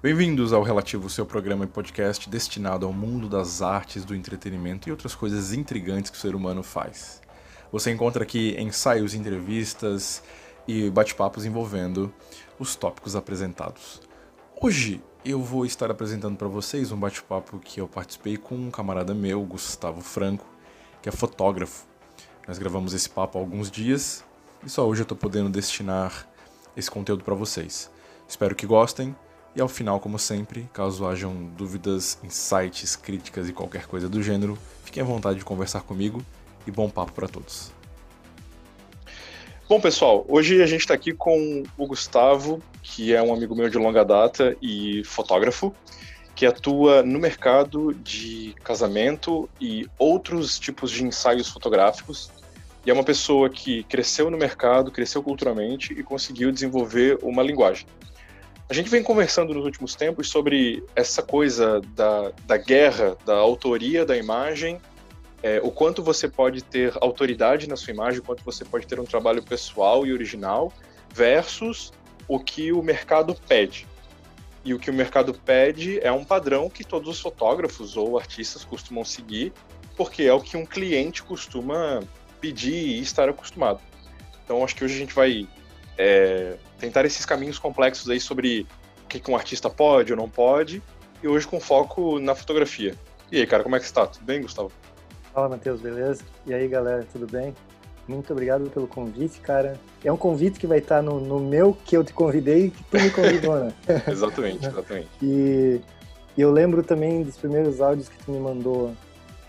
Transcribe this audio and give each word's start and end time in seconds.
Bem-vindos 0.00 0.52
ao 0.52 0.62
Relativo, 0.62 1.10
seu 1.10 1.26
programa 1.26 1.64
e 1.64 1.66
podcast 1.66 2.30
destinado 2.30 2.86
ao 2.86 2.92
mundo 2.92 3.28
das 3.28 3.60
artes, 3.60 4.04
do 4.04 4.14
entretenimento 4.14 4.88
e 4.88 4.92
outras 4.92 5.12
coisas 5.12 5.52
intrigantes 5.52 6.08
que 6.08 6.16
o 6.16 6.20
ser 6.20 6.36
humano 6.36 6.62
faz. 6.62 7.20
Você 7.72 7.90
encontra 7.90 8.22
aqui 8.22 8.54
ensaios, 8.60 9.12
entrevistas 9.12 10.22
e 10.68 10.88
bate-papos 10.88 11.44
envolvendo 11.44 12.14
os 12.60 12.76
tópicos 12.76 13.16
apresentados. 13.16 14.00
Hoje 14.62 15.02
eu 15.24 15.42
vou 15.42 15.66
estar 15.66 15.90
apresentando 15.90 16.36
para 16.36 16.46
vocês 16.46 16.92
um 16.92 16.96
bate-papo 16.96 17.58
que 17.58 17.80
eu 17.80 17.88
participei 17.88 18.36
com 18.36 18.54
um 18.54 18.70
camarada 18.70 19.12
meu, 19.12 19.42
Gustavo 19.42 20.00
Franco, 20.00 20.46
que 21.02 21.08
é 21.08 21.12
fotógrafo. 21.12 21.88
Nós 22.46 22.56
gravamos 22.56 22.94
esse 22.94 23.10
papo 23.10 23.36
há 23.36 23.40
alguns 23.40 23.68
dias 23.68 24.24
e 24.64 24.70
só 24.70 24.86
hoje 24.86 25.00
eu 25.00 25.02
estou 25.02 25.18
podendo 25.18 25.50
destinar 25.50 26.24
esse 26.76 26.88
conteúdo 26.88 27.24
para 27.24 27.34
vocês. 27.34 27.90
Espero 28.28 28.54
que 28.54 28.64
gostem 28.64 29.16
e 29.54 29.60
ao 29.60 29.68
final, 29.68 29.98
como 29.98 30.18
sempre, 30.18 30.68
caso 30.72 31.06
hajam 31.06 31.34
dúvidas, 31.56 32.18
insights, 32.22 32.96
críticas 32.96 33.48
e 33.48 33.52
qualquer 33.52 33.86
coisa 33.86 34.08
do 34.08 34.22
gênero, 34.22 34.58
fiquem 34.84 35.02
à 35.02 35.06
vontade 35.06 35.38
de 35.38 35.44
conversar 35.44 35.82
comigo 35.82 36.22
e 36.66 36.70
bom 36.70 36.88
papo 36.88 37.12
para 37.12 37.28
todos. 37.28 37.72
Bom, 39.68 39.80
pessoal, 39.80 40.24
hoje 40.28 40.62
a 40.62 40.66
gente 40.66 40.80
está 40.80 40.94
aqui 40.94 41.12
com 41.12 41.62
o 41.76 41.86
Gustavo, 41.86 42.62
que 42.82 43.14
é 43.14 43.22
um 43.22 43.34
amigo 43.34 43.54
meu 43.54 43.68
de 43.68 43.76
longa 43.76 44.02
data 44.02 44.56
e 44.62 45.02
fotógrafo, 45.04 45.74
que 46.34 46.46
atua 46.46 47.02
no 47.02 47.18
mercado 47.18 47.92
de 47.92 48.54
casamento 48.64 49.46
e 49.60 49.86
outros 49.98 50.58
tipos 50.58 50.90
de 50.90 51.04
ensaios 51.04 51.48
fotográficos. 51.48 52.30
E 52.86 52.90
é 52.90 52.94
uma 52.94 53.04
pessoa 53.04 53.50
que 53.50 53.82
cresceu 53.82 54.30
no 54.30 54.38
mercado, 54.38 54.90
cresceu 54.90 55.22
culturalmente 55.22 55.92
e 55.92 56.02
conseguiu 56.02 56.50
desenvolver 56.50 57.18
uma 57.22 57.42
linguagem. 57.42 57.86
A 58.70 58.74
gente 58.74 58.90
vem 58.90 59.02
conversando 59.02 59.54
nos 59.54 59.64
últimos 59.64 59.94
tempos 59.94 60.28
sobre 60.28 60.84
essa 60.94 61.22
coisa 61.22 61.80
da, 61.94 62.32
da 62.46 62.58
guerra, 62.58 63.16
da 63.24 63.34
autoria 63.34 64.04
da 64.04 64.14
imagem, 64.14 64.78
é, 65.42 65.58
o 65.62 65.70
quanto 65.70 66.02
você 66.02 66.28
pode 66.28 66.62
ter 66.62 66.92
autoridade 67.00 67.66
na 67.66 67.76
sua 67.76 67.94
imagem, 67.94 68.20
o 68.20 68.22
quanto 68.22 68.44
você 68.44 68.66
pode 68.66 68.86
ter 68.86 69.00
um 69.00 69.04
trabalho 69.04 69.42
pessoal 69.42 70.06
e 70.06 70.12
original, 70.12 70.70
versus 71.14 71.94
o 72.28 72.38
que 72.38 72.70
o 72.70 72.82
mercado 72.82 73.34
pede. 73.48 73.86
E 74.62 74.74
o 74.74 74.78
que 74.78 74.90
o 74.90 74.94
mercado 74.94 75.32
pede 75.32 75.98
é 76.00 76.12
um 76.12 76.22
padrão 76.22 76.68
que 76.68 76.84
todos 76.84 77.08
os 77.08 77.20
fotógrafos 77.20 77.96
ou 77.96 78.18
artistas 78.18 78.66
costumam 78.66 79.02
seguir, 79.02 79.50
porque 79.96 80.24
é 80.24 80.32
o 80.34 80.42
que 80.42 80.58
um 80.58 80.66
cliente 80.66 81.22
costuma 81.22 82.00
pedir 82.38 82.74
e 82.74 83.00
estar 83.00 83.30
acostumado. 83.30 83.80
Então, 84.44 84.62
acho 84.62 84.76
que 84.76 84.84
hoje 84.84 84.96
a 84.96 84.98
gente 84.98 85.14
vai 85.14 85.48
é, 85.98 86.56
tentar 86.78 87.04
esses 87.04 87.26
caminhos 87.26 87.58
complexos 87.58 88.08
aí 88.08 88.20
sobre 88.20 88.66
o 89.04 89.08
que, 89.08 89.18
que 89.18 89.30
um 89.30 89.36
artista 89.36 89.68
pode 89.68 90.12
ou 90.12 90.16
não 90.16 90.30
pode, 90.30 90.80
e 91.22 91.26
hoje 91.26 91.46
com 91.46 91.58
foco 91.58 92.20
na 92.20 92.34
fotografia. 92.34 92.94
E 93.30 93.38
aí, 93.38 93.46
cara, 93.46 93.64
como 93.64 93.74
é 93.74 93.80
que 93.80 93.84
está? 93.84 94.06
Tudo 94.06 94.24
bem, 94.24 94.40
Gustavo? 94.40 94.70
Fala, 95.34 95.48
Matheus, 95.48 95.80
beleza? 95.80 96.22
E 96.46 96.54
aí, 96.54 96.68
galera, 96.68 97.04
tudo 97.12 97.26
bem? 97.26 97.54
Muito 98.06 98.32
obrigado 98.32 98.70
pelo 98.70 98.86
convite, 98.86 99.38
cara. 99.40 99.78
É 100.02 100.10
um 100.10 100.16
convite 100.16 100.58
que 100.58 100.66
vai 100.66 100.78
estar 100.78 101.02
no, 101.02 101.20
no 101.20 101.38
meu 101.38 101.76
que 101.84 101.94
eu 101.94 102.02
te 102.02 102.14
convidei 102.14 102.66
e 102.66 102.70
que 102.70 102.82
tu 102.84 102.98
me 102.98 103.10
convidou, 103.10 103.56
né? 103.56 103.72
exatamente, 104.08 104.66
exatamente. 104.66 105.08
E, 105.20 105.80
e 106.36 106.40
eu 106.40 106.50
lembro 106.50 106.82
também 106.82 107.22
dos 107.22 107.36
primeiros 107.36 107.80
áudios 107.80 108.08
que 108.08 108.16
tu 108.24 108.30
me 108.30 108.38
mandou 108.38 108.94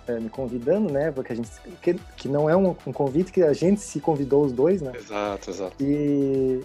é, 0.10 0.20
me 0.20 0.30
convidando, 0.30 0.92
né? 0.92 1.12
Porque 1.12 1.32
a 1.32 1.36
gente 1.36 1.50
que, 1.82 1.94
que 2.18 2.28
não 2.28 2.50
é 2.50 2.56
um, 2.56 2.76
um, 2.86 2.92
convite 2.92 3.32
que 3.32 3.44
a 3.44 3.54
gente 3.54 3.82
se 3.82 4.00
convidou 4.00 4.44
os 4.44 4.52
dois, 4.52 4.82
né? 4.82 4.92
Exato, 4.96 5.50
exato. 5.50 5.76
E 5.80 6.62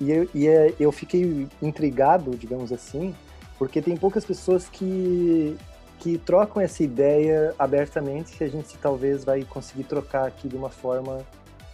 e, 0.00 0.10
eu, 0.10 0.28
e 0.34 0.48
é, 0.48 0.74
eu 0.80 0.90
fiquei 0.90 1.46
intrigado, 1.60 2.30
digamos 2.34 2.72
assim, 2.72 3.14
porque 3.58 3.82
tem 3.82 3.96
poucas 3.96 4.24
pessoas 4.24 4.68
que 4.68 5.56
que 5.98 6.16
trocam 6.16 6.62
essa 6.62 6.82
ideia 6.82 7.54
abertamente 7.58 8.34
que 8.34 8.42
a 8.42 8.48
gente 8.48 8.74
talvez 8.78 9.22
vai 9.22 9.44
conseguir 9.44 9.84
trocar 9.84 10.26
aqui 10.26 10.48
de 10.48 10.56
uma 10.56 10.70
forma 10.70 11.20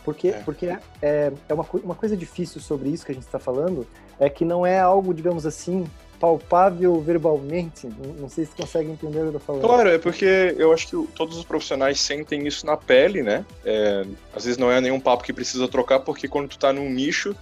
porque 0.05 0.31
é. 0.31 0.33
porque 0.45 0.67
é, 1.01 1.33
é 1.49 1.55
uma, 1.55 1.65
uma 1.85 1.95
coisa 1.95 2.17
difícil 2.17 2.61
sobre 2.61 2.89
isso 2.89 3.07
que 3.07 3.13
a 3.13 3.15
gente 3.15 3.25
está 3.25 3.39
falando 3.39 3.87
é 4.19 4.29
que 4.29 4.45
não 4.45 4.67
é 4.67 4.81
algo 4.81 5.15
digamos 5.15 5.47
assim 5.47 5.87
palpável 6.19 7.01
verbalmente. 7.01 7.89
Não 8.19 8.29
sei 8.29 8.45
se 8.45 8.53
consegue 8.53 8.91
entender 8.91 9.19
o 9.19 9.23
que 9.23 9.29
eu 9.29 9.33
tô 9.33 9.39
falando. 9.39 9.63
Claro, 9.63 9.89
é 9.89 9.99
porque 9.99 10.55
eu 10.59 10.73
acho 10.73 10.89
que 10.89 11.13
todos 11.15 11.37
os 11.37 11.45
profissionais 11.45 12.01
sentem 12.01 12.47
isso 12.47 12.65
na 12.67 12.77
pele, 12.77 13.23
né? 13.23 13.45
É, 13.65 14.05
às 14.35 14.45
vezes 14.45 14.59
não 14.59 14.71
é 14.71 14.81
nenhum 14.81 15.01
papo 15.01 15.25
que 15.25 15.33
precisa 15.33 15.69
trocar, 15.69 16.01
porque 16.01 16.29
quando 16.29 16.49
tu 16.49 16.59
tá 16.59 16.73
num 16.73 16.91
nicho, 16.91 17.35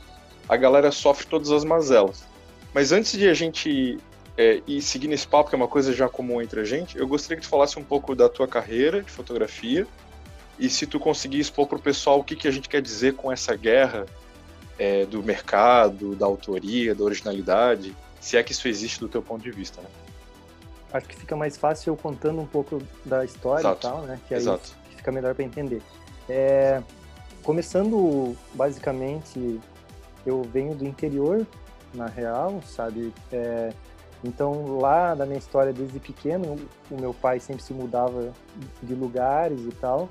a 0.48 0.56
galera 0.56 0.90
sofre 0.90 1.26
todas 1.26 1.50
as 1.50 1.64
mazelas. 1.64 2.24
Mas 2.72 2.92
antes 2.92 3.12
de 3.12 3.28
a 3.28 3.34
gente 3.34 3.98
é, 4.36 4.60
ir 4.66 4.82
seguir 4.82 5.08
nesse 5.08 5.26
papo, 5.26 5.48
que 5.48 5.54
é 5.54 5.58
uma 5.58 5.68
coisa 5.68 5.92
já 5.92 6.08
comum 6.08 6.42
entre 6.42 6.60
a 6.60 6.64
gente, 6.64 6.98
eu 6.98 7.06
gostaria 7.06 7.36
que 7.36 7.46
tu 7.46 7.50
falasse 7.50 7.78
um 7.78 7.84
pouco 7.84 8.14
da 8.14 8.28
tua 8.28 8.48
carreira 8.48 9.02
de 9.02 9.10
fotografia 9.10 9.86
e 10.58 10.68
se 10.68 10.86
tu 10.86 10.98
conseguir 10.98 11.40
expor 11.40 11.66
pro 11.66 11.78
pessoal 11.78 12.20
o 12.20 12.24
que, 12.24 12.36
que 12.36 12.48
a 12.48 12.50
gente 12.50 12.68
quer 12.68 12.82
dizer 12.82 13.14
com 13.14 13.30
essa 13.30 13.56
guerra 13.56 14.06
é, 14.78 15.04
do 15.06 15.22
mercado, 15.22 16.14
da 16.14 16.26
autoria, 16.26 16.94
da 16.94 17.04
originalidade, 17.04 17.94
se 18.24 18.38
é 18.38 18.42
que 18.42 18.52
isso 18.52 18.66
existe 18.66 18.98
do 19.00 19.06
teu 19.06 19.20
ponto 19.20 19.42
de 19.42 19.50
vista, 19.50 19.82
né? 19.82 19.88
Acho 20.94 21.06
que 21.06 21.14
fica 21.14 21.36
mais 21.36 21.58
fácil 21.58 21.92
eu 21.92 21.96
contando 21.96 22.40
um 22.40 22.46
pouco 22.46 22.82
da 23.04 23.22
história 23.22 23.60
Exato. 23.60 23.86
e 23.86 23.90
tal, 23.90 24.02
né? 24.02 24.18
Que 24.26 24.34
aí 24.34 24.40
Exato. 24.40 24.74
fica 24.96 25.12
melhor 25.12 25.34
para 25.34 25.44
entender. 25.44 25.82
É, 26.26 26.82
começando, 27.42 28.34
basicamente, 28.54 29.60
eu 30.24 30.42
venho 30.42 30.74
do 30.74 30.86
interior, 30.86 31.46
na 31.92 32.06
real, 32.06 32.62
sabe? 32.66 33.12
É, 33.30 33.74
então, 34.24 34.78
lá 34.78 35.14
da 35.14 35.26
minha 35.26 35.38
história, 35.38 35.70
desde 35.70 36.00
pequeno, 36.00 36.56
o 36.90 36.98
meu 36.98 37.12
pai 37.12 37.38
sempre 37.40 37.62
se 37.62 37.74
mudava 37.74 38.32
de 38.82 38.94
lugares 38.94 39.60
e 39.60 39.72
tal. 39.72 40.08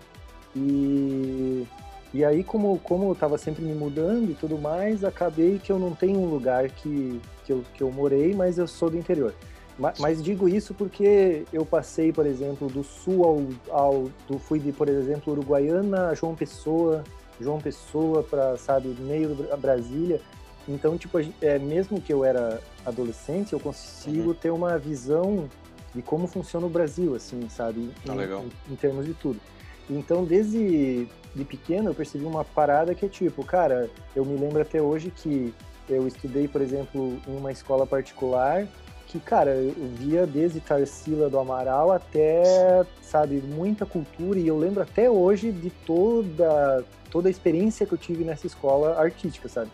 E 0.55 1.65
e 2.13 2.23
aí, 2.23 2.43
como, 2.43 2.77
como 2.79 3.05
eu 3.05 3.13
estava 3.13 3.39
sempre 3.39 3.63
me 3.63 3.73
mudando 3.73 4.29
e 4.29 4.35
tudo 4.35 4.57
mais, 4.57 5.03
acabei 5.03 5.57
que 5.57 5.71
eu 5.71 5.79
não 5.79 5.95
tenho 5.95 6.19
um 6.19 6.29
lugar 6.29 6.69
que, 6.69 7.19
que, 7.43 7.51
eu, 7.51 7.63
que 7.73 7.81
eu 7.81 7.91
morei, 7.91 8.35
mas 8.35 8.59
eu 8.59 8.67
sou 8.67 8.89
do 8.89 8.97
interior. 8.97 9.33
Mas, 9.79 9.97
mas 9.97 10.23
digo 10.23 10.47
isso 10.47 10.75
porque 10.75 11.43
eu 11.51 11.65
passei, 11.65 12.13
por 12.13 12.27
exemplo, 12.27 12.67
do 12.67 12.83
sul 12.83 13.23
ao, 13.25 13.75
ao 13.75 14.09
do, 14.27 14.37
fui 14.37 14.59
de, 14.59 14.71
por 14.71 14.87
exemplo, 14.87 15.33
Uruguaiana 15.33 16.09
a 16.09 16.13
João 16.13 16.35
Pessoa, 16.35 17.03
João 17.41 17.59
Pessoa 17.59 18.21
para, 18.21 18.57
sabe, 18.57 18.89
meio 18.99 19.35
Brasília. 19.57 20.21
Então, 20.67 20.95
tipo, 20.95 21.17
é, 21.41 21.57
mesmo 21.57 21.99
que 21.99 22.13
eu 22.13 22.23
era 22.23 22.61
adolescente, 22.85 23.53
eu 23.53 23.59
consigo 23.59 24.29
uhum. 24.29 24.35
ter 24.35 24.51
uma 24.51 24.77
visão 24.77 25.49
de 25.95 26.03
como 26.03 26.27
funciona 26.27 26.67
o 26.67 26.69
Brasil, 26.69 27.15
assim, 27.15 27.49
sabe? 27.49 27.89
Tá 28.05 28.13
legal. 28.13 28.45
Em, 28.69 28.73
em 28.73 28.75
termos 28.75 29.05
de 29.05 29.15
tudo. 29.15 29.39
Então, 29.89 30.23
desde 30.23 31.07
de 31.35 31.43
pequeno, 31.43 31.89
eu 31.89 31.95
percebi 31.95 32.25
uma 32.25 32.45
parada 32.45 32.93
que 32.93 33.05
é 33.05 33.09
tipo, 33.09 33.43
cara, 33.43 33.89
eu 34.15 34.23
me 34.23 34.37
lembro 34.37 34.61
até 34.61 34.81
hoje 34.81 35.11
que 35.11 35.53
eu 35.89 36.07
estudei, 36.07 36.47
por 36.47 36.61
exemplo, 36.61 37.19
em 37.27 37.35
uma 37.35 37.51
escola 37.51 37.85
particular 37.85 38.67
que, 39.13 39.19
cara, 39.19 39.51
eu 39.51 39.75
via 39.95 40.25
desde 40.25 40.59
Tarsila 40.59 41.29
do 41.29 41.37
Amaral 41.37 41.91
até, 41.91 42.83
sabe, 42.99 43.35
muita 43.41 43.85
cultura 43.85 44.39
e 44.39 44.47
eu 44.47 44.57
lembro 44.57 44.81
até 44.81 45.07
hoje 45.07 45.51
de 45.51 45.69
toda 45.69 46.83
toda 47.11 47.27
a 47.27 47.31
experiência 47.31 47.85
que 47.85 47.93
eu 47.93 47.97
tive 47.97 48.23
nessa 48.23 48.47
escola 48.47 48.99
artística, 48.99 49.47
sabe? 49.47 49.69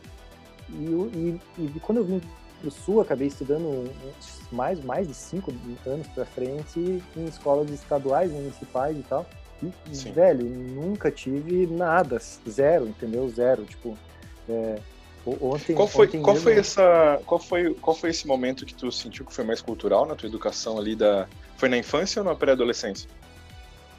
E, 0.69 0.83
e, 1.15 1.39
e 1.57 1.79
quando 1.79 1.99
eu 1.99 2.03
vim 2.03 2.21
pro 2.59 2.69
Sul, 2.69 2.99
acabei 2.99 3.27
estudando 3.27 3.89
mais, 4.51 4.83
mais 4.83 5.07
de 5.07 5.13
cinco 5.13 5.53
anos 5.85 6.05
para 6.07 6.25
frente 6.25 7.01
em 7.15 7.25
escolas 7.25 7.69
estaduais, 7.69 8.29
municipais 8.29 8.97
e 8.97 9.03
tal. 9.03 9.25
Sim. 9.91 10.11
velho, 10.11 10.45
nunca 10.45 11.11
tive 11.11 11.67
nada, 11.67 12.19
zero, 12.47 12.87
entendeu? 12.87 13.27
Zero, 13.29 13.63
tipo, 13.65 13.97
é, 14.47 14.79
ontem... 15.25 15.75
Qual 15.75 15.87
foi, 15.87 16.07
ontem 16.07 16.21
qual 16.21 16.35
mesmo... 16.35 16.43
foi 16.43 16.57
essa, 16.57 17.21
qual 17.25 17.39
foi, 17.39 17.73
qual 17.75 17.95
foi 17.95 18.09
esse 18.09 18.25
momento 18.27 18.65
que 18.65 18.73
tu 18.73 18.91
sentiu 18.91 19.25
que 19.25 19.33
foi 19.33 19.43
mais 19.43 19.61
cultural 19.61 20.05
na 20.05 20.15
tua 20.15 20.27
educação 20.27 20.77
ali 20.77 20.95
da... 20.95 21.27
Foi 21.57 21.67
na 21.67 21.77
infância 21.77 22.21
ou 22.21 22.25
na 22.25 22.35
pré-adolescência? 22.35 23.09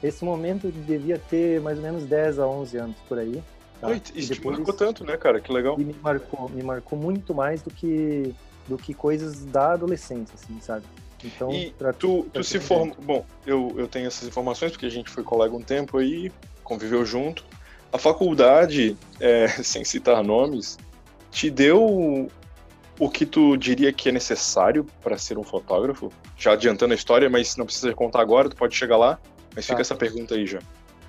Esse 0.03 0.25
momento 0.25 0.71
devia 0.71 1.19
ter 1.19 1.61
mais 1.61 1.77
ou 1.77 1.83
menos 1.83 2.03
10 2.05 2.39
a 2.39 2.47
11 2.47 2.77
anos 2.77 2.95
por 3.07 3.19
aí. 3.19 3.41
Tá? 3.79 3.87
Oi, 3.87 4.01
isso 4.15 4.33
te 4.33 4.45
marcou 4.45 4.73
tanto, 4.73 5.03
né, 5.03 5.15
cara? 5.17 5.39
Que 5.39 5.51
legal. 5.51 5.79
E 5.79 5.83
me 5.83 5.95
marcou, 6.01 6.49
me 6.49 6.63
marcou 6.63 6.97
muito 6.97 7.33
mais 7.35 7.61
do 7.61 7.69
que, 7.69 8.33
do 8.67 8.77
que 8.77 8.93
coisas 8.93 9.45
da 9.45 9.73
adolescência, 9.73 10.33
assim, 10.35 10.59
sabe? 10.59 10.85
Então, 11.23 11.51
e 11.51 11.71
pra, 11.71 11.93
tu, 11.93 12.27
pra 12.31 12.41
tu 12.41 12.43
se 12.43 12.59
forma. 12.59 12.93
Bom, 13.01 13.25
eu, 13.45 13.73
eu 13.77 13.87
tenho 13.87 14.07
essas 14.07 14.27
informações 14.27 14.71
porque 14.71 14.85
a 14.85 14.91
gente 14.91 15.09
foi 15.09 15.23
colega 15.23 15.55
um 15.55 15.61
tempo 15.61 15.97
aí, 15.97 16.31
conviveu 16.63 17.05
junto. 17.05 17.45
A 17.91 17.97
faculdade, 17.97 18.97
é, 19.19 19.47
sem 19.63 19.83
citar 19.83 20.23
nomes, 20.23 20.77
te 21.29 21.49
deu 21.49 22.29
o 22.99 23.09
que 23.09 23.25
tu 23.25 23.57
diria 23.57 23.91
que 23.91 24.09
é 24.09 24.11
necessário 24.11 24.85
para 25.01 25.17
ser 25.17 25.37
um 25.37 25.43
fotógrafo? 25.43 26.11
Já 26.37 26.53
adiantando 26.53 26.93
a 26.93 26.95
história, 26.95 27.29
mas 27.29 27.55
não 27.57 27.65
precisa 27.65 27.93
contar 27.93 28.21
agora, 28.21 28.49
tu 28.49 28.55
pode 28.55 28.75
chegar 28.75 28.97
lá. 28.97 29.19
Mas 29.55 29.65
tá. 29.65 29.73
fica 29.73 29.81
essa 29.81 29.95
pergunta 29.95 30.35
aí 30.35 30.45
já. 30.45 30.59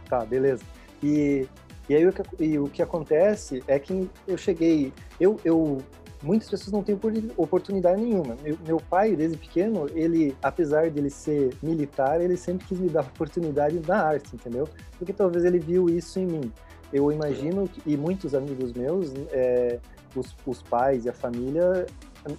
Tá, 0.09 0.25
beleza. 0.25 0.65
E, 1.03 1.47
e 1.89 1.95
aí 1.95 2.07
o 2.07 2.13
que, 2.13 2.23
e 2.43 2.59
o 2.59 2.69
que 2.69 2.83
acontece 2.83 3.63
é 3.67 3.79
que 3.79 4.09
eu 4.27 4.37
cheguei. 4.37 4.93
Eu, 5.21 5.39
eu 5.45 5.83
muitas 6.23 6.49
pessoas 6.49 6.73
não 6.73 6.83
têm 6.83 6.99
oportunidade 7.37 8.01
nenhuma. 8.01 8.37
Meu, 8.43 8.59
meu, 8.67 8.77
pai, 8.79 9.17
desde 9.17 9.37
pequeno, 9.37 9.89
ele, 9.95 10.37
apesar 10.43 10.91
de 10.91 10.99
ele 10.99 11.11
ser 11.11 11.55
militar, 11.63 12.21
ele 12.21 12.37
sempre 12.37 12.67
quis 12.67 12.79
me 12.79 12.89
dar 12.89 13.03
oportunidade 13.03 13.81
na 13.87 14.03
arte, 14.03 14.35
entendeu? 14.35 14.69
Porque 14.99 15.13
talvez 15.13 15.45
ele 15.45 15.59
viu 15.59 15.89
isso 15.89 16.19
em 16.19 16.27
mim. 16.27 16.53
Eu 16.93 17.11
imagino, 17.11 17.69
que, 17.69 17.83
e 17.87 17.97
muitos 17.97 18.35
amigos 18.35 18.73
meus, 18.73 19.13
é, 19.31 19.81
os, 20.15 20.37
os 20.47 20.63
pais 20.63 21.05
e 21.05 21.09
a 21.09 21.13
família 21.13 21.87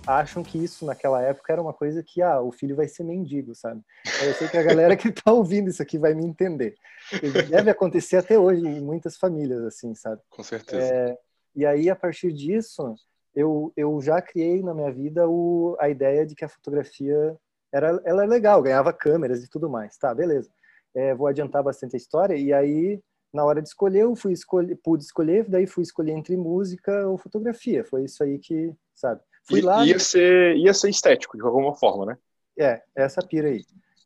acham 0.08 0.44
que 0.44 0.58
isso 0.58 0.86
naquela 0.86 1.22
época 1.22 1.52
era 1.52 1.62
uma 1.62 1.74
coisa 1.74 2.02
que 2.02 2.22
ah, 2.22 2.40
o 2.40 2.52
filho 2.52 2.76
vai 2.76 2.88
ser 2.88 3.04
mendigo, 3.04 3.54
sabe? 3.54 3.82
Eu 4.24 4.34
sei 4.34 4.48
que 4.48 4.58
a 4.58 4.64
galera 4.64 4.96
que 4.96 5.10
está 5.10 5.32
ouvindo 5.34 5.70
isso 5.70 5.82
aqui 5.82 5.98
vai 5.98 6.14
me 6.14 6.26
entender. 6.26 6.76
Deve 7.50 7.70
acontecer 7.70 8.18
até 8.18 8.40
hoje 8.40 8.66
em 8.66 8.80
muitas 8.80 9.18
famílias, 9.18 9.62
assim, 9.64 9.94
sabe? 9.94 10.22
Com 10.30 10.44
certeza. 10.44 10.82
É, 10.82 11.18
e 11.56 11.66
aí, 11.66 11.90
a 11.90 11.96
partir 11.96 12.32
disso, 12.32 12.96
eu, 13.36 13.74
eu 13.76 14.00
já 14.02 14.22
criei 14.22 14.62
na 14.62 14.74
minha 14.74 14.92
vida 14.92 15.28
o, 15.28 15.76
a 15.80 15.90
ideia 15.90 16.26
de 16.26 16.36
que 16.36 16.46
a 16.46 16.50
fotografia 16.50 17.36
era, 17.72 18.00
ela 18.06 18.24
é 18.24 18.28
legal, 18.28 18.62
ganhava 18.62 18.94
câmeras 18.94 19.44
e 19.44 19.50
tudo 19.50 19.70
mais. 19.70 19.98
Tá, 19.98 20.14
beleza. 20.14 20.50
É, 20.96 21.16
vou 21.16 21.26
adiantar 21.28 21.64
bastante 21.64 21.96
a 21.96 21.98
história. 21.98 22.36
E 22.36 22.54
aí, 22.54 23.02
na 23.34 23.44
hora 23.44 23.62
de 23.62 23.68
escolher, 23.68 24.02
eu 24.02 24.16
fui 24.16 24.34
escolher, 24.34 24.76
pude 24.84 25.04
escolher, 25.04 25.50
daí 25.50 25.66
fui 25.66 25.82
escolher 25.82 26.12
entre 26.12 26.38
música 26.38 27.08
ou 27.08 27.18
fotografia. 27.18 27.84
Foi 27.84 28.04
isso 28.04 28.24
aí 28.24 28.38
que, 28.38 28.72
sabe? 28.94 29.22
Fui 29.48 29.60
I, 29.60 29.62
lá. 29.64 29.86
Ia 29.86 30.00
ser, 30.00 30.56
ia 30.56 30.74
ser 30.74 30.90
estético, 30.90 31.36
de 31.36 31.44
alguma 31.44 31.74
forma, 31.74 32.06
né? 32.06 32.18
É, 32.60 32.84
essa 32.96 33.22
pira 33.26 33.48
aí. 33.48 33.66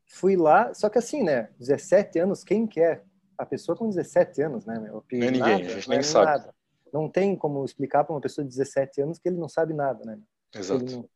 Fui 0.10 0.38
lá, 0.38 0.74
só 0.74 0.88
que 0.88 0.98
assim, 0.98 1.22
né? 1.22 1.50
17 1.60 2.20
anos, 2.20 2.46
quem 2.46 2.66
quer? 2.66 3.04
A 3.38 3.46
pessoa 3.46 3.78
com 3.78 3.90
17 3.90 4.42
anos, 4.42 4.66
né? 4.66 4.80
Meu, 4.80 5.04
não 5.12 5.28
é 5.28 5.32
ninguém, 5.32 5.54
a 5.54 5.70
gente 5.70 5.90
nem 5.90 6.02
sabe. 6.02 6.26
Nada. 6.26 6.56
Não 6.98 7.10
tem 7.10 7.36
como 7.36 7.64
explicar 7.64 8.04
para 8.04 8.14
uma 8.14 8.22
pessoa 8.22 8.44
de 8.44 8.50
17 8.50 9.02
anos 9.02 9.20
que 9.20 9.30
ele 9.30 9.38
não 9.38 9.48
sabe 9.48 9.74
nada, 9.74 10.04
né? 10.04 10.18
Exato. 10.56 10.86
Não... 10.86 11.10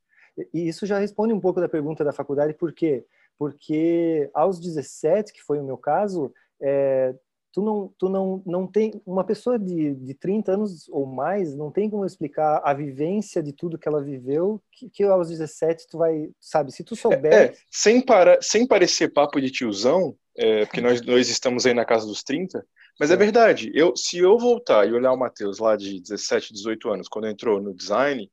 E 0.53 0.67
isso 0.67 0.85
já 0.85 0.99
responde 0.99 1.33
um 1.33 1.39
pouco 1.39 1.59
da 1.59 1.67
pergunta 1.67 2.03
da 2.03 2.13
faculdade, 2.13 2.53
por 2.53 2.71
quê? 2.71 3.05
Porque 3.37 4.29
aos 4.33 4.59
17, 4.59 5.33
que 5.33 5.41
foi 5.41 5.59
o 5.59 5.63
meu 5.63 5.77
caso, 5.77 6.31
é, 6.61 7.15
tu 7.51 7.61
não, 7.61 7.93
tu 7.97 8.09
não, 8.09 8.41
não 8.45 8.67
tem 8.67 9.01
uma 9.05 9.23
pessoa 9.23 9.59
de, 9.59 9.93
de 9.95 10.13
30 10.13 10.53
anos 10.53 10.87
ou 10.89 11.05
mais 11.05 11.55
não 11.55 11.71
tem 11.71 11.89
como 11.89 12.05
explicar 12.05 12.61
a 12.63 12.73
vivência 12.73 13.43
de 13.43 13.51
tudo 13.51 13.77
que 13.77 13.87
ela 13.87 14.01
viveu 14.01 14.61
que, 14.71 14.89
que 14.89 15.03
aos 15.03 15.29
17 15.29 15.87
tu 15.89 15.97
vai 15.97 16.29
sabe 16.39 16.71
se 16.71 16.83
tu 16.83 16.95
souber 16.95 17.33
é, 17.33 17.45
é, 17.45 17.53
sem 17.69 18.01
para 18.01 18.41
sem 18.41 18.65
parecer 18.65 19.09
papo 19.09 19.41
de 19.41 19.51
tiozão 19.51 20.15
é, 20.37 20.65
porque 20.65 20.81
nós 20.81 21.01
dois 21.01 21.29
estamos 21.29 21.65
aí 21.65 21.73
na 21.73 21.85
casa 21.85 22.07
dos 22.07 22.23
30 22.23 22.65
mas 23.01 23.12
é, 23.12 23.15
é 23.15 23.18
verdade 23.18 23.71
eu 23.74 23.95
se 23.98 24.18
eu 24.18 24.38
voltar 24.38 24.88
e 24.88 24.94
olhar 24.94 25.12
o 25.12 25.18
Matheus 25.18 25.59
lá 25.59 25.75
de 25.75 26.00
17 26.00 26.53
18 26.53 26.89
anos 26.89 27.07
quando 27.09 27.27
entrou 27.27 27.59
no 27.59 27.74
design 27.74 28.31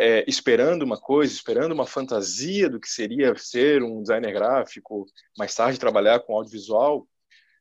é, 0.00 0.24
esperando 0.28 0.84
uma 0.84 0.96
coisa, 0.96 1.32
esperando 1.32 1.72
uma 1.72 1.84
fantasia 1.84 2.70
do 2.70 2.78
que 2.78 2.88
seria 2.88 3.34
ser 3.36 3.82
um 3.82 4.00
designer 4.00 4.32
gráfico, 4.32 5.04
mais 5.36 5.52
tarde 5.52 5.80
trabalhar 5.80 6.20
com 6.20 6.36
audiovisual, 6.36 7.04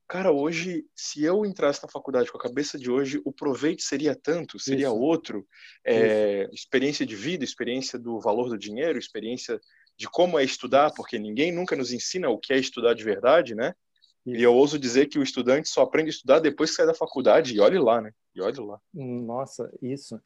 cara, 0.07 0.31
hoje, 0.31 0.85
se 0.95 1.23
eu 1.23 1.43
entrasse 1.43 1.81
na 1.81 1.89
faculdade 1.89 2.31
com 2.31 2.37
a 2.37 2.41
cabeça 2.41 2.77
de 2.77 2.91
hoje, 2.91 3.19
o 3.25 3.33
proveito 3.33 3.81
seria 3.81 4.15
tanto, 4.15 4.59
seria 4.59 4.85
Isso. 4.85 4.95
outro. 4.95 5.47
É, 5.83 6.47
experiência 6.53 7.07
de 7.07 7.15
vida, 7.15 7.43
experiência 7.43 7.97
do 7.97 8.19
valor 8.19 8.49
do 8.49 8.57
dinheiro, 8.57 8.99
experiência 8.99 9.59
de 9.97 10.07
como 10.07 10.37
é 10.37 10.43
estudar, 10.43 10.93
porque 10.93 11.17
ninguém 11.17 11.51
nunca 11.51 11.75
nos 11.75 11.91
ensina 11.91 12.29
o 12.29 12.37
que 12.37 12.53
é 12.53 12.57
estudar 12.59 12.93
de 12.93 13.03
verdade, 13.03 13.55
né? 13.55 13.73
Isso. 14.27 14.39
E 14.41 14.43
eu 14.43 14.53
ouso 14.53 14.77
dizer 14.77 15.05
que 15.05 15.17
o 15.17 15.23
estudante 15.23 15.69
só 15.69 15.83
aprende 15.83 16.09
a 16.09 16.11
estudar 16.11 16.39
depois 16.39 16.69
que 16.69 16.75
sai 16.75 16.85
da 16.85 16.93
faculdade, 16.93 17.55
e 17.55 17.61
olhe 17.61 17.79
lá, 17.79 18.01
né? 18.01 18.11
E 18.35 18.41
olhe 18.41 18.59
lá. 18.59 18.77
Nossa, 18.93 19.71
isso. 19.81 20.19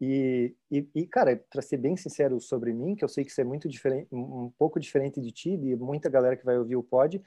E, 0.00 0.54
e, 0.70 0.88
e 0.94 1.06
cara, 1.08 1.44
para 1.50 1.60
ser 1.60 1.76
bem 1.76 1.96
sincero 1.96 2.40
sobre 2.40 2.72
mim, 2.72 2.94
que 2.94 3.04
eu 3.04 3.08
sei 3.08 3.24
que 3.24 3.32
isso 3.32 3.40
é 3.40 3.44
muito 3.44 3.68
diferente, 3.68 4.06
um 4.12 4.52
pouco 4.56 4.78
diferente 4.78 5.20
de 5.20 5.32
ti, 5.32 5.50
e 5.50 5.74
muita 5.74 6.08
galera 6.08 6.36
que 6.36 6.44
vai 6.44 6.56
ouvir 6.56 6.76
o 6.76 6.84
pod, 6.84 7.20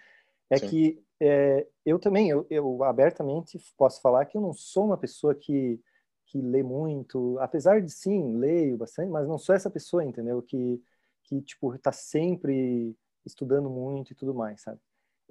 é 0.50 0.58
Sim. 0.58 0.68
que 0.70 1.04
é, 1.20 1.68
eu 1.86 2.00
também, 2.00 2.30
eu, 2.30 2.48
eu, 2.50 2.82
abertamente 2.86 3.60
posso 3.78 4.02
falar 4.02 4.26
que 4.26 4.38
eu 4.38 4.42
não 4.42 4.54
sou 4.54 4.86
uma 4.86 4.98
pessoa 4.98 5.36
que, 5.36 5.82
que 6.28 6.42
lê 6.42 6.64
muito, 6.64 7.38
apesar 7.40 7.82
de 7.82 7.92
sim, 7.92 8.38
leio 8.38 8.78
bastante, 8.78 9.10
mas 9.10 9.28
não 9.28 9.38
sou 9.38 9.54
essa 9.54 9.70
pessoa, 9.70 10.04
entendeu? 10.04 10.42
Que, 10.42 10.82
que 11.26 11.42
tipo, 11.42 11.78
tá 11.78 11.92
sempre 11.92 12.96
estudando 13.26 13.70
muito 13.70 14.14
e 14.14 14.16
tudo 14.16 14.34
mais, 14.34 14.62
sabe? 14.62 14.80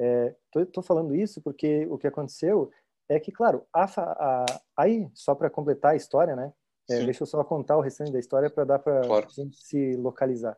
É, 0.02 0.34
tô, 0.50 0.64
tô 0.64 0.82
falando 0.82 1.14
isso 1.14 1.42
porque 1.42 1.86
o 1.90 1.98
que 1.98 2.06
aconteceu 2.06 2.70
é 3.06 3.20
que, 3.20 3.30
claro, 3.30 3.66
a, 3.70 3.84
a, 3.84 4.46
aí, 4.74 5.10
só 5.12 5.34
para 5.34 5.50
completar 5.50 5.92
a 5.92 5.96
história, 5.96 6.34
né? 6.34 6.50
É, 6.88 7.04
deixa 7.04 7.22
eu 7.22 7.26
só 7.26 7.44
contar 7.44 7.76
o 7.76 7.82
restante 7.82 8.10
da 8.10 8.18
história 8.18 8.48
para 8.48 8.64
dar 8.64 8.78
para 8.78 9.02
claro. 9.02 9.26
a 9.26 9.30
gente 9.30 9.56
se 9.58 9.94
localizar. 9.96 10.56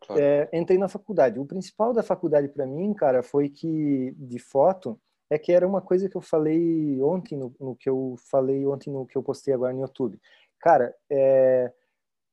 Claro. 0.00 0.22
É, 0.22 0.48
entrei 0.52 0.78
na 0.78 0.88
faculdade. 0.88 1.38
O 1.38 1.44
principal 1.44 1.92
da 1.92 2.02
faculdade 2.02 2.48
para 2.48 2.66
mim, 2.66 2.94
cara, 2.94 3.22
foi 3.22 3.50
que 3.50 4.14
de 4.16 4.38
foto 4.38 4.98
é 5.28 5.38
que 5.38 5.52
era 5.52 5.68
uma 5.68 5.82
coisa 5.82 6.08
que 6.08 6.16
eu 6.16 6.22
falei 6.22 7.00
ontem 7.02 7.36
no, 7.36 7.54
no 7.60 7.76
que 7.76 7.88
eu 7.88 8.16
falei 8.30 8.66
ontem 8.66 8.90
no 8.90 9.06
que 9.06 9.16
eu 9.16 9.22
postei 9.22 9.52
agora 9.52 9.72
no 9.72 9.82
YouTube. 9.82 10.18
Cara, 10.58 10.94
é, 11.10 11.72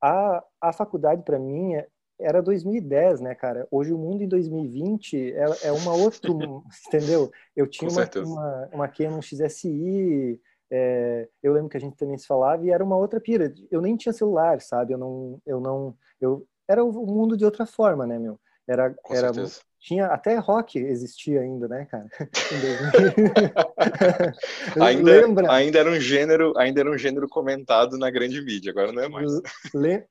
a, 0.01 0.44
a 0.61 0.73
faculdade 0.73 1.23
para 1.23 1.38
mim 1.38 1.75
é, 1.75 1.88
era 2.19 2.42
2010, 2.42 3.22
né, 3.22 3.36
cara? 3.36 3.68
Hoje 3.69 3.94
o 3.94 3.98
mundo 3.98 4.24
em 4.24 4.28
2020 4.28 5.34
é, 5.34 5.46
é 5.68 5.72
uma 5.72 5.94
outra, 5.94 6.31
entendeu? 6.88 7.31
Eu 7.56 7.68
tinha 7.68 7.90
uma, 7.90 8.10
uma, 8.24 8.69
uma 8.74 8.88
Canon 8.88 9.22
XSI, 9.22 10.40
é, 10.69 11.30
eu 11.42 11.54
lembro 11.54 11.69
que 11.69 11.78
a 11.78 11.80
gente 11.80 11.96
também 11.96 12.18
se 12.18 12.28
falava 12.28 12.66
e 12.66 12.72
era 12.72 12.84
uma 12.84 12.98
outra 12.98 13.19
pira. 13.22 13.54
Eu 13.72 13.81
nem 13.81 13.96
tinha 13.96 14.14
celular, 14.14 14.60
sabe? 14.62 14.94
Eu 14.94 14.98
não, 14.98 15.42
eu 15.46 15.60
não, 15.60 15.96
eu 16.19 16.46
era 16.68 16.84
o 16.84 16.92
mundo 17.06 17.38
de 17.38 17.46
outra 17.46 17.66
forma, 17.66 18.06
né, 18.06 18.19
meu? 18.19 18.40
Era, 18.68 18.94
Com 18.94 19.14
era 19.14 19.34
certeza. 19.34 19.62
Tinha 19.79 20.07
até 20.07 20.38
rock 20.38 20.79
existia 20.79 21.41
ainda, 21.41 21.68
né, 21.68 21.85
cara? 21.85 22.07
ainda, 24.81 25.12
Lembra? 25.12 25.51
ainda 25.51 25.79
era 25.79 25.89
um 25.89 26.00
gênero, 26.00 26.57
ainda 26.57 26.81
era 26.81 26.91
um 26.91 26.97
gênero 26.97 27.27
comentado 27.27 27.97
na 27.97 28.09
grande 28.09 28.41
mídia, 28.41 28.71
agora 28.71 28.91
não 28.91 29.03
é 29.03 29.09
mais. 29.09 29.31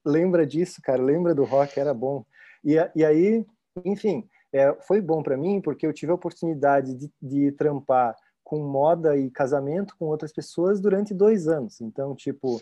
Lembra 0.04 0.46
disso, 0.46 0.80
cara? 0.82 1.02
Lembra 1.02 1.34
do 1.34 1.44
rock? 1.44 1.78
Era 1.78 1.92
bom. 1.92 2.24
E, 2.64 2.76
e 2.94 3.04
aí, 3.04 3.44
enfim, 3.84 4.28
é, 4.52 4.74
foi 4.86 5.00
bom 5.00 5.22
para 5.22 5.36
mim 5.36 5.60
porque 5.60 5.86
eu 5.86 5.92
tive 5.92 6.12
a 6.12 6.16
oportunidade 6.16 6.94
de, 6.94 7.10
de 7.20 7.52
trampar 7.52 8.14
com 8.42 8.60
moda 8.60 9.16
e 9.16 9.28
casamento 9.28 9.96
com 9.98 10.06
outras 10.06 10.32
pessoas 10.32 10.80
durante 10.80 11.12
dois 11.12 11.48
anos. 11.48 11.80
Então, 11.80 12.14
tipo, 12.14 12.60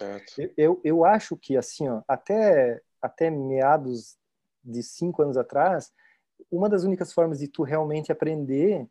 eu, 0.56 0.80
eu 0.82 1.04
acho 1.04 1.36
que, 1.36 1.58
assim, 1.58 1.86
ó, 1.88 2.00
até 2.08 2.80
até 3.04 3.28
meados 3.28 4.16
de 4.64 4.82
cinco 4.82 5.22
anos 5.22 5.36
atrás, 5.36 5.92
uma 6.50 6.69
das 6.69 6.84
únicas 6.84 7.13
formas 7.13 7.39
de 7.39 7.48
tu 7.48 7.63
realmente 7.63 8.13
aprender 8.13 8.89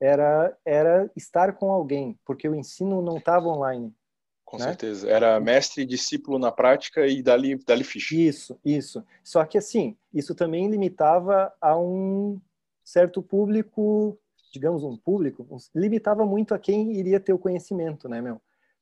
era 0.00 0.56
era 0.64 1.10
estar 1.16 1.54
com 1.54 1.72
alguém, 1.72 2.18
porque 2.24 2.48
o 2.48 2.54
ensino 2.54 3.02
não 3.02 3.18
estava 3.18 3.48
online. 3.48 3.94
Com 4.44 4.56
né? 4.56 4.64
certeza. 4.64 5.08
Era 5.08 5.38
mestre 5.38 5.82
e 5.82 5.86
discípulo 5.86 6.38
na 6.38 6.50
prática 6.50 7.06
e 7.06 7.22
dali, 7.22 7.56
dali 7.56 7.84
ficha. 7.84 8.14
Isso, 8.14 8.58
isso. 8.64 9.04
Só 9.22 9.44
que 9.44 9.58
assim, 9.58 9.94
isso 10.12 10.34
também 10.34 10.70
limitava 10.70 11.52
a 11.60 11.76
um 11.78 12.40
certo 12.82 13.22
público, 13.22 14.18
digamos 14.50 14.82
um 14.82 14.96
público, 14.96 15.46
limitava 15.74 16.24
muito 16.24 16.54
a 16.54 16.58
quem 16.58 16.92
iria 16.96 17.20
ter 17.20 17.34
o 17.34 17.38
conhecimento, 17.38 18.08
né, 18.08 18.22
meu? 18.22 18.40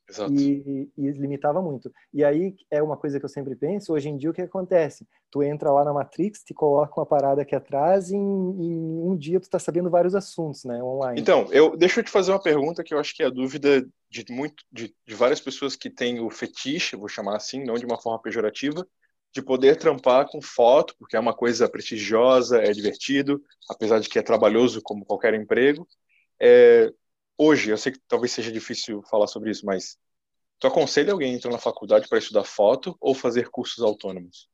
Exato. 0.08 0.32
E, 0.32 0.88
e, 0.96 1.10
limitava 1.10 1.60
muito. 1.60 1.92
E 2.14 2.24
aí 2.24 2.54
é 2.70 2.80
uma 2.82 2.96
coisa 2.96 3.18
que 3.18 3.24
eu 3.24 3.28
sempre 3.28 3.56
penso, 3.56 3.92
hoje 3.92 4.08
em 4.08 4.16
dia 4.16 4.30
o 4.30 4.34
que 4.34 4.42
acontece? 4.42 5.06
Tu 5.30 5.42
entra 5.42 5.72
lá 5.72 5.84
na 5.84 5.92
Matrix, 5.92 6.44
te 6.44 6.54
coloca 6.54 6.98
uma 6.98 7.06
parada 7.06 7.42
aqui 7.42 7.54
atrás 7.54 8.10
e 8.10 8.16
em, 8.16 8.18
em 8.18 9.02
um 9.02 9.16
dia 9.16 9.40
tu 9.40 9.50
tá 9.50 9.58
sabendo 9.58 9.90
vários 9.90 10.14
assuntos, 10.14 10.64
né, 10.64 10.80
online. 10.82 11.20
Então, 11.20 11.48
eu, 11.50 11.76
deixa 11.76 12.00
eu 12.00 12.04
te 12.04 12.10
fazer 12.10 12.30
uma 12.30 12.42
pergunta 12.42 12.84
que 12.84 12.94
eu 12.94 12.98
acho 12.98 13.14
que 13.14 13.22
é 13.22 13.26
a 13.26 13.30
dúvida 13.30 13.84
de, 14.08 14.24
muito, 14.30 14.62
de, 14.70 14.94
de 15.04 15.14
várias 15.14 15.40
pessoas 15.40 15.74
que 15.74 15.90
têm 15.90 16.20
o 16.20 16.30
fetiche, 16.30 16.96
vou 16.96 17.08
chamar 17.08 17.36
assim, 17.36 17.64
não 17.64 17.74
de 17.74 17.84
uma 17.84 18.00
forma 18.00 18.22
pejorativa, 18.22 18.86
de 19.34 19.42
poder 19.42 19.76
trampar 19.76 20.26
com 20.28 20.40
foto, 20.40 20.94
porque 20.98 21.16
é 21.16 21.20
uma 21.20 21.34
coisa 21.34 21.68
prestigiosa, 21.68 22.58
é 22.58 22.72
divertido, 22.72 23.42
apesar 23.68 23.98
de 23.98 24.08
que 24.08 24.18
é 24.18 24.22
trabalhoso 24.22 24.80
como 24.82 25.04
qualquer 25.04 25.34
emprego. 25.34 25.86
É, 26.40 26.90
hoje, 27.38 27.70
eu 27.70 27.78
sei 27.78 27.92
que 27.92 28.00
talvez 28.08 28.32
seja 28.32 28.52
difícil 28.52 29.02
falar 29.02 29.26
sobre 29.26 29.50
isso, 29.50 29.64
mas 29.64 29.96
tu 30.58 30.66
aconselha 30.66 31.12
alguém 31.12 31.32
a 31.32 31.36
entrar 31.36 31.50
na 31.50 31.58
faculdade 31.58 32.08
para 32.08 32.18
estudar 32.18 32.44
foto 32.44 32.96
ou 33.00 33.14
fazer 33.14 33.48
cursos 33.50 33.82
autônomos? 33.82 34.48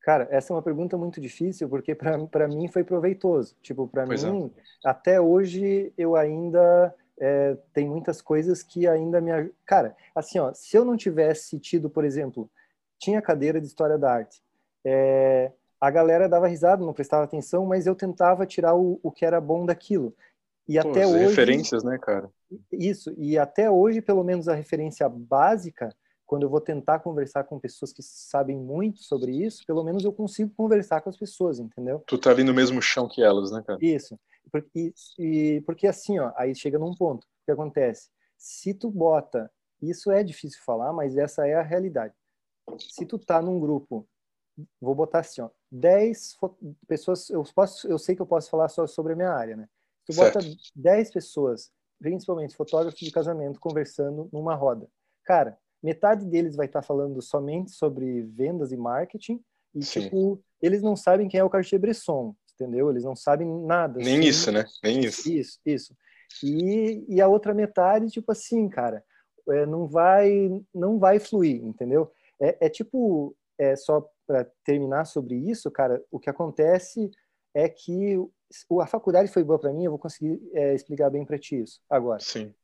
Cara, 0.00 0.28
essa 0.30 0.52
é 0.52 0.54
uma 0.54 0.62
pergunta 0.62 0.96
muito 0.96 1.20
difícil, 1.20 1.68
porque 1.68 1.92
para 1.92 2.46
mim 2.46 2.68
foi 2.68 2.84
proveitoso. 2.84 3.56
Tipo, 3.60 3.88
para 3.88 4.04
é. 4.04 4.06
mim, 4.06 4.52
é. 4.56 4.88
até 4.88 5.20
hoje, 5.20 5.92
eu 5.98 6.14
ainda 6.14 6.94
é, 7.18 7.56
tem 7.72 7.88
muitas 7.88 8.22
coisas 8.22 8.62
que 8.62 8.86
ainda 8.86 9.20
me 9.20 9.50
Cara, 9.64 9.96
assim, 10.14 10.38
ó, 10.38 10.52
se 10.54 10.76
eu 10.76 10.84
não 10.84 10.96
tivesse 10.96 11.58
tido, 11.58 11.90
por 11.90 12.04
exemplo, 12.04 12.48
tinha 12.98 13.20
cadeira 13.20 13.60
de 13.60 13.66
História 13.66 13.98
da 13.98 14.12
Arte, 14.12 14.40
é, 14.84 15.50
a 15.80 15.90
galera 15.90 16.28
dava 16.28 16.46
risada, 16.46 16.84
não 16.84 16.92
prestava 16.92 17.24
atenção, 17.24 17.66
mas 17.66 17.86
eu 17.86 17.94
tentava 17.94 18.46
tirar 18.46 18.74
o, 18.74 19.00
o 19.02 19.10
que 19.10 19.24
era 19.24 19.40
bom 19.40 19.66
daquilo. 19.66 20.14
E 20.68 20.80
Pô, 20.80 20.90
até 20.90 21.06
hoje 21.06 21.26
referências, 21.26 21.84
né, 21.84 21.98
cara? 21.98 22.30
Isso. 22.72 23.14
E 23.16 23.38
até 23.38 23.70
hoje, 23.70 24.02
pelo 24.02 24.24
menos 24.24 24.48
a 24.48 24.54
referência 24.54 25.08
básica 25.08 25.94
quando 26.26 26.42
eu 26.42 26.50
vou 26.50 26.60
tentar 26.60 26.98
conversar 26.98 27.44
com 27.44 27.58
pessoas 27.58 27.92
que 27.92 28.02
sabem 28.02 28.58
muito 28.58 28.98
sobre 28.98 29.30
isso, 29.32 29.64
pelo 29.64 29.84
menos 29.84 30.04
eu 30.04 30.12
consigo 30.12 30.52
conversar 30.56 31.00
com 31.00 31.08
as 31.08 31.16
pessoas, 31.16 31.60
entendeu? 31.60 32.02
Tu 32.04 32.18
tá 32.18 32.30
ali 32.30 32.42
no 32.42 32.52
mesmo 32.52 32.82
chão 32.82 33.08
que 33.08 33.22
elas, 33.22 33.52
né, 33.52 33.62
cara? 33.64 33.78
Isso. 33.80 34.18
E, 34.74 34.92
e 35.18 35.60
porque 35.62 35.86
assim, 35.86 36.18
ó, 36.18 36.32
aí 36.36 36.54
chega 36.54 36.78
num 36.78 36.94
ponto. 36.94 37.22
O 37.24 37.44
que 37.44 37.52
acontece? 37.52 38.10
Se 38.36 38.74
tu 38.74 38.90
bota, 38.90 39.50
isso 39.80 40.10
é 40.10 40.24
difícil 40.24 40.60
falar, 40.64 40.92
mas 40.92 41.16
essa 41.16 41.46
é 41.46 41.54
a 41.54 41.62
realidade. 41.62 42.14
Se 42.78 43.06
tu 43.06 43.18
tá 43.18 43.40
num 43.40 43.60
grupo, 43.60 44.06
vou 44.80 44.94
botar 44.94 45.20
assim, 45.20 45.40
ó, 45.40 45.50
10 45.70 46.36
pessoas, 46.88 47.30
eu 47.30 47.44
posso, 47.54 47.86
eu 47.86 47.98
sei 47.98 48.16
que 48.16 48.22
eu 48.22 48.26
posso 48.26 48.50
falar 48.50 48.68
só 48.68 48.86
sobre 48.86 49.12
a 49.12 49.16
minha 49.16 49.30
área, 49.30 49.56
né? 49.56 49.68
Tu 50.06 50.12
certo. 50.12 50.34
bota 50.34 50.56
10 50.74 51.10
pessoas, 51.10 51.70
principalmente 51.98 52.56
fotógrafos 52.56 52.98
de 52.98 53.10
casamento, 53.10 53.60
conversando 53.60 54.28
numa 54.32 54.54
roda. 54.54 54.88
Cara, 55.24 55.58
metade 55.82 56.24
deles 56.24 56.56
vai 56.56 56.66
estar 56.66 56.82
falando 56.82 57.20
somente 57.20 57.72
sobre 57.72 58.22
vendas 58.22 58.72
e 58.72 58.76
marketing 58.76 59.42
e 59.74 59.82
Sim. 59.84 60.02
tipo 60.02 60.42
eles 60.62 60.82
não 60.82 60.96
sabem 60.96 61.28
quem 61.28 61.40
é 61.40 61.44
o 61.44 61.50
Cartier-Bresson, 61.50 62.34
entendeu? 62.54 62.90
Eles 62.90 63.04
não 63.04 63.14
sabem 63.14 63.46
nada. 63.66 63.98
Nem 63.98 64.20
assim. 64.20 64.28
isso, 64.28 64.52
né? 64.52 64.64
Nem 64.82 65.00
isso. 65.00 65.30
Isso, 65.30 65.60
isso. 65.66 65.96
E, 66.42 67.04
e 67.08 67.20
a 67.20 67.28
outra 67.28 67.52
metade, 67.52 68.10
tipo 68.10 68.32
assim, 68.32 68.68
cara, 68.68 69.04
é, 69.48 69.66
não 69.66 69.86
vai 69.86 70.50
não 70.74 70.98
vai 70.98 71.18
fluir, 71.18 71.62
entendeu? 71.62 72.10
É, 72.40 72.66
é 72.66 72.68
tipo, 72.68 73.36
é 73.58 73.76
só 73.76 74.08
para 74.26 74.44
terminar 74.64 75.04
sobre 75.04 75.36
isso, 75.36 75.70
cara, 75.70 76.02
o 76.10 76.18
que 76.18 76.28
acontece 76.28 77.10
é 77.54 77.68
que 77.68 78.18
a 78.80 78.86
faculdade 78.86 79.30
foi 79.30 79.44
boa 79.44 79.58
para 79.58 79.72
mim, 79.72 79.84
eu 79.84 79.90
vou 79.90 79.98
conseguir 79.98 80.40
é, 80.52 80.74
explicar 80.74 81.10
bem 81.10 81.24
para 81.24 81.38
ti 81.38 81.60
isso 81.60 81.80
agora. 81.88 82.20
Sim. 82.20 82.54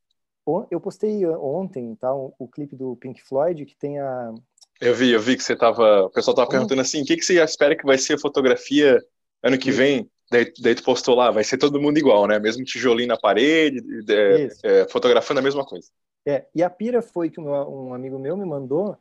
Eu 0.71 0.81
postei 0.81 1.25
ontem 1.27 1.95
tá, 1.95 2.13
o 2.13 2.49
clipe 2.53 2.75
do 2.75 2.97
Pink 2.97 3.23
Floyd, 3.23 3.65
que 3.65 3.77
tem 3.77 4.01
a. 4.01 4.35
Eu 4.81 4.93
vi, 4.93 5.13
eu 5.13 5.21
vi 5.21 5.37
que 5.37 5.43
você 5.43 5.55
tava. 5.55 6.07
O 6.07 6.11
pessoal 6.11 6.35
tava 6.35 6.51
perguntando 6.51 6.81
assim: 6.81 7.03
o 7.03 7.05
que, 7.05 7.17
que 7.17 7.25
você 7.25 7.41
espera 7.41 7.77
que 7.77 7.87
vai 7.87 7.97
ser 7.97 8.15
a 8.15 8.19
fotografia 8.19 9.01
ano 9.41 9.57
que 9.57 9.71
vem? 9.71 10.11
Daí, 10.33 10.53
daí 10.61 10.75
tu 10.75 10.83
postou 10.83 11.15
lá, 11.15 11.31
vai 11.31 11.45
ser 11.45 11.59
todo 11.59 11.81
mundo 11.81 11.99
igual, 11.99 12.27
né? 12.27 12.41
Mesmo 12.41 12.65
tijolinho 12.65 13.09
na 13.09 13.17
parede, 13.19 13.81
é, 14.11 14.49
é, 14.65 14.89
fotografando 14.89 15.39
a 15.39 15.43
mesma 15.43 15.65
coisa. 15.65 15.89
É, 16.27 16.47
e 16.55 16.63
a 16.63 16.71
pira 16.71 17.03
foi 17.03 17.31
que 17.31 17.41
um 17.41 17.95
amigo 17.95 18.19
meu 18.19 18.37
me 18.37 18.45
mandou 18.45 18.97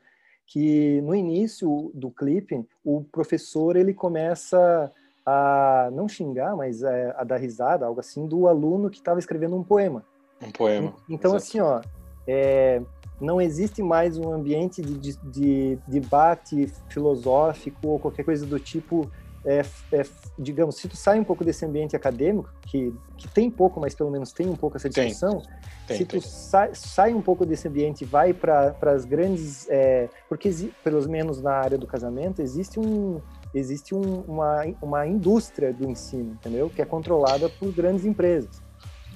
que 0.46 1.00
no 1.02 1.16
início 1.16 1.92
do 1.94 2.12
clipe 2.12 2.68
o 2.84 3.04
professor 3.06 3.78
ele 3.78 3.94
começa 3.94 4.92
a 5.26 5.90
não 5.94 6.08
xingar, 6.08 6.56
mas 6.56 6.84
é, 6.84 7.14
a 7.18 7.24
dar 7.24 7.38
risada, 7.38 7.86
algo 7.86 8.00
assim, 8.00 8.28
do 8.28 8.48
aluno 8.48 8.90
que 8.90 8.98
estava 8.98 9.20
escrevendo 9.20 9.56
um 9.56 9.64
poema. 9.64 10.04
Um 10.42 10.52
poema. 10.52 10.94
Então, 11.08 11.36
Exato. 11.36 11.44
assim, 11.44 11.60
ó, 11.60 11.82
é, 12.28 12.82
não 13.20 13.40
existe 13.40 13.84
mais 13.84 14.18
um 14.18 14.34
ambiente 14.34 14.82
de, 14.82 14.98
de, 14.98 15.18
de, 15.24 15.80
debate 15.88 16.68
filosófico 16.90 17.88
ou 17.88 18.00
qualquer 18.00 18.24
coisa 18.24 18.46
do 18.46 18.60
tipo. 18.60 19.10
É, 19.44 19.66
é, 19.92 20.06
digamos, 20.38 20.76
se 20.76 20.88
tu 20.88 20.96
sai 20.96 21.20
um 21.20 21.24
pouco 21.24 21.44
desse 21.44 21.66
ambiente 21.66 21.96
acadêmico, 21.96 22.48
que, 22.62 22.94
que 23.18 23.28
tem 23.28 23.50
pouco, 23.50 23.80
mas 23.80 23.96
pelo 23.96 24.12
menos 24.12 24.32
tem 24.32 24.48
um 24.48 24.56
pouco 24.56 24.78
essa 24.78 24.88
discussão, 24.88 25.42
tem, 25.88 25.98
se 25.98 26.06
tu 26.06 26.22
sai, 26.22 26.70
sai, 26.76 27.14
um 27.14 27.24
pouco 27.24 27.44
desse 27.44 27.68
ambiente 27.68 28.02
e 28.02 28.06
vai 28.06 28.34
para 28.34 28.76
as 28.84 29.04
grandes. 29.04 29.68
É, 29.70 30.10
porque, 30.30 30.52
pelo 30.84 31.10
menos 31.10 31.42
na 31.42 31.54
área 31.54 31.78
do 31.78 31.88
casamento, 31.88 32.40
existe 32.40 32.80
um, 32.80 33.20
existe 33.54 33.94
um, 33.94 34.22
uma, 34.28 34.66
uma 34.82 35.08
indústria 35.08 35.74
do 35.74 35.90
ensino, 35.90 36.32
entendeu? 36.34 36.70
Que 36.70 36.82
é 36.82 36.86
controlada 36.86 37.50
por 37.50 37.72
grandes 37.72 38.06
empresas. 38.06 38.62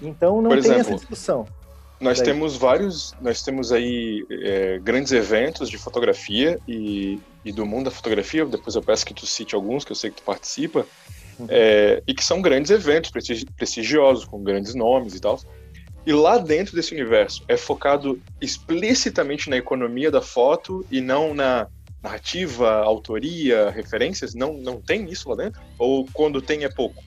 Então 0.01 0.41
não 0.41 0.49
Por 0.49 0.61
tem 0.61 0.71
exemplo, 0.71 0.81
essa 0.81 0.95
discussão. 0.95 1.47
Nós 1.99 2.17
daí. 2.17 2.27
temos 2.27 2.57
vários, 2.57 3.15
nós 3.21 3.41
temos 3.41 3.71
aí 3.71 4.25
é, 4.29 4.79
grandes 4.79 5.11
eventos 5.13 5.69
de 5.69 5.77
fotografia 5.77 6.59
e, 6.67 7.19
e, 7.43 7.51
do 7.51 7.65
mundo 7.65 7.85
da 7.85 7.91
fotografia. 7.91 8.45
Depois 8.45 8.75
eu 8.75 8.81
peço 8.81 9.05
que 9.05 9.13
tu 9.13 9.25
cite 9.25 9.55
alguns 9.55 9.85
que 9.85 9.91
eu 9.91 9.95
sei 9.95 10.09
que 10.09 10.17
tu 10.17 10.23
participa 10.23 10.85
uhum. 11.39 11.47
é, 11.49 12.03
e 12.05 12.13
que 12.13 12.23
são 12.23 12.41
grandes 12.41 12.69
eventos 12.69 13.11
prestigiosos 13.55 14.25
com 14.25 14.43
grandes 14.43 14.75
nomes 14.75 15.15
e 15.15 15.21
tal. 15.21 15.39
E 16.05 16.11
lá 16.11 16.37
dentro 16.37 16.75
desse 16.75 16.93
universo 16.93 17.43
é 17.47 17.57
focado 17.57 18.21
explicitamente 18.39 19.49
na 19.49 19.57
economia 19.57 20.11
da 20.11 20.21
foto 20.21 20.85
e 20.91 21.01
não 21.01 21.33
na 21.33 21.67
narrativa, 22.05 22.71
autoria, 22.83 23.69
referências. 23.71 24.33
Não, 24.33 24.53
não 24.53 24.79
tem 24.79 25.09
isso 25.09 25.29
lá 25.29 25.35
dentro? 25.35 25.61
Ou 25.77 26.05
quando 26.13 26.41
tem 26.41 26.63
é 26.63 26.69
pouco? 26.69 27.03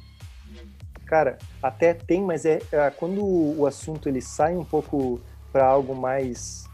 Cara, 1.06 1.38
até 1.62 1.94
tem, 1.94 2.22
mas 2.22 2.44
é, 2.44 2.60
é 2.70 2.90
quando 2.90 3.24
o 3.24 3.66
assunto 3.66 4.08
ele 4.08 4.20
sai 4.20 4.56
um 4.56 4.64
pouco 4.64 5.20
para 5.50 5.64
algo 5.64 5.94
mais 5.94 6.68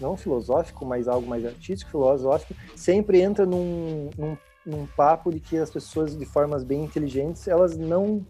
não 0.00 0.16
filosófico, 0.16 0.86
mas 0.86 1.06
algo 1.06 1.26
mais 1.26 1.44
artístico, 1.44 1.90
filosófico, 1.90 2.54
sempre 2.74 3.20
entra 3.20 3.44
num, 3.44 4.08
num, 4.16 4.36
num, 4.64 4.86
papo 4.86 5.30
de 5.30 5.38
que 5.38 5.58
as 5.58 5.70
pessoas, 5.70 6.16
de 6.16 6.24
formas 6.24 6.64
bem 6.64 6.82
inteligentes, 6.82 7.46
elas 7.46 7.76
não. 7.76 8.24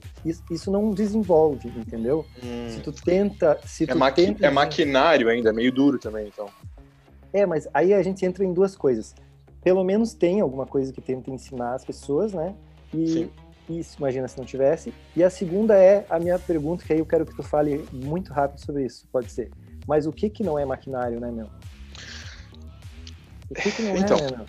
Isso 0.51 0.69
não 0.69 0.91
desenvolve, 0.91 1.69
entendeu? 1.69 2.27
Hum. 2.43 2.69
Se 2.71 2.81
tu 2.81 2.91
tenta. 2.91 3.57
Se 3.65 3.85
é, 3.85 3.87
tu 3.87 3.99
maqui, 3.99 4.27
tenta, 4.27 4.47
é 4.47 4.51
maquinário 4.51 5.29
ainda, 5.29 5.53
meio 5.53 5.71
duro 5.71 5.97
também, 5.97 6.27
então. 6.27 6.49
É, 7.33 7.47
mas 7.47 7.69
aí 7.73 7.95
a 7.95 8.03
gente 8.03 8.25
entra 8.25 8.45
em 8.45 8.53
duas 8.53 8.77
coisas. 8.77 9.15
Pelo 9.63 9.85
menos 9.85 10.15
tem 10.15 10.41
alguma 10.41 10.67
coisa 10.67 10.93
que 10.93 11.01
tenta 11.01 11.31
ensinar 11.31 11.75
as 11.75 11.85
pessoas, 11.85 12.33
né? 12.33 12.55
E, 12.93 13.07
Sim. 13.07 13.31
Isso, 13.71 13.99
imagina 13.99 14.27
se 14.27 14.37
não 14.37 14.45
tivesse. 14.45 14.93
E 15.15 15.23
a 15.23 15.31
segunda 15.31 15.77
é 15.77 16.05
a 16.11 16.19
minha 16.19 16.39
pergunta, 16.39 16.85
que 16.85 16.93
aí 16.93 16.99
eu 16.99 17.07
quero 17.07 17.25
que 17.25 17.37
tu 17.37 17.43
fale 17.43 17.85
muito 17.93 18.33
rápido 18.33 18.59
sobre 18.59 18.85
isso, 18.85 19.07
pode 19.13 19.31
ser. 19.31 19.51
Mas 19.87 20.07
o 20.07 20.13
que 20.13 20.29
que 20.29 20.43
não 20.43 20.59
é 20.59 20.65
maquinário, 20.65 21.21
né, 21.21 21.31
meu? 21.31 21.47
O 23.49 23.55
que 23.55 23.71
que 23.71 23.83
não 23.83 23.93
é, 23.93 23.99
então, 23.99 24.17
é, 24.17 24.23
né, 24.23 24.37
meu? 24.39 24.47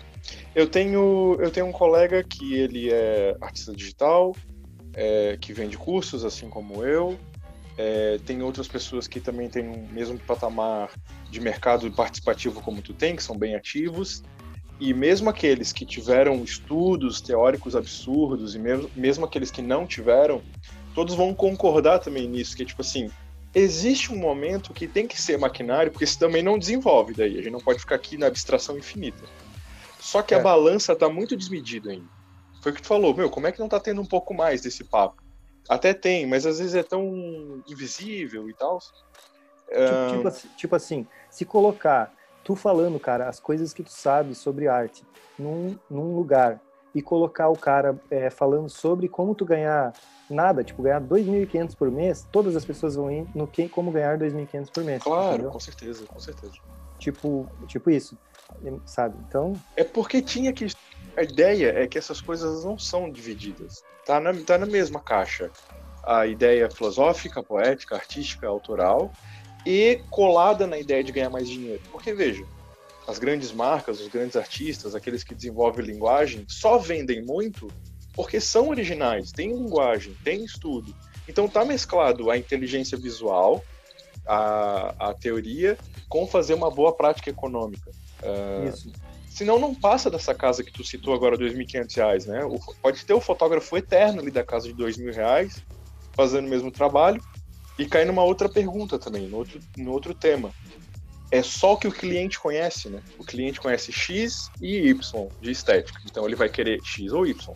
Eu 0.54 0.66
tenho, 0.68 1.36
eu 1.40 1.50
tenho 1.50 1.66
um 1.66 1.72
colega 1.72 2.22
que 2.24 2.54
ele 2.54 2.90
é 2.92 3.36
artista 3.40 3.72
digital, 3.72 4.34
é, 4.94 5.38
que 5.40 5.52
vende 5.52 5.78
cursos, 5.78 6.24
assim 6.24 6.48
como 6.48 6.84
eu. 6.84 7.16
É, 7.76 8.18
tem 8.26 8.42
outras 8.42 8.68
pessoas 8.68 9.08
que 9.08 9.20
também 9.20 9.48
têm 9.48 9.68
o 9.68 9.88
mesmo 9.92 10.18
patamar 10.18 10.90
de 11.30 11.40
mercado 11.40 11.90
participativo 11.90 12.60
como 12.60 12.82
tu 12.82 12.92
tem, 12.92 13.16
que 13.16 13.22
são 13.22 13.36
bem 13.36 13.54
ativos. 13.54 14.22
E 14.78 14.92
mesmo 14.92 15.30
aqueles 15.30 15.72
que 15.72 15.86
tiveram 15.86 16.42
estudos 16.42 17.20
teóricos 17.20 17.76
absurdos, 17.76 18.54
e 18.54 18.58
mesmo, 18.58 18.90
mesmo 18.94 19.24
aqueles 19.24 19.50
que 19.50 19.62
não 19.62 19.86
tiveram, 19.86 20.42
todos 20.94 21.14
vão 21.14 21.34
concordar 21.34 22.00
também 22.00 22.28
nisso, 22.28 22.56
que 22.56 22.62
é 22.62 22.66
tipo 22.66 22.82
assim, 22.82 23.08
existe 23.54 24.12
um 24.12 24.16
momento 24.16 24.72
que 24.72 24.86
tem 24.86 25.06
que 25.06 25.20
ser 25.20 25.38
maquinário, 25.38 25.92
porque 25.92 26.04
isso 26.04 26.18
também 26.18 26.42
não 26.42 26.58
desenvolve 26.58 27.14
daí, 27.14 27.38
a 27.38 27.42
gente 27.42 27.52
não 27.52 27.60
pode 27.60 27.78
ficar 27.78 27.94
aqui 27.94 28.16
na 28.16 28.26
abstração 28.26 28.76
infinita. 28.76 29.22
Só 30.00 30.20
que 30.20 30.34
é. 30.34 30.36
a 30.36 30.40
balança 30.40 30.96
tá 30.96 31.08
muito 31.08 31.36
desmedida 31.36 31.92
ainda. 31.92 32.08
Foi 32.60 32.72
o 32.72 32.74
que 32.74 32.82
tu 32.82 32.88
falou, 32.88 33.14
meu, 33.14 33.30
como 33.30 33.46
é 33.46 33.52
que 33.52 33.60
não 33.60 33.68
tá 33.68 33.78
tendo 33.78 34.00
um 34.00 34.06
pouco 34.06 34.34
mais 34.34 34.60
desse 34.60 34.84
papo? 34.84 35.21
Até 35.68 35.94
tem, 35.94 36.26
mas 36.26 36.44
às 36.44 36.58
vezes 36.58 36.74
é 36.74 36.82
tão 36.82 37.62
invisível 37.68 38.48
e 38.48 38.54
tal. 38.54 38.78
Tipo, 38.78 40.16
tipo, 40.16 40.28
assim, 40.28 40.48
tipo 40.56 40.76
assim, 40.76 41.06
se 41.30 41.44
colocar 41.44 42.12
tu 42.44 42.54
falando, 42.54 42.98
cara, 43.00 43.28
as 43.28 43.40
coisas 43.40 43.72
que 43.72 43.82
tu 43.82 43.90
sabe 43.90 44.34
sobre 44.34 44.68
arte 44.68 45.04
num, 45.38 45.78
num 45.88 46.14
lugar 46.14 46.60
e 46.94 47.00
colocar 47.00 47.48
o 47.48 47.56
cara 47.56 47.98
é, 48.10 48.28
falando 48.28 48.68
sobre 48.68 49.08
como 49.08 49.34
tu 49.34 49.44
ganhar 49.44 49.92
nada, 50.28 50.62
tipo, 50.62 50.82
ganhar 50.82 51.00
2.500 51.00 51.76
por 51.76 51.90
mês, 51.90 52.26
todas 52.30 52.56
as 52.56 52.64
pessoas 52.64 52.96
vão 52.96 53.10
ir 53.10 53.26
no 53.34 53.46
que, 53.46 53.68
como 53.68 53.90
ganhar 53.90 54.18
2.500 54.18 54.70
por 54.70 54.84
mês. 54.84 55.02
Claro, 55.02 55.34
entendeu? 55.34 55.50
com 55.50 55.60
certeza, 55.60 56.06
com 56.06 56.20
certeza. 56.20 56.52
Tipo, 56.98 57.48
tipo 57.66 57.90
isso, 57.90 58.16
sabe? 58.84 59.16
Então... 59.26 59.54
É 59.76 59.84
porque 59.84 60.20
tinha 60.22 60.52
que... 60.52 60.66
A 61.16 61.22
ideia 61.22 61.72
é 61.76 61.86
que 61.86 61.98
essas 61.98 62.20
coisas 62.20 62.64
não 62.64 62.78
são 62.78 63.10
divididas. 63.10 63.82
Tá 64.04 64.18
na, 64.18 64.32
tá 64.34 64.58
na 64.58 64.66
mesma 64.66 65.00
caixa. 65.00 65.50
A 66.02 66.26
ideia 66.26 66.70
filosófica, 66.70 67.42
poética, 67.42 67.94
artística, 67.94 68.46
autoral 68.46 69.12
e 69.64 70.00
colada 70.10 70.66
na 70.66 70.78
ideia 70.78 71.04
de 71.04 71.12
ganhar 71.12 71.30
mais 71.30 71.48
dinheiro. 71.48 71.82
Porque 71.90 72.12
veja, 72.12 72.44
as 73.06 73.18
grandes 73.18 73.52
marcas, 73.52 74.00
os 74.00 74.08
grandes 74.08 74.36
artistas, 74.36 74.94
aqueles 74.94 75.22
que 75.22 75.34
desenvolvem 75.34 75.84
linguagem, 75.84 76.44
só 76.48 76.78
vendem 76.78 77.22
muito 77.22 77.68
porque 78.14 78.40
são 78.40 78.68
originais, 78.68 79.32
têm 79.32 79.54
linguagem, 79.54 80.14
têm 80.22 80.44
estudo. 80.44 80.94
Então 81.28 81.48
tá 81.48 81.64
mesclado 81.64 82.30
a 82.30 82.36
inteligência 82.36 82.98
visual, 82.98 83.62
a, 84.26 85.10
a 85.10 85.14
teoria, 85.14 85.78
com 86.08 86.26
fazer 86.26 86.54
uma 86.54 86.70
boa 86.70 86.94
prática 86.94 87.30
econômica. 87.30 87.90
Uh, 88.22 88.68
Isso. 88.68 88.92
Senão 89.32 89.58
não 89.58 89.74
passa 89.74 90.10
dessa 90.10 90.34
casa 90.34 90.62
que 90.62 90.70
tu 90.70 90.84
citou 90.84 91.14
agora, 91.14 91.36
R$ 91.36 91.50
2.500, 91.50 92.26
né? 92.26 92.44
O, 92.44 92.58
pode 92.82 93.02
ter 93.06 93.14
o 93.14 93.20
fotógrafo 93.20 93.74
eterno 93.78 94.20
ali 94.20 94.30
da 94.30 94.44
casa 94.44 94.70
de 94.70 94.74
R$ 94.74 94.90
2.000, 94.90 95.62
fazendo 96.14 96.46
o 96.46 96.50
mesmo 96.50 96.70
trabalho, 96.70 97.22
e 97.78 97.86
cai 97.86 98.04
numa 98.04 98.22
outra 98.22 98.46
pergunta 98.46 98.98
também, 98.98 99.26
no 99.26 99.38
outro, 99.38 99.58
no 99.78 99.90
outro 99.90 100.12
tema. 100.12 100.50
É 101.30 101.42
só 101.42 101.72
o 101.72 101.76
que 101.78 101.88
o 101.88 101.92
cliente 101.92 102.38
conhece, 102.38 102.90
né? 102.90 103.02
O 103.18 103.24
cliente 103.24 103.58
conhece 103.58 103.90
X 103.90 104.50
e 104.60 104.90
Y 104.90 105.28
de 105.40 105.50
estética. 105.50 105.98
Então 106.04 106.26
ele 106.26 106.36
vai 106.36 106.50
querer 106.50 106.78
X 106.84 107.10
ou 107.10 107.26
Y. 107.26 107.54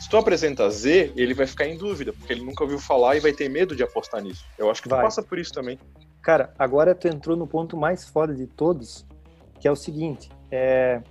Se 0.00 0.08
tu 0.08 0.16
apresenta 0.16 0.70
Z, 0.70 1.12
ele 1.14 1.34
vai 1.34 1.46
ficar 1.46 1.66
em 1.66 1.76
dúvida, 1.76 2.10
porque 2.10 2.32
ele 2.32 2.42
nunca 2.42 2.64
ouviu 2.64 2.78
falar 2.78 3.16
e 3.16 3.20
vai 3.20 3.34
ter 3.34 3.50
medo 3.50 3.76
de 3.76 3.82
apostar 3.82 4.22
nisso. 4.22 4.46
Eu 4.56 4.70
acho 4.70 4.80
que 4.80 4.88
vai. 4.88 5.00
tu 5.00 5.02
passa 5.02 5.22
por 5.22 5.38
isso 5.38 5.52
também. 5.52 5.78
Cara, 6.22 6.54
agora 6.58 6.94
tu 6.94 7.06
entrou 7.06 7.36
no 7.36 7.46
ponto 7.46 7.76
mais 7.76 8.08
foda 8.08 8.34
de 8.34 8.46
todos, 8.46 9.04
que 9.60 9.68
é 9.68 9.70
o 9.70 9.76
seguinte, 9.76 10.30
é, 10.50 11.02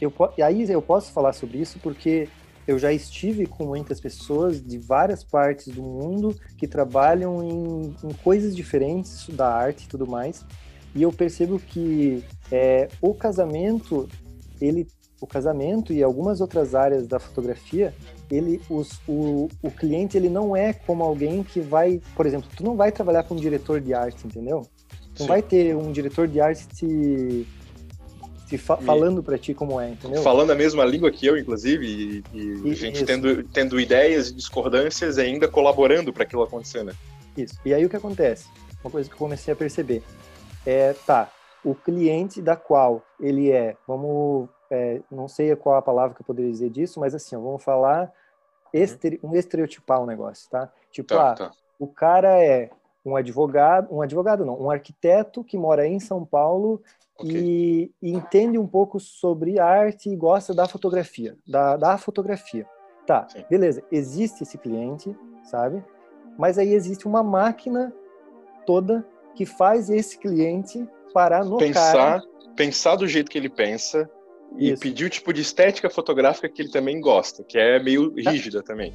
eu, 0.00 0.12
aí 0.44 0.70
eu 0.70 0.82
posso 0.82 1.12
falar 1.12 1.32
sobre 1.32 1.58
isso 1.58 1.78
porque 1.80 2.28
eu 2.68 2.78
já 2.78 2.92
estive 2.92 3.46
com 3.46 3.64
muitas 3.64 3.98
pessoas 3.98 4.62
de 4.62 4.76
várias 4.76 5.24
partes 5.24 5.68
do 5.68 5.82
mundo 5.82 6.36
que 6.58 6.68
trabalham 6.68 7.42
em, 7.42 7.94
em 8.04 8.12
coisas 8.22 8.54
diferentes 8.54 9.26
da 9.30 9.48
arte 9.48 9.86
e 9.86 9.88
tudo 9.88 10.06
mais, 10.06 10.44
e 10.94 11.02
eu 11.02 11.10
percebo 11.10 11.58
que 11.58 12.22
é, 12.52 12.88
o 13.00 13.14
casamento, 13.14 14.06
ele, 14.60 14.86
o 15.18 15.26
casamento 15.26 15.94
e 15.94 16.02
algumas 16.02 16.42
outras 16.42 16.74
áreas 16.74 17.06
da 17.06 17.18
fotografia, 17.18 17.94
ele, 18.30 18.60
os, 18.68 19.00
o, 19.08 19.48
o 19.62 19.70
cliente 19.70 20.18
ele 20.18 20.28
não 20.28 20.54
é 20.54 20.74
como 20.74 21.02
alguém 21.02 21.42
que 21.42 21.60
vai, 21.60 22.02
por 22.14 22.26
exemplo, 22.26 22.50
tu 22.54 22.62
não 22.62 22.76
vai 22.76 22.92
trabalhar 22.92 23.22
com 23.22 23.34
um 23.34 23.38
diretor 23.38 23.80
de 23.80 23.94
arte, 23.94 24.26
entendeu? 24.26 24.66
Não 25.18 25.26
vai 25.26 25.40
ter 25.42 25.74
um 25.74 25.90
diretor 25.90 26.28
de 26.28 26.38
arte 26.38 26.68
te 26.68 27.46
te 28.48 28.56
fa 28.56 28.78
falando 28.78 29.22
para 29.22 29.36
ti 29.36 29.52
como 29.52 29.78
é, 29.78 29.90
entendeu? 29.90 30.22
Falando 30.22 30.50
a 30.50 30.54
mesma 30.54 30.84
língua 30.84 31.10
que 31.10 31.26
eu, 31.26 31.36
inclusive, 31.36 32.24
e, 32.32 32.64
e, 32.64 32.70
a 32.70 32.74
gente 32.74 33.04
tendo, 33.04 33.44
tendo 33.44 33.78
ideias 33.78 34.30
e 34.30 34.34
discordâncias 34.34 35.18
e 35.18 35.20
ainda 35.20 35.46
colaborando 35.46 36.12
para 36.12 36.22
aquilo 36.22 36.42
acontecer, 36.42 36.82
né? 36.82 36.94
Isso. 37.36 37.54
E 37.64 37.74
aí 37.74 37.84
o 37.84 37.90
que 37.90 37.96
acontece? 37.96 38.48
Uma 38.82 38.90
coisa 38.90 39.08
que 39.08 39.14
eu 39.14 39.18
comecei 39.18 39.52
a 39.52 39.56
perceber 39.56 40.02
é, 40.64 40.94
tá, 41.06 41.30
o 41.62 41.74
cliente 41.74 42.40
da 42.40 42.56
qual 42.56 43.02
ele 43.20 43.50
é, 43.50 43.76
vamos, 43.86 44.48
é, 44.70 45.00
não 45.10 45.28
sei 45.28 45.54
qual 45.54 45.76
a 45.76 45.82
palavra 45.82 46.14
que 46.14 46.22
eu 46.22 46.26
poderia 46.26 46.50
dizer 46.50 46.70
disso, 46.70 46.98
mas 46.98 47.14
assim, 47.14 47.36
ó, 47.36 47.40
vamos 47.40 47.62
falar 47.62 48.12
uhum. 48.72 48.80
estere, 48.80 49.20
um 49.22 49.34
estereotipar 49.34 50.00
o 50.00 50.06
negócio, 50.06 50.48
tá? 50.48 50.72
Tipo, 50.90 51.08
tá, 51.08 51.30
ah, 51.30 51.34
tá. 51.34 51.50
o 51.78 51.86
cara 51.86 52.42
é 52.42 52.70
um 53.08 53.16
advogado, 53.16 53.92
um 53.94 54.02
advogado 54.02 54.44
não, 54.44 54.60
um 54.60 54.70
arquiteto 54.70 55.42
que 55.42 55.56
mora 55.56 55.86
em 55.86 55.98
São 55.98 56.24
Paulo 56.24 56.82
okay. 57.18 57.36
e, 57.36 57.92
e, 58.02 58.12
entende 58.12 58.58
um 58.58 58.66
pouco 58.66 59.00
sobre 59.00 59.58
arte 59.58 60.10
e 60.10 60.16
gosta 60.16 60.54
da 60.54 60.68
fotografia, 60.68 61.36
da, 61.46 61.76
da 61.76 61.98
fotografia. 61.98 62.66
Tá, 63.06 63.26
Sim. 63.28 63.44
beleza, 63.48 63.82
existe 63.90 64.42
esse 64.42 64.58
cliente, 64.58 65.16
sabe? 65.42 65.82
Mas 66.36 66.58
aí 66.58 66.72
existe 66.74 67.06
uma 67.06 67.22
máquina 67.22 67.92
toda 68.66 69.04
que 69.34 69.46
faz 69.46 69.88
esse 69.88 70.18
cliente 70.18 70.86
parar 71.12 71.44
no 71.44 71.56
pensar, 71.56 71.92
cara. 71.92 72.22
Pensar 72.54 72.96
do 72.96 73.08
jeito 73.08 73.30
que 73.30 73.38
ele 73.38 73.48
pensa 73.48 74.08
e 74.56 74.72
Isso. 74.72 74.82
pedir 74.82 75.06
o 75.06 75.10
tipo 75.10 75.32
de 75.32 75.40
estética 75.40 75.88
fotográfica 75.88 76.48
que 76.48 76.62
ele 76.62 76.70
também 76.70 77.00
gosta, 77.00 77.42
que 77.42 77.58
é 77.58 77.82
meio 77.82 78.10
tá. 78.22 78.30
rígida 78.30 78.62
também. 78.62 78.92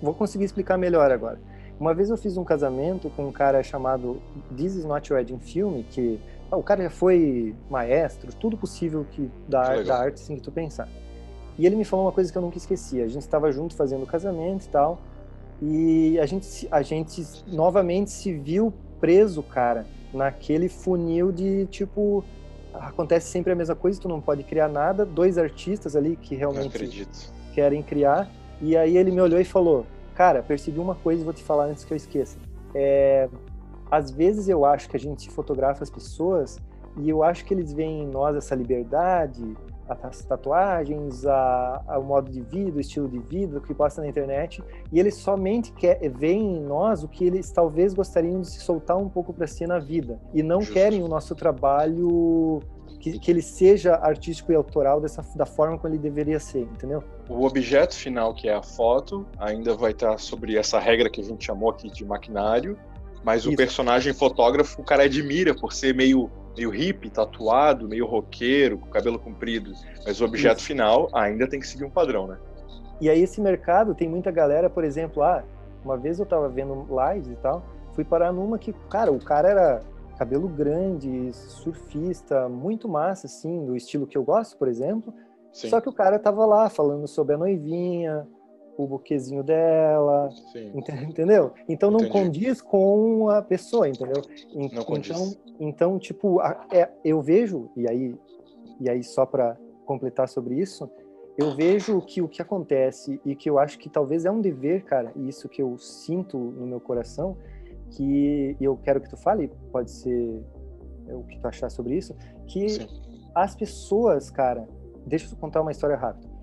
Vou 0.00 0.14
conseguir 0.14 0.44
explicar 0.44 0.76
melhor 0.76 1.10
agora. 1.10 1.40
Uma 1.78 1.92
vez 1.92 2.08
eu 2.08 2.16
fiz 2.16 2.36
um 2.36 2.44
casamento 2.44 3.10
com 3.10 3.26
um 3.26 3.32
cara 3.32 3.62
chamado 3.62 4.20
This 4.56 4.76
Is 4.76 4.84
Not 4.84 5.12
Wedding 5.12 5.38
Film, 5.38 5.82
que 5.82 6.18
ah, 6.50 6.56
o 6.56 6.62
cara 6.62 6.84
já 6.84 6.90
foi 6.90 7.54
maestro, 7.68 8.32
tudo 8.34 8.56
possível 8.56 9.04
que 9.10 9.30
da, 9.46 9.82
da 9.82 9.98
arte 9.98 10.14
assim, 10.14 10.36
que 10.36 10.42
tu 10.42 10.50
pensar. 10.50 10.88
E 11.58 11.66
ele 11.66 11.76
me 11.76 11.84
falou 11.84 12.06
uma 12.06 12.12
coisa 12.12 12.32
que 12.32 12.36
eu 12.36 12.42
nunca 12.42 12.56
esqueci. 12.56 13.00
A 13.02 13.08
gente 13.08 13.22
estava 13.22 13.52
junto 13.52 13.74
fazendo 13.74 14.04
o 14.04 14.06
casamento 14.06 14.64
e 14.64 14.68
tal, 14.68 14.98
e 15.60 16.18
a 16.18 16.26
gente, 16.26 16.68
a 16.70 16.82
gente 16.82 17.22
novamente 17.46 18.10
se 18.10 18.32
viu 18.32 18.72
preso, 19.00 19.42
cara, 19.42 19.86
naquele 20.12 20.68
funil 20.68 21.30
de 21.30 21.66
tipo 21.66 22.24
acontece 22.72 23.28
sempre 23.28 23.52
a 23.52 23.54
mesma 23.54 23.74
coisa, 23.74 24.00
tu 24.00 24.08
não 24.08 24.20
pode 24.20 24.42
criar 24.42 24.68
nada, 24.68 25.04
dois 25.04 25.38
artistas 25.38 25.96
ali 25.96 26.16
que 26.16 26.34
realmente 26.34 27.08
querem 27.54 27.82
criar. 27.82 28.30
E 28.60 28.76
aí 28.76 28.96
ele 28.96 29.10
me 29.10 29.20
olhou 29.20 29.40
e 29.40 29.44
falou: 29.44 29.86
Cara, 30.16 30.42
percebi 30.42 30.80
uma 30.80 30.94
coisa 30.94 31.20
e 31.20 31.24
vou 31.24 31.34
te 31.34 31.44
falar 31.44 31.66
antes 31.66 31.84
que 31.84 31.92
eu 31.92 31.96
esqueça. 31.96 32.38
É, 32.74 33.28
às 33.90 34.10
vezes 34.10 34.48
eu 34.48 34.64
acho 34.64 34.88
que 34.88 34.96
a 34.96 35.00
gente 35.00 35.30
fotografa 35.30 35.84
as 35.84 35.90
pessoas 35.90 36.58
e 36.96 37.08
eu 37.10 37.22
acho 37.22 37.44
que 37.44 37.52
eles 37.52 37.72
veem 37.72 38.04
em 38.04 38.06
nós 38.06 38.34
essa 38.34 38.54
liberdade, 38.54 39.54
as 39.88 40.24
tatuagens, 40.24 41.26
a, 41.26 41.82
a, 41.86 41.98
o 41.98 42.04
modo 42.04 42.30
de 42.30 42.40
vida, 42.40 42.78
o 42.78 42.80
estilo 42.80 43.06
de 43.06 43.18
vida 43.18 43.60
que 43.60 43.74
posta 43.74 44.00
na 44.00 44.08
internet, 44.08 44.64
e 44.90 44.98
eles 44.98 45.16
somente 45.16 45.70
quer, 45.72 45.98
veem 46.10 46.56
em 46.56 46.60
nós 46.60 47.04
o 47.04 47.08
que 47.08 47.24
eles 47.24 47.52
talvez 47.52 47.94
gostariam 47.94 48.40
de 48.40 48.48
se 48.48 48.60
soltar 48.60 48.96
um 48.96 49.08
pouco 49.08 49.32
para 49.32 49.46
si 49.46 49.66
na 49.66 49.78
vida, 49.78 50.18
e 50.34 50.42
não 50.42 50.60
Justo. 50.60 50.74
querem 50.74 51.02
o 51.02 51.08
nosso 51.08 51.34
trabalho 51.34 52.60
que, 52.98 53.18
que, 53.18 53.30
ele 53.30 53.42
seja 53.42 53.94
artístico 53.94 54.52
e 54.52 54.54
autoral 54.54 55.00
dessa, 55.00 55.24
da 55.34 55.46
forma 55.46 55.78
como 55.78 55.92
ele 55.92 56.00
deveria 56.00 56.40
ser, 56.40 56.62
entendeu? 56.62 57.02
O 57.28 57.44
objeto 57.44 57.94
final, 57.94 58.34
que 58.34 58.48
é 58.48 58.54
a 58.54 58.62
foto, 58.62 59.26
ainda 59.38 59.74
vai 59.74 59.92
estar 59.92 60.18
sobre 60.18 60.56
essa 60.56 60.78
regra 60.78 61.10
que 61.10 61.20
a 61.20 61.24
gente 61.24 61.44
chamou 61.44 61.70
aqui 61.70 61.90
de 61.90 62.04
maquinário, 62.04 62.78
mas 63.24 63.42
Isso. 63.42 63.52
o 63.52 63.56
personagem 63.56 64.12
fotógrafo, 64.12 64.80
o 64.80 64.84
cara 64.84 65.04
admira 65.04 65.54
por 65.54 65.72
ser 65.72 65.94
meio, 65.94 66.30
meio 66.56 66.70
hippie, 66.70 67.10
tatuado, 67.10 67.88
meio 67.88 68.06
roqueiro, 68.06 68.78
com 68.78 68.88
cabelo 68.88 69.18
comprido. 69.18 69.72
Mas 70.04 70.20
o 70.20 70.24
objeto 70.24 70.58
Isso. 70.58 70.66
final 70.66 71.08
ainda 71.12 71.48
tem 71.48 71.58
que 71.58 71.66
seguir 71.66 71.84
um 71.84 71.90
padrão, 71.90 72.26
né? 72.26 72.38
E 73.00 73.10
aí 73.10 73.22
esse 73.22 73.40
mercado 73.40 73.94
tem 73.94 74.08
muita 74.08 74.30
galera, 74.30 74.70
por 74.70 74.84
exemplo, 74.84 75.22
ah, 75.22 75.42
uma 75.84 75.96
vez 75.96 76.18
eu 76.18 76.26
tava 76.26 76.48
vendo 76.48 76.86
lives 76.88 77.28
e 77.28 77.36
tal, 77.36 77.62
fui 77.94 78.04
parar 78.04 78.32
numa 78.32 78.58
que, 78.58 78.72
cara, 78.88 79.12
o 79.12 79.18
cara 79.18 79.48
era 79.48 79.82
cabelo 80.18 80.48
grande, 80.48 81.32
surfista, 81.32 82.48
muito 82.48 82.88
massa, 82.88 83.26
assim, 83.26 83.64
do 83.64 83.76
estilo 83.76 84.06
que 84.06 84.16
eu 84.16 84.24
gosto, 84.24 84.56
por 84.56 84.68
exemplo. 84.68 85.12
Sim. 85.52 85.68
Só 85.68 85.80
que 85.80 85.88
o 85.88 85.92
cara 85.92 86.18
tava 86.18 86.44
lá 86.44 86.68
falando 86.68 87.06
sobre 87.06 87.34
a 87.34 87.38
noivinha, 87.38 88.26
o 88.76 88.86
buquezinho 88.86 89.42
dela, 89.42 90.30
Sim. 90.52 90.72
entendeu? 91.08 91.52
Então 91.68 91.90
não 91.90 92.00
Entendi. 92.00 92.12
condiz 92.12 92.60
com 92.60 93.28
a 93.28 93.42
pessoa, 93.42 93.88
entendeu? 93.88 94.22
Não 94.54 94.84
condiz. 94.84 95.10
Então, 95.10 95.36
então 95.58 95.98
tipo, 95.98 96.40
é, 96.70 96.90
eu 97.04 97.22
vejo 97.22 97.70
e 97.76 97.88
aí 97.88 98.14
e 98.78 98.90
aí 98.90 99.02
só 99.02 99.24
para 99.24 99.56
completar 99.84 100.28
sobre 100.28 100.56
isso, 100.56 100.90
eu 101.38 101.54
vejo 101.54 102.00
que 102.00 102.20
o 102.22 102.28
que 102.28 102.42
acontece 102.42 103.20
e 103.24 103.34
que 103.34 103.48
eu 103.48 103.58
acho 103.58 103.78
que 103.78 103.88
talvez 103.88 104.24
é 104.24 104.30
um 104.30 104.40
dever, 104.40 104.84
cara, 104.84 105.12
e 105.16 105.28
isso 105.28 105.48
que 105.48 105.62
eu 105.62 105.76
sinto 105.78 106.36
no 106.36 106.66
meu 106.66 106.80
coração, 106.80 107.36
que 107.90 108.56
eu 108.60 108.76
quero 108.76 109.00
que 109.00 109.08
tu 109.08 109.16
fale, 109.16 109.48
pode 109.70 109.90
ser 109.90 110.42
o 111.08 111.22
que 111.24 111.38
tu 111.38 111.46
achar 111.46 111.70
sobre 111.70 111.96
isso, 111.96 112.14
que 112.46 112.68
Sim. 112.68 112.86
as 113.34 113.54
pessoas, 113.54 114.30
cara, 114.30 114.68
deixa 115.06 115.32
eu 115.32 115.38
contar 115.38 115.60
uma 115.60 115.70
história 115.70 115.96
rápida 115.96 116.36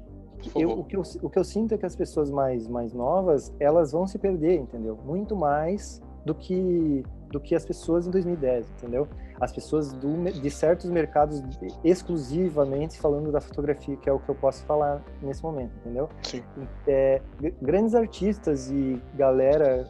eu, 0.55 0.79
o, 0.79 0.83
que 0.83 0.95
eu, 0.95 1.03
o 1.21 1.29
que 1.29 1.39
eu 1.39 1.43
sinto 1.43 1.73
é 1.73 1.77
que 1.77 1.85
as 1.85 1.95
pessoas 1.95 2.29
mais, 2.29 2.67
mais 2.67 2.93
novas, 2.93 3.53
elas 3.59 3.91
vão 3.91 4.05
se 4.05 4.17
perder, 4.17 4.59
entendeu? 4.59 4.97
Muito 5.05 5.35
mais 5.35 6.01
do 6.25 6.33
que 6.33 7.03
do 7.29 7.39
que 7.39 7.55
as 7.55 7.65
pessoas 7.65 8.05
em 8.05 8.11
2010, 8.11 8.69
entendeu? 8.77 9.07
As 9.39 9.51
pessoas 9.51 9.91
do, 9.93 10.23
de 10.31 10.49
certos 10.49 10.89
mercados 10.89 11.41
exclusivamente 11.83 12.99
falando 12.99 13.31
da 13.31 13.41
fotografia, 13.41 13.95
que 13.97 14.09
é 14.09 14.13
o 14.13 14.19
que 14.19 14.29
eu 14.29 14.35
posso 14.35 14.63
falar 14.65 15.03
nesse 15.21 15.43
momento, 15.43 15.71
entendeu? 15.77 16.09
Sim. 16.21 16.43
É, 16.87 17.21
grandes 17.61 17.95
artistas 17.95 18.69
e 18.69 19.01
galera 19.15 19.89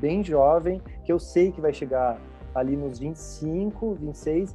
bem 0.00 0.22
jovem, 0.22 0.80
que 1.04 1.12
eu 1.12 1.18
sei 1.18 1.52
que 1.52 1.60
vai 1.60 1.72
chegar 1.72 2.20
ali 2.54 2.76
nos 2.76 2.98
25, 2.98 3.94
26, 3.94 4.54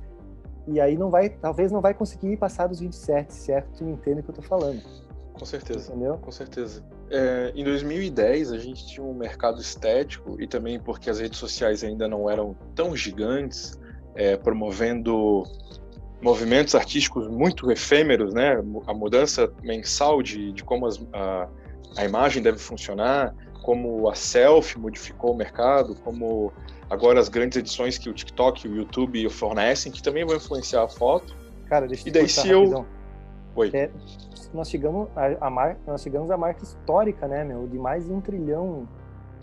e 0.67 0.79
aí 0.79 0.97
não 0.97 1.09
vai, 1.09 1.29
talvez 1.29 1.71
não 1.71 1.81
vai 1.81 1.93
conseguir 1.93 2.37
passar 2.37 2.67
dos 2.67 2.79
27, 2.79 3.33
certo? 3.33 3.77
Tu 3.77 3.83
entende 3.83 4.19
o 4.19 4.23
que 4.23 4.29
eu 4.29 4.35
tô 4.35 4.41
falando. 4.41 4.81
Com 5.33 5.45
certeza. 5.45 5.91
Entendeu? 5.91 6.17
Com 6.17 6.31
certeza. 6.31 6.83
É, 7.09 7.51
em 7.55 7.63
2010, 7.63 8.51
a 8.51 8.57
gente 8.57 8.85
tinha 8.85 9.05
um 9.05 9.13
mercado 9.13 9.59
estético 9.59 10.39
e 10.39 10.47
também 10.47 10.79
porque 10.79 11.09
as 11.09 11.19
redes 11.19 11.39
sociais 11.39 11.83
ainda 11.83 12.07
não 12.07 12.29
eram 12.29 12.55
tão 12.75 12.95
gigantes, 12.95 13.79
é, 14.15 14.37
promovendo 14.37 15.43
movimentos 16.21 16.75
artísticos 16.75 17.27
muito 17.27 17.71
efêmeros, 17.71 18.33
né? 18.33 18.61
A 18.87 18.93
mudança 18.93 19.51
mensal 19.63 20.21
de, 20.21 20.51
de 20.53 20.63
como 20.63 20.85
as, 20.85 21.03
a, 21.13 21.47
a 21.97 22.05
imagem 22.05 22.43
deve 22.43 22.59
funcionar, 22.59 23.33
como 23.63 24.09
a 24.09 24.15
selfie 24.15 24.79
modificou 24.79 25.33
o 25.33 25.35
mercado, 25.35 25.95
como 25.95 26.51
agora 26.89 27.19
as 27.19 27.29
grandes 27.29 27.57
edições 27.57 27.97
que 27.97 28.09
o 28.09 28.13
TikTok 28.13 28.67
e 28.67 28.69
o 28.69 28.75
YouTube 28.75 29.29
fornecem, 29.29 29.91
que 29.91 30.01
também 30.01 30.25
vão 30.25 30.35
influenciar 30.35 30.83
a 30.83 30.89
foto. 30.89 31.35
Cara, 31.67 31.87
deixa 31.87 32.07
eu 32.07 32.09
e 32.09 32.11
daí 32.11 32.29
se 32.29 32.49
eu... 32.49 32.85
Oi. 33.55 33.69
É, 33.73 33.89
nós 34.53 34.69
chegamos 34.69 35.09
a, 35.15 35.47
a 35.47 35.49
mar, 35.49 35.77
nós 35.85 36.01
chegamos 36.01 36.29
à 36.31 36.37
marca 36.37 36.63
histórica, 36.63 37.27
né, 37.27 37.43
meu, 37.43 37.67
de 37.67 37.77
mais 37.77 38.05
de 38.05 38.11
um 38.11 38.21
trilhão 38.21 38.87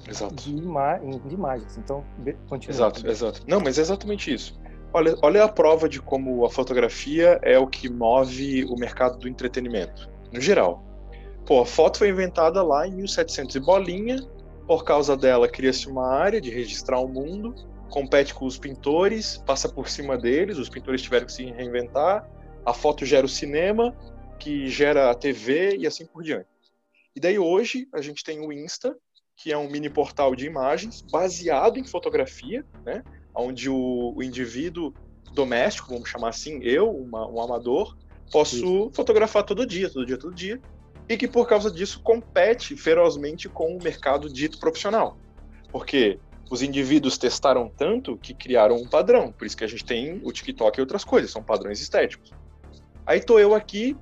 exato. 0.06 0.34
De, 0.34 0.50
ima 0.50 0.98
de 0.98 1.34
imagens. 1.34 1.76
Então, 1.78 2.04
continua. 2.48 2.74
Exato, 2.74 3.06
exato. 3.08 3.42
Não, 3.46 3.60
mas 3.60 3.78
é 3.78 3.80
exatamente 3.80 4.32
isso. 4.32 4.58
Olha, 4.92 5.14
olha 5.22 5.44
a 5.44 5.48
prova 5.48 5.88
de 5.88 6.00
como 6.00 6.44
a 6.44 6.50
fotografia 6.50 7.38
é 7.42 7.58
o 7.58 7.66
que 7.66 7.90
move 7.90 8.64
o 8.64 8.76
mercado 8.76 9.18
do 9.18 9.28
entretenimento, 9.28 10.08
no 10.32 10.40
geral. 10.40 10.82
Pô, 11.44 11.60
a 11.60 11.66
foto 11.66 11.98
foi 11.98 12.08
inventada 12.08 12.62
lá 12.62 12.86
em 12.86 12.92
1700 12.92 13.56
e 13.56 13.60
bolinha, 13.60 14.16
por 14.66 14.84
causa 14.84 15.16
dela 15.16 15.48
cria-se 15.48 15.88
uma 15.88 16.06
área 16.06 16.40
de 16.40 16.50
registrar 16.50 17.00
o 17.00 17.08
mundo, 17.08 17.54
compete 17.90 18.34
com 18.34 18.46
os 18.46 18.58
pintores, 18.58 19.38
passa 19.46 19.68
por 19.68 19.88
cima 19.88 20.16
deles, 20.16 20.58
os 20.58 20.68
pintores 20.68 21.02
tiveram 21.02 21.26
que 21.26 21.32
se 21.32 21.44
reinventar, 21.44 22.28
a 22.64 22.72
foto 22.72 23.04
gera 23.04 23.24
o 23.24 23.28
cinema, 23.28 23.96
que 24.38 24.68
gera 24.68 25.10
a 25.10 25.14
TV 25.14 25.76
e 25.78 25.86
assim 25.86 26.06
por 26.06 26.22
diante. 26.22 26.46
E 27.16 27.20
daí 27.20 27.38
hoje 27.38 27.88
a 27.92 28.00
gente 28.00 28.22
tem 28.22 28.40
o 28.46 28.52
Insta, 28.52 28.96
que 29.38 29.52
é 29.52 29.56
um 29.56 29.70
mini 29.70 29.88
portal 29.88 30.34
de 30.34 30.44
imagens 30.46 31.00
baseado 31.00 31.78
em 31.78 31.84
fotografia, 31.84 32.66
né? 32.84 33.04
onde 33.32 33.70
o, 33.70 34.12
o 34.16 34.20
indivíduo 34.20 34.92
doméstico, 35.32 35.90
vamos 35.90 36.08
chamar 36.08 36.30
assim, 36.30 36.58
eu, 36.60 36.90
uma, 36.90 37.24
um 37.28 37.40
amador, 37.40 37.96
posso 38.32 38.56
Isso. 38.56 38.90
fotografar 38.92 39.44
todo 39.44 39.64
dia, 39.64 39.88
todo 39.88 40.04
dia, 40.04 40.18
todo 40.18 40.34
dia, 40.34 40.60
e 41.08 41.16
que 41.16 41.28
por 41.28 41.46
causa 41.46 41.70
disso 41.70 42.02
compete 42.02 42.76
ferozmente 42.76 43.48
com 43.48 43.76
o 43.76 43.82
mercado 43.82 44.28
dito 44.28 44.58
profissional. 44.58 45.16
Porque 45.70 46.18
os 46.50 46.60
indivíduos 46.60 47.16
testaram 47.16 47.68
tanto 47.68 48.16
que 48.16 48.34
criaram 48.34 48.74
um 48.74 48.88
padrão. 48.88 49.30
Por 49.30 49.46
isso 49.46 49.56
que 49.56 49.62
a 49.62 49.68
gente 49.68 49.84
tem 49.84 50.20
o 50.24 50.32
TikTok 50.32 50.78
e 50.78 50.80
outras 50.80 51.04
coisas, 51.04 51.30
são 51.30 51.44
padrões 51.44 51.80
estéticos. 51.80 52.32
Aí 53.06 53.20
tô 53.20 53.38
eu 53.38 53.54
aqui, 53.54 53.96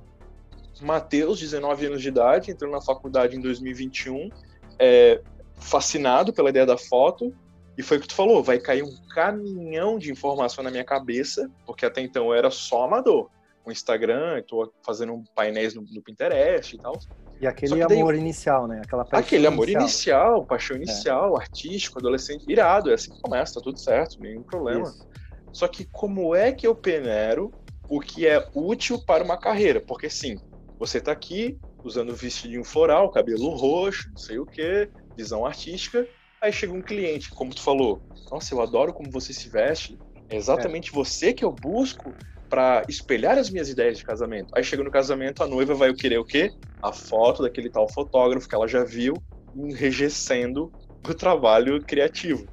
Matheus, 0.81 1.39
19 1.39 1.85
anos 1.85 2.01
de 2.01 2.07
idade, 2.07 2.49
entrando 2.49 2.71
na 2.71 2.81
faculdade 2.81 3.35
em 3.35 3.39
2021, 3.39 4.31
é, 4.79 5.21
fascinado 5.55 6.33
pela 6.33 6.49
ideia 6.49 6.65
da 6.65 6.77
foto, 6.77 7.33
e 7.77 7.83
foi 7.83 7.97
o 7.97 8.01
que 8.01 8.07
tu 8.07 8.15
falou, 8.15 8.41
vai 8.41 8.57
cair 8.57 8.83
um 8.83 8.95
caminhão 9.13 9.99
de 9.99 10.11
informação 10.11 10.63
na 10.63 10.71
minha 10.71 10.83
cabeça, 10.83 11.49
porque 11.65 11.85
até 11.85 12.01
então 12.01 12.25
eu 12.25 12.33
era 12.33 12.49
só 12.49 12.83
amador. 12.83 13.29
O 13.63 13.71
Instagram, 13.71 14.39
estou 14.39 14.73
fazendo 14.83 15.21
painéis 15.35 15.75
no, 15.75 15.81
no, 15.81 16.01
Pinterest 16.01 16.75
e 16.75 16.79
tal. 16.79 16.97
E 17.39 17.45
aquele 17.45 17.83
amor 17.83 18.15
inicial, 18.15 18.65
né? 18.65 18.81
Aquela 18.83 19.05
aquele 19.11 19.45
amor 19.45 19.69
inicial, 19.69 20.43
paixão 20.45 20.77
é. 20.77 20.79
inicial, 20.79 21.37
é. 21.37 21.41
artístico, 21.41 21.99
adolescente, 21.99 22.45
irado, 22.47 22.89
é 22.89 22.93
assim 22.93 23.11
que 23.11 23.21
começa, 23.21 23.55
tá 23.55 23.61
tudo 23.61 23.77
certo, 23.77 24.19
nenhum 24.19 24.41
problema. 24.41 24.83
Isso. 24.83 25.07
Só 25.51 25.67
que 25.67 25.85
como 25.85 26.33
é 26.33 26.51
que 26.51 26.65
eu 26.65 26.73
peneiro 26.73 27.51
o 27.89 27.99
que 27.99 28.25
é 28.25 28.47
útil 28.55 28.99
para 29.05 29.23
uma 29.23 29.37
carreira? 29.37 29.81
Porque 29.81 30.09
sim, 30.09 30.39
você 30.79 30.99
tá 30.99 31.11
aqui 31.11 31.59
usando 31.83 32.15
vestidinho 32.15 32.63
floral, 32.63 33.11
cabelo 33.11 33.49
roxo, 33.49 34.09
não 34.09 34.17
sei 34.17 34.39
o 34.39 34.45
que, 34.45 34.89
visão 35.15 35.45
artística, 35.45 36.07
Aí 36.41 36.51
chega 36.53 36.73
um 36.73 36.81
cliente, 36.81 37.29
como 37.31 37.53
tu 37.53 37.61
falou, 37.61 38.01
nossa, 38.31 38.53
eu 38.53 38.61
adoro 38.61 38.93
como 38.93 39.09
você 39.09 39.33
se 39.33 39.49
veste, 39.49 39.97
é 40.29 40.35
exatamente 40.35 40.89
é. 40.91 40.93
você 40.93 41.33
que 41.33 41.43
eu 41.43 41.51
busco 41.51 42.15
para 42.49 42.83
espelhar 42.87 43.37
as 43.37 43.49
minhas 43.49 43.69
ideias 43.69 43.97
de 43.97 44.03
casamento. 44.03 44.49
Aí 44.55 44.63
chega 44.63 44.83
no 44.83 44.91
casamento, 44.91 45.43
a 45.43 45.47
noiva 45.47 45.73
vai 45.73 45.93
querer 45.93 46.19
o 46.19 46.25
quê? 46.25 46.51
A 46.81 46.93
foto 46.93 47.41
daquele 47.41 47.69
tal 47.69 47.91
fotógrafo 47.91 48.47
que 48.47 48.55
ela 48.55 48.67
já 48.67 48.83
viu, 48.83 49.15
enrijecendo 49.55 50.71
o 51.07 51.13
trabalho 51.13 51.83
criativo. 51.83 52.47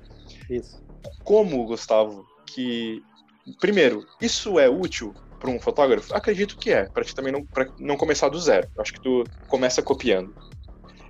Isso. 0.48 0.82
Como, 1.22 1.64
Gustavo, 1.66 2.24
que 2.46 3.02
primeiro, 3.60 4.06
isso 4.20 4.58
é 4.58 4.68
útil 4.68 5.14
para 5.38 5.50
um 5.50 5.60
fotógrafo? 5.60 6.14
Acredito 6.14 6.56
que 6.56 6.70
é, 6.70 6.84
para 6.84 7.04
ti 7.04 7.14
também 7.14 7.32
não, 7.32 7.46
não 7.78 7.96
começar 7.96 8.28
do 8.28 8.38
zero. 8.40 8.68
Acho 8.78 8.92
que 8.92 9.00
tu 9.00 9.24
começa 9.48 9.82
copiando. 9.82 10.34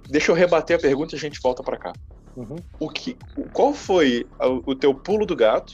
Deixa 0.09 0.31
eu 0.31 0.35
rebater 0.35 0.77
a 0.77 0.81
pergunta 0.81 1.15
e 1.15 1.19
a 1.19 1.21
gente 1.21 1.41
volta 1.43 1.63
para 1.63 1.79
cá. 1.79 1.93
Uhum. 2.37 2.57
O 2.79 2.91
que, 2.91 3.17
qual 3.53 3.73
foi 3.73 4.27
o 4.67 4.75
teu 4.75 4.95
pulo 4.95 5.25
do 5.25 5.37
gato? 5.37 5.73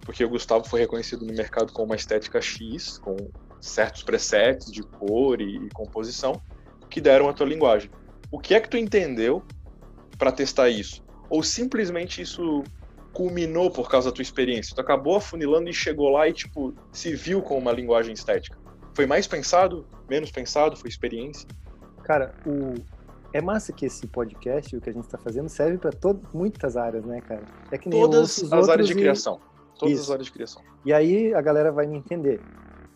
Porque 0.00 0.24
o 0.24 0.28
Gustavo 0.28 0.66
foi 0.66 0.80
reconhecido 0.80 1.26
no 1.26 1.32
mercado 1.32 1.72
com 1.72 1.84
uma 1.84 1.94
estética 1.94 2.40
X, 2.40 2.98
com 2.98 3.16
certos 3.60 4.02
presets 4.02 4.72
de 4.72 4.82
cor 4.82 5.40
e, 5.40 5.56
e 5.56 5.68
composição, 5.70 6.40
que 6.88 7.00
deram 7.00 7.28
a 7.28 7.32
tua 7.32 7.46
linguagem. 7.46 7.90
O 8.30 8.38
que 8.38 8.54
é 8.54 8.60
que 8.60 8.68
tu 8.68 8.76
entendeu 8.76 9.44
para 10.18 10.32
testar 10.32 10.68
isso? 10.70 11.02
Ou 11.28 11.42
simplesmente 11.42 12.22
isso 12.22 12.64
culminou 13.12 13.70
por 13.70 13.88
causa 13.90 14.10
da 14.10 14.14
tua 14.14 14.22
experiência? 14.22 14.74
Tu 14.74 14.80
acabou 14.80 15.16
afunilando 15.16 15.68
e 15.68 15.72
chegou 15.72 16.08
lá 16.08 16.28
e, 16.28 16.32
tipo, 16.32 16.74
se 16.92 17.14
viu 17.14 17.42
com 17.42 17.58
uma 17.58 17.72
linguagem 17.72 18.12
estética? 18.12 18.58
Foi 18.94 19.06
mais 19.06 19.26
pensado? 19.26 19.86
Menos 20.08 20.30
pensado? 20.30 20.76
Foi 20.76 20.88
experiência? 20.88 21.48
Cara, 22.02 22.34
o, 22.46 22.74
é 23.32 23.40
massa 23.40 23.72
que 23.72 23.86
esse 23.86 24.06
podcast, 24.06 24.76
o 24.76 24.80
que 24.80 24.90
a 24.90 24.92
gente 24.92 25.04
está 25.04 25.18
fazendo, 25.18 25.48
serve 25.48 25.78
para 25.78 25.92
muitas 26.32 26.76
áreas, 26.76 27.04
né, 27.04 27.20
cara? 27.20 27.42
É 27.70 27.78
que 27.78 27.88
nem 27.88 28.00
Todas 28.00 28.52
as 28.52 28.68
áreas 28.68 28.88
de 28.88 28.94
criação. 28.94 29.40
Todas 29.78 29.94
Isso. 29.94 30.04
as 30.04 30.10
áreas 30.10 30.26
de 30.26 30.32
criação. 30.32 30.62
E 30.84 30.92
aí 30.92 31.32
a 31.32 31.40
galera 31.40 31.70
vai 31.70 31.86
me 31.86 31.96
entender. 31.96 32.40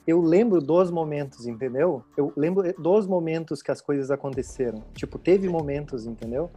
Eu 0.06 0.20
lembro 0.20 0.60
dos 0.60 0.90
momentos, 0.90 1.46
entendeu? 1.46 2.04
Eu 2.16 2.32
lembro 2.36 2.74
dos 2.78 3.06
momentos 3.06 3.62
que 3.62 3.70
as 3.70 3.80
coisas 3.80 4.10
aconteceram. 4.10 4.82
Tipo, 4.94 5.18
teve 5.18 5.48
momentos, 5.48 6.04
entendeu? 6.04 6.50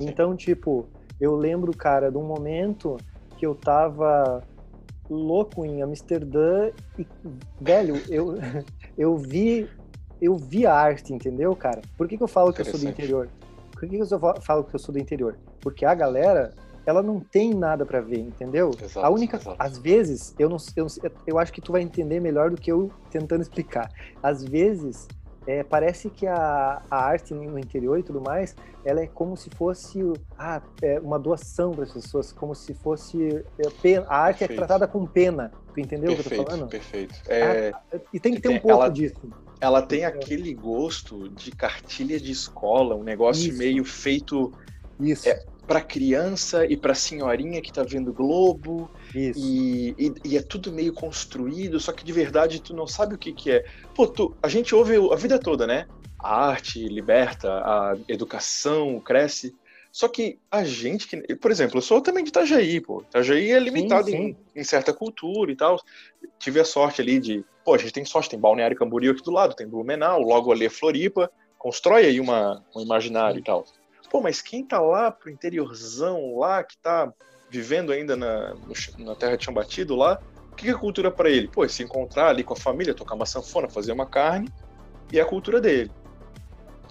Sim. 0.00 0.08
Então, 0.08 0.36
tipo, 0.36 0.88
eu 1.22 1.36
lembro, 1.36 1.70
cara, 1.76 2.10
de 2.10 2.18
um 2.18 2.24
momento 2.24 2.96
que 3.38 3.46
eu 3.46 3.54
tava 3.54 4.42
louco 5.08 5.64
em 5.64 5.80
Amsterdã 5.80 6.72
e, 6.98 7.06
velho, 7.60 8.02
eu, 8.08 8.34
eu 8.98 9.16
vi 9.16 9.68
eu 10.20 10.36
vi 10.36 10.66
a 10.66 10.74
arte, 10.74 11.12
entendeu, 11.12 11.54
cara? 11.54 11.80
Por 11.96 12.06
que, 12.06 12.16
que 12.16 12.22
eu 12.22 12.28
falo 12.28 12.52
que 12.52 12.60
eu 12.60 12.64
sou 12.64 12.78
do 12.78 12.88
interior? 12.88 13.28
Por 13.72 13.88
que, 13.88 13.96
que 13.96 14.02
eu 14.02 14.40
falo 14.40 14.64
que 14.64 14.74
eu 14.74 14.78
sou 14.78 14.92
do 14.92 14.98
interior? 14.98 15.36
Porque 15.60 15.84
a 15.84 15.94
galera, 15.94 16.52
ela 16.86 17.02
não 17.02 17.18
tem 17.18 17.52
nada 17.52 17.84
para 17.84 18.00
ver, 18.00 18.20
entendeu? 18.20 18.70
Exato, 18.80 19.04
a 19.04 19.10
única, 19.10 19.36
exato. 19.36 19.56
às 19.58 19.78
vezes, 19.78 20.32
eu 20.38 20.48
não, 20.48 20.58
eu, 20.76 20.86
eu 21.26 21.38
acho 21.40 21.52
que 21.52 21.60
tu 21.60 21.72
vai 21.72 21.82
entender 21.82 22.20
melhor 22.20 22.50
do 22.50 22.56
que 22.56 22.70
eu 22.70 22.88
tentando 23.10 23.42
explicar. 23.42 23.90
Às 24.22 24.44
vezes, 24.44 25.08
é, 25.46 25.62
parece 25.62 26.08
que 26.08 26.26
a, 26.26 26.82
a 26.90 26.96
arte 26.96 27.34
no 27.34 27.58
interior 27.58 27.98
e 27.98 28.02
tudo 28.02 28.20
mais, 28.20 28.54
ela 28.84 29.00
é 29.00 29.06
como 29.06 29.36
se 29.36 29.50
fosse 29.50 30.00
ah, 30.38 30.62
é 30.80 31.00
uma 31.00 31.18
doação 31.18 31.72
para 31.72 31.84
as 31.84 31.92
pessoas, 31.92 32.32
como 32.32 32.54
se 32.54 32.74
fosse 32.74 33.44
é, 33.58 33.70
pena, 33.82 34.06
a 34.08 34.16
arte 34.16 34.44
é 34.44 34.46
Perfeito. 34.46 34.52
é 34.52 34.66
tratada 34.66 34.88
com 34.88 35.06
pena. 35.06 35.52
Tu 35.74 35.80
entendeu 35.80 36.14
perfeito, 36.14 36.26
o 36.26 36.28
que 36.28 36.34
eu 36.34 36.44
tô 36.44 36.50
falando? 36.50 36.68
Perfeito. 36.68 37.14
É... 37.28 37.70
Ah, 37.70 38.00
e 38.12 38.20
tem 38.20 38.34
que 38.34 38.40
ter 38.40 38.48
um 38.50 38.58
pouco 38.58 38.82
ela, 38.82 38.88
disso. 38.88 39.20
Ela 39.60 39.82
tem 39.82 40.04
aquele 40.04 40.52
gosto 40.52 41.28
de 41.30 41.50
cartilha 41.50 42.20
de 42.20 42.30
escola, 42.30 42.94
um 42.94 43.02
negócio 43.02 43.48
Isso. 43.48 43.58
meio 43.58 43.84
feito 43.84 44.52
Isso. 45.00 45.28
É, 45.28 45.42
para 45.66 45.80
criança 45.80 46.66
e 46.66 46.76
para 46.76 46.94
senhorinha 46.94 47.62
que 47.62 47.72
tá 47.72 47.82
vendo 47.82 48.12
Globo. 48.12 48.90
E, 49.14 49.94
e, 49.98 50.12
e, 50.24 50.36
é 50.36 50.42
tudo 50.42 50.72
meio 50.72 50.92
construído, 50.92 51.78
só 51.78 51.92
que 51.92 52.04
de 52.04 52.12
verdade 52.12 52.60
tu 52.60 52.74
não 52.74 52.86
sabe 52.86 53.14
o 53.14 53.18
que, 53.18 53.32
que 53.32 53.50
é. 53.50 53.64
Pô, 53.94 54.06
tu, 54.06 54.36
a 54.42 54.48
gente 54.48 54.74
ouve 54.74 54.94
a 54.96 55.16
vida 55.16 55.38
toda, 55.38 55.66
né? 55.66 55.86
A 56.18 56.46
arte 56.46 56.86
liberta, 56.86 57.50
a 57.50 57.96
educação 58.08 59.00
cresce. 59.00 59.54
Só 59.90 60.08
que 60.08 60.38
a 60.50 60.64
gente 60.64 61.06
que. 61.06 61.36
Por 61.36 61.50
exemplo, 61.50 61.76
eu 61.76 61.82
sou 61.82 62.00
também 62.00 62.24
de 62.24 62.30
Itajaí, 62.30 62.80
pô. 62.80 63.02
Itajaí 63.02 63.50
é 63.50 63.58
limitado 63.58 64.06
sim, 64.06 64.12
sim. 64.12 64.36
Em, 64.56 64.60
em, 64.60 64.64
certa 64.64 64.92
cultura 64.92 65.52
e 65.52 65.56
tal. 65.56 65.78
Tive 66.38 66.60
a 66.60 66.64
sorte 66.64 67.02
ali 67.02 67.20
de. 67.20 67.44
Pô, 67.62 67.74
a 67.74 67.78
gente 67.78 67.92
tem 67.92 68.04
sorte, 68.04 68.30
tem 68.30 68.40
Balneário 68.40 68.76
Camboriú 68.76 69.12
aqui 69.12 69.22
do 69.22 69.30
lado, 69.30 69.54
tem 69.54 69.68
Blumenau, 69.68 70.22
logo 70.22 70.50
ali 70.50 70.64
é 70.64 70.70
Floripa. 70.70 71.30
Constrói 71.58 72.06
aí 72.06 72.18
uma, 72.18 72.64
um 72.74 72.80
imaginário 72.80 73.36
sim. 73.36 73.40
e 73.42 73.44
tal. 73.44 73.64
Pô, 74.12 74.20
mas 74.20 74.42
quem 74.42 74.62
tá 74.62 74.78
lá 74.78 75.10
pro 75.10 75.30
interiorzão, 75.30 76.36
lá, 76.36 76.62
que 76.62 76.76
tá 76.76 77.10
vivendo 77.48 77.90
ainda 77.90 78.14
na, 78.14 78.54
na 78.98 79.14
terra 79.14 79.38
de 79.38 79.44
chão 79.44 79.54
batido 79.54 79.96
lá, 79.96 80.20
o 80.52 80.54
que 80.54 80.68
é 80.68 80.74
cultura 80.74 81.10
para 81.10 81.30
ele? 81.30 81.48
Pô, 81.48 81.64
é 81.64 81.68
se 81.68 81.82
encontrar 81.82 82.28
ali 82.28 82.44
com 82.44 82.52
a 82.52 82.56
família, 82.56 82.92
tocar 82.92 83.14
uma 83.14 83.24
sanfona, 83.24 83.70
fazer 83.70 83.90
uma 83.90 84.04
carne, 84.04 84.52
e 85.10 85.18
é 85.18 85.22
a 85.22 85.24
cultura 85.24 85.62
dele. 85.62 85.90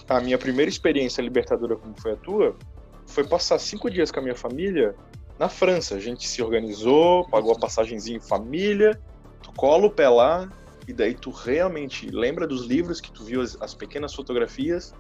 A 0.10 0.20
minha 0.20 0.38
primeira 0.40 0.68
experiência 0.68 1.22
libertadora, 1.22 1.76
como 1.76 1.94
foi 2.02 2.14
a 2.14 2.16
tua, 2.16 2.58
foi 3.06 3.24
passar 3.24 3.60
cinco 3.60 3.88
dias 3.88 4.10
com 4.10 4.20
a 4.20 4.24
minha 4.24 4.36
família 4.36 4.96
na 5.38 5.48
França. 5.48 5.94
A 5.94 6.00
gente 6.00 6.28
se 6.28 6.42
organizou, 6.42 7.30
pagou 7.30 7.54
a 7.54 7.60
passagenzinha 7.60 8.18
em 8.18 8.20
família, 8.20 9.00
tu 9.44 9.54
cola 9.54 9.86
o 9.86 9.92
pé 9.92 10.10
lá, 10.10 10.50
e 10.88 10.92
daí 10.92 11.14
tu 11.14 11.30
realmente 11.30 12.10
lembra 12.10 12.48
dos 12.48 12.66
livros 12.66 13.00
que 13.00 13.14
tu 13.14 13.24
viu, 13.24 13.42
as, 13.42 13.56
as 13.62 13.76
pequenas 13.76 14.12
fotografias. 14.12 14.92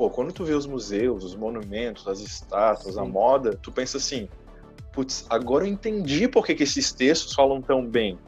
Pô, 0.00 0.08
quando 0.08 0.32
tu 0.32 0.46
vê 0.46 0.54
os 0.54 0.64
museus, 0.64 1.22
os 1.22 1.36
monumentos, 1.36 2.08
as 2.08 2.20
estátuas, 2.20 2.94
Sim. 2.94 3.00
a 3.02 3.04
moda, 3.04 3.58
tu 3.60 3.70
pensa 3.70 3.98
assim, 3.98 4.30
putz, 4.94 5.26
agora 5.28 5.66
eu 5.66 5.68
entendi 5.70 6.26
por 6.26 6.46
que, 6.46 6.54
que 6.54 6.62
esses 6.62 6.90
textos 6.90 7.34
falam 7.34 7.60
tão 7.60 7.86
bem. 7.86 8.18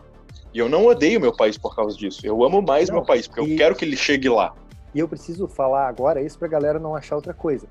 E 0.52 0.58
eu 0.58 0.68
não 0.68 0.84
odeio 0.84 1.18
meu 1.18 1.34
país 1.34 1.56
por 1.56 1.74
causa 1.74 1.96
disso. 1.96 2.26
Eu 2.26 2.44
amo 2.44 2.60
mais 2.60 2.90
não, 2.90 2.96
meu 2.96 3.06
país, 3.06 3.26
porque 3.26 3.40
e... 3.40 3.52
eu 3.52 3.56
quero 3.56 3.74
que 3.74 3.86
ele 3.86 3.96
chegue 3.96 4.28
lá. 4.28 4.54
E 4.94 4.98
eu 4.98 5.08
preciso 5.08 5.48
falar 5.48 5.88
agora 5.88 6.20
isso 6.20 6.38
pra 6.38 6.46
galera 6.46 6.78
não 6.78 6.94
achar 6.94 7.16
outra 7.16 7.32
coisa. 7.32 7.66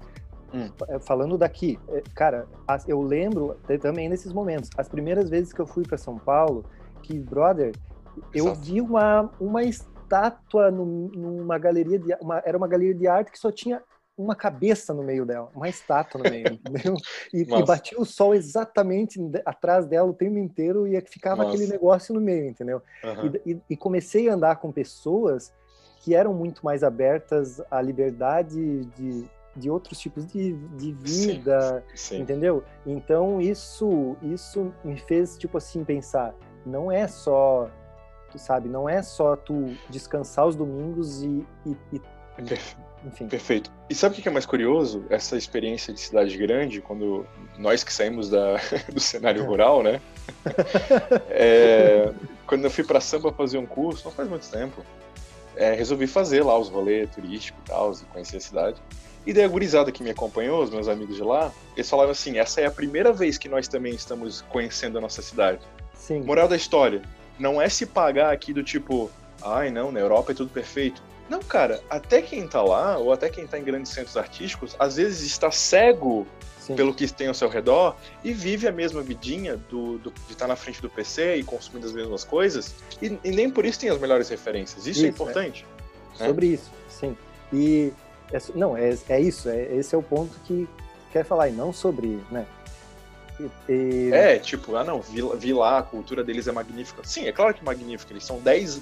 Hum. 0.51 0.67
É, 0.87 0.97
falando 0.97 1.37
daqui, 1.37 1.77
é, 1.89 2.01
cara, 2.15 2.47
eu 2.87 3.03
lembro 3.03 3.55
também 3.79 4.09
nesses 4.09 4.33
momentos, 4.33 4.71
as 4.75 4.89
primeiras 4.89 5.29
vezes 5.29 5.53
que 5.53 5.61
eu 5.61 5.67
fui 5.67 5.83
para 5.83 5.99
São 5.99 6.17
Paulo, 6.17 6.65
que, 7.03 7.19
brother, 7.19 7.71
eu 8.33 8.45
Exato. 8.45 8.61
vi 8.61 8.81
uma, 8.81 9.29
uma 9.39 9.63
estátua 10.11 10.69
numa 10.69 11.57
galeria 11.57 11.97
de. 11.97 12.13
Uma, 12.21 12.41
era 12.45 12.57
uma 12.57 12.67
galeria 12.67 12.95
de 12.95 13.07
arte 13.07 13.31
que 13.31 13.39
só 13.39 13.51
tinha 13.51 13.81
uma 14.17 14.35
cabeça 14.35 14.93
no 14.93 15.01
meio 15.01 15.25
dela, 15.25 15.49
uma 15.55 15.69
estátua 15.69 16.21
no 16.21 16.29
meio, 16.29 16.53
entendeu? 16.67 16.95
E, 17.33 17.41
e, 17.41 17.65
batia 17.65 17.99
o 17.99 18.05
sol 18.05 18.35
exatamente 18.35 19.19
atrás 19.45 19.85
dela 19.87 20.09
o 20.09 20.13
tempo 20.13 20.37
inteiro 20.37 20.85
e 20.85 20.99
ficava 21.01 21.43
Nossa. 21.43 21.55
aquele 21.55 21.71
negócio 21.71 22.13
no 22.13 22.21
meio, 22.21 22.45
entendeu? 22.49 22.81
Uhum. 23.03 23.31
E, 23.45 23.51
e, 23.51 23.61
e, 23.71 23.77
comecei 23.77 24.29
a 24.29 24.33
andar 24.33 24.57
com 24.57 24.71
pessoas 24.71 25.51
que 26.01 26.13
eram 26.13 26.33
muito 26.33 26.63
mais 26.63 26.83
abertas 26.83 27.61
à 27.71 27.81
liberdade 27.81 28.85
de, 28.97 29.25
de 29.55 29.69
outros 29.69 29.97
tipos 29.97 30.25
de, 30.27 30.53
de 30.53 30.91
vida, 30.91 31.83
sim, 31.95 32.15
sim. 32.15 32.21
entendeu? 32.21 32.63
Então 32.85 33.39
isso 33.39 34.17
isso 34.21 34.73
me 34.83 34.97
fez 34.97 35.37
tipo 35.37 35.57
assim 35.57 35.83
pensar, 35.83 36.35
não 36.65 36.91
é 36.91 37.07
só 37.07 37.69
sabe, 38.39 38.69
não 38.69 38.87
é 38.87 39.01
só 39.01 39.35
tu 39.35 39.75
descansar 39.89 40.47
os 40.47 40.55
domingos 40.55 41.23
e, 41.23 41.45
e, 41.65 41.77
e 41.93 42.01
enfim. 43.05 43.27
Perfeito. 43.27 43.71
E 43.89 43.95
sabe 43.95 44.19
o 44.19 44.21
que 44.21 44.27
é 44.27 44.31
mais 44.31 44.45
curioso? 44.45 45.05
Essa 45.09 45.35
experiência 45.35 45.93
de 45.93 45.99
cidade 45.99 46.37
grande, 46.37 46.81
quando 46.81 47.25
nós 47.57 47.83
que 47.83 47.91
saímos 47.91 48.29
da, 48.29 48.57
do 48.93 48.99
cenário 48.99 49.43
rural, 49.45 49.81
né? 49.81 49.99
é, 51.29 52.11
quando 52.45 52.65
eu 52.65 52.71
fui 52.71 52.83
para 52.83 53.01
samba 53.01 53.31
fazer 53.31 53.57
um 53.57 53.65
curso, 53.65 54.05
não 54.05 54.11
faz 54.11 54.29
muito 54.29 54.49
tempo, 54.49 54.83
é, 55.55 55.73
resolvi 55.73 56.07
fazer 56.07 56.43
lá 56.43 56.57
os 56.57 56.69
rolês 56.69 57.09
turísticos 57.09 57.61
e 57.65 57.69
tal, 57.69 57.93
conhecer 58.11 58.37
a 58.37 58.41
cidade. 58.41 58.81
E 59.25 59.33
daí 59.33 59.43
a 59.43 59.47
gurizada 59.47 59.91
que 59.91 60.03
me 60.03 60.09
acompanhou, 60.09 60.63
os 60.63 60.69
meus 60.69 60.87
amigos 60.87 61.15
de 61.15 61.23
lá, 61.23 61.51
eles 61.75 61.89
falaram 61.89 62.11
assim: 62.11 62.37
essa 62.37 62.61
é 62.61 62.65
a 62.65 62.71
primeira 62.71 63.13
vez 63.13 63.37
que 63.37 63.47
nós 63.47 63.67
também 63.67 63.93
estamos 63.93 64.41
conhecendo 64.41 64.97
a 64.97 65.01
nossa 65.01 65.21
cidade. 65.21 65.59
Sim. 65.93 66.21
Moral 66.21 66.47
da 66.47 66.55
história: 66.55 67.01
não 67.41 67.61
é 67.61 67.67
se 67.67 67.85
pagar 67.85 68.31
aqui 68.31 68.53
do 68.53 68.63
tipo, 68.63 69.09
ai 69.41 69.71
não, 69.71 69.91
na 69.91 69.99
Europa 69.99 70.31
é 70.31 70.35
tudo 70.35 70.51
perfeito. 70.51 71.01
Não, 71.27 71.39
cara, 71.39 71.81
até 71.89 72.21
quem 72.21 72.47
tá 72.47 72.61
lá, 72.61 72.97
ou 72.97 73.11
até 73.11 73.29
quem 73.29 73.47
tá 73.47 73.57
em 73.57 73.63
grandes 73.63 73.91
centros 73.91 74.17
artísticos, 74.17 74.75
às 74.77 74.97
vezes 74.97 75.21
está 75.21 75.49
cego 75.49 76.27
Sim. 76.59 76.75
pelo 76.75 76.93
que 76.93 77.07
tem 77.11 77.27
ao 77.27 77.33
seu 77.33 77.49
redor 77.49 77.95
e 78.23 78.33
vive 78.33 78.67
a 78.67 78.71
mesma 78.71 79.01
vidinha 79.01 79.55
do, 79.55 79.97
do 79.97 80.11
de 80.11 80.33
estar 80.33 80.45
tá 80.45 80.47
na 80.47 80.55
frente 80.55 80.81
do 80.81 80.89
PC 80.89 81.37
e 81.37 81.43
consumindo 81.43 81.87
as 81.87 81.93
mesmas 81.93 82.23
coisas, 82.23 82.75
e, 83.01 83.17
e 83.23 83.31
nem 83.31 83.49
por 83.49 83.65
isso 83.65 83.79
tem 83.79 83.89
as 83.89 83.97
melhores 83.97 84.29
referências. 84.29 84.85
Isso, 84.85 84.89
é 84.89 84.91
isso 84.91 85.05
é 85.05 85.09
importante. 85.09 85.65
É. 86.19 86.27
Sobre 86.27 86.47
isso, 86.47 86.69
sim. 86.89 87.17
E 87.51 87.93
é, 88.31 88.37
não, 88.53 88.77
é, 88.77 88.95
é 89.09 89.19
isso, 89.19 89.49
é, 89.49 89.73
esse 89.75 89.95
é 89.95 89.97
o 89.97 90.03
ponto 90.03 90.37
que 90.45 90.67
quer 91.11 91.25
falar, 91.25 91.49
e 91.49 91.51
não 91.51 91.73
sobre, 91.73 92.19
né? 92.29 92.45
É, 93.67 94.37
tipo, 94.39 94.75
ah 94.75 94.83
não, 94.83 95.01
vi, 95.01 95.21
vi, 95.37 95.53
lá, 95.53 95.79
a 95.79 95.83
cultura 95.83 96.23
deles 96.23 96.47
é 96.47 96.51
magnífica. 96.51 97.01
Sim, 97.03 97.27
é 97.27 97.31
claro 97.31 97.53
que 97.53 97.61
é 97.61 97.63
magnífica, 97.63 98.13
eles 98.13 98.25
são 98.25 98.39
10. 98.39 98.81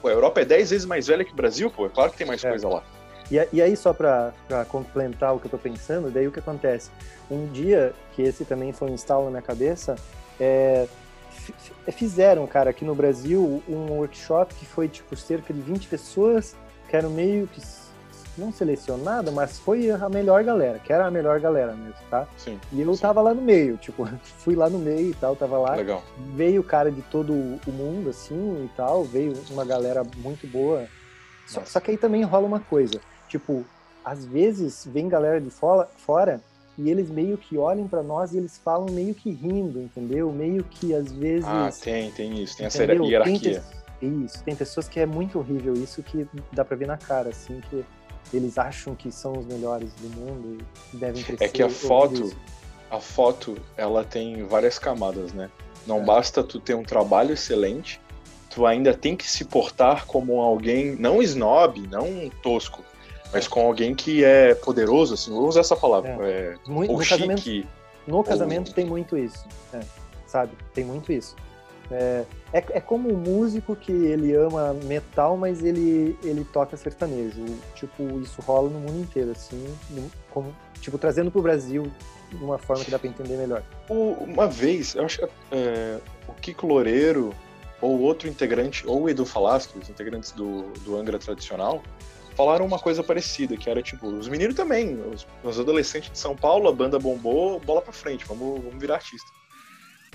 Pô, 0.00 0.08
a 0.08 0.12
Europa 0.12 0.40
é 0.40 0.44
10 0.44 0.70
vezes 0.70 0.86
mais 0.86 1.06
velha 1.06 1.24
que 1.24 1.32
o 1.32 1.36
Brasil, 1.36 1.70
pô, 1.70 1.86
é 1.86 1.88
claro 1.88 2.10
que 2.10 2.18
tem 2.18 2.26
mais 2.26 2.42
é. 2.44 2.48
coisa 2.48 2.68
lá. 2.68 2.82
E, 3.30 3.48
e 3.52 3.62
aí, 3.62 3.76
só 3.76 3.92
para 3.92 4.32
complementar 4.68 5.34
o 5.34 5.38
que 5.38 5.46
eu 5.46 5.50
tô 5.50 5.58
pensando, 5.58 6.10
daí 6.10 6.26
o 6.26 6.32
que 6.32 6.40
acontece? 6.40 6.90
Um 7.30 7.46
dia, 7.46 7.92
que 8.14 8.22
esse 8.22 8.44
também 8.44 8.72
foi 8.72 8.90
um 8.90 8.94
instalo 8.94 9.26
na 9.26 9.30
minha 9.30 9.42
cabeça, 9.42 9.96
é, 10.38 10.88
fizeram, 11.92 12.46
cara, 12.46 12.70
aqui 12.70 12.84
no 12.84 12.94
Brasil, 12.94 13.62
um 13.68 13.92
workshop 13.92 14.54
que 14.54 14.66
foi, 14.66 14.88
tipo, 14.88 15.16
cerca 15.16 15.54
de 15.54 15.60
20 15.60 15.86
pessoas, 15.86 16.56
que 16.88 16.96
eram 16.96 17.10
meio 17.10 17.46
que 17.46 17.60
não 18.36 18.52
selecionada, 18.52 19.30
mas 19.30 19.58
foi 19.58 19.90
a 19.90 20.08
melhor 20.08 20.42
galera, 20.44 20.78
que 20.78 20.92
era 20.92 21.06
a 21.06 21.10
melhor 21.10 21.40
galera 21.40 21.72
mesmo, 21.72 21.94
tá? 22.10 22.26
Sim. 22.36 22.58
E 22.72 22.80
eu 22.80 22.94
sim. 22.94 23.00
tava 23.00 23.20
lá 23.20 23.34
no 23.34 23.42
meio, 23.42 23.76
tipo, 23.76 24.08
fui 24.38 24.54
lá 24.54 24.68
no 24.68 24.78
meio 24.78 25.10
e 25.10 25.14
tal, 25.14 25.36
tava 25.36 25.58
lá. 25.58 25.74
Legal. 25.74 26.02
Veio 26.34 26.62
cara 26.62 26.90
de 26.90 27.02
todo 27.02 27.32
o 27.32 27.70
mundo, 27.70 28.10
assim, 28.10 28.64
e 28.64 28.76
tal, 28.76 29.04
veio 29.04 29.34
uma 29.50 29.64
galera 29.64 30.02
muito 30.18 30.46
boa. 30.46 30.86
Só, 31.46 31.64
só 31.64 31.80
que 31.80 31.90
aí 31.90 31.96
também 31.96 32.22
rola 32.22 32.46
uma 32.46 32.60
coisa, 32.60 33.00
tipo, 33.28 33.64
às 34.04 34.24
vezes 34.24 34.86
vem 34.86 35.08
galera 35.08 35.40
de 35.40 35.50
fora, 35.50 35.88
fora 35.98 36.40
e 36.78 36.90
eles 36.90 37.10
meio 37.10 37.36
que 37.36 37.58
olham 37.58 37.86
para 37.86 38.02
nós 38.02 38.32
e 38.32 38.38
eles 38.38 38.58
falam 38.58 38.86
meio 38.90 39.14
que 39.14 39.30
rindo, 39.30 39.80
entendeu? 39.80 40.32
Meio 40.32 40.64
que 40.64 40.94
às 40.94 41.12
vezes. 41.12 41.44
Ah, 41.46 41.70
tem, 41.82 42.10
tem 42.12 42.42
isso, 42.42 42.56
tem 42.56 42.66
entendeu? 42.66 43.04
essa 43.04 43.04
hierarquia. 43.04 43.62
Tem, 44.00 44.24
isso, 44.24 44.42
tem 44.42 44.56
pessoas 44.56 44.88
que 44.88 44.98
é 44.98 45.04
muito 45.04 45.38
horrível 45.38 45.74
isso 45.74 46.02
que 46.02 46.26
dá 46.52 46.64
pra 46.64 46.74
ver 46.74 46.86
na 46.86 46.96
cara, 46.96 47.28
assim, 47.28 47.60
que 47.68 47.84
eles 48.32 48.58
acham 48.58 48.94
que 48.94 49.10
são 49.10 49.32
os 49.32 49.46
melhores 49.46 49.92
do 49.94 50.08
mundo 50.08 50.64
e 50.92 50.96
devem 50.96 51.22
crescer. 51.22 51.44
É 51.44 51.48
que 51.48 51.62
a 51.62 51.68
foto, 51.68 52.34
a 52.90 53.00
foto, 53.00 53.56
ela 53.76 54.04
tem 54.04 54.44
várias 54.44 54.78
camadas, 54.78 55.32
né? 55.32 55.50
Não 55.86 55.98
é. 55.98 56.04
basta 56.04 56.42
tu 56.42 56.60
ter 56.60 56.74
um 56.74 56.82
trabalho 56.82 57.32
excelente, 57.32 58.00
tu 58.48 58.66
ainda 58.66 58.94
tem 58.94 59.16
que 59.16 59.28
se 59.28 59.44
portar 59.44 60.06
como 60.06 60.40
alguém, 60.40 60.96
não 60.96 61.22
snob, 61.22 61.86
não 61.88 62.30
tosco, 62.42 62.84
mas 63.32 63.46
com 63.48 63.66
alguém 63.66 63.94
que 63.94 64.24
é 64.24 64.54
poderoso, 64.54 65.14
assim, 65.14 65.30
vou 65.30 65.48
usar 65.48 65.60
essa 65.60 65.76
palavra, 65.76 66.10
é. 66.22 66.30
É, 66.30 66.56
muito, 66.66 66.90
ou 66.90 66.98
no 66.98 67.04
chique. 67.04 67.20
Casamento, 67.20 67.68
no 68.06 68.24
casamento 68.24 68.68
ou... 68.68 68.74
tem 68.74 68.84
muito 68.84 69.16
isso, 69.16 69.44
é, 69.72 69.80
sabe? 70.26 70.52
Tem 70.74 70.84
muito 70.84 71.12
isso. 71.12 71.34
É, 71.90 72.24
é, 72.52 72.58
é, 72.70 72.80
como 72.80 73.12
um 73.12 73.16
músico 73.16 73.74
que 73.74 73.90
ele 73.90 74.34
ama 74.34 74.72
metal, 74.84 75.36
mas 75.36 75.62
ele, 75.62 76.16
ele 76.22 76.44
toca 76.44 76.76
sertanejo. 76.76 77.44
Tipo, 77.74 78.20
isso 78.20 78.40
rola 78.42 78.70
no 78.70 78.78
mundo 78.78 79.00
inteiro, 79.00 79.32
assim, 79.32 79.64
como, 80.30 80.54
tipo, 80.80 80.96
trazendo 80.98 81.30
pro 81.30 81.42
Brasil 81.42 81.90
de 82.30 82.44
uma 82.44 82.58
forma 82.58 82.84
que 82.84 82.90
dá 82.90 82.98
para 82.98 83.08
entender 83.08 83.36
melhor. 83.36 83.62
Uma 83.88 84.46
vez, 84.46 84.94
eu 84.94 85.04
acho 85.04 85.18
que 85.18 85.28
é, 85.50 85.98
o 86.28 86.32
Kiko 86.34 86.66
Loureiro, 86.66 87.34
ou 87.80 87.98
outro 88.00 88.28
integrante, 88.28 88.86
ou 88.86 89.02
o 89.02 89.08
Edu 89.08 89.24
Falasco, 89.24 89.78
os 89.78 89.88
integrantes 89.88 90.30
do, 90.32 90.70
do 90.84 90.96
Angra 90.96 91.18
tradicional, 91.18 91.82
falaram 92.36 92.64
uma 92.64 92.78
coisa 92.78 93.02
parecida, 93.02 93.56
que 93.56 93.68
era 93.68 93.82
tipo, 93.82 94.06
os 94.06 94.28
meninos 94.28 94.54
também, 94.54 94.98
os, 95.12 95.26
os 95.42 95.58
adolescentes 95.58 96.10
de 96.10 96.18
São 96.18 96.36
Paulo, 96.36 96.68
a 96.68 96.72
banda 96.72 96.98
bombou, 96.98 97.58
bola 97.60 97.82
pra 97.82 97.92
frente, 97.92 98.24
vamos, 98.26 98.62
vamos 98.62 98.78
virar 98.78 98.96
artista. 98.96 99.39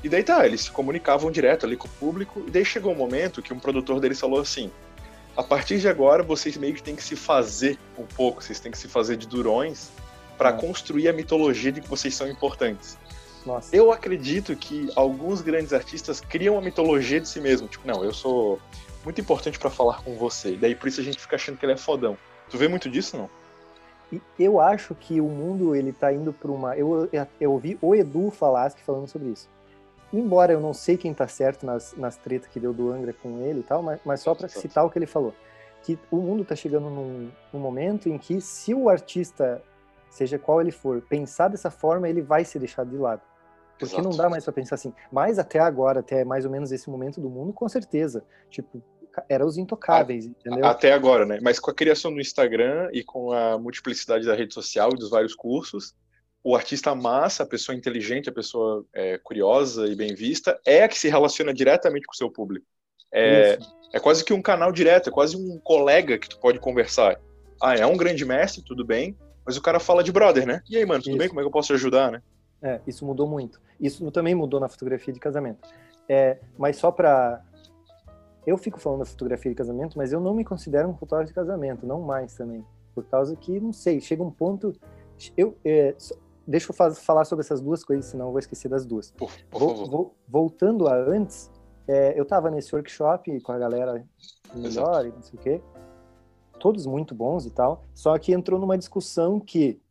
E 0.06 0.10
daí 0.10 0.22
tá, 0.22 0.46
eles 0.46 0.62
se 0.62 0.72
comunicavam 0.72 1.32
direto 1.32 1.66
ali 1.66 1.76
com 1.76 1.88
o 1.88 1.92
público, 2.00 2.44
e 2.46 2.52
daí 2.52 2.64
chegou 2.64 2.92
um 2.92 2.96
momento 2.96 3.42
que 3.42 3.52
um 3.52 3.58
produtor 3.58 4.00
deles 4.00 4.20
falou 4.20 4.40
assim: 4.40 4.70
a 5.36 5.42
partir 5.42 5.80
de 5.80 5.88
agora 5.88 6.22
vocês 6.22 6.56
meio 6.58 6.76
que 6.76 6.84
têm 6.84 6.96
que 6.96 7.04
se 7.04 7.16
fazer 7.16 7.80
um 7.98 8.06
pouco, 8.06 8.44
vocês 8.44 8.60
têm 8.60 8.72
que 8.72 8.78
se 8.78 8.88
fazer 8.88 9.18
de 9.18 9.28
durões 9.28 9.90
para 10.38 10.54
hum. 10.54 10.58
construir 10.58 11.10
a 11.10 11.14
mitologia 11.14 11.72
de 11.72 11.82
que 11.82 11.90
vocês 11.90 12.14
são 12.14 12.30
importantes. 12.30 13.00
Nossa. 13.44 13.76
Eu 13.76 13.92
acredito 13.92 14.56
que 14.56 14.92
alguns 14.96 15.42
grandes 15.42 15.74
artistas 15.74 16.22
criam 16.22 16.56
a 16.56 16.62
mitologia 16.62 17.20
de 17.20 17.28
si 17.28 17.42
mesmo, 17.42 17.68
tipo, 17.68 17.88
não, 17.88 18.04
eu 18.04 18.14
sou 18.14 18.60
muito 19.04 19.20
importante 19.20 19.58
para 19.58 19.72
falar 19.72 20.04
com 20.04 20.14
você, 20.14 20.54
e 20.54 20.58
daí 20.58 20.76
por 20.76 20.88
isso 20.88 21.02
a 21.02 21.04
gente 21.04 21.18
fica 21.18 21.36
achando 21.36 21.58
que 21.58 21.66
ele 21.66 21.74
é 21.74 21.78
fodão. 21.78 22.16
Tu 22.52 22.60
vê 22.60 22.68
muito 22.68 22.88
disso, 22.92 23.18
não? 23.18 23.28
eu 24.38 24.62
acho 24.62 24.94
que 24.94 25.20
o 25.20 25.28
mundo 25.28 25.76
ele 25.76 25.92
tá 25.92 26.14
indo 26.14 26.32
para 26.32 26.52
uma. 26.52 26.78
Eu, 26.78 27.10
eu 27.42 27.52
ouvi 27.52 27.76
o 27.82 27.96
Edu 27.96 28.30
Falaschi 28.30 28.78
falando 28.86 29.08
sobre 29.08 29.30
isso 29.30 29.50
embora 30.12 30.54
eu 30.54 30.60
não 30.60 30.74
sei 30.74 30.98
quem 30.98 31.14
tá 31.14 31.28
certo 31.28 31.66
nas, 31.66 31.94
nas 31.96 32.18
tretas 32.18 32.48
que 32.50 32.60
deu 32.60 32.74
do 32.74 32.92
Angra 32.92 33.14
com 33.14 33.42
ele 33.42 33.60
e 33.60 33.64
tal, 33.64 33.82
mas, 33.82 34.00
mas 34.06 34.22
só 34.22 34.34
para 34.34 34.48
citar 34.48 34.86
o 34.86 34.90
que 34.90 34.98
ele 34.98 35.06
falou, 35.06 35.34
que 35.84 36.00
o 36.10 36.18
mundo 36.18 36.44
tá 36.44 36.56
chegando 36.56 36.90
num, 36.90 37.32
num, 37.54 37.60
momento 37.60 38.10
em 38.10 38.18
que 38.18 38.42
se 38.42 38.74
o 38.74 38.90
artista, 38.90 39.62
seja 40.10 40.40
qual 40.40 40.62
ele 40.62 40.72
for, 40.72 41.02
pensar 41.02 41.48
dessa 41.48 41.70
forma, 41.70 42.10
ele 42.10 42.22
vai 42.22 42.44
ser 42.44 42.60
deixado 42.60 42.90
de 42.90 42.98
lado. 42.98 43.22
Porque 43.78 43.94
Exato. 43.94 44.10
não 44.10 44.16
dá 44.16 44.30
mais 44.30 44.44
para 44.44 44.54
pensar 44.54 44.76
assim. 44.76 44.94
Mas 45.12 45.38
até 45.38 45.60
agora, 45.60 46.00
até 46.00 46.24
mais 46.24 46.46
ou 46.46 46.52
menos 46.52 46.72
esse 46.72 46.90
momento 46.90 47.20
do 47.20 47.30
mundo, 47.30 47.52
com 47.52 47.68
certeza. 47.68 48.24
Tipo, 48.50 48.82
eram 49.30 49.46
os 49.46 49.58
intocáveis, 49.58 50.26
a, 50.26 50.30
entendeu? 50.30 50.66
Até 50.66 50.94
agora, 50.94 51.26
né? 51.26 51.40
Mas 51.42 51.60
com 51.60 51.72
a 51.72 51.74
criação 51.74 52.14
do 52.14 52.22
Instagram 52.22 52.90
e 52.94 53.04
com 53.04 53.32
a 53.32 53.58
multiplicidade 53.58 54.26
da 54.26 54.34
rede 54.34 54.54
social 54.54 54.92
e 54.94 54.98
dos 54.98 55.10
vários 55.10 55.36
cursos, 55.36 55.94
o 56.46 56.56
artista 56.56 56.94
massa, 56.94 57.42
a 57.42 57.46
pessoa 57.46 57.76
inteligente, 57.76 58.30
a 58.30 58.32
pessoa 58.32 58.86
é, 58.94 59.18
curiosa 59.18 59.88
e 59.88 59.96
bem 59.96 60.14
vista, 60.14 60.60
é 60.64 60.84
a 60.84 60.88
que 60.88 60.96
se 60.96 61.10
relaciona 61.10 61.52
diretamente 61.52 62.06
com 62.06 62.14
o 62.14 62.16
seu 62.16 62.30
público. 62.30 62.68
É, 63.12 63.58
é 63.92 64.00
quase 64.00 64.24
que 64.24 64.32
um 64.32 64.44
canal 64.44 64.72
direto, 64.72 65.10
é 65.10 65.12
quase 65.12 65.36
um 65.36 65.60
colega 65.64 66.20
que 66.20 66.30
tu 66.30 66.40
pode 66.40 66.60
conversar. 66.60 67.20
Ah, 67.60 67.74
é 67.74 67.84
um 67.84 67.98
grande 67.98 68.24
mestre, 68.24 68.64
tudo 68.64 68.86
bem, 68.86 69.18
mas 69.44 69.58
o 69.58 69.62
cara 69.62 69.80
fala 69.80 70.04
de 70.04 70.12
brother, 70.12 70.46
né? 70.46 70.62
E 70.70 70.78
aí, 70.78 70.86
mano, 70.86 71.02
tudo 71.02 71.14
isso. 71.14 71.18
bem? 71.18 71.30
Como 71.30 71.40
é 71.40 71.44
que 71.44 71.48
eu 71.48 71.52
posso 71.52 71.70
te 71.70 71.74
ajudar, 71.74 72.12
né? 72.12 72.22
É, 72.62 72.80
isso 72.86 73.04
mudou 73.04 73.28
muito. 73.28 73.60
Isso 73.80 74.12
também 74.12 74.36
mudou 74.36 74.60
na 74.60 74.70
fotografia 74.70 75.12
de 75.12 75.20
casamento. 75.20 75.68
É, 76.08 76.38
mas 76.60 76.78
só 76.78 76.92
pra. 76.92 77.44
Eu 78.46 78.56
fico 78.60 78.80
falando 78.80 79.00
da 79.00 79.06
fotografia 79.06 79.50
de 79.50 79.58
casamento, 79.58 79.98
mas 79.98 80.14
eu 80.14 80.20
não 80.20 80.36
me 80.36 80.46
considero 80.46 80.88
um 80.88 80.96
fotógrafo 80.96 81.30
de 81.30 81.34
casamento, 81.34 81.88
não 81.88 82.02
mais 82.02 82.36
também. 82.36 82.64
Por 82.94 83.04
causa 83.06 83.36
que, 83.36 83.60
não 83.60 83.74
sei, 83.74 84.00
chega 84.00 84.22
um 84.22 84.30
ponto. 84.30 84.74
Eu, 85.36 85.58
é, 85.66 85.96
deixa 86.48 86.72
eu 86.72 86.94
falar 86.96 87.26
sobre 87.26 87.44
essas 87.44 87.62
duas 87.62 87.84
coisas, 87.84 88.06
senão 88.06 88.28
eu 88.28 88.32
vou 88.32 88.40
esquecer 88.40 88.70
das 88.70 88.86
duas. 88.86 89.12
Por, 89.12 89.32
por 89.50 89.60
vou, 89.60 89.90
vou, 89.90 90.16
voltando 90.28 90.88
a 90.88 90.96
antes, 90.96 91.52
é, 91.88 92.18
eu 92.18 92.24
estava 92.24 92.50
nesse 92.50 92.74
workshop 92.74 93.40
com 93.42 93.52
a 93.52 93.58
galera 93.58 94.06
melhor 94.54 95.06
e 95.06 95.12
não 95.12 95.22
sei 95.22 95.40
o 95.40 95.42
quê, 95.42 95.62
todos 96.60 96.86
muito 96.86 97.14
bons 97.14 97.46
e 97.46 97.52
tal, 97.52 97.84
só 97.94 98.18
que 98.18 98.34
entrou 98.34 98.60
numa 98.60 98.78
discussão 98.78 99.40
que 99.40 99.82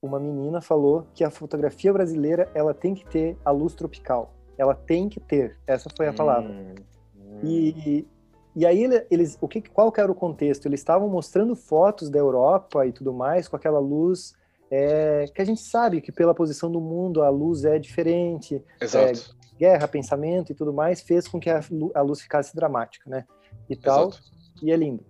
uma 0.00 0.20
menina 0.20 0.60
falou 0.60 1.06
que 1.14 1.24
a 1.24 1.30
fotografia 1.30 1.92
brasileira 1.92 2.50
ela 2.54 2.72
tem 2.72 2.94
que 2.94 3.04
ter 3.06 3.36
a 3.44 3.50
luz 3.50 3.74
tropical, 3.74 4.32
ela 4.56 4.74
tem 4.74 5.08
que 5.08 5.20
ter, 5.20 5.58
essa 5.66 5.88
foi 5.96 6.06
a 6.08 6.12
palavra. 6.12 6.50
Hum, 6.50 6.74
hum. 7.16 7.40
E, 7.42 8.06
e 8.54 8.64
aí 8.64 8.84
eles, 9.10 9.36
o 9.40 9.48
que, 9.48 9.60
qual 9.60 9.92
que 9.92 10.00
era 10.00 10.10
o 10.10 10.14
contexto? 10.14 10.66
Eles 10.66 10.80
estavam 10.80 11.08
mostrando 11.08 11.54
fotos 11.54 12.08
da 12.08 12.18
Europa 12.18 12.86
e 12.86 12.92
tudo 12.92 13.12
mais 13.12 13.48
com 13.48 13.56
aquela 13.56 13.78
luz 13.78 14.34
é, 14.70 15.26
que 15.34 15.40
a 15.40 15.44
gente 15.44 15.60
sabe 15.60 16.00
que 16.00 16.10
pela 16.10 16.34
posição 16.34 16.70
do 16.70 16.80
mundo 16.80 17.22
a 17.22 17.28
luz 17.28 17.64
é 17.64 17.78
diferente. 17.78 18.62
Exato. 18.80 19.34
É, 19.42 19.58
guerra, 19.58 19.88
pensamento 19.88 20.52
e 20.52 20.54
tudo 20.54 20.72
mais 20.72 21.00
fez 21.00 21.26
com 21.26 21.40
que 21.40 21.50
a, 21.50 21.60
a 21.94 22.02
luz 22.02 22.20
ficasse 22.20 22.54
dramática, 22.54 23.08
né? 23.08 23.24
E 23.68 23.76
tal. 23.76 24.08
Exato. 24.08 24.22
E 24.62 24.70
é 24.70 24.76
lindo. 24.76 25.04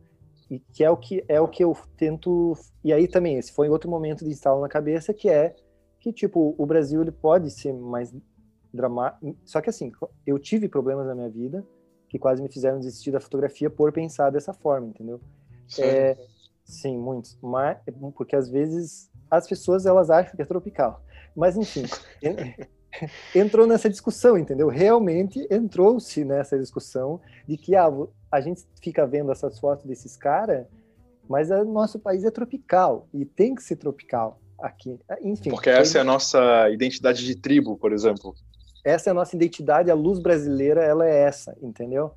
E 0.51 0.61
que 0.61 0.85
é 0.85 0.91
o 0.91 0.97
que 0.97 1.25
é 1.29 1.41
o 1.41 1.49
que 1.49 1.65
eu 1.65 1.77
tento. 1.97 2.53
E 2.85 2.93
aí 2.93 3.09
também 3.09 3.37
esse 3.37 3.53
foi 3.53 3.69
outro 3.69 3.91
momento 3.91 4.25
de 4.25 4.31
instalo 4.31 4.61
na 4.61 4.69
cabeça 4.69 5.13
que 5.13 5.29
é 5.29 5.55
que 5.99 6.13
tipo 6.13 6.55
o 6.57 6.67
Brasil 6.67 7.03
ele 7.03 7.11
pode 7.11 7.51
ser 7.51 7.73
mais 7.73 8.15
dramático. 8.73 9.37
Só 9.45 9.61
que 9.61 9.71
assim 9.71 9.91
eu 10.27 10.39
tive 10.39 10.69
problemas 10.69 11.07
na 11.07 11.15
minha 11.15 11.31
vida 11.31 11.67
que 12.09 12.19
quase 12.19 12.41
me 12.41 12.49
fizeram 12.49 12.79
desistir 12.79 13.11
da 13.11 13.19
fotografia 13.19 13.69
por 13.69 13.93
pensar 13.93 14.31
dessa 14.31 14.53
forma, 14.53 14.87
entendeu? 14.87 15.21
É, 15.81 16.17
sim, 16.65 16.97
muitos. 16.97 17.37
Mas 17.43 17.79
porque 18.15 18.37
às 18.37 18.49
vezes 18.49 19.11
as 19.31 19.47
pessoas 19.49 19.87
elas 19.87 20.11
acham 20.11 20.35
que 20.35 20.43
é 20.43 20.45
tropical. 20.45 21.03
Mas 21.35 21.57
enfim. 21.57 21.85
entrou 23.35 23.67
nessa 23.67 23.91
discussão, 23.91 24.39
entendeu? 24.39 24.69
Realmente 24.69 25.47
entrou-se 25.51 26.25
nessa 26.25 26.59
discussão 26.59 27.21
de 27.47 27.57
que 27.57 27.75
ah, 27.77 27.89
a 28.31 28.41
gente 28.41 28.65
fica 28.83 29.07
vendo 29.07 29.31
essas 29.31 29.59
fotos 29.59 29.85
desses 29.85 30.17
caras, 30.17 30.67
mas 31.29 31.51
o 31.51 31.65
nosso 31.65 31.99
país 31.99 32.25
é 32.25 32.31
tropical 32.31 33.09
e 33.13 33.25
tem 33.25 33.55
que 33.55 33.63
ser 33.63 33.77
tropical 33.77 34.41
aqui. 34.59 34.99
Enfim. 35.23 35.51
Porque 35.51 35.71
essa 35.71 35.99
é 35.99 36.01
a 36.01 36.05
nossa 36.05 36.71
identidade 36.71 37.25
de 37.25 37.37
tribo, 37.37 37.77
por 37.77 37.93
exemplo. 37.93 38.35
Essa 38.85 39.11
é 39.11 39.13
a 39.13 39.15
nossa 39.15 39.35
identidade, 39.35 39.91
a 39.91 39.95
luz 39.95 40.19
brasileira, 40.21 40.83
ela 40.83 41.07
é 41.07 41.23
essa, 41.23 41.57
entendeu? 41.61 42.15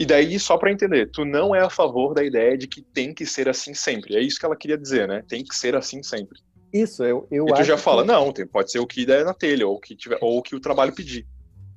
E 0.00 0.06
daí, 0.06 0.40
só 0.40 0.56
para 0.56 0.72
entender, 0.72 1.10
tu 1.10 1.26
não 1.26 1.54
é 1.54 1.60
a 1.60 1.68
favor 1.68 2.14
da 2.14 2.24
ideia 2.24 2.56
de 2.56 2.66
que 2.66 2.80
tem 2.80 3.12
que 3.12 3.26
ser 3.26 3.50
assim 3.50 3.74
sempre. 3.74 4.16
É 4.16 4.20
isso 4.20 4.40
que 4.40 4.46
ela 4.46 4.56
queria 4.56 4.78
dizer, 4.78 5.06
né? 5.06 5.22
Tem 5.28 5.44
que 5.44 5.54
ser 5.54 5.76
assim 5.76 6.02
sempre. 6.02 6.38
Isso, 6.72 7.04
eu, 7.04 7.28
eu 7.30 7.46
e 7.46 7.52
tu 7.52 7.62
já 7.64 7.76
fala, 7.76 8.00
que... 8.00 8.08
não, 8.08 8.32
tem, 8.32 8.46
pode 8.46 8.72
ser 8.72 8.78
o 8.78 8.86
que 8.86 9.04
der 9.04 9.26
na 9.26 9.34
telha, 9.34 9.68
ou 9.68 9.74
o 9.74 9.78
que, 9.78 9.94
tiver, 9.94 10.16
ou 10.22 10.38
o 10.38 10.42
que 10.42 10.56
o 10.56 10.60
trabalho 10.60 10.94
pedir. 10.94 11.26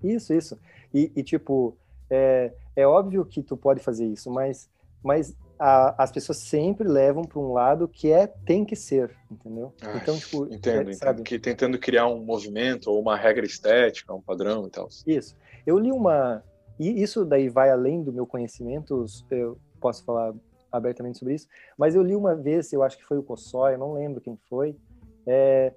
Isso, 0.02 0.34
isso. 0.34 0.58
E, 0.94 1.12
e 1.14 1.22
tipo, 1.22 1.78
é, 2.10 2.54
é 2.78 2.88
óbvio 2.88 3.26
que 3.26 3.44
tu 3.44 3.58
pode 3.58 3.82
fazer 3.82 4.06
isso, 4.06 4.32
mas, 4.32 4.70
mas 5.04 5.36
a, 5.60 6.02
as 6.02 6.10
pessoas 6.10 6.38
sempre 6.38 6.88
levam 6.88 7.24
para 7.24 7.40
um 7.42 7.52
lado 7.52 7.90
que 7.90 8.10
é 8.10 8.26
tem 8.26 8.64
que 8.64 8.78
ser, 8.78 9.14
entendeu? 9.30 9.74
Ai, 9.82 9.98
então, 9.98 10.18
tipo, 10.18 10.46
entendo, 10.46 10.92
é, 10.92 10.94
entendo. 10.94 11.24
Que 11.24 11.38
tentando 11.38 11.78
criar 11.78 12.08
um 12.08 12.24
movimento 12.24 12.90
ou 12.90 13.02
uma 13.02 13.18
regra 13.18 13.46
estética, 13.46 14.14
um 14.14 14.22
padrão 14.22 14.66
e 14.66 14.70
tal. 14.70 14.88
Isso. 15.06 15.36
Eu 15.66 15.78
li 15.78 15.92
uma 15.92 16.42
e 16.80 17.02
isso 17.02 17.26
daí 17.26 17.50
vai 17.50 17.70
além 17.70 18.04
do 18.04 18.12
meu 18.12 18.26
conhecimento, 18.26 19.06
eu 19.30 19.58
posso 19.80 20.04
falar 20.04 20.34
abertamente 20.72 21.20
sobre 21.20 21.36
isso, 21.36 21.48
mas 21.78 21.96
eu 21.96 22.02
li 22.02 22.16
uma 22.16 22.36
vez, 22.36 22.74
eu 22.74 22.82
acho 22.82 22.98
que 22.98 23.06
foi 23.06 23.18
o 23.18 23.26
eu 23.72 23.78
não 23.78 23.94
lembro 23.94 24.22
quem 24.22 24.38
foi, 24.50 24.76
é, 25.26 25.74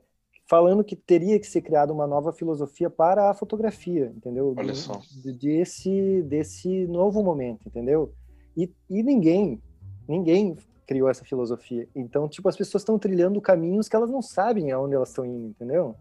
falando 0.49 0.85
que 0.85 0.97
teria 0.97 1.39
que 1.39 1.47
ser 1.47 1.61
criada 1.61 1.93
uma 1.93 2.07
nova 2.07 2.33
filosofia 2.33 2.89
para 2.89 3.31
a 3.31 3.35
fotografia, 3.35 4.13
entendeu? 4.17 4.55
Olha 4.57 4.75
só. 4.75 5.01
Desse, 5.39 6.23
desse 6.23 6.87
novo 6.87 7.23
momento, 7.23 7.67
entendeu? 7.67 8.13
E, 8.57 8.73
e 8.89 9.03
ninguém, 9.03 9.61
ninguém 10.09 10.57
criou 10.87 11.11
essa 11.11 11.25
filosofia. 11.25 11.89
Então, 11.95 12.29
tipo, 12.29 12.49
as 12.49 12.57
pessoas 12.57 12.83
estão 12.83 12.99
trilhando 12.99 13.41
caminhos 13.41 13.89
que 13.89 13.97
elas 13.97 14.11
não 14.11 14.23
sabem 14.23 14.71
aonde 14.71 14.95
elas 14.95 15.09
estão 15.09 15.27
indo, 15.27 15.49
entendeu? 15.49 15.97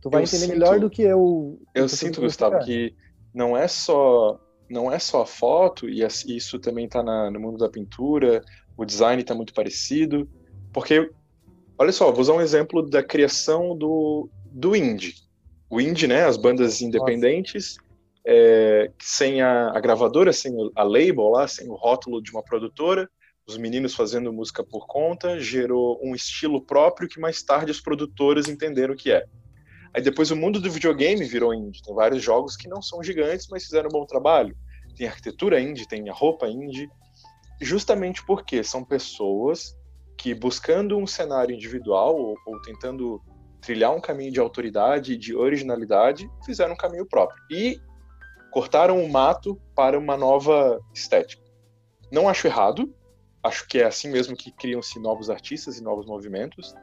Tu 0.00 0.10
vai 0.10 0.22
eu 0.22 0.24
entender 0.24 0.46
sinto, 0.46 0.50
melhor 0.50 0.80
do 0.80 0.88
que 0.88 1.02
eu. 1.02 1.60
Eu 1.74 1.88
sinto, 1.88 2.20
Gustavo, 2.20 2.64
que 2.64 2.94
não 3.36 3.54
é 3.54 3.68
só 3.68 4.40
não 4.68 4.90
é 4.90 4.98
só 4.98 5.22
a 5.22 5.26
foto 5.26 5.88
e 5.88 6.02
isso 6.02 6.58
também 6.58 6.86
está 6.86 7.02
no 7.02 7.38
mundo 7.38 7.58
da 7.58 7.68
pintura, 7.68 8.42
o 8.76 8.84
design 8.84 9.22
está 9.22 9.32
muito 9.32 9.54
parecido, 9.54 10.28
porque 10.72 11.08
olha 11.78 11.92
só, 11.92 12.10
vou 12.10 12.20
usar 12.20 12.32
um 12.32 12.40
exemplo 12.40 12.82
da 12.82 13.02
criação 13.02 13.76
do 13.76 14.28
do 14.50 14.74
indie, 14.74 15.14
o 15.68 15.80
indie, 15.80 16.06
né, 16.06 16.24
as 16.24 16.38
bandas 16.38 16.80
independentes, 16.80 17.76
é, 18.26 18.90
sem 18.98 19.42
a, 19.42 19.70
a, 19.76 19.80
gravadora, 19.80 20.32
sem 20.32 20.52
a 20.74 20.82
label 20.82 21.28
lá, 21.28 21.46
sem 21.46 21.68
o 21.68 21.74
rótulo 21.74 22.22
de 22.22 22.30
uma 22.32 22.42
produtora, 22.42 23.08
os 23.46 23.58
meninos 23.58 23.94
fazendo 23.94 24.32
música 24.32 24.64
por 24.64 24.86
conta, 24.86 25.38
gerou 25.38 26.00
um 26.02 26.14
estilo 26.14 26.60
próprio 26.60 27.08
que 27.08 27.20
mais 27.20 27.42
tarde 27.42 27.70
os 27.70 27.80
produtores 27.80 28.48
entenderam 28.48 28.94
o 28.94 28.96
que 28.96 29.12
é. 29.12 29.26
Aí 29.96 30.02
depois 30.02 30.30
o 30.30 30.36
mundo 30.36 30.60
do 30.60 30.70
videogame 30.70 31.24
virou 31.24 31.54
indie. 31.54 31.80
Tem 31.82 31.94
vários 31.94 32.22
jogos 32.22 32.54
que 32.54 32.68
não 32.68 32.82
são 32.82 33.02
gigantes, 33.02 33.48
mas 33.50 33.64
fizeram 33.64 33.88
um 33.88 33.92
bom 33.92 34.04
trabalho. 34.04 34.54
Tem 34.94 35.06
arquitetura 35.06 35.58
indie, 35.58 35.88
tem 35.88 36.06
a 36.10 36.12
roupa 36.12 36.46
indie. 36.46 36.86
Justamente 37.62 38.22
porque 38.26 38.62
são 38.62 38.84
pessoas 38.84 39.74
que, 40.18 40.34
buscando 40.34 40.98
um 40.98 41.06
cenário 41.06 41.54
individual 41.54 42.14
ou, 42.14 42.36
ou 42.46 42.60
tentando 42.60 43.22
trilhar 43.62 43.96
um 43.96 44.00
caminho 44.00 44.30
de 44.30 44.38
autoridade 44.38 45.16
de 45.16 45.34
originalidade, 45.34 46.28
fizeram 46.44 46.74
um 46.74 46.76
caminho 46.76 47.06
próprio. 47.06 47.42
E 47.50 47.80
cortaram 48.52 49.02
o 49.02 49.10
mato 49.10 49.58
para 49.74 49.98
uma 49.98 50.14
nova 50.14 50.78
estética. 50.94 51.42
Não 52.12 52.28
acho 52.28 52.46
errado, 52.46 52.94
acho 53.42 53.66
que 53.66 53.78
é 53.78 53.86
assim 53.86 54.10
mesmo 54.10 54.36
que 54.36 54.52
criam-se 54.52 55.00
novos 55.00 55.30
artistas 55.30 55.78
e 55.78 55.82
novos 55.82 56.04
movimentos. 56.04 56.74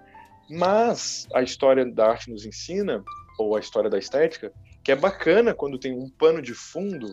Mas 0.49 1.27
a 1.33 1.41
história 1.41 1.85
da 1.85 2.09
arte 2.09 2.29
nos 2.29 2.45
ensina, 2.45 3.03
ou 3.39 3.55
a 3.55 3.59
história 3.59 3.89
da 3.89 3.97
estética, 3.97 4.51
que 4.83 4.91
é 4.91 4.95
bacana 4.95 5.53
quando 5.53 5.79
tem 5.79 5.97
um 5.97 6.09
pano 6.09 6.41
de 6.41 6.53
fundo 6.53 7.07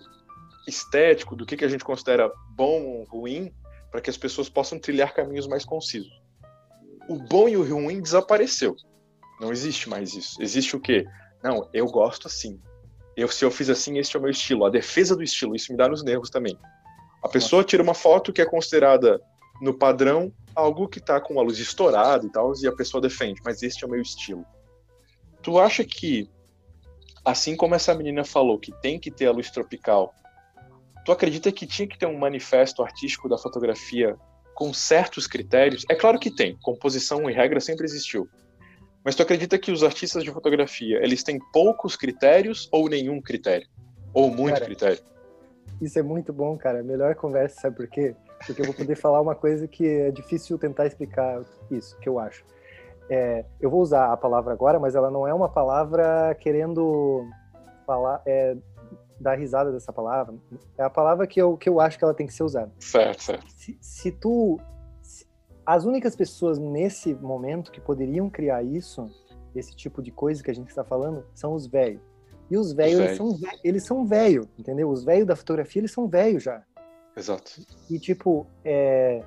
estético 0.66 1.36
do 1.36 1.46
que, 1.46 1.56
que 1.56 1.64
a 1.64 1.68
gente 1.68 1.84
considera 1.84 2.30
bom 2.50 2.82
ou 2.82 3.04
ruim, 3.04 3.52
para 3.90 4.00
que 4.00 4.10
as 4.10 4.16
pessoas 4.16 4.48
possam 4.48 4.78
trilhar 4.78 5.14
caminhos 5.14 5.46
mais 5.46 5.64
concisos. 5.64 6.12
O 7.08 7.16
bom 7.16 7.48
e 7.48 7.56
o 7.56 7.62
ruim 7.62 8.00
desapareceu. 8.00 8.76
Não 9.40 9.50
existe 9.50 9.88
mais 9.88 10.14
isso. 10.14 10.40
Existe 10.40 10.76
o 10.76 10.80
quê? 10.80 11.06
Não, 11.42 11.68
eu 11.72 11.86
gosto 11.86 12.26
assim. 12.26 12.60
Eu, 13.16 13.26
se 13.28 13.44
eu 13.44 13.50
fiz 13.50 13.68
assim, 13.68 13.98
este 13.98 14.16
é 14.16 14.18
o 14.18 14.22
meu 14.22 14.30
estilo. 14.30 14.64
A 14.64 14.70
defesa 14.70 15.16
do 15.16 15.22
estilo, 15.22 15.56
isso 15.56 15.72
me 15.72 15.78
dá 15.78 15.88
nos 15.88 16.04
nervos 16.04 16.30
também. 16.30 16.56
A 17.24 17.28
pessoa 17.28 17.64
tira 17.64 17.82
uma 17.82 17.94
foto 17.94 18.32
que 18.32 18.40
é 18.40 18.46
considerada 18.46 19.20
no 19.60 19.74
padrão 19.74 20.32
algo 20.54 20.88
que 20.88 21.00
tá 21.00 21.20
com 21.20 21.38
a 21.38 21.42
luz 21.42 21.58
estourada 21.58 22.26
e 22.26 22.30
tal, 22.30 22.52
e 22.60 22.66
a 22.66 22.72
pessoa 22.72 23.00
defende, 23.00 23.40
mas 23.44 23.62
este 23.62 23.84
é 23.84 23.86
o 23.86 23.90
meu 23.90 24.00
estilo. 24.00 24.44
Tu 25.42 25.58
acha 25.58 25.84
que, 25.84 26.28
assim 27.24 27.56
como 27.56 27.74
essa 27.74 27.94
menina 27.94 28.24
falou 28.24 28.58
que 28.58 28.72
tem 28.80 28.98
que 28.98 29.10
ter 29.10 29.26
a 29.26 29.32
luz 29.32 29.50
tropical, 29.50 30.14
tu 31.04 31.12
acredita 31.12 31.50
que 31.52 31.66
tinha 31.66 31.88
que 31.88 31.98
ter 31.98 32.06
um 32.06 32.18
manifesto 32.18 32.82
artístico 32.82 33.28
da 33.28 33.38
fotografia 33.38 34.16
com 34.54 34.74
certos 34.74 35.26
critérios? 35.26 35.84
É 35.88 35.94
claro 35.94 36.18
que 36.18 36.30
tem, 36.30 36.56
composição 36.62 37.28
e 37.30 37.32
regra 37.32 37.60
sempre 37.60 37.86
existiu. 37.86 38.28
Mas 39.02 39.14
tu 39.14 39.22
acredita 39.22 39.58
que 39.58 39.72
os 39.72 39.82
artistas 39.82 40.22
de 40.22 40.30
fotografia, 40.30 41.02
eles 41.02 41.22
têm 41.22 41.38
poucos 41.52 41.96
critérios 41.96 42.68
ou 42.70 42.88
nenhum 42.88 43.20
critério? 43.22 43.66
Ou 44.12 44.30
muito 44.30 44.54
cara, 44.54 44.66
critério? 44.66 45.02
Isso 45.80 45.98
é 45.98 46.02
muito 46.02 46.32
bom, 46.32 46.58
cara. 46.58 46.82
Melhor 46.82 47.14
conversa, 47.14 47.62
sabe 47.62 47.76
por 47.76 47.86
quê? 47.86 48.14
Porque 48.46 48.62
eu 48.62 48.66
vou 48.66 48.74
poder 48.74 48.96
falar 48.96 49.20
uma 49.20 49.34
coisa 49.34 49.68
que 49.68 49.86
é 49.86 50.10
difícil 50.10 50.58
tentar 50.58 50.86
explicar 50.86 51.42
isso, 51.70 51.96
que 51.98 52.08
eu 52.08 52.18
acho. 52.18 52.44
É, 53.08 53.44
eu 53.60 53.68
vou 53.68 53.80
usar 53.80 54.12
a 54.12 54.16
palavra 54.16 54.52
agora, 54.52 54.78
mas 54.78 54.94
ela 54.94 55.10
não 55.10 55.26
é 55.26 55.34
uma 55.34 55.48
palavra 55.48 56.34
querendo 56.38 57.26
falar, 57.84 58.22
é, 58.24 58.56
dar 59.20 59.36
risada 59.36 59.72
dessa 59.72 59.92
palavra. 59.92 60.34
É 60.78 60.82
a 60.84 60.90
palavra 60.90 61.26
que 61.26 61.40
eu, 61.40 61.56
que 61.56 61.68
eu 61.68 61.80
acho 61.80 61.98
que 61.98 62.04
ela 62.04 62.14
tem 62.14 62.26
que 62.26 62.32
ser 62.32 62.44
usada. 62.44 62.72
Certo, 62.78 63.22
certo. 63.22 63.46
Se, 63.50 63.76
se 63.80 64.12
tu. 64.12 64.58
Se, 65.02 65.26
as 65.66 65.84
únicas 65.84 66.16
pessoas 66.16 66.58
nesse 66.58 67.14
momento 67.14 67.70
que 67.70 67.80
poderiam 67.80 68.30
criar 68.30 68.62
isso, 68.62 69.10
esse 69.54 69.74
tipo 69.74 70.00
de 70.02 70.10
coisa 70.10 70.42
que 70.42 70.50
a 70.50 70.54
gente 70.54 70.68
está 70.68 70.84
falando, 70.84 71.26
são 71.34 71.52
os 71.52 71.66
velhos. 71.66 72.00
E 72.50 72.56
os 72.56 72.72
velhos, 72.72 72.98
eles 72.98 73.16
são, 73.16 73.38
eles 73.62 73.84
são 73.84 74.06
velho, 74.06 74.48
entendeu? 74.58 74.88
Os 74.90 75.04
velhos 75.04 75.26
da 75.26 75.36
fotografia, 75.36 75.80
eles 75.80 75.92
são 75.92 76.08
velhos 76.08 76.42
já. 76.42 76.64
Exato. 77.20 77.60
E, 77.90 77.98
tipo, 77.98 78.46
é, 78.64 79.22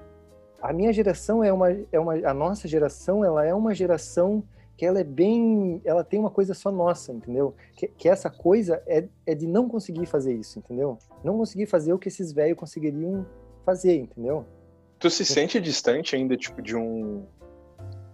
a 0.59 0.73
minha 0.73 0.91
geração 0.91 1.43
é 1.43 1.53
uma, 1.53 1.71
é 1.91 1.99
uma. 1.99 2.13
A 2.27 2.33
nossa 2.33 2.67
geração, 2.67 3.23
ela 3.23 3.45
é 3.45 3.53
uma 3.53 3.73
geração 3.75 4.43
que 4.75 4.83
ela 4.83 4.99
é 4.99 5.03
bem. 5.03 5.79
Ela 5.85 6.03
tem 6.03 6.19
uma 6.19 6.31
coisa 6.31 6.55
só 6.55 6.71
nossa, 6.71 7.13
entendeu? 7.13 7.55
Que, 7.75 7.87
que 7.87 8.09
essa 8.09 8.31
coisa 8.31 8.81
é, 8.87 9.07
é 9.27 9.35
de 9.35 9.45
não 9.45 9.69
conseguir 9.69 10.07
fazer 10.07 10.33
isso, 10.33 10.57
entendeu? 10.57 10.97
Não 11.23 11.37
conseguir 11.37 11.67
fazer 11.67 11.93
o 11.93 11.99
que 11.99 12.07
esses 12.07 12.33
velhos 12.33 12.57
conseguiriam 12.57 13.27
fazer, 13.63 13.95
entendeu? 13.97 14.43
Tu 14.97 15.09
se 15.11 15.23
sente 15.23 15.61
distante 15.61 16.15
ainda, 16.15 16.35
tipo, 16.35 16.63
de 16.63 16.75
um. 16.75 17.23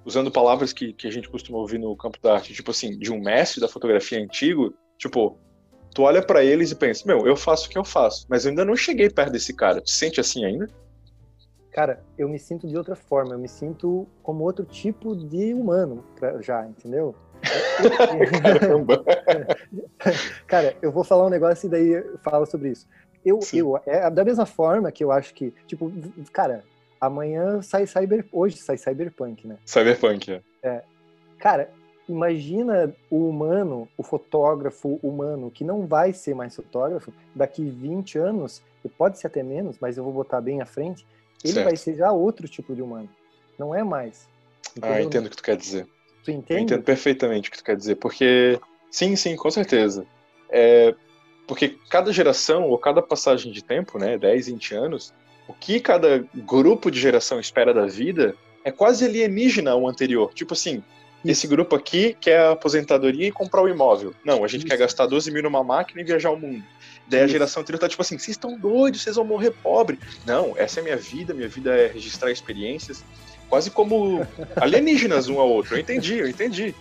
Usando 0.04 0.30
palavras 0.30 0.74
que, 0.74 0.92
que 0.92 1.08
a 1.08 1.12
gente 1.12 1.30
costuma 1.30 1.58
ouvir 1.58 1.78
no 1.78 1.96
campo 1.96 2.18
da 2.22 2.34
arte, 2.34 2.54
tipo 2.54 2.72
assim, 2.72 2.98
de 2.98 3.14
um 3.14 3.22
mestre 3.22 3.62
da 3.62 3.70
fotografia 3.70 4.20
antigo, 4.20 4.74
tipo, 4.98 5.38
tu 5.94 6.04
olha 6.04 6.22
para 6.22 6.44
eles 6.44 6.72
e 6.72 6.76
pensa, 6.76 7.04
meu, 7.06 7.26
eu 7.28 7.36
faço 7.36 7.68
o 7.68 7.70
que 7.70 7.78
eu 7.78 7.84
faço, 7.84 8.26
mas 8.30 8.46
eu 8.46 8.50
ainda 8.50 8.66
não 8.66 8.76
cheguei 8.76 9.10
perto 9.10 9.32
desse 9.32 9.54
cara. 9.54 9.82
Tu 9.82 9.92
sente 9.92 10.20
assim 10.20 10.46
ainda? 10.46 10.68
Cara, 11.72 12.04
eu 12.18 12.28
me 12.28 12.40
sinto 12.40 12.68
de 12.68 12.76
outra 12.78 12.96
forma, 12.96 13.34
eu 13.34 13.40
me 13.40 13.48
sinto 13.48 14.08
como 14.24 14.44
outro 14.44 14.66
tipo 14.66 15.16
de 15.16 15.54
humano 15.54 16.04
já, 16.42 16.66
entendeu? 16.66 17.16
Caramba! 18.42 19.04
Cara, 20.48 20.76
eu 20.82 20.92
vou 20.92 21.04
falar 21.04 21.28
um 21.28 21.30
negócio 21.30 21.68
e 21.68 21.70
daí 21.70 22.04
fala 22.24 22.46
sobre 22.46 22.70
isso. 22.70 22.88
Eu, 23.24 23.40
eu, 23.54 23.80
é 23.86 24.10
da 24.10 24.26
mesma 24.26 24.46
forma 24.46 24.92
que 24.92 25.04
eu 25.04 25.12
acho 25.12 25.34
que, 25.34 25.54
tipo, 25.68 25.92
cara, 26.32 26.64
amanhã 27.00 27.62
sai 27.62 27.86
cyber, 27.86 28.26
hoje 28.32 28.58
sai 28.58 28.78
cyberpunk, 28.78 29.46
né? 29.46 29.58
Cyberpunk, 29.66 30.32
é. 30.32 30.42
é. 30.64 30.84
Cara, 31.38 31.70
imagina 32.10 32.94
o 33.10 33.30
humano, 33.30 33.88
o 33.98 34.04
fotógrafo 34.04 35.00
humano, 35.04 35.52
que 35.52 35.64
não 35.64 35.86
vai 35.86 36.12
ser 36.12 36.34
mais 36.34 36.56
fotógrafo, 36.56 37.14
daqui 37.36 37.64
20 37.64 38.18
anos, 38.18 38.62
e 38.84 38.90
pode 38.90 39.20
ser 39.20 39.28
até 39.28 39.44
menos, 39.44 39.78
mas 39.80 39.98
eu 39.98 40.04
vou 40.04 40.12
botar 40.12 40.42
bem 40.42 40.62
à 40.62 40.66
frente, 40.66 41.06
ele 41.44 41.54
certo. 41.54 41.66
vai 41.66 41.76
ser 41.76 41.96
já 41.96 42.12
outro 42.12 42.48
tipo 42.48 42.76
de 42.76 42.82
humano. 42.82 43.10
Não 43.58 43.74
é 43.74 43.84
mais. 43.84 44.28
Entendeu? 44.76 44.98
Ah, 44.98 45.02
entendo 45.02 45.28
o 45.28 45.30
que 45.30 45.38
tu 45.38 45.44
quer 45.44 45.56
dizer. 45.56 45.88
Tu 46.24 46.32
entende? 46.32 46.60
Eu 46.60 46.64
entendo 46.64 46.84
perfeitamente 46.84 47.50
o 47.50 47.52
que 47.52 47.58
tu 47.58 47.64
quer 47.64 47.78
dizer, 47.78 47.96
porque 47.96 48.60
sim, 48.90 49.16
sim, 49.16 49.36
com 49.36 49.50
certeza. 49.52 50.06
É, 50.50 50.94
porque 51.48 51.78
cada 51.90 52.12
geração 52.12 52.70
ou 52.70 52.78
cada 52.78 53.02
passagem 53.02 53.52
de 53.52 53.64
tempo, 53.64 53.98
né, 53.98 54.18
10, 54.18 54.48
20 54.48 54.76
anos, 54.76 55.14
o 55.48 55.54
que 55.54 55.80
cada 55.80 56.26
grupo 56.36 56.92
de 56.92 57.00
geração 57.00 57.40
espera 57.40 57.74
da 57.74 57.86
vida 57.86 58.36
é 58.64 58.72
quase 58.72 59.06
alienígena 59.06 59.72
ao 59.72 59.88
anterior. 59.88 60.34
Tipo 60.34 60.54
assim, 60.54 60.84
Esse 61.24 61.48
grupo 61.48 61.76
aqui 61.76 62.16
quer 62.20 62.40
a 62.40 62.52
aposentadoria 62.52 63.28
e 63.28 63.32
comprar 63.32 63.62
o 63.62 63.68
imóvel. 63.68 64.14
Não, 64.24 64.44
a 64.44 64.48
gente 64.48 64.62
Isso. 64.62 64.68
quer 64.68 64.78
gastar 64.78 65.06
12 65.06 65.32
mil 65.32 65.44
numa 65.44 65.64
máquina 65.64 66.02
e 66.02 66.04
viajar 66.04 66.32
o 66.32 66.40
mundo. 66.40 66.64
Daí 67.08 67.22
a 67.22 67.28
geração 67.28 67.62
anterior 67.62 67.80
tá 67.80 67.90
tipo 67.90 68.02
assim, 68.02 68.18
vocês 68.18 68.36
estão 68.36 68.58
doidos, 68.58 69.02
vocês 69.02 69.16
vão 69.16 69.26
morrer 69.26 69.52
pobre. 69.52 70.00
Não, 70.26 70.54
essa 70.56 70.80
é 70.80 70.84
minha 70.84 70.96
vida, 70.96 71.34
minha 71.34 71.50
vida 71.50 71.76
é 71.76 71.88
registrar 71.88 72.32
experiências. 72.32 73.04
Quase 73.50 73.72
como 73.72 74.26
alienígenas 74.56 75.28
um 75.28 75.40
ao 75.40 75.50
outro. 75.50 75.76
Eu 75.76 75.80
entendi, 75.80 76.20
eu 76.20 76.28
entendi. 76.28 76.76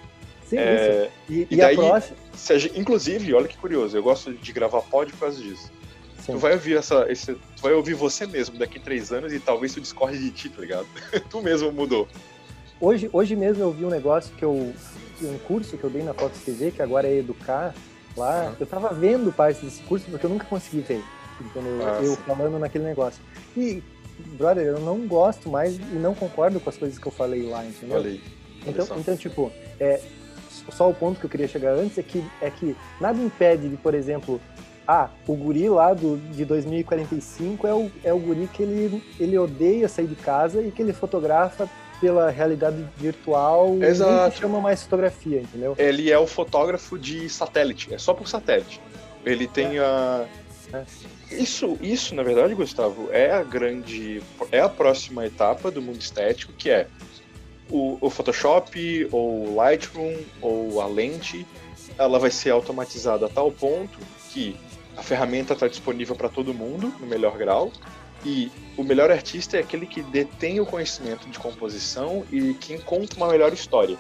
Sim, 0.47 0.59
é, 0.59 1.11
e, 1.29 1.47
e, 1.51 1.57
daí, 1.57 1.77
próxima... 1.77 2.17
inclusive, 2.75 3.35
olha 3.35 3.47
que 3.47 3.57
curioso, 3.57 3.97
eu 3.97 4.03
gosto 4.03 4.33
de 4.33 4.53
gravar 4.53 4.81
pod 4.83 5.13
por 5.13 5.21
causa 5.21 5.43
disso. 5.43 5.71
Sim. 6.21 6.33
Tu 6.33 6.39
vai 6.39 6.53
ouvir 6.53 6.77
essa, 6.77 7.07
esse, 7.11 7.35
tu 7.35 7.63
vai 7.63 7.73
ouvir 7.73 7.95
você 7.95 8.27
mesmo 8.27 8.59
daqui 8.59 8.79
a 8.79 8.81
três 8.81 9.13
anos 9.13 9.33
e 9.33 9.41
talvez 9.41 9.75
tu 9.75 9.81
discorde 9.81 10.19
de 10.19 10.31
ti, 10.31 10.49
tá 10.49 10.61
ligado? 10.61 10.87
tu 11.31 11.43
mesmo 11.43 11.71
mudou. 11.71 12.09
Hoje, 12.81 13.11
hoje 13.13 13.35
mesmo 13.35 13.63
eu 13.63 13.73
vi 13.73 13.85
um 13.85 13.91
negócio 13.91 14.33
que 14.37 14.45
eu. 14.45 14.73
um 15.23 15.39
curso 15.47 15.77
que 15.77 15.83
eu 15.83 15.91
dei 15.91 16.03
na 16.03 16.15
Fox 16.15 16.39
TV, 16.45 16.71
que 16.71 16.81
agora 16.81 17.09
é 17.09 17.19
Educar, 17.19 17.75
lá. 18.17 18.55
Eu 18.59 18.67
tava 18.67 18.95
vendo 18.95 19.33
parte 19.33 19.65
desse 19.65 19.83
curso 19.83 20.07
porque 20.11 20.25
eu 20.25 20.31
nunca 20.31 20.45
consegui 20.45 20.81
ver. 20.81 21.03
Entendeu? 21.41 21.79
Ah, 21.87 22.01
eu 22.03 22.17
falando 22.17 22.59
naquele 22.59 22.85
negócio. 22.85 23.21
E, 23.57 23.83
brother, 24.37 24.65
eu 24.65 24.81
não 24.81 25.07
gosto 25.07 25.49
mais 25.49 25.77
e 25.77 25.99
não 26.01 26.15
concordo 26.15 26.61
com 26.61 26.71
as 26.71 26.77
coisas 26.77 26.99
que 26.99 27.07
eu 27.07 27.13
falei 27.13 27.49
lá, 27.49 27.65
entendeu? 27.65 27.97
Falei. 27.97 28.21
Então, 28.67 28.87
então, 28.97 29.17
tipo, 29.17 29.53
é, 29.79 30.01
só 30.71 30.89
o 30.89 30.95
ponto 30.95 31.19
que 31.19 31.27
eu 31.27 31.31
queria 31.31 31.49
chegar 31.49 31.75
antes 31.75 31.99
é 31.99 32.03
que, 32.03 32.25
é 32.41 32.51
que 32.51 32.77
nada 33.01 33.21
impede 33.21 33.69
de, 33.69 33.77
por 33.77 33.95
exemplo, 33.95 34.41
ah, 34.87 35.11
o 35.27 35.35
guri 35.35 35.69
lá 35.69 35.95
do, 35.95 36.17
de 36.33 36.45
2045 36.45 37.67
é 37.67 37.75
o, 37.75 37.91
é 38.03 38.13
o 38.13 38.19
guri 38.19 38.49
que 38.53 38.63
ele, 38.63 39.03
ele 39.19 39.39
odeia 39.39 39.89
sair 39.89 40.07
de 40.07 40.17
casa 40.17 40.61
e 40.61 40.71
que 40.71 40.83
ele 40.83 40.93
fotografa 40.93 41.69
pela 42.01 42.31
realidade 42.31 42.85
virtual 42.97 43.77
Exato. 43.83 44.39
chama 44.39 44.61
mais 44.61 44.83
fotografia, 44.83 45.41
entendeu? 45.41 45.75
Ele 45.79 46.11
é 46.11 46.19
o 46.19 46.27
fotógrafo 46.27 46.99
de 46.99 47.29
satélite, 47.29 47.93
é 47.93 47.99
só 47.99 48.15
por 48.15 48.29
satélite. 48.29 48.81
Ele 49.25 49.47
tem 49.47 49.79
é. 49.79 49.81
a. 49.81 50.27
É. 50.73 50.85
Isso, 51.31 51.77
isso, 51.81 52.15
na 52.15 52.23
verdade, 52.23 52.55
Gustavo, 52.55 53.09
é 53.13 53.31
a 53.31 53.43
grande. 53.43 54.23
É 54.51 54.61
a 54.61 54.69
próxima 54.69 55.27
etapa 55.27 55.71
do 55.71 55.83
mundo 55.83 56.01
estético, 56.01 56.53
que 56.53 56.71
é 56.71 56.87
o, 57.71 57.99
o 58.01 58.11
Photoshop, 58.11 59.09
ou 59.13 59.49
o 59.49 59.55
Lightroom, 59.55 60.17
ou 60.41 60.81
a 60.81 60.87
lente, 60.87 61.47
ela 61.99 62.19
vai 62.19 62.31
ser 62.31 62.51
automatizada 62.51 63.27
a 63.27 63.29
tal 63.29 63.51
ponto 63.51 63.99
que 64.31 64.57
a 64.97 65.03
ferramenta 65.03 65.53
está 65.53 65.69
disponível 65.69 66.17
para 66.17 66.29
todo 66.29 66.53
mundo, 66.53 66.93
no 66.99 67.07
melhor 67.07 67.37
grau, 67.37 67.73
e 68.25 68.51
o 68.77 68.83
melhor 68.83 69.11
artista 69.11 69.57
é 69.57 69.61
aquele 69.61 69.87
que 69.87 70.03
detém 70.03 70.61
o 70.61 70.67
conhecimento 70.67 71.29
de 71.29 71.39
composição 71.39 72.25
e 72.31 72.55
que 72.55 72.75
encontra 72.75 73.17
uma 73.17 73.29
melhor 73.29 73.53
história. 73.53 73.97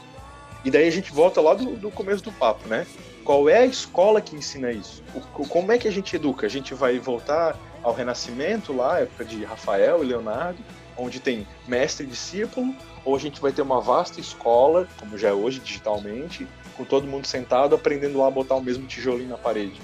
E 0.64 0.70
daí 0.70 0.86
a 0.88 0.90
gente 0.90 1.12
volta 1.12 1.40
lá 1.40 1.54
do, 1.54 1.76
do 1.76 1.90
começo 1.90 2.22
do 2.22 2.32
papo, 2.32 2.68
né? 2.68 2.86
Qual 3.24 3.48
é 3.48 3.58
a 3.58 3.66
escola 3.66 4.20
que 4.20 4.34
ensina 4.34 4.72
isso? 4.72 5.02
O, 5.14 5.46
como 5.46 5.70
é 5.70 5.78
que 5.78 5.86
a 5.86 5.90
gente 5.90 6.16
educa? 6.16 6.46
A 6.46 6.50
gente 6.50 6.74
vai 6.74 6.98
voltar 6.98 7.56
ao 7.82 7.92
Renascimento, 7.92 8.72
lá, 8.72 9.00
época 9.00 9.24
de 9.24 9.44
Rafael 9.44 10.02
e 10.02 10.06
Leonardo, 10.06 10.58
onde 10.96 11.20
tem 11.20 11.46
mestre 11.66 12.04
e 12.04 12.08
discípulo, 12.08 12.74
ou 13.04 13.14
a 13.14 13.18
gente 13.18 13.40
vai 13.40 13.52
ter 13.52 13.62
uma 13.62 13.80
vasta 13.80 14.20
escola, 14.20 14.88
como 14.98 15.16
já 15.16 15.28
é 15.28 15.32
hoje 15.32 15.60
digitalmente, 15.60 16.46
com 16.76 16.84
todo 16.84 17.06
mundo 17.06 17.26
sentado 17.26 17.74
aprendendo 17.74 18.18
lá 18.18 18.26
a 18.26 18.30
botar 18.30 18.56
o 18.56 18.62
mesmo 18.62 18.86
tijolinho 18.86 19.28
na 19.28 19.38
parede. 19.38 19.80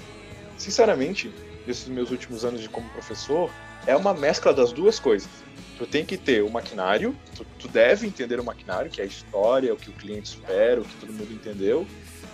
Sinceramente, 0.57 1.33
nesses 1.65 1.87
meus 1.87 2.11
últimos 2.11 2.43
anos 2.43 2.61
de 2.61 2.69
como 2.69 2.89
professor, 2.89 3.49
é 3.85 3.95
uma 3.95 4.13
mescla 4.13 4.53
das 4.53 4.71
duas 4.71 4.99
coisas. 4.99 5.29
Tu 5.77 5.85
tem 5.85 6.05
que 6.05 6.17
ter 6.17 6.41
o 6.41 6.49
maquinário, 6.49 7.15
tu, 7.35 7.45
tu 7.59 7.67
deve 7.67 8.07
entender 8.07 8.39
o 8.39 8.43
maquinário, 8.43 8.89
que 8.89 9.01
é 9.01 9.03
a 9.03 9.07
história, 9.07 9.73
o 9.73 9.77
que 9.77 9.89
o 9.89 9.93
cliente 9.93 10.29
espera, 10.29 10.79
o 10.79 10.85
que 10.85 10.95
todo 10.95 11.11
mundo 11.11 11.33
entendeu, 11.33 11.85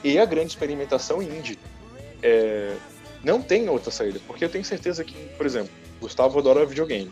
e 0.03 0.19
a 0.19 0.25
grande 0.25 0.49
experimentação 0.49 1.21
indie. 1.21 1.57
É, 2.21 2.75
não 3.23 3.41
tem 3.41 3.67
outra 3.69 3.91
saída, 3.91 4.19
porque 4.27 4.45
eu 4.45 4.49
tenho 4.49 4.63
certeza 4.63 5.03
que, 5.03 5.13
por 5.37 5.45
exemplo, 5.45 5.71
Gustavo 5.99 6.39
adora 6.39 6.65
videogame. 6.65 7.11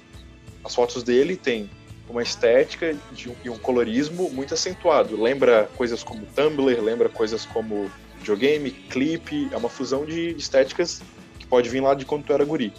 As 0.64 0.74
fotos 0.76 1.04
dele 1.04 1.36
têm 1.36 1.70
uma 2.10 2.24
estética 2.24 2.96
de 3.12 3.32
e 3.44 3.50
um 3.50 3.58
colorismo 3.58 4.30
muito 4.32 4.54
acentuado. 4.54 5.22
Lembra 5.22 5.70
coisas 5.78 6.04
como 6.04 6.26
Tumblr, 6.26 6.82
lembra 6.82 7.08
coisas 7.08 7.46
como 7.46 7.90
videogame, 8.18 8.72
clipe, 8.72 9.48
é 9.52 9.58
uma 9.58 9.70
fusão 9.70 10.06
de 10.06 10.32
estéticas 10.32 11.02
que 11.38 11.46
pode 11.46 11.70
vir 11.70 11.82
lá 11.82 11.94
de 11.94 12.06
quando 12.06 12.26
tu 12.26 12.34
era 12.34 12.44
guri. 12.44 12.74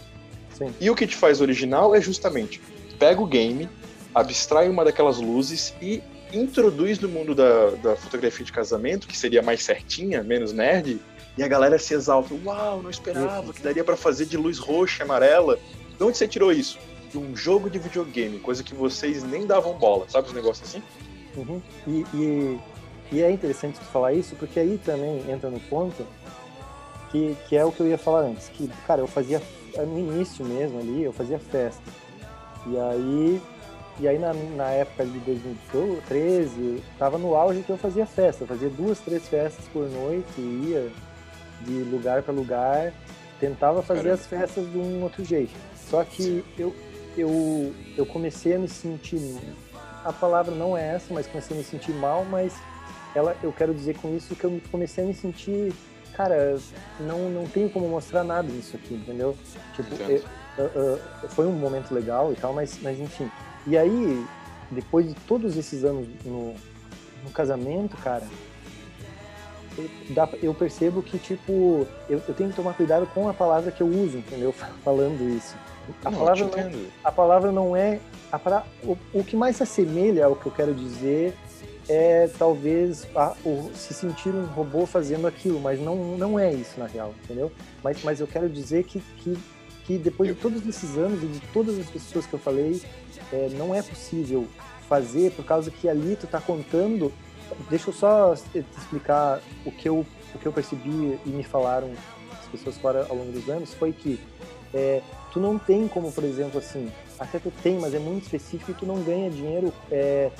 Sim. 0.67 0.75
E 0.79 0.89
o 0.89 0.95
que 0.95 1.07
te 1.07 1.15
faz 1.15 1.41
original 1.41 1.95
é 1.95 2.01
justamente 2.01 2.61
pega 3.01 3.19
o 3.19 3.25
game, 3.25 3.67
abstrai 4.13 4.69
uma 4.69 4.85
daquelas 4.85 5.19
luzes 5.19 5.73
e 5.81 6.03
introduz 6.31 6.99
no 6.99 7.09
mundo 7.09 7.33
da, 7.33 7.71
da 7.71 7.95
fotografia 7.95 8.45
de 8.45 8.51
casamento, 8.51 9.07
que 9.07 9.17
seria 9.17 9.41
mais 9.41 9.63
certinha, 9.63 10.21
menos 10.21 10.53
nerd, 10.53 10.99
e 11.35 11.41
a 11.41 11.47
galera 11.47 11.79
se 11.79 11.95
exalta. 11.95 12.35
Uau, 12.45 12.83
não 12.83 12.91
esperava 12.91 13.51
que 13.51 13.61
daria 13.61 13.83
para 13.83 13.97
fazer 13.97 14.27
de 14.27 14.37
luz 14.37 14.59
roxa 14.59 15.01
e 15.01 15.03
amarela. 15.03 15.57
De 15.97 16.03
onde 16.03 16.15
você 16.15 16.27
tirou 16.27 16.51
isso? 16.51 16.77
De 17.09 17.17
um 17.17 17.35
jogo 17.35 17.71
de 17.71 17.79
videogame, 17.79 18.37
coisa 18.37 18.63
que 18.63 18.75
vocês 18.75 19.23
nem 19.23 19.47
davam 19.47 19.73
bola, 19.73 20.05
sabe 20.07 20.27
os 20.27 20.33
negócios 20.33 20.69
assim? 20.69 20.83
Uhum. 21.35 21.59
E, 21.87 22.05
e, 22.13 22.59
e, 23.13 23.21
é 23.23 23.31
interessante 23.31 23.79
falar 23.91 24.13
isso, 24.13 24.35
porque 24.35 24.59
aí 24.59 24.79
também 24.85 25.23
entra 25.27 25.49
no 25.49 25.59
ponto 25.59 26.05
que, 27.11 27.35
que 27.49 27.57
é 27.57 27.65
o 27.65 27.71
que 27.71 27.79
eu 27.79 27.87
ia 27.87 27.97
falar 27.97 28.21
antes, 28.21 28.47
que, 28.49 28.69
cara, 28.85 29.01
eu 29.01 29.07
fazia 29.07 29.41
no 29.77 29.99
início 29.99 30.45
mesmo 30.45 30.79
ali, 30.79 31.03
eu 31.03 31.13
fazia 31.13 31.39
festa. 31.39 31.83
E 32.67 32.77
aí, 32.77 33.41
e 33.99 34.07
aí 34.07 34.19
na, 34.19 34.33
na 34.33 34.69
época 34.71 35.05
de 35.05 35.19
2013, 35.19 36.83
tava 36.97 37.17
no 37.17 37.35
auge 37.35 37.61
que 37.61 37.69
eu 37.69 37.77
fazia 37.77 38.05
festa. 38.05 38.43
Eu 38.43 38.47
fazia 38.47 38.69
duas, 38.69 38.99
três 38.99 39.27
festas 39.27 39.65
por 39.73 39.89
noite, 39.89 40.39
ia 40.39 40.91
de 41.61 41.83
lugar 41.83 42.23
para 42.23 42.33
lugar, 42.33 42.93
tentava 43.39 43.81
fazer 43.81 44.03
Caramba. 44.03 44.21
as 44.21 44.27
festas 44.27 44.71
de 44.71 44.77
um 44.77 45.03
outro 45.03 45.23
jeito. 45.23 45.53
Só 45.89 46.03
que 46.03 46.43
eu, 46.57 46.73
eu, 47.17 47.73
eu 47.97 48.05
comecei 48.05 48.55
a 48.55 48.59
me 48.59 48.67
sentir, 48.67 49.37
a 50.03 50.13
palavra 50.13 50.53
não 50.55 50.77
é 50.77 50.95
essa, 50.95 51.13
mas 51.13 51.27
comecei 51.27 51.55
a 51.55 51.59
me 51.59 51.65
sentir 51.65 51.91
mal, 51.93 52.25
mas 52.25 52.53
ela, 53.13 53.35
eu 53.43 53.51
quero 53.51 53.73
dizer 53.73 53.97
com 53.97 54.15
isso 54.15 54.35
que 54.35 54.43
eu 54.43 54.61
comecei 54.71 55.03
a 55.03 55.07
me 55.07 55.13
sentir 55.13 55.73
cara, 56.11 56.57
não, 56.99 57.29
não 57.29 57.45
tenho 57.45 57.69
como 57.69 57.87
mostrar 57.87 58.23
nada 58.23 58.47
disso 58.47 58.75
aqui, 58.75 58.93
entendeu? 58.93 59.35
Tipo, 59.75 59.95
eu, 60.03 60.23
eu, 60.57 60.99
eu, 61.23 61.29
foi 61.29 61.45
um 61.45 61.53
momento 61.53 61.93
legal 61.93 62.31
e 62.31 62.35
tal, 62.35 62.53
mas, 62.53 62.79
mas 62.81 62.99
enfim. 62.99 63.29
E 63.67 63.77
aí, 63.77 64.25
depois 64.69 65.07
de 65.07 65.13
todos 65.27 65.57
esses 65.57 65.83
anos 65.83 66.07
no, 66.25 66.53
no 67.23 67.29
casamento, 67.33 67.95
cara, 67.97 68.27
eu 70.41 70.53
percebo 70.53 71.01
que, 71.01 71.17
tipo, 71.17 71.87
eu, 72.09 72.21
eu, 72.27 72.33
tenho 72.33 72.49
que 72.49 72.55
tomar 72.55 72.73
cuidado 72.73 73.07
com 73.13 73.29
a 73.29 73.33
palavra 73.33 73.71
que 73.71 73.81
eu 73.81 73.87
uso, 73.87 74.17
entendeu? 74.17 74.51
Falando 74.83 75.21
isso. 75.35 75.55
A, 76.05 76.11
não, 76.11 76.19
palavra, 76.19 76.45
não, 76.45 76.85
a 77.03 77.11
palavra 77.11 77.51
não 77.51 77.75
é. 77.75 77.99
A, 78.31 78.63
o, 78.83 78.97
o 79.13 79.23
que 79.23 79.35
mais 79.35 79.57
se 79.57 79.63
assemelha 79.63 80.25
ao 80.25 80.35
que 80.35 80.45
eu 80.45 80.51
quero 80.51 80.73
dizer 80.73 81.35
é 81.89 82.29
talvez 82.37 83.07
a, 83.15 83.33
o, 83.45 83.71
se 83.73 83.93
sentir 83.93 84.29
um 84.29 84.45
robô 84.45 84.85
fazendo 84.85 85.27
aquilo, 85.27 85.59
mas 85.59 85.79
não, 85.79 86.17
não 86.17 86.39
é 86.39 86.53
isso 86.53 86.79
na 86.79 86.87
real, 86.87 87.13
entendeu? 87.23 87.51
Mas, 87.83 88.03
mas 88.03 88.19
eu 88.19 88.27
quero 88.27 88.49
dizer 88.49 88.83
que, 88.83 89.01
que, 89.17 89.37
que 89.85 89.97
depois 89.97 90.29
de 90.29 90.35
todos 90.35 90.65
esses 90.67 90.97
anos 90.97 91.23
e 91.23 91.27
de 91.27 91.39
todas 91.53 91.77
as 91.79 91.89
pessoas 91.89 92.25
que 92.25 92.33
eu 92.33 92.39
falei, 92.39 92.81
é, 93.31 93.49
não 93.53 93.73
é 93.73 93.81
possível 93.81 94.47
fazer 94.87 95.31
por 95.31 95.45
causa 95.45 95.71
que 95.71 95.87
ali 95.87 96.15
tu 96.15 96.27
tá 96.27 96.41
contando. 96.41 97.11
Deixa 97.69 97.89
eu 97.89 97.93
só 97.93 98.35
te 98.35 98.65
explicar 98.77 99.41
o 99.65 99.71
que 99.71 99.87
eu, 99.87 100.05
o 100.33 100.39
que 100.39 100.45
eu 100.45 100.53
percebi 100.53 101.19
e 101.25 101.29
me 101.29 101.43
falaram 101.43 101.91
pessoas 102.51 102.77
fora 102.77 103.05
ao 103.09 103.15
longo 103.15 103.31
dos 103.31 103.49
anos 103.49 103.73
foi 103.73 103.91
que 103.91 104.19
é, 104.73 105.01
tu 105.31 105.39
não 105.39 105.57
tem 105.57 105.87
como, 105.87 106.11
por 106.11 106.23
exemplo, 106.23 106.59
assim, 106.59 106.91
até 107.19 107.39
tu 107.39 107.51
tem, 107.61 107.77
mas 107.79 107.93
é 107.93 107.99
muito 107.99 108.23
específico 108.23 108.71
e 108.71 108.73
tu 108.73 108.85
não 108.85 109.01
ganha 109.01 109.29
dinheiro 109.29 109.73
é, 109.91 110.31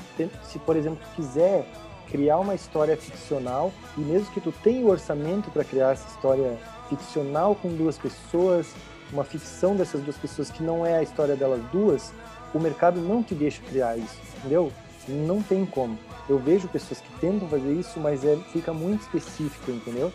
se, 0.44 0.58
por 0.58 0.76
exemplo, 0.76 0.98
tu 1.02 1.16
quiser 1.16 1.66
criar 2.10 2.38
uma 2.38 2.54
história 2.54 2.96
ficcional 2.96 3.72
e 3.96 4.00
mesmo 4.00 4.30
que 4.32 4.40
tu 4.40 4.52
tenha 4.62 4.84
o 4.84 4.90
orçamento 4.90 5.50
para 5.50 5.64
criar 5.64 5.92
essa 5.92 6.06
história 6.08 6.58
ficcional 6.88 7.54
com 7.54 7.74
duas 7.74 7.96
pessoas, 7.96 8.74
uma 9.12 9.24
ficção 9.24 9.74
dessas 9.76 10.02
duas 10.02 10.16
pessoas 10.16 10.50
que 10.50 10.62
não 10.62 10.84
é 10.84 10.98
a 10.98 11.02
história 11.02 11.36
delas 11.36 11.60
duas, 11.72 12.12
o 12.54 12.58
mercado 12.58 13.00
não 13.00 13.22
te 13.22 13.34
deixa 13.34 13.62
criar 13.62 13.96
isso, 13.96 14.18
entendeu? 14.38 14.70
Não 15.08 15.42
tem 15.42 15.64
como. 15.64 15.98
Eu 16.28 16.38
vejo 16.38 16.68
pessoas 16.68 17.00
que 17.00 17.20
tentam 17.20 17.48
fazer 17.48 17.72
isso, 17.72 17.98
mas 17.98 18.24
é, 18.24 18.36
fica 18.52 18.72
muito 18.72 19.02
específico, 19.02 19.70
entendeu? 19.70 20.12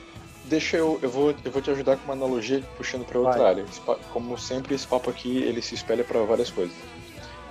Deixa 0.47 0.77
eu, 0.77 0.97
eu 1.01 1.09
vou, 1.09 1.35
eu 1.43 1.51
vou 1.51 1.61
te 1.61 1.69
ajudar 1.69 1.97
com 1.97 2.05
uma 2.05 2.13
analogia 2.13 2.63
puxando 2.77 3.05
para 3.05 3.19
outra 3.19 3.37
Vai. 3.37 3.49
área. 3.49 3.65
Como 4.11 4.37
sempre, 4.37 4.75
esse 4.75 4.87
papo 4.87 5.09
aqui 5.09 5.43
ele 5.43 5.61
se 5.61 5.75
espelha 5.75 6.03
para 6.03 6.21
várias 6.21 6.49
coisas. 6.49 6.75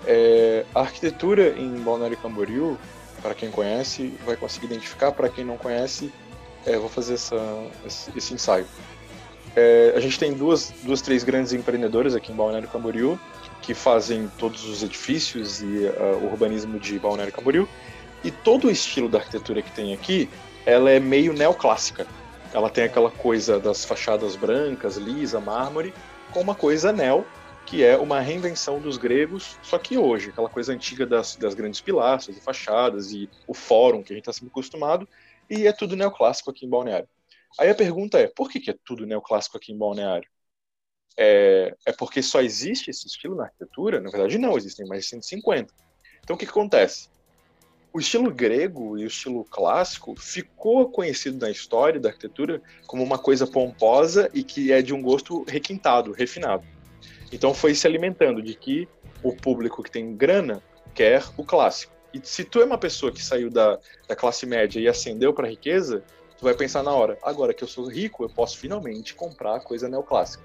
É, 0.07 0.65
a 0.75 0.81
arquitetura 0.81 1.59
em 1.59 1.71
Balneário 1.81 2.17
Camboriú, 2.17 2.79
para 3.21 3.35
quem 3.35 3.51
conhece, 3.51 4.15
vai 4.25 4.37
conseguir 4.37 4.67
identificar. 4.67 5.13
Para 5.13 5.29
quem 5.29 5.45
não 5.45 5.59
conhece, 5.59 6.11
é, 6.65 6.79
vou 6.79 6.89
fazer 6.89 7.15
essa, 7.15 7.37
esse, 7.85 8.11
esse 8.17 8.35
ensaio. 8.35 8.67
É, 9.55 9.93
a 9.95 10.01
gente 10.01 10.19
tem 10.19 10.33
duas, 10.33 10.73
duas, 10.83 11.03
três 11.03 11.23
grandes 11.23 11.53
empreendedoras 11.53 12.15
aqui 12.15 12.33
em 12.33 12.35
Balneário 12.35 12.69
Camboriú 12.69 13.19
que 13.67 13.75
fazem 13.75 14.31
todos 14.39 14.65
os 14.65 14.85
edifícios 14.85 15.61
e 15.61 15.65
uh, 15.65 16.21
o 16.23 16.27
urbanismo 16.27 16.79
de 16.79 16.99
Balneário 17.01 17.33
Camboriú. 17.33 17.69
E 18.23 18.31
todo 18.31 18.69
o 18.69 18.71
estilo 18.71 19.09
da 19.09 19.19
arquitetura 19.19 19.61
que 19.61 19.73
tem 19.73 19.93
aqui, 19.93 20.29
ela 20.65 20.89
é 20.89 21.01
meio 21.01 21.33
neoclássica. 21.33 22.07
Ela 22.57 22.71
tem 22.71 22.85
aquela 22.85 23.11
coisa 23.11 23.61
das 23.61 23.85
fachadas 23.85 24.35
brancas, 24.35 24.97
lisa, 24.97 25.39
mármore, 25.39 25.93
com 26.33 26.41
uma 26.41 26.55
coisa 26.55 26.91
neo, 26.91 27.27
que 27.67 27.85
é 27.85 27.99
uma 27.99 28.19
reinvenção 28.19 28.81
dos 28.81 28.97
gregos, 28.97 29.59
só 29.63 29.79
que 29.79 29.99
hoje, 29.99 30.31
aquela 30.31 30.49
coisa 30.49 30.73
antiga 30.73 31.05
das, 31.05 31.37
das 31.37 31.53
grandes 31.53 31.83
pilastras 31.83 32.35
e 32.35 32.41
fachadas 32.41 33.13
e 33.13 33.29
o 33.47 33.53
fórum 33.53 34.03
que 34.03 34.11
a 34.11 34.17
gente 34.17 34.23
está 34.23 34.33
sempre 34.33 34.49
acostumado, 34.49 35.07
e 35.51 35.67
é 35.67 35.73
tudo 35.73 35.95
neoclássico 35.95 36.51
aqui 36.51 36.65
em 36.65 36.71
Balneário. 36.71 37.07
Aí 37.61 37.69
a 37.69 37.75
pergunta 37.75 38.19
é, 38.19 38.27
por 38.27 38.49
que, 38.49 38.59
que 38.59 38.71
é 38.71 38.77
tudo 38.87 39.05
neoclássico 39.05 39.59
aqui 39.59 39.71
em 39.71 39.77
Balneário? 39.77 40.27
É, 41.15 41.77
é 41.85 41.93
porque 41.93 42.23
só 42.23 42.41
existe 42.41 42.89
esse 42.89 43.07
estilo 43.07 43.35
na 43.35 43.45
arquitetura? 43.45 44.01
Na 44.01 44.09
verdade, 44.09 44.39
não, 44.39 44.57
existem 44.57 44.87
mais 44.87 45.03
de 45.03 45.11
150. 45.11 45.75
Então, 46.21 46.35
o 46.35 46.39
que, 46.39 46.47
que 46.47 46.53
acontece? 46.53 47.11
O 47.97 47.99
estilo 47.99 48.31
grego 48.31 48.99
e 48.99 49.05
o 49.05 49.07
estilo 49.07 49.43
clássico 49.43 50.15
ficou 50.19 50.91
conhecido 50.91 51.39
na 51.39 51.51
história 51.51 51.99
da 51.99 52.11
arquitetura 52.11 52.61
como 52.87 53.03
uma 53.03 53.17
coisa 53.17 53.47
pomposa 53.47 54.29
e 54.35 54.45
que 54.45 54.71
é 54.71 54.83
de 54.83 54.93
um 54.93 55.01
gosto 55.01 55.45
requintado, 55.49 56.13
refinado. 56.13 56.63
Então 57.33 57.55
foi 57.55 57.75
se 57.75 57.87
alimentando 57.87 58.43
de 58.43 58.53
que 58.53 58.87
o 59.23 59.35
público 59.35 59.83
que 59.83 59.91
tem 59.91 60.15
grana 60.15 60.63
quer 60.95 61.25
o 61.39 61.43
clássico. 61.43 61.95
E 62.13 62.21
se 62.23 62.45
tu 62.45 62.61
é 62.61 62.67
uma 62.67 62.77
pessoa 62.77 63.11
que 63.11 63.25
saiu 63.25 63.49
da, 63.49 63.79
da 64.07 64.15
classe 64.15 64.45
média 64.45 64.79
e 64.79 64.87
ascendeu 64.87 65.33
para 65.33 65.47
a 65.47 65.51
riqueza, 65.51 66.05
tu 66.37 66.45
vai 66.45 66.53
pensar 66.53 66.83
na 66.83 66.93
hora, 66.93 67.17
agora 67.23 67.55
que 67.55 67.65
eu 67.65 67.69
sou 67.69 67.87
rico, 67.87 68.23
eu 68.25 68.29
posso 68.29 68.59
finalmente 68.59 69.15
comprar 69.15 69.61
coisa 69.61 69.89
neoclássica. 69.89 70.45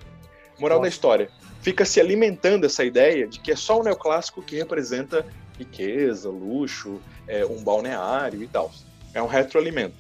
Moral 0.58 0.78
Nossa. 0.78 0.90
da 0.90 0.94
história, 0.94 1.30
fica 1.62 1.84
se 1.84 2.00
alimentando 2.00 2.66
essa 2.66 2.86
ideia 2.86 3.28
de 3.28 3.42
que 3.42 3.52
é 3.52 3.58
só 3.58 3.82
o 3.82 3.84
neoclássico 3.84 4.42
que 4.42 4.56
representa 4.56 5.26
riqueza, 5.62 6.30
luxo, 6.30 7.00
é, 7.28 7.46
um 7.46 7.64
balneário 7.64 8.44
e 8.44 8.48
tal. 8.48 8.72
É 9.14 9.22
um 9.22 9.28
retroalimento. 9.28 9.96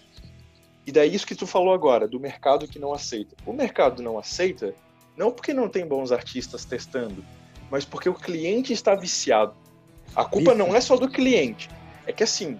E 0.85 0.91
daí 0.91 1.13
isso 1.13 1.27
que 1.27 1.35
tu 1.35 1.45
falou 1.45 1.73
agora, 1.73 2.07
do 2.07 2.19
mercado 2.19 2.67
que 2.67 2.79
não 2.79 2.93
aceita. 2.93 3.35
O 3.45 3.53
mercado 3.53 4.01
não 4.01 4.17
aceita 4.17 4.73
não 5.15 5.31
porque 5.31 5.53
não 5.53 5.69
tem 5.69 5.85
bons 5.85 6.11
artistas 6.11 6.65
testando, 6.65 7.23
mas 7.69 7.85
porque 7.85 8.09
o 8.09 8.13
cliente 8.13 8.73
está 8.73 8.95
viciado. 8.95 9.53
A 10.15 10.25
culpa 10.25 10.55
não 10.55 10.75
é 10.75 10.81
só 10.81 10.97
do 10.97 11.09
cliente. 11.09 11.69
É 12.05 12.11
que 12.11 12.23
assim, 12.23 12.59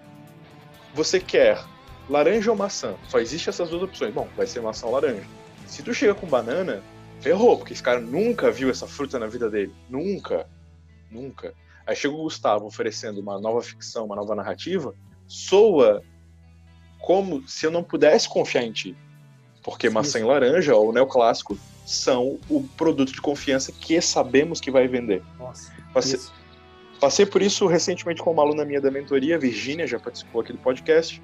você 0.94 1.18
quer 1.18 1.62
laranja 2.08 2.50
ou 2.50 2.56
maçã? 2.56 2.94
Só 3.08 3.18
existe 3.18 3.48
essas 3.48 3.68
duas 3.68 3.82
opções. 3.82 4.14
Bom, 4.14 4.28
vai 4.36 4.46
ser 4.46 4.60
maçã 4.60 4.86
ou 4.86 4.92
laranja. 4.92 5.24
Se 5.66 5.82
tu 5.82 5.92
chega 5.92 6.14
com 6.14 6.26
banana, 6.26 6.82
ferrou, 7.20 7.58
porque 7.58 7.72
esse 7.72 7.82
cara 7.82 8.00
nunca 8.00 8.50
viu 8.50 8.70
essa 8.70 8.86
fruta 8.86 9.18
na 9.18 9.26
vida 9.26 9.50
dele. 9.50 9.74
Nunca. 9.88 10.48
Nunca. 11.10 11.54
Aí 11.86 11.96
chega 11.96 12.14
o 12.14 12.22
Gustavo 12.22 12.66
oferecendo 12.66 13.20
uma 13.20 13.40
nova 13.40 13.60
ficção, 13.62 14.04
uma 14.04 14.16
nova 14.16 14.34
narrativa, 14.34 14.94
soa 15.26 16.02
como 17.00 17.46
se 17.48 17.66
eu 17.66 17.70
não 17.70 17.82
pudesse 17.82 18.28
confiar 18.28 18.62
em 18.62 18.72
ti. 18.72 18.96
Porque 19.62 19.88
Sim. 19.88 19.94
maçã 19.94 20.20
e 20.20 20.24
laranja, 20.24 20.74
ou 20.74 20.92
neoclássico, 20.92 21.58
são 21.84 22.38
o 22.48 22.62
produto 22.76 23.12
de 23.12 23.20
confiança 23.20 23.72
que 23.72 24.00
sabemos 24.00 24.60
que 24.60 24.70
vai 24.70 24.86
vender. 24.86 25.22
Nossa, 25.38 25.72
passei, 25.92 26.20
passei 27.00 27.26
por 27.26 27.42
isso 27.42 27.66
recentemente 27.66 28.22
com 28.22 28.30
uma 28.30 28.42
aluna 28.42 28.64
minha 28.64 28.80
da 28.80 28.90
mentoria, 28.90 29.38
Virgínia, 29.38 29.86
já 29.86 29.98
participou 29.98 30.40
aqui 30.40 30.52
do 30.52 30.58
podcast. 30.58 31.20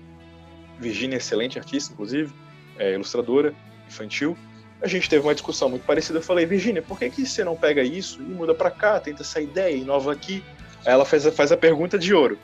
Virgínia 0.79 1.17
é 1.17 1.19
excelente 1.19 1.59
artista, 1.59 1.93
inclusive, 1.93 2.33
é 2.77 2.95
ilustradora 2.95 3.55
infantil 3.87 4.37
a 4.81 4.87
gente 4.87 5.09
teve 5.09 5.23
uma 5.27 5.35
discussão 5.35 5.69
muito 5.69 5.85
parecida. 5.85 6.19
Eu 6.19 6.23
falei, 6.23 6.47
Virginia, 6.47 6.83
por 6.83 6.99
que, 6.99 7.11
que 7.11 7.27
você 7.27 7.43
não 7.43 7.57
pega 7.57 7.83
isso 7.83 8.21
e 8.21 8.25
muda 8.25 8.55
para 8.55 8.71
cá, 8.71 9.01
tenta 9.01 9.23
essa 9.23 9.41
ideia, 9.41 9.75
inova 9.75 10.13
aqui? 10.13 10.43
Aí 10.85 10.93
ela 10.93 11.05
faz 11.05 11.27
a, 11.27 11.33
faz 11.33 11.51
a 11.51 11.57
pergunta 11.57 11.99
de 11.99 12.15
ouro: 12.15 12.39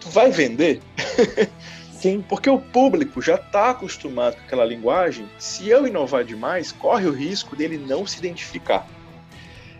Tu 0.00 0.08
vai 0.08 0.30
vender? 0.30 0.80
Sim. 1.92 2.24
Porque 2.28 2.48
o 2.48 2.60
público 2.60 3.20
já 3.20 3.34
está 3.34 3.70
acostumado 3.70 4.36
com 4.36 4.42
aquela 4.42 4.64
linguagem. 4.64 5.28
Se 5.38 5.68
eu 5.68 5.86
inovar 5.86 6.24
demais, 6.24 6.70
corre 6.70 7.06
o 7.06 7.12
risco 7.12 7.56
dele 7.56 7.76
não 7.76 8.06
se 8.06 8.18
identificar. 8.18 8.86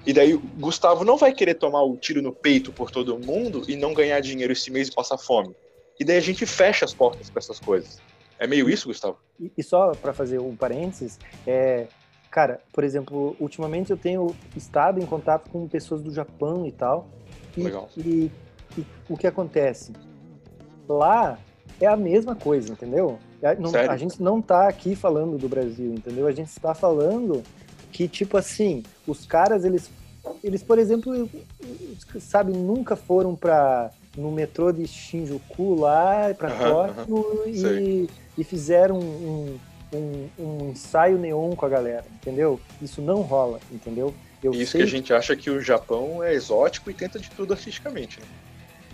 E 0.05 0.13
daí 0.13 0.35
o 0.35 0.39
Gustavo 0.39 1.05
não 1.05 1.17
vai 1.17 1.33
querer 1.33 1.55
tomar 1.55 1.83
o 1.83 1.97
tiro 1.97 2.23
no 2.23 2.33
peito 2.33 2.73
por 2.73 2.91
todo 2.91 3.19
mundo 3.19 3.65
e 3.69 3.77
não 3.77 3.93
ganhar 3.93 4.21
dinheiro 4.21 4.53
esse 4.53 4.71
mês 4.71 4.89
e 4.89 4.93
passar 4.93 5.19
fome. 5.19 5.55
E 6.01 6.05
daí 6.05 6.17
a 6.17 6.21
gente 6.21 6.47
fecha 6.47 6.85
as 6.85 6.95
portas 6.95 7.29
para 7.29 7.41
essas 7.41 7.61
coisas. 7.61 8.01
É 8.39 8.47
meio 8.47 8.69
isso, 8.69 8.89
Gustavo? 8.89 9.19
E, 9.39 9.53
e 9.57 9.63
só 9.63 9.93
para 9.93 10.13
fazer 10.13 10.39
um 10.39 10.55
parênteses, 10.55 11.19
é, 11.47 11.87
cara, 12.31 12.61
por 12.73 12.85
exemplo, 12.85 13.37
ultimamente 13.41 13.91
eu 13.91 13.97
tenho 13.97 14.35
estado 14.57 15.01
em 15.01 15.07
contato 15.07 15.51
com 15.51 15.67
pessoas 15.67 16.03
do 16.03 16.13
Japão 16.13 16.67
e 16.67 16.73
tal. 16.73 17.09
E, 17.57 17.63
Legal. 17.63 17.89
E, 17.97 18.31
e 18.77 18.87
o 19.09 19.17
que 19.17 19.27
acontece? 19.27 19.93
Lá 20.89 21.39
é 21.81 21.87
a 21.87 21.97
mesma 21.97 22.35
coisa, 22.35 22.73
entendeu? 22.73 23.19
A, 23.43 23.55
não, 23.55 23.73
a 23.75 23.97
gente 23.97 24.23
não 24.23 24.43
tá 24.43 24.69
aqui 24.69 24.95
falando 24.95 25.39
do 25.39 25.49
Brasil, 25.49 25.95
entendeu? 25.95 26.27
A 26.27 26.33
gente 26.33 26.49
está 26.49 26.75
falando 26.75 27.43
que, 27.93 28.09
tipo 28.09 28.37
assim, 28.37 28.83
os 29.07 29.27
caras, 29.27 29.65
eles, 29.65 29.91
eles 30.43 30.63
por 30.63 30.79
exemplo, 30.79 31.29
sabe, 32.21 32.53
nunca 32.53 32.97
foram 32.97 33.35
para 33.35 33.91
no 34.17 34.33
metrô 34.33 34.73
de 34.73 34.87
Shinjuku 34.87 35.75
lá 35.77 36.35
para 36.37 36.51
Tóquio 36.51 37.43
e 37.47 38.09
e 38.39 38.45
fizeram 38.45 39.01
um, 39.01 39.59
um, 39.93 40.29
um, 40.39 40.71
ensaio 40.71 41.19
neon 41.19 41.57
com 41.57 41.67
a 41.67 41.69
galera, 41.69 42.05
entendeu? 42.15 42.61
Isso 42.81 43.03
não 43.03 43.21
rola, 43.21 43.59
entendeu? 43.73 44.15
Eu 44.41 44.53
Isso 44.53 44.73
sei... 44.73 44.81
que 44.81 44.87
a 44.87 44.91
gente 44.91 45.13
acha 45.13 45.35
que 45.35 45.51
o 45.51 45.61
Japão 45.61 46.23
é 46.23 46.33
exótico 46.33 46.89
e 46.89 46.95
tenta 46.95 47.19
de 47.19 47.29
tudo 47.31 47.53
artisticamente, 47.53 48.21
né? 48.21 48.27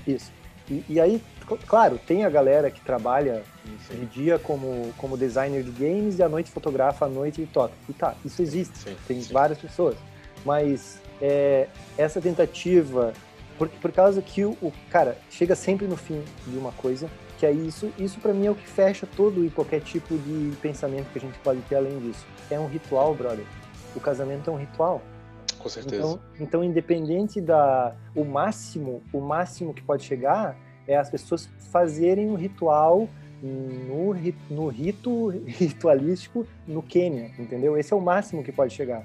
Isso. 0.07 0.33
E, 0.71 0.83
e 0.89 0.99
aí, 0.99 1.23
claro, 1.67 2.01
tem 2.07 2.25
a 2.25 2.31
galera 2.31 2.71
que 2.71 2.81
trabalha 2.81 3.43
Sim. 3.87 3.97
de 3.97 4.07
dia 4.07 4.39
como, 4.39 4.95
como 4.97 5.15
designer 5.15 5.63
de 5.63 5.71
games 5.71 6.19
e 6.19 6.23
à 6.23 6.29
noite 6.29 6.51
fotografa 6.51 7.05
à 7.05 7.09
noite 7.09 7.43
e 7.43 7.47
toca. 7.47 7.75
E 7.87 7.93
tá, 7.93 8.15
isso 8.25 8.41
existe. 8.41 8.79
Sim, 8.79 8.97
tem 9.07 9.21
sim. 9.21 9.31
várias 9.31 9.59
pessoas. 9.59 9.97
Mas 10.43 10.99
é, 11.21 11.69
essa 11.99 12.19
tentativa, 12.19 13.13
por, 13.59 13.69
por 13.69 13.93
causa 13.93 14.23
que 14.23 14.43
o, 14.43 14.53
o 14.63 14.73
cara 14.91 15.19
chega 15.31 15.55
sempre 15.55 15.87
no 15.87 15.99
fim 15.99 16.23
de 16.47 16.57
uma 16.57 16.73
coisa 16.73 17.11
que 17.39 17.47
é 17.47 17.53
isso, 17.53 17.93
isso 17.99 18.21
para 18.21 18.33
mim 18.33 18.47
é 18.47 18.51
o 18.51 18.55
que 18.55 18.67
fecha 18.67 19.07
todo 19.07 19.45
e 19.45 19.51
qualquer 19.51 19.81
tipo 19.81 20.17
de 20.17 20.53
pensamento 20.63 21.11
que 21.13 21.19
a 21.19 21.21
gente 21.21 21.39
pode 21.41 21.61
ter 21.63 21.77
além 21.77 21.99
disso. 21.99 22.25
É 22.51 22.59
um 22.59 22.67
ritual, 22.67 23.15
brother. 23.15 23.45
O 23.95 24.01
casamento 24.01 24.51
é 24.51 24.53
um 24.53 24.57
ritual. 24.57 25.03
Com 25.59 25.69
certeza. 25.69 25.97
Então, 25.97 26.21
então 26.39 26.65
independente 26.65 27.41
da 27.41 27.95
o 28.15 28.25
máximo, 28.25 29.03
o 29.13 29.21
máximo 29.21 29.73
que 29.73 29.83
pode 29.83 30.05
chegar 30.05 30.57
é 30.87 30.97
as 30.97 31.09
pessoas 31.11 31.49
fazerem 31.71 32.31
o 32.31 32.35
ritual 32.35 33.09
no, 33.43 34.15
no 34.51 34.69
rito 34.69 35.29
ritualístico 35.47 36.47
no 36.67 36.83
Quênia, 36.83 37.31
entendeu? 37.39 37.77
Esse 37.77 37.93
é 37.93 37.97
o 37.97 38.01
máximo 38.01 38.43
que 38.43 38.53
pode 38.53 38.73
chegar 38.75 39.05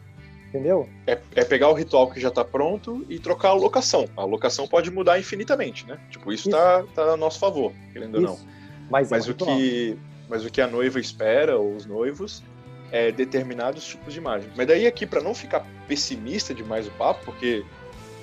entendeu? 0.50 0.90
É, 1.08 1.18
é, 1.36 1.46
pegar 1.46 1.70
o 1.70 1.74
ritual 1.74 2.10
que 2.10 2.20
já 2.20 2.30
está 2.30 2.44
pronto 2.44 3.06
e 3.08 3.20
trocar 3.20 3.50
a 3.50 3.54
locação. 3.54 4.06
A 4.18 4.26
locação 4.26 4.68
pode 4.68 4.92
mudar 4.92 5.20
infinitamente, 5.20 5.88
né? 5.88 5.98
Tipo, 6.10 6.34
isso, 6.34 6.50
está 6.50 6.84
tá 6.96 7.14
a 7.14 7.18
nosso 7.18 7.40
favor, 7.40 7.72
querendo 7.94 8.20
isso. 8.20 8.32
ou 8.32 8.38
não. 8.38 8.60
Mas, 8.90 9.12
é 9.12 9.16
mas, 9.16 9.28
é 9.28 9.32
o 9.32 9.36
que, 9.36 9.98
mas 10.28 10.46
o 10.46 10.52
que 10.52 10.60
a 10.60 10.68
noiva 10.68 11.00
espera, 11.00 11.58
ou 11.58 11.76
os 11.76 11.86
noivos, 11.86 12.44
é 12.92 13.12
determinados 13.12 13.86
tipos 13.86 14.14
de 14.14 14.20
imagem. 14.20 14.50
Mas 14.56 14.68
daí 14.68 14.88
aqui, 14.88 15.06
para 15.06 15.22
não 15.22 15.36
ficar 15.36 15.66
pessimista 15.88 16.54
demais 16.54 16.88
o 16.88 16.92
papo, 16.92 17.26
porque 17.26 17.64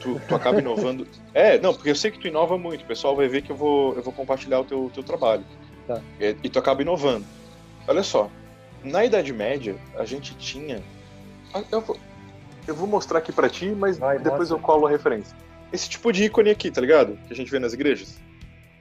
tu, 0.01 0.20
tu 0.29 0.35
acaba 0.35 0.59
inovando... 0.59 1.07
é, 1.33 1.59
não, 1.59 1.72
porque 1.72 1.91
eu 1.91 1.95
sei 1.95 2.11
que 2.11 2.18
tu 2.18 2.27
inova 2.27 2.59
muito, 2.59 2.83
o 2.83 2.87
pessoal 2.87 3.14
vai 3.14 3.29
ver 3.29 3.43
que 3.43 3.53
eu 3.53 3.57
vou, 3.57 3.95
eu 3.95 4.03
vou 4.03 4.12
compartilhar 4.12 4.61
o 4.61 4.64
teu, 4.64 4.91
teu 4.93 5.05
trabalho. 5.05 5.45
Tá. 5.87 6.01
E, 6.20 6.37
e 6.43 6.49
tu 6.49 6.59
acaba 6.59 6.83
inovando. 6.83 7.24
Olha 7.87 8.03
só, 8.03 8.29
na 8.83 9.05
Idade 9.05 9.33
Média, 9.33 9.77
a 9.97 10.05
gente 10.05 10.35
tinha... 10.37 10.83
Eu 11.70 11.81
vou, 11.81 11.97
eu 12.67 12.75
vou 12.75 12.87
mostrar 12.87 13.19
aqui 13.19 13.33
para 13.33 13.49
ti, 13.49 13.69
mas 13.69 13.99
Vai, 13.99 14.19
depois 14.19 14.51
mostra. 14.51 14.57
eu 14.57 14.61
colo 14.61 14.87
a 14.87 14.91
referência. 14.91 15.37
Esse 15.73 15.89
tipo 15.89 16.12
de 16.12 16.25
ícone 16.25 16.51
aqui, 16.51 16.71
tá 16.71 16.81
ligado? 16.81 17.17
Que 17.27 17.33
a 17.33 17.37
gente 17.37 17.51
vê 17.51 17.59
nas 17.59 17.73
igrejas. 17.73 18.21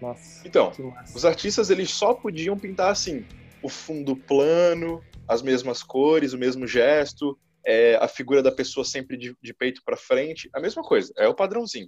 Nossa. 0.02 0.48
Então, 0.48 0.72
os 1.14 1.26
artistas 1.26 1.70
eles 1.70 1.90
só 1.90 2.14
podiam 2.14 2.58
pintar 2.58 2.92
assim, 2.92 3.26
o 3.62 3.70
fundo 3.70 4.16
plano, 4.16 5.04
as 5.28 5.42
mesmas 5.42 5.82
cores, 5.82 6.34
o 6.34 6.38
mesmo 6.38 6.68
gesto, 6.68 7.38
é, 7.66 7.96
a 7.96 8.08
figura 8.08 8.44
da 8.44 8.52
pessoa 8.52 8.86
sempre 8.86 9.18
de, 9.18 9.36
de 9.42 9.54
peito 9.54 9.82
para 9.84 9.98
frente, 9.98 10.50
a 10.54 10.60
mesma 10.60 10.84
coisa, 10.84 11.12
é 11.18 11.28
o 11.28 11.34
padrãozinho. 11.34 11.88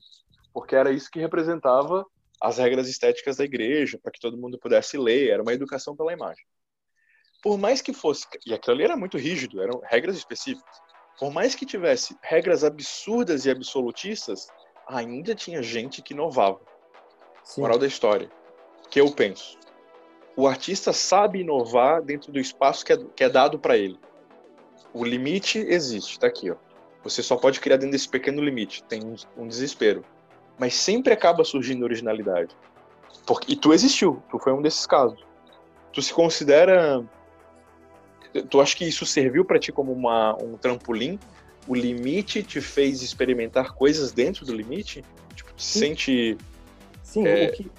Porque 0.53 0.75
era 0.75 0.91
isso 0.91 1.11
que 1.11 1.19
representava 1.19 2.05
as 2.41 2.57
regras 2.57 2.87
estéticas 2.87 3.37
da 3.37 3.43
igreja, 3.43 3.99
para 4.01 4.11
que 4.11 4.19
todo 4.19 4.37
mundo 4.37 4.57
pudesse 4.59 4.97
ler, 4.97 5.29
era 5.29 5.41
uma 5.41 5.53
educação 5.53 5.95
pela 5.95 6.13
imagem. 6.13 6.43
Por 7.43 7.57
mais 7.57 7.81
que 7.81 7.93
fosse, 7.93 8.25
e 8.45 8.53
aquilo 8.53 8.75
ali 8.75 8.83
era 8.83 8.97
muito 8.97 9.17
rígido, 9.17 9.61
eram 9.61 9.79
regras 9.83 10.17
específicas 10.17 10.86
por 11.19 11.31
mais 11.31 11.55
que 11.55 11.65
tivesse 11.65 12.15
regras 12.21 12.63
absurdas 12.63 13.45
e 13.45 13.49
absolutistas, 13.49 14.47
ainda 14.87 15.33
tinha 15.33 15.61
gente 15.61 16.01
que 16.01 16.13
inovava. 16.13 16.59
Sim. 17.43 17.61
Moral 17.61 17.77
da 17.77 17.87
história. 17.87 18.29
Que 18.89 19.01
eu 19.01 19.11
penso. 19.11 19.57
O 20.35 20.47
artista 20.47 20.93
sabe 20.93 21.39
inovar 21.39 22.01
dentro 22.01 22.31
do 22.31 22.39
espaço 22.39 22.85
que 22.85 22.93
é, 22.93 22.97
que 23.15 23.23
é 23.23 23.29
dado 23.29 23.57
para 23.57 23.75
ele. 23.75 23.99
O 24.93 25.03
limite 25.03 25.57
existe, 25.57 26.19
tá 26.19 26.27
aqui, 26.27 26.51
ó. 26.51 26.55
Você 27.03 27.23
só 27.23 27.35
pode 27.35 27.59
criar 27.59 27.77
dentro 27.77 27.91
desse 27.91 28.09
pequeno 28.09 28.41
limite. 28.41 28.83
Tem 28.83 29.03
um, 29.03 29.15
um 29.35 29.47
desespero. 29.47 30.03
Mas 30.57 30.75
sempre 30.75 31.13
acaba 31.13 31.43
surgindo 31.43 31.83
originalidade. 31.83 32.55
Porque, 33.25 33.53
e 33.53 33.55
tu 33.55 33.73
existiu, 33.73 34.21
tu 34.29 34.37
foi 34.39 34.53
um 34.53 34.61
desses 34.61 34.85
casos. 34.85 35.19
Tu 35.93 36.01
se 36.01 36.13
considera. 36.13 37.03
Tu 38.49 38.61
acha 38.61 38.75
que 38.75 38.85
isso 38.85 39.05
serviu 39.05 39.43
para 39.45 39.59
ti 39.59 39.71
como 39.71 39.91
uma, 39.91 40.35
um 40.41 40.57
trampolim? 40.57 41.19
O 41.67 41.75
limite 41.75 42.43
te 42.43 42.61
fez 42.61 43.01
experimentar 43.01 43.73
coisas 43.73 44.11
dentro 44.11 44.45
do 44.45 44.53
limite? 44.53 45.03
Tipo, 45.35 45.53
tu 45.53 45.61
se 45.61 45.79
sente. 45.79 46.37
Sim, 47.03 47.27
é... 47.27 47.47
o, 47.47 47.51
que, 47.51 47.71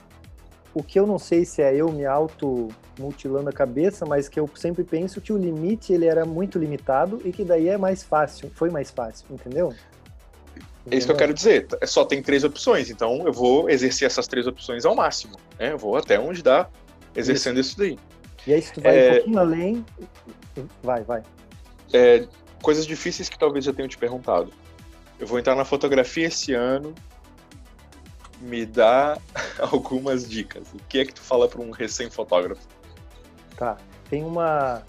o 0.74 0.82
que 0.82 0.98
eu 0.98 1.06
não 1.06 1.18
sei 1.18 1.44
se 1.44 1.62
é 1.62 1.74
eu 1.74 1.90
me 1.90 2.04
auto 2.04 2.68
mutilando 2.98 3.48
a 3.48 3.52
cabeça, 3.52 4.04
mas 4.04 4.28
que 4.28 4.38
eu 4.38 4.48
sempre 4.54 4.84
penso 4.84 5.20
que 5.20 5.32
o 5.32 5.38
limite 5.38 5.92
ele 5.92 6.06
era 6.06 6.24
muito 6.24 6.58
limitado 6.58 7.20
e 7.24 7.32
que 7.32 7.44
daí 7.44 7.68
é 7.68 7.78
mais 7.78 8.02
fácil, 8.02 8.50
foi 8.54 8.70
mais 8.70 8.90
fácil, 8.90 9.26
entendeu? 9.30 9.72
É 10.90 10.96
isso 10.96 11.06
que 11.06 11.12
eu 11.12 11.16
quero 11.16 11.34
dizer. 11.34 11.66
Só 11.84 12.04
tem 12.04 12.22
três 12.22 12.44
opções, 12.44 12.90
então 12.90 13.26
eu 13.26 13.32
vou 13.32 13.68
exercer 13.68 14.06
essas 14.06 14.26
três 14.26 14.46
opções 14.46 14.84
ao 14.84 14.94
máximo. 14.94 15.38
Né? 15.58 15.72
Eu 15.72 15.78
vou 15.78 15.96
até 15.96 16.18
onde 16.18 16.42
dá 16.42 16.68
exercendo 17.14 17.60
isso, 17.60 17.70
isso 17.70 17.78
daí. 17.78 17.98
E 18.46 18.54
aí, 18.54 18.62
se 18.62 18.72
tu 18.72 18.80
vai 18.80 18.96
é... 18.96 19.10
um 19.10 19.14
pouquinho 19.16 19.38
além, 19.38 19.84
vai, 20.82 21.02
vai. 21.02 21.22
É, 21.92 22.26
coisas 22.62 22.86
difíceis 22.86 23.28
que 23.28 23.38
talvez 23.38 23.66
eu 23.66 23.74
tenha 23.74 23.88
te 23.88 23.98
perguntado. 23.98 24.52
Eu 25.18 25.26
vou 25.26 25.38
entrar 25.38 25.54
na 25.54 25.64
fotografia 25.64 26.26
esse 26.26 26.52
ano. 26.52 26.94
Me 28.40 28.64
dá 28.64 29.18
algumas 29.58 30.28
dicas. 30.28 30.68
O 30.72 30.78
que 30.88 31.00
é 31.00 31.04
que 31.04 31.14
tu 31.14 31.20
fala 31.20 31.48
para 31.48 31.60
um 31.60 31.70
recém-fotógrafo? 31.70 32.66
Tá. 33.56 33.76
Tem 34.08 34.24
uma. 34.24 34.82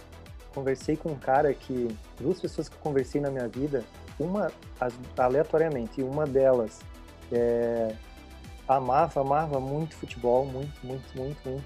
Conversei 0.54 0.96
com 0.96 1.12
um 1.12 1.18
cara 1.18 1.54
que. 1.54 1.88
Duas 2.20 2.40
pessoas 2.40 2.70
que 2.70 2.76
eu 2.76 2.80
conversei 2.80 3.20
na 3.20 3.32
minha 3.32 3.48
vida 3.48 3.84
uma 4.20 4.52
aleatoriamente, 5.18 6.04
uma 6.04 6.26
delas 6.26 6.82
é, 7.32 7.96
amava, 8.68 9.22
amava 9.22 9.60
muito 9.60 9.96
futebol, 9.96 10.46
muito, 10.46 10.86
muito, 10.86 11.18
muito, 11.18 11.50
muito, 11.50 11.66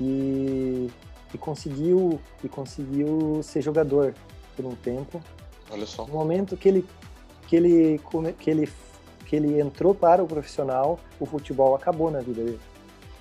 e, 0.00 0.90
e 1.36 1.38
conseguiu 1.38 2.18
e 2.42 2.48
conseguiu 2.48 3.40
ser 3.42 3.60
jogador 3.60 4.14
por 4.56 4.64
um 4.64 4.74
tempo. 4.74 5.20
Olha 5.70 5.84
só. 5.84 6.06
No 6.06 6.14
momento 6.14 6.56
que 6.56 6.66
ele 6.66 6.86
que 7.46 7.54
ele 7.54 8.00
que 8.38 8.50
ele 8.50 8.68
que 9.26 9.36
ele 9.36 9.60
entrou 9.60 9.94
para 9.94 10.22
o 10.24 10.26
profissional, 10.26 10.98
o 11.20 11.26
futebol 11.26 11.74
acabou 11.74 12.10
na 12.10 12.20
vida 12.20 12.42
dele. 12.42 12.60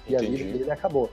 E 0.08 0.16
Entendi. 0.16 0.34
a 0.34 0.38
vida 0.38 0.58
dele 0.60 0.72
acabou. 0.72 1.10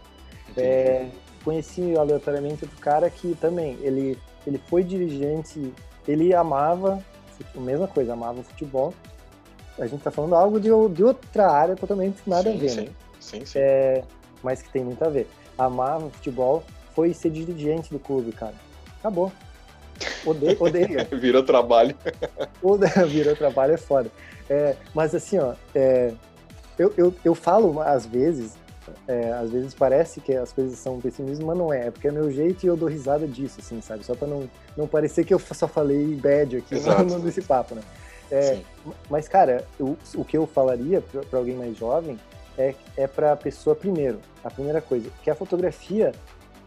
É, 0.56 1.08
conheci 1.42 1.96
aleatoriamente 1.96 2.64
outro 2.64 2.78
cara 2.78 3.10
que 3.10 3.34
também 3.34 3.76
ele 3.80 4.18
ele 4.46 4.58
foi 4.68 4.84
dirigente, 4.84 5.72
ele 6.06 6.34
amava 6.34 7.02
a 7.56 7.60
mesma 7.60 7.88
coisa, 7.88 8.12
amava 8.12 8.40
o 8.40 8.44
futebol. 8.44 8.94
A 9.78 9.86
gente 9.86 9.98
está 9.98 10.10
falando 10.10 10.34
algo 10.34 10.60
de, 10.60 10.68
de, 10.94 11.02
outra 11.02 11.50
área 11.50 11.74
totalmente 11.74 12.22
nada 12.26 12.50
sim, 12.50 12.56
a 12.56 12.60
ver, 12.60 12.68
sim, 12.68 12.80
né? 12.82 12.88
Sim, 13.18 13.46
sim. 13.46 13.58
É, 13.58 14.04
mas 14.42 14.60
que 14.60 14.70
tem 14.70 14.84
muito 14.84 15.02
a 15.02 15.08
ver. 15.08 15.26
Amava 15.56 16.06
o 16.06 16.10
futebol, 16.10 16.62
foi 16.94 17.12
ser 17.14 17.30
dirigente 17.30 17.90
do 17.90 17.98
clube, 17.98 18.32
cara. 18.32 18.54
Acabou. 18.98 19.32
Odeio, 20.24 20.56
odeia. 20.60 21.08
Virou 21.12 21.42
trabalho. 21.42 21.94
Virou 23.08 23.36
trabalho 23.36 23.74
é 23.74 23.76
foda. 23.76 24.10
É, 24.48 24.74
mas 24.94 25.14
assim, 25.14 25.38
ó, 25.38 25.54
é, 25.74 26.12
eu, 26.78 26.92
eu, 26.96 27.14
eu 27.24 27.34
falo 27.34 27.80
às 27.80 28.06
vezes, 28.06 28.54
é, 29.06 29.32
às 29.32 29.50
vezes 29.50 29.74
parece 29.74 30.20
que 30.20 30.34
as 30.34 30.52
coisas 30.52 30.78
são 30.78 31.00
pessimismo, 31.00 31.46
mas 31.46 31.58
não 31.58 31.72
é. 31.72 31.86
É 31.86 31.90
porque 31.90 32.08
é 32.08 32.12
meu 32.12 32.30
jeito 32.30 32.64
e 32.64 32.66
eu 32.66 32.76
dou 32.76 32.88
risada 32.88 33.26
disso, 33.26 33.60
assim, 33.60 33.80
sabe? 33.80 34.04
Só 34.04 34.14
pra 34.14 34.26
não, 34.26 34.48
não 34.76 34.86
parecer 34.86 35.24
que 35.24 35.34
eu 35.34 35.38
só 35.38 35.68
falei 35.68 36.16
bad 36.16 36.56
aqui 36.56 36.74
no, 36.74 37.18
nesse 37.20 37.42
papo, 37.42 37.74
né? 37.74 37.82
É, 38.30 38.60
mas, 39.10 39.28
cara, 39.28 39.64
o, 39.78 39.96
o 40.16 40.24
que 40.24 40.36
eu 40.36 40.46
falaria 40.46 41.02
para 41.02 41.38
alguém 41.38 41.54
mais 41.54 41.76
jovem 41.76 42.18
é, 42.56 42.74
é 42.96 43.06
para 43.06 43.32
a 43.32 43.36
pessoa, 43.36 43.76
primeiro, 43.76 44.20
a 44.42 44.50
primeira 44.50 44.80
coisa, 44.80 45.10
que 45.22 45.30
a 45.30 45.34
fotografia 45.34 46.12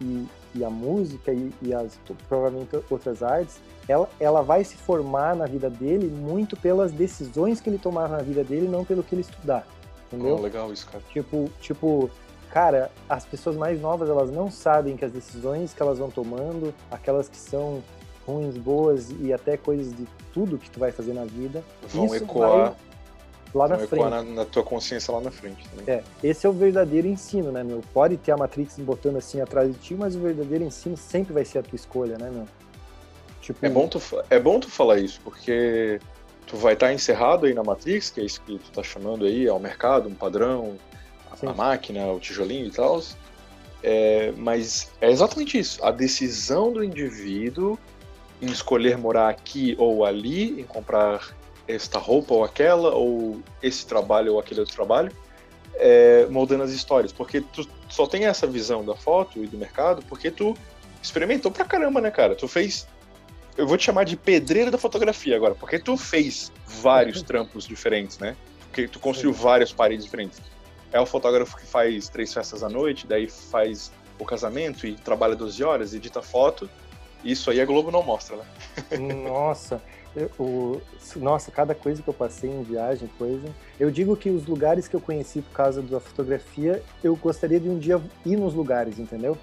e, 0.01 0.25
e 0.53 0.63
a 0.63 0.69
música 0.69 1.31
e, 1.31 1.51
e, 1.61 1.73
as 1.73 1.99
provavelmente 2.27 2.75
outras 2.89 3.21
artes, 3.21 3.59
ela, 3.87 4.09
ela 4.19 4.41
vai 4.41 4.63
se 4.63 4.75
formar 4.75 5.35
na 5.35 5.45
vida 5.45 5.69
dele 5.69 6.07
muito 6.07 6.55
pelas 6.55 6.91
decisões 6.91 7.61
que 7.61 7.69
ele 7.69 7.77
tomar 7.77 8.09
na 8.09 8.19
vida 8.19 8.43
dele, 8.43 8.67
não 8.67 8.83
pelo 8.83 9.03
que 9.03 9.15
ele 9.15 9.21
estudar. 9.21 9.67
Entendeu? 10.07 10.35
Oh, 10.35 10.41
legal 10.41 10.71
isso, 10.71 10.87
cara. 10.87 11.03
Tipo, 11.11 11.49
tipo, 11.59 12.09
cara, 12.51 12.91
as 13.09 13.25
pessoas 13.25 13.55
mais 13.55 13.79
novas, 13.81 14.09
elas 14.09 14.31
não 14.31 14.49
sabem 14.51 14.95
que 14.95 15.05
as 15.05 15.11
decisões 15.11 15.73
que 15.73 15.81
elas 15.81 15.99
vão 15.99 16.09
tomando, 16.09 16.73
aquelas 16.89 17.27
que 17.27 17.37
são 17.37 17.83
ruins, 18.25 18.57
boas 18.57 19.11
e 19.19 19.31
até 19.31 19.55
coisas 19.55 19.95
de 19.95 20.07
tudo 20.33 20.57
que 20.57 20.69
tu 20.69 20.79
vai 20.79 20.91
fazer 20.91 21.13
na 21.13 21.25
vida, 21.25 21.63
vão 21.89 22.13
ecoar 22.15 22.75
lá 23.55 23.67
na 23.69 23.77
frente. 23.77 24.09
Na, 24.09 24.21
na, 24.21 24.45
tua 24.45 24.63
consciência 24.63 25.13
lá 25.13 25.21
na 25.21 25.31
frente. 25.31 25.67
Também. 25.69 25.95
É, 25.95 26.03
esse 26.21 26.45
é 26.45 26.49
o 26.49 26.53
verdadeiro 26.53 27.07
ensino, 27.07 27.51
né, 27.51 27.63
meu? 27.63 27.81
Pode 27.93 28.17
ter 28.17 28.33
a 28.33 28.37
Matrix 28.37 28.77
botando 28.79 29.15
assim 29.15 29.39
atrás 29.39 29.71
de 29.71 29.79
ti, 29.79 29.95
mas 29.95 30.15
o 30.15 30.19
verdadeiro 30.19 30.65
ensino 30.65 30.97
sempre 30.97 31.33
vai 31.33 31.45
ser 31.45 31.59
a 31.59 31.63
tua 31.63 31.75
escolha, 31.75 32.17
né, 32.17 32.29
meu? 32.29 32.45
Tipo... 33.41 33.65
É, 33.65 33.69
bom 33.69 33.87
tu, 33.87 34.01
é 34.29 34.39
bom 34.39 34.59
tu 34.59 34.69
falar 34.69 34.99
isso, 34.99 35.21
porque 35.23 35.99
tu 36.45 36.57
vai 36.57 36.73
estar 36.73 36.87
tá 36.87 36.93
encerrado 36.93 37.45
aí 37.45 37.53
na 37.53 37.63
Matrix, 37.63 38.09
que 38.09 38.19
é 38.19 38.25
isso 38.25 38.41
que 38.41 38.59
tu 38.59 38.71
tá 38.71 38.83
chamando 38.83 39.25
aí, 39.25 39.47
é 39.47 39.53
o 39.53 39.59
mercado, 39.59 40.09
um 40.09 40.15
padrão, 40.15 40.75
a, 41.31 41.49
a 41.49 41.53
máquina, 41.53 42.05
o 42.07 42.19
tijolinho 42.19 42.67
e 42.67 42.71
tal. 42.71 43.01
É, 43.81 44.33
mas 44.35 44.91
é 44.99 45.09
exatamente 45.09 45.57
isso. 45.57 45.83
A 45.85 45.91
decisão 45.91 46.73
do 46.73 46.83
indivíduo 46.83 47.79
em 48.41 48.47
escolher 48.47 48.97
morar 48.97 49.29
aqui 49.29 49.75
ou 49.77 50.03
ali, 50.03 50.59
em 50.59 50.63
comprar 50.63 51.33
esta 51.67 51.99
roupa 51.99 52.33
ou 52.33 52.43
aquela, 52.43 52.93
ou 52.93 53.41
esse 53.61 53.85
trabalho 53.85 54.33
ou 54.33 54.39
aquele 54.39 54.59
outro 54.59 54.75
trabalho, 54.75 55.11
é, 55.75 56.25
moldando 56.29 56.63
as 56.63 56.71
histórias. 56.71 57.11
Porque 57.11 57.41
tu 57.41 57.67
só 57.89 58.05
tem 58.07 58.25
essa 58.25 58.45
visão 58.47 58.83
da 58.85 58.95
foto 58.95 59.43
e 59.43 59.47
do 59.47 59.57
mercado 59.57 60.03
porque 60.07 60.31
tu 60.31 60.55
experimentou 61.01 61.51
pra 61.51 61.65
caramba, 61.65 62.01
né, 62.01 62.11
cara? 62.11 62.35
Tu 62.35 62.47
fez 62.47 62.87
eu 63.57 63.65
vou 63.65 63.77
te 63.77 63.85
chamar 63.85 64.03
de 64.03 64.17
pedreiro 64.17 64.69
da 64.69 64.77
fotografia 64.77 65.35
agora, 65.35 65.55
porque 65.55 65.79
tu 65.79 65.95
fez 65.95 66.51
vários 66.67 67.21
trampos 67.21 67.65
diferentes, 67.65 68.19
né? 68.19 68.35
Porque 68.59 68.87
tu 68.87 68.99
construiu 68.99 69.33
Sim. 69.33 69.41
várias 69.41 69.71
paredes 69.71 70.03
diferentes. 70.03 70.41
É 70.91 70.99
o 70.99 71.05
fotógrafo 71.05 71.55
que 71.55 71.65
faz 71.65 72.09
três 72.09 72.33
festas 72.33 72.63
à 72.63 72.69
noite, 72.69 73.07
daí 73.07 73.29
faz 73.29 73.91
o 74.19 74.25
casamento 74.25 74.85
e 74.85 74.95
trabalha 74.95 75.35
12 75.35 75.63
horas, 75.63 75.93
edita 75.93 76.21
foto. 76.21 76.69
Isso 77.23 77.49
aí 77.49 77.61
a 77.61 77.65
Globo 77.65 77.91
não 77.91 78.03
mostra, 78.03 78.35
né? 78.35 78.45
Nossa, 78.97 79.81
eu, 80.15 80.31
o, 80.39 80.81
nossa, 81.17 81.51
cada 81.51 81.75
coisa 81.75 82.01
que 82.01 82.07
eu 82.07 82.13
passei 82.13 82.49
em 82.49 82.63
viagem, 82.63 83.09
coisa. 83.17 83.47
Eu 83.79 83.91
digo 83.91 84.15
que 84.15 84.29
os 84.29 84.45
lugares 84.45 84.87
que 84.87 84.95
eu 84.95 85.01
conheci 85.01 85.41
por 85.41 85.51
causa 85.51 85.81
da 85.81 85.99
fotografia, 85.99 86.81
eu 87.03 87.15
gostaria 87.15 87.59
de 87.59 87.69
um 87.69 87.77
dia 87.77 88.01
ir 88.25 88.37
nos 88.37 88.53
lugares, 88.53 88.97
entendeu? 88.97 89.37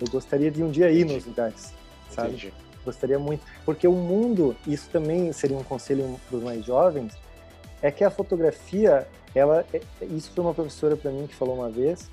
Eu 0.00 0.06
gostaria 0.08 0.50
de 0.50 0.62
um 0.62 0.70
dia 0.70 0.90
ir 0.90 1.04
nos 1.04 1.26
lugares, 1.26 1.72
sabe? 2.10 2.28
Entendi. 2.28 2.52
Gostaria 2.84 3.18
muito, 3.18 3.42
porque 3.64 3.88
o 3.88 3.92
mundo, 3.92 4.54
isso 4.66 4.88
também 4.90 5.32
seria 5.32 5.56
um 5.56 5.64
conselho 5.64 6.20
para 6.28 6.36
os 6.36 6.44
mais 6.44 6.64
jovens, 6.64 7.14
é 7.80 7.90
que 7.90 8.04
a 8.04 8.10
fotografia, 8.10 9.08
ela, 9.34 9.64
é, 9.72 9.80
isso 10.02 10.30
foi 10.34 10.44
uma 10.44 10.54
professora 10.54 10.96
para 10.96 11.10
mim 11.10 11.26
que 11.26 11.34
falou 11.34 11.56
uma 11.56 11.70
vez, 11.70 12.10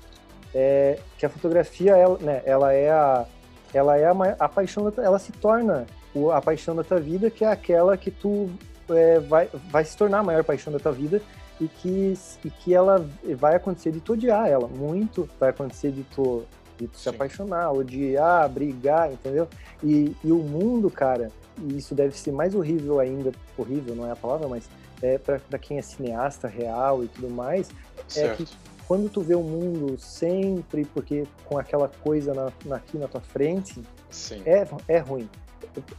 é, 0.54 0.98
que 1.18 1.26
a 1.26 1.28
fotografia, 1.28 1.94
ela, 1.96 2.18
né, 2.18 2.42
ela 2.44 2.72
é 2.72 2.90
a, 2.90 3.26
ela 3.72 3.98
é 3.98 4.06
a, 4.06 4.12
a 4.38 4.48
paixão, 4.48 4.90
ela 4.96 5.18
se 5.18 5.30
torna 5.32 5.86
a 6.32 6.40
paixão 6.40 6.74
da 6.74 6.84
tua 6.84 7.00
vida, 7.00 7.30
que 7.30 7.44
é 7.44 7.48
aquela 7.48 7.96
que 7.96 8.10
tu 8.10 8.50
é, 8.90 9.18
vai, 9.20 9.48
vai 9.70 9.84
se 9.84 9.96
tornar 9.96 10.18
a 10.18 10.22
maior 10.22 10.44
paixão 10.44 10.72
da 10.72 10.78
tua 10.78 10.92
vida 10.92 11.22
e 11.60 11.68
que, 11.68 12.14
e 12.44 12.50
que 12.50 12.74
ela 12.74 13.06
vai 13.38 13.54
acontecer 13.54 13.92
de 13.92 14.00
tu 14.00 14.14
odiar 14.14 14.48
ela 14.48 14.68
muito, 14.68 15.28
vai 15.38 15.50
acontecer 15.50 15.90
de 15.90 16.02
tu 16.04 16.44
de 16.78 16.88
se 16.98 17.08
apaixonar, 17.08 17.72
odiar, 17.72 18.48
brigar, 18.48 19.12
entendeu? 19.12 19.46
E, 19.82 20.16
e 20.24 20.32
o 20.32 20.38
mundo, 20.38 20.90
cara, 20.90 21.30
e 21.58 21.76
isso 21.76 21.94
deve 21.94 22.16
ser 22.18 22.32
mais 22.32 22.54
horrível 22.54 22.98
ainda, 22.98 23.30
horrível 23.56 23.94
não 23.94 24.06
é 24.06 24.10
a 24.10 24.16
palavra, 24.16 24.48
mas 24.48 24.68
é 25.00 25.18
para 25.18 25.58
quem 25.58 25.78
é 25.78 25.82
cineasta 25.82 26.48
real 26.48 27.04
e 27.04 27.08
tudo 27.08 27.30
mais, 27.30 27.68
certo. 28.08 28.42
é 28.42 28.44
que 28.44 28.52
quando 28.86 29.08
tu 29.08 29.20
vê 29.20 29.34
o 29.34 29.42
mundo 29.42 29.98
sempre, 29.98 30.84
porque 30.84 31.24
com 31.44 31.58
aquela 31.58 31.88
coisa 31.88 32.34
na, 32.34 32.52
na, 32.64 32.76
aqui 32.76 32.98
na 32.98 33.08
tua 33.08 33.20
frente, 33.20 33.80
Sim. 34.10 34.42
É, 34.44 34.66
é 34.88 34.98
ruim. 34.98 35.28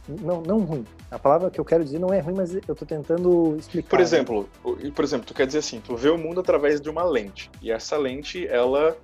Não, 0.08 0.40
não 0.40 0.60
ruim. 0.60 0.84
A 1.10 1.18
palavra 1.18 1.50
que 1.50 1.60
eu 1.60 1.64
quero 1.64 1.84
dizer 1.84 1.98
não 1.98 2.12
é 2.12 2.20
ruim, 2.20 2.34
mas 2.36 2.54
eu 2.54 2.74
tô 2.74 2.84
tentando 2.84 3.56
explicar. 3.58 3.90
Por 3.90 3.98
né? 3.98 4.02
exemplo, 4.02 4.48
né? 4.64 4.92
por 4.94 5.04
exemplo, 5.04 5.26
tu 5.26 5.34
quer 5.34 5.46
dizer 5.46 5.58
assim, 5.58 5.80
tu 5.80 5.96
vê 5.96 6.08
o 6.08 6.18
mundo 6.18 6.40
através 6.40 6.80
de 6.80 6.88
uma 6.88 7.04
lente. 7.04 7.50
E 7.60 7.70
essa 7.70 7.96
lente, 7.96 8.46
ela 8.46 8.96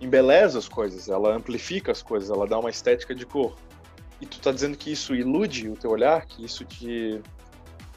embeleza 0.00 0.58
as 0.58 0.68
coisas, 0.68 1.08
ela 1.08 1.34
amplifica 1.34 1.92
as 1.92 2.02
coisas, 2.02 2.30
ela 2.30 2.46
dá 2.46 2.58
uma 2.58 2.70
estética 2.70 3.14
de 3.14 3.26
cor. 3.26 3.56
E 4.20 4.26
tu 4.26 4.40
tá 4.40 4.50
dizendo 4.50 4.76
que 4.76 4.92
isso 4.92 5.14
ilude 5.14 5.68
o 5.68 5.76
teu 5.76 5.90
olhar, 5.90 6.24
que 6.26 6.44
isso 6.44 6.64
te 6.64 7.20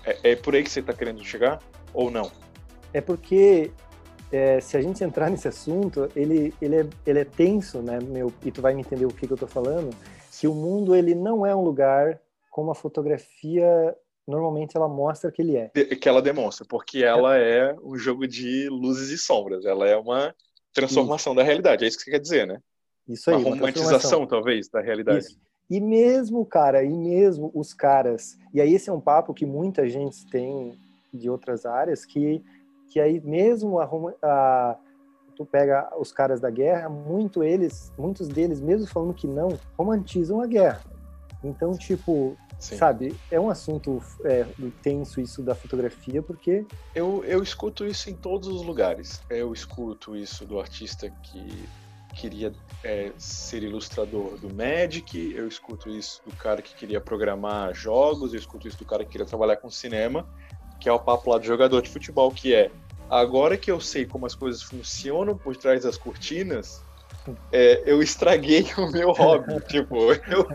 é, 0.05 0.31
é 0.31 0.35
por 0.35 0.55
aí 0.55 0.63
que 0.63 0.69
você 0.69 0.81
tá 0.81 0.93
querendo 0.93 1.23
chegar 1.23 1.59
ou 1.93 2.11
não? 2.11 2.31
É 2.93 3.01
porque 3.01 3.71
é, 4.31 4.59
se 4.59 4.77
a 4.77 4.81
gente 4.81 5.03
entrar 5.03 5.29
nesse 5.29 5.47
assunto, 5.47 6.09
ele, 6.15 6.53
ele, 6.61 6.77
é, 6.77 6.87
ele 7.05 7.19
é 7.19 7.25
tenso, 7.25 7.81
né, 7.81 7.99
meu, 8.01 8.31
e 8.43 8.51
tu 8.51 8.61
vai 8.61 8.73
me 8.73 8.81
entender 8.81 9.05
o 9.05 9.09
que, 9.09 9.27
que 9.27 9.33
eu 9.33 9.37
tô 9.37 9.47
falando, 9.47 9.89
que 10.39 10.47
o 10.47 10.53
mundo 10.53 10.95
ele 10.95 11.13
não 11.13 11.45
é 11.45 11.55
um 11.55 11.61
lugar 11.61 12.19
como 12.49 12.71
a 12.71 12.75
fotografia 12.75 13.95
normalmente 14.27 14.77
ela 14.77 14.87
mostra 14.87 15.31
que 15.31 15.41
ele 15.41 15.57
é. 15.57 15.69
Que 15.69 16.07
ela 16.07 16.21
demonstra, 16.21 16.65
porque 16.67 17.03
ela 17.03 17.37
é, 17.37 17.75
um 17.83 17.97
jogo 17.97 18.27
de 18.27 18.69
luzes 18.69 19.09
e 19.09 19.17
sombras, 19.17 19.65
ela 19.65 19.87
é 19.87 19.97
uma 19.97 20.33
transformação 20.73 21.35
da 21.35 21.43
realidade. 21.43 21.83
É 21.83 21.87
isso 21.87 21.97
que 21.97 22.05
você 22.05 22.11
quer 22.11 22.19
dizer, 22.19 22.47
né? 22.47 22.59
Isso 23.07 23.29
aí. 23.29 23.37
Uma 23.37 23.49
romantização, 23.49 24.25
talvez, 24.25 24.69
da 24.69 24.79
realidade. 24.79 25.25
Isso. 25.25 25.39
E 25.69 25.79
mesmo, 25.79 26.45
cara, 26.45 26.83
e 26.83 26.89
mesmo 26.89 27.51
os 27.53 27.73
caras. 27.73 28.37
E 28.53 28.61
aí 28.61 28.73
esse 28.73 28.89
é 28.89 28.93
um 28.93 29.01
papo 29.01 29.33
que 29.33 29.45
muita 29.45 29.87
gente 29.87 30.25
tem 30.27 30.77
de 31.13 31.29
outras 31.29 31.65
áreas, 31.65 32.05
que, 32.05 32.43
que 32.91 32.99
aí 32.99 33.19
mesmo 33.21 33.79
a, 33.79 33.89
a 34.21 34.77
tu 35.31 35.45
pega 35.45 35.89
os 35.97 36.11
caras 36.11 36.39
da 36.39 36.49
guerra, 36.49 36.89
muito 36.89 37.43
eles, 37.43 37.91
muitos 37.97 38.27
deles, 38.27 38.59
mesmo 38.59 38.87
falando 38.87 39.13
que 39.13 39.27
não, 39.27 39.57
romantizam 39.77 40.41
a 40.41 40.47
guerra. 40.47 40.81
Então, 41.43 41.75
tipo, 41.75 42.37
Sim. 42.59 42.77
sabe, 42.77 43.15
é 43.31 43.39
um 43.39 43.49
assunto 43.49 44.01
é, 44.23 44.45
tenso 44.83 45.19
isso 45.19 45.41
da 45.41 45.55
fotografia, 45.55 46.21
porque... 46.21 46.65
Eu, 46.93 47.23
eu 47.25 47.41
escuto 47.41 47.85
isso 47.85 48.09
em 48.09 48.15
todos 48.15 48.47
os 48.47 48.61
lugares. 48.61 49.21
Eu 49.29 49.51
escuto 49.51 50.15
isso 50.15 50.45
do 50.45 50.59
artista 50.59 51.09
que 51.23 51.67
queria 52.13 52.53
é, 52.83 53.11
ser 53.17 53.63
ilustrador 53.63 54.37
do 54.37 54.53
Magic, 54.53 55.33
eu 55.33 55.47
escuto 55.47 55.89
isso 55.89 56.21
do 56.25 56.35
cara 56.35 56.61
que 56.61 56.75
queria 56.75 56.99
programar 56.99 57.73
jogos, 57.73 58.33
eu 58.33 58.39
escuto 58.39 58.67
isso 58.67 58.77
do 58.77 58.85
cara 58.85 59.03
que 59.03 59.11
queria 59.11 59.25
trabalhar 59.25 59.57
com 59.57 59.69
cinema, 59.69 60.27
que 60.79 60.89
é 60.89 60.91
o 60.91 60.99
papo 60.99 61.29
lá 61.29 61.37
do 61.37 61.45
jogador 61.45 61.81
de 61.81 61.89
futebol, 61.89 62.31
que 62.31 62.53
é 62.53 62.71
agora 63.11 63.57
que 63.57 63.69
eu 63.69 63.81
sei 63.81 64.05
como 64.05 64.25
as 64.25 64.33
coisas 64.33 64.63
funcionam 64.63 65.37
por 65.37 65.55
trás 65.57 65.83
das 65.83 65.97
cortinas, 65.97 66.83
é, 67.51 67.83
eu 67.85 68.01
estraguei 68.01 68.65
o 68.79 68.89
meu 68.89 69.11
hobby. 69.11 69.59
tipo, 69.67 70.13
eu, 70.13 70.47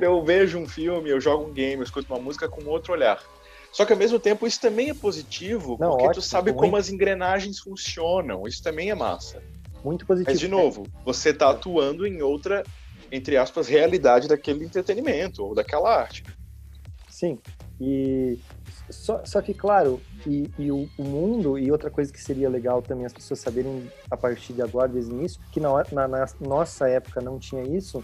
eu 0.00 0.24
vejo 0.24 0.58
um 0.58 0.66
filme, 0.66 1.10
eu 1.10 1.20
jogo 1.20 1.48
um 1.48 1.52
game, 1.52 1.76
eu 1.76 1.84
escuto 1.84 2.12
uma 2.12 2.20
música 2.20 2.48
com 2.48 2.64
outro 2.66 2.92
olhar. 2.92 3.22
Só 3.72 3.84
que 3.84 3.92
ao 3.92 3.98
mesmo 3.98 4.18
tempo 4.18 4.46
isso 4.46 4.60
também 4.60 4.90
é 4.90 4.94
positivo, 4.94 5.76
Não, 5.78 5.90
porque 5.90 6.06
ótimo, 6.06 6.14
tu 6.14 6.22
sabe 6.22 6.52
como 6.52 6.76
as 6.76 6.88
engrenagens 6.88 7.58
funcionam. 7.58 8.46
Isso 8.46 8.62
também 8.62 8.90
é 8.90 8.94
massa. 8.94 9.42
Muito 9.84 10.06
positivo. 10.06 10.30
Mas, 10.30 10.40
de 10.40 10.48
novo, 10.48 10.84
você 11.04 11.28
está 11.30 11.50
atuando 11.50 12.06
em 12.06 12.22
outra, 12.22 12.62
entre 13.12 13.36
aspas, 13.36 13.68
realidade 13.68 14.28
daquele 14.28 14.64
entretenimento 14.64 15.44
ou 15.44 15.54
daquela 15.54 15.94
arte. 15.94 16.24
Sim. 17.10 17.38
E 17.78 18.38
só, 18.90 19.24
só 19.24 19.42
que, 19.42 19.52
claro, 19.52 20.00
e, 20.26 20.50
e 20.58 20.70
o, 20.70 20.88
o, 20.98 21.04
mundo, 21.04 21.58
e 21.58 21.70
outra 21.70 21.90
coisa 21.90 22.12
que 22.12 22.20
seria 22.20 22.48
legal 22.48 22.80
também 22.82 23.04
as 23.04 23.12
pessoas 23.12 23.40
saberem 23.40 23.90
a 24.10 24.16
partir 24.16 24.52
de 24.52 24.62
agora, 24.62 24.88
desde 24.88 25.12
o 25.12 25.16
início, 25.16 25.40
que 25.50 25.60
na, 25.60 25.84
na, 25.92 26.08
na 26.08 26.26
nossa 26.40 26.88
época 26.88 27.20
não 27.20 27.38
tinha 27.38 27.62
isso, 27.62 28.02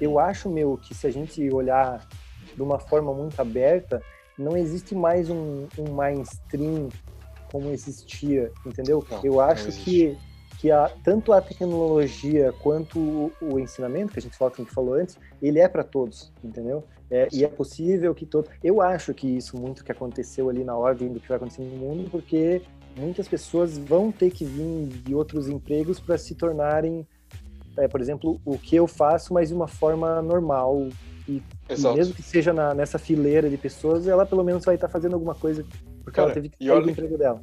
eu 0.00 0.18
acho, 0.18 0.48
meu, 0.48 0.76
que 0.76 0.94
se 0.94 1.06
a 1.06 1.10
gente 1.10 1.48
olhar 1.52 2.06
de 2.54 2.62
uma 2.62 2.78
forma 2.78 3.12
muito 3.12 3.40
aberta, 3.40 4.02
não 4.38 4.56
existe 4.56 4.94
mais 4.94 5.30
um, 5.30 5.66
um 5.78 5.92
mainstream 5.92 6.88
como 7.50 7.70
existia, 7.70 8.50
entendeu? 8.64 9.04
Não, 9.10 9.20
eu 9.22 9.40
acho 9.40 9.70
que 9.72 10.16
que 10.62 10.70
a, 10.70 10.88
tanto 11.02 11.32
a 11.32 11.40
tecnologia 11.40 12.54
quanto 12.62 12.96
o, 12.96 13.32
o, 13.40 13.58
ensinamento, 13.58 14.12
que 14.12 14.20
a 14.20 14.22
gente 14.22 14.36
falou, 14.36 14.54
que 14.54 14.62
a 14.62 14.64
gente 14.64 14.72
falou 14.72 14.94
antes, 14.94 15.18
ele 15.42 15.58
é 15.58 15.66
para 15.66 15.82
todos, 15.82 16.32
entendeu? 16.42 16.84
É, 17.12 17.28
e 17.30 17.44
é 17.44 17.48
possível 17.48 18.14
que 18.14 18.24
todo. 18.24 18.48
Eu 18.64 18.80
acho 18.80 19.12
que 19.12 19.26
isso 19.26 19.54
muito 19.54 19.84
que 19.84 19.92
aconteceu 19.92 20.48
ali 20.48 20.64
na 20.64 20.74
ordem 20.74 21.12
do 21.12 21.20
que 21.20 21.28
vai 21.28 21.36
acontecer 21.36 21.60
no 21.60 21.76
mundo, 21.76 22.08
porque 22.10 22.62
muitas 22.96 23.28
pessoas 23.28 23.76
vão 23.76 24.10
ter 24.10 24.30
que 24.30 24.46
vir 24.46 24.86
de 24.86 25.14
outros 25.14 25.46
empregos 25.46 26.00
para 26.00 26.16
se 26.16 26.34
tornarem, 26.34 27.06
é, 27.76 27.86
por 27.86 28.00
exemplo, 28.00 28.40
o 28.46 28.58
que 28.58 28.74
eu 28.74 28.86
faço, 28.86 29.34
mas 29.34 29.50
de 29.50 29.54
uma 29.54 29.68
forma 29.68 30.22
normal. 30.22 30.88
E, 31.28 31.42
e 31.68 31.94
mesmo 31.94 32.14
que 32.14 32.22
seja 32.22 32.50
na, 32.50 32.72
nessa 32.72 32.98
fileira 32.98 33.50
de 33.50 33.58
pessoas, 33.58 34.08
ela 34.08 34.24
pelo 34.24 34.42
menos 34.42 34.64
vai 34.64 34.76
estar 34.76 34.88
tá 34.88 34.92
fazendo 34.92 35.12
alguma 35.12 35.34
coisa, 35.34 35.66
porque 36.02 36.16
Cara, 36.16 36.28
ela 36.28 36.34
teve 36.34 36.48
que 36.48 36.64
sair 36.64 36.82
do 36.82 36.90
emprego 36.90 37.18
dela. 37.18 37.42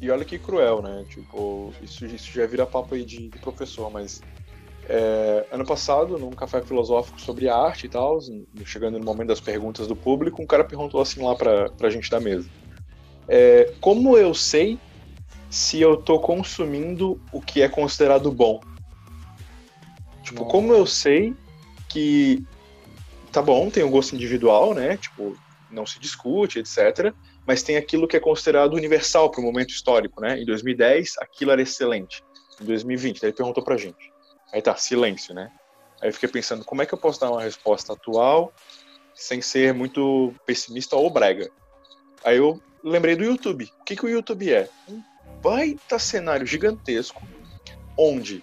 E 0.00 0.08
olha 0.12 0.24
que 0.24 0.38
cruel, 0.38 0.80
né? 0.80 1.04
Tipo, 1.08 1.72
isso, 1.82 2.06
isso 2.06 2.30
já 2.30 2.46
vira 2.46 2.64
papo 2.64 2.94
aí 2.94 3.04
de, 3.04 3.28
de 3.28 3.38
professor, 3.40 3.90
mas 3.90 4.22
é, 4.88 5.46
ano 5.50 5.64
passado, 5.64 6.18
num 6.18 6.30
café 6.30 6.62
filosófico 6.62 7.20
sobre 7.20 7.48
arte 7.48 7.86
e 7.86 7.88
tal, 7.88 8.18
chegando 8.64 8.98
no 8.98 9.04
momento 9.04 9.28
das 9.28 9.40
perguntas 9.40 9.86
do 9.86 9.94
público, 9.94 10.42
um 10.42 10.46
cara 10.46 10.64
perguntou 10.64 11.00
assim 11.00 11.22
lá 11.22 11.34
pra, 11.34 11.68
pra 11.70 11.90
gente 11.90 12.10
da 12.10 12.20
mesa. 12.20 12.48
É, 13.28 13.72
como 13.80 14.16
eu 14.16 14.32
sei 14.32 14.78
se 15.50 15.80
eu 15.80 15.96
tô 15.96 16.18
consumindo 16.18 17.20
o 17.32 17.40
que 17.40 17.62
é 17.62 17.68
considerado 17.68 18.30
bom? 18.32 18.60
Tipo, 20.22 20.40
Nossa. 20.40 20.50
como 20.50 20.72
eu 20.72 20.86
sei 20.86 21.34
que 21.88 22.42
tá 23.30 23.42
bom, 23.42 23.70
tem 23.70 23.82
o 23.82 23.86
um 23.86 23.90
gosto 23.90 24.14
individual, 24.14 24.74
né? 24.74 24.96
Tipo, 24.96 25.36
não 25.70 25.84
se 25.84 25.98
discute, 25.98 26.58
etc 26.58 27.14
mas 27.48 27.62
tem 27.62 27.78
aquilo 27.78 28.06
que 28.06 28.14
é 28.14 28.20
considerado 28.20 28.74
universal 28.74 29.30
para 29.30 29.40
o 29.40 29.42
momento 29.42 29.70
histórico, 29.70 30.20
né? 30.20 30.38
Em 30.38 30.44
2010, 30.44 31.14
aquilo 31.18 31.50
era 31.50 31.62
excelente. 31.62 32.22
Em 32.60 32.64
2020, 32.66 33.22
ele 33.22 33.32
perguntou 33.32 33.64
para 33.64 33.74
a 33.74 33.78
gente. 33.78 34.12
Aí 34.52 34.62
tá, 34.62 34.74
silêncio, 34.76 35.34
né? 35.34 35.50
Aí 36.00 36.08
eu 36.08 36.12
fiquei 36.12 36.28
pensando, 36.28 36.64
como 36.64 36.82
é 36.82 36.86
que 36.86 36.94
eu 36.94 36.98
posso 36.98 37.20
dar 37.20 37.30
uma 37.30 37.42
resposta 37.42 37.92
atual 37.92 38.52
sem 39.14 39.42
ser 39.42 39.74
muito 39.74 40.34
pessimista 40.46 40.96
ou 40.96 41.10
brega? 41.10 41.50
Aí 42.24 42.36
eu 42.36 42.60
lembrei 42.82 43.16
do 43.16 43.24
YouTube. 43.24 43.70
O 43.80 43.84
que, 43.84 43.96
que 43.96 44.06
o 44.06 44.08
YouTube 44.08 44.52
é? 44.52 44.68
Um 44.88 45.02
baita 45.42 45.98
cenário 45.98 46.46
gigantesco, 46.46 47.22
onde 47.96 48.42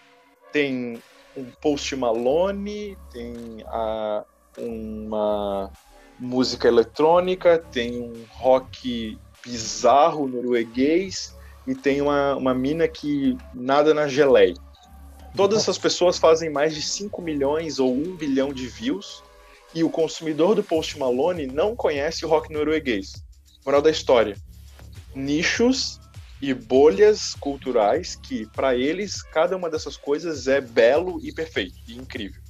tem 0.51 1.01
um 1.35 1.45
Post 1.61 1.95
Malone, 1.95 2.97
tem 3.11 3.63
a, 3.67 4.23
uma 4.57 5.71
música 6.19 6.67
eletrônica, 6.67 7.57
tem 7.71 8.01
um 8.01 8.25
rock 8.31 9.19
bizarro 9.45 10.27
norueguês 10.27 11.35
e 11.67 11.75
tem 11.75 12.01
uma, 12.01 12.35
uma 12.35 12.53
mina 12.53 12.87
que 12.87 13.37
nada 13.53 13.93
na 13.93 14.07
geleia. 14.07 14.55
Todas 15.35 15.61
essas 15.61 15.77
pessoas 15.77 16.17
fazem 16.17 16.49
mais 16.49 16.73
de 16.73 16.81
5 16.81 17.21
milhões 17.21 17.77
ou 17.79 17.93
1 17.93 18.15
bilhão 18.15 18.53
de 18.53 18.67
views 18.67 19.23
e 19.73 19.83
o 19.83 19.89
consumidor 19.89 20.55
do 20.55 20.63
Post 20.63 20.97
Malone 20.97 21.45
não 21.45 21.75
conhece 21.75 22.25
o 22.25 22.29
rock 22.29 22.51
norueguês. 22.53 23.11
Moral 23.65 23.81
da 23.81 23.89
história: 23.89 24.37
nichos 25.13 25.99
e 26.41 26.53
bolhas 26.53 27.35
culturais 27.35 28.15
que, 28.15 28.45
para 28.47 28.75
eles, 28.75 29.21
cada 29.21 29.57
uma 29.57 29.69
dessas 29.69 29.97
coisas 29.97 30.47
é 30.47 30.61
belo 30.61 31.19
e 31.21 31.33
perfeito 31.33 31.75
e 31.87 31.95
incrível. 31.95 32.41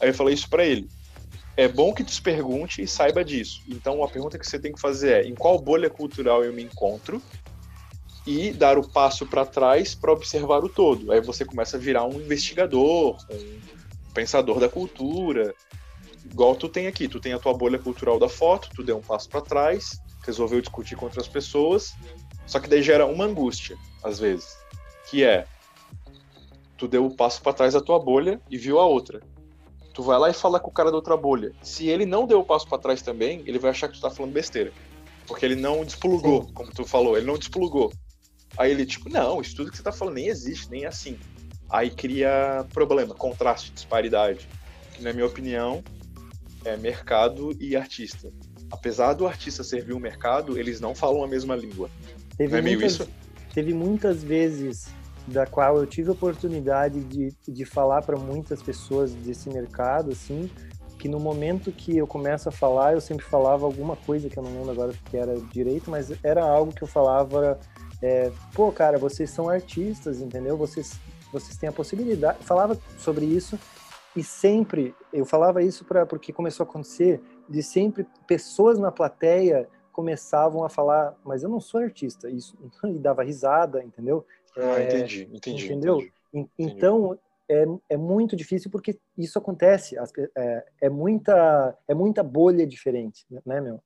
Aí 0.00 0.08
eu 0.10 0.14
falei 0.14 0.34
isso 0.34 0.50
para 0.50 0.64
ele 0.64 0.88
é 1.56 1.68
bom 1.68 1.92
que 1.92 2.02
te 2.02 2.20
pergunte 2.20 2.82
e 2.82 2.88
saiba 2.88 3.24
disso. 3.24 3.62
Então, 3.68 4.02
a 4.02 4.08
pergunta 4.08 4.38
que 4.38 4.46
você 4.46 4.58
tem 4.58 4.72
que 4.72 4.80
fazer 4.80 5.12
é: 5.12 5.28
em 5.28 5.34
qual 5.34 5.58
bolha 5.58 5.90
cultural 5.90 6.44
eu 6.44 6.52
me 6.52 6.62
encontro? 6.62 7.22
E 8.26 8.52
dar 8.52 8.78
o 8.78 8.88
passo 8.88 9.26
para 9.26 9.44
trás 9.44 9.94
para 9.94 10.12
observar 10.12 10.64
o 10.64 10.68
todo. 10.68 11.10
Aí 11.10 11.20
você 11.20 11.44
começa 11.44 11.76
a 11.76 11.80
virar 11.80 12.04
um 12.04 12.20
investigador, 12.20 13.16
um 13.30 14.12
pensador 14.14 14.60
da 14.60 14.68
cultura. 14.68 15.54
Igual 16.24 16.54
tu 16.54 16.68
tem 16.68 16.86
aqui, 16.86 17.08
tu 17.08 17.18
tem 17.18 17.32
a 17.32 17.38
tua 17.38 17.52
bolha 17.52 17.78
cultural 17.78 18.18
da 18.18 18.28
foto, 18.28 18.70
tu 18.74 18.84
deu 18.84 18.96
um 18.96 19.02
passo 19.02 19.28
para 19.28 19.40
trás, 19.40 20.00
resolveu 20.24 20.60
discutir 20.60 20.96
com 20.96 21.06
outras 21.06 21.26
pessoas, 21.26 21.94
só 22.46 22.60
que 22.60 22.68
daí 22.68 22.82
gera 22.82 23.06
uma 23.06 23.24
angústia, 23.24 23.76
às 24.02 24.18
vezes, 24.18 24.56
que 25.10 25.24
é 25.24 25.46
tu 26.76 26.88
deu 26.88 27.04
o 27.04 27.06
um 27.06 27.10
passo 27.10 27.42
para 27.42 27.52
trás 27.52 27.74
da 27.74 27.80
tua 27.80 27.98
bolha 27.98 28.40
e 28.50 28.56
viu 28.56 28.78
a 28.78 28.86
outra. 28.86 29.20
Tu 29.92 30.02
vai 30.02 30.18
lá 30.18 30.30
e 30.30 30.34
fala 30.34 30.58
com 30.58 30.70
o 30.70 30.72
cara 30.72 30.90
da 30.90 30.96
outra 30.96 31.16
bolha. 31.16 31.52
Se 31.62 31.86
ele 31.88 32.06
não 32.06 32.26
deu 32.26 32.40
o 32.40 32.44
passo 32.44 32.66
para 32.66 32.78
trás 32.78 33.02
também, 33.02 33.42
ele 33.46 33.58
vai 33.58 33.70
achar 33.70 33.88
que 33.88 33.94
tu 33.94 34.00
tá 34.00 34.10
falando 34.10 34.32
besteira. 34.32 34.72
Porque 35.26 35.44
ele 35.44 35.54
não 35.54 35.84
desplugou, 35.84 36.44
Sim. 36.44 36.52
como 36.52 36.72
tu 36.72 36.84
falou, 36.84 37.16
ele 37.16 37.26
não 37.26 37.38
desplugou. 37.38 37.92
Aí 38.56 38.70
ele, 38.70 38.84
tipo, 38.84 39.08
não, 39.08 39.40
isso 39.40 39.56
tudo 39.56 39.70
que 39.70 39.76
você 39.76 39.82
tá 39.82 39.92
falando 39.92 40.14
nem 40.14 40.28
existe, 40.28 40.70
nem 40.70 40.84
é 40.84 40.88
assim. 40.88 41.18
Aí 41.70 41.90
cria 41.90 42.66
problema, 42.72 43.14
contraste, 43.14 43.72
disparidade. 43.72 44.46
Que, 44.92 45.02
na 45.02 45.12
minha 45.12 45.26
opinião, 45.26 45.82
é 46.64 46.76
mercado 46.76 47.56
e 47.58 47.74
artista. 47.76 48.30
Apesar 48.70 49.14
do 49.14 49.26
artista 49.26 49.64
servir 49.64 49.92
o 49.92 50.00
mercado, 50.00 50.58
eles 50.58 50.80
não 50.80 50.94
falam 50.94 51.24
a 51.24 51.28
mesma 51.28 51.56
língua. 51.56 51.90
Teve 52.36 52.52
não 52.52 52.58
é 52.58 52.62
meio 52.62 52.78
muitas, 52.78 52.94
isso? 52.94 53.10
Teve 53.54 53.74
muitas 53.74 54.22
vezes 54.22 54.88
da 55.26 55.46
qual 55.46 55.76
eu 55.76 55.86
tive 55.86 56.08
a 56.08 56.12
oportunidade 56.12 57.00
de, 57.04 57.32
de 57.46 57.64
falar 57.64 58.02
para 58.02 58.16
muitas 58.16 58.62
pessoas 58.62 59.12
desse 59.12 59.48
mercado, 59.48 60.10
assim, 60.10 60.50
que 60.98 61.08
no 61.08 61.18
momento 61.18 61.70
que 61.72 61.96
eu 61.96 62.06
começo 62.06 62.48
a 62.48 62.52
falar, 62.52 62.94
eu 62.94 63.00
sempre 63.00 63.24
falava 63.24 63.66
alguma 63.66 63.96
coisa 63.96 64.28
que 64.28 64.38
eu 64.38 64.42
não 64.42 64.52
lembro 64.52 64.70
agora 64.70 64.94
que 65.10 65.16
era 65.16 65.34
direito, 65.52 65.90
mas 65.90 66.12
era 66.22 66.44
algo 66.44 66.72
que 66.72 66.82
eu 66.82 66.88
falava, 66.88 67.58
é, 68.02 68.32
pô, 68.52 68.72
cara, 68.72 68.98
vocês 68.98 69.30
são 69.30 69.48
artistas, 69.48 70.20
entendeu? 70.20 70.56
Vocês, 70.56 70.98
vocês 71.32 71.56
têm 71.56 71.68
a 71.68 71.72
possibilidade. 71.72 72.44
Falava 72.44 72.76
sobre 72.98 73.24
isso 73.24 73.58
e 74.16 74.22
sempre 74.22 74.94
eu 75.12 75.24
falava 75.24 75.62
isso 75.62 75.84
para 75.84 76.04
porque 76.04 76.32
começou 76.32 76.64
a 76.64 76.68
acontecer 76.68 77.22
de 77.48 77.62
sempre 77.62 78.06
pessoas 78.26 78.78
na 78.78 78.90
plateia 78.90 79.68
começavam 79.92 80.64
a 80.64 80.68
falar, 80.68 81.14
mas 81.22 81.42
eu 81.42 81.48
não 81.48 81.60
sou 81.60 81.80
artista, 81.80 82.28
isso 82.28 82.56
e 82.84 82.98
dava 82.98 83.22
risada, 83.22 83.84
entendeu? 83.84 84.26
Ah, 84.56 84.80
é, 84.80 84.86
entendi, 84.86 85.28
entendi. 85.32 85.66
Entendeu? 85.66 85.98
Entendi. 86.32 86.50
Então, 86.58 87.18
é, 87.48 87.64
é 87.90 87.96
muito 87.96 88.34
difícil 88.34 88.70
porque 88.70 88.98
isso 89.16 89.38
acontece. 89.38 89.96
É, 90.36 90.64
é, 90.82 90.88
muita, 90.88 91.76
é 91.86 91.94
muita 91.94 92.22
bolha 92.22 92.66
diferente, 92.66 93.26
né, 93.44 93.60
meu? 93.60 93.82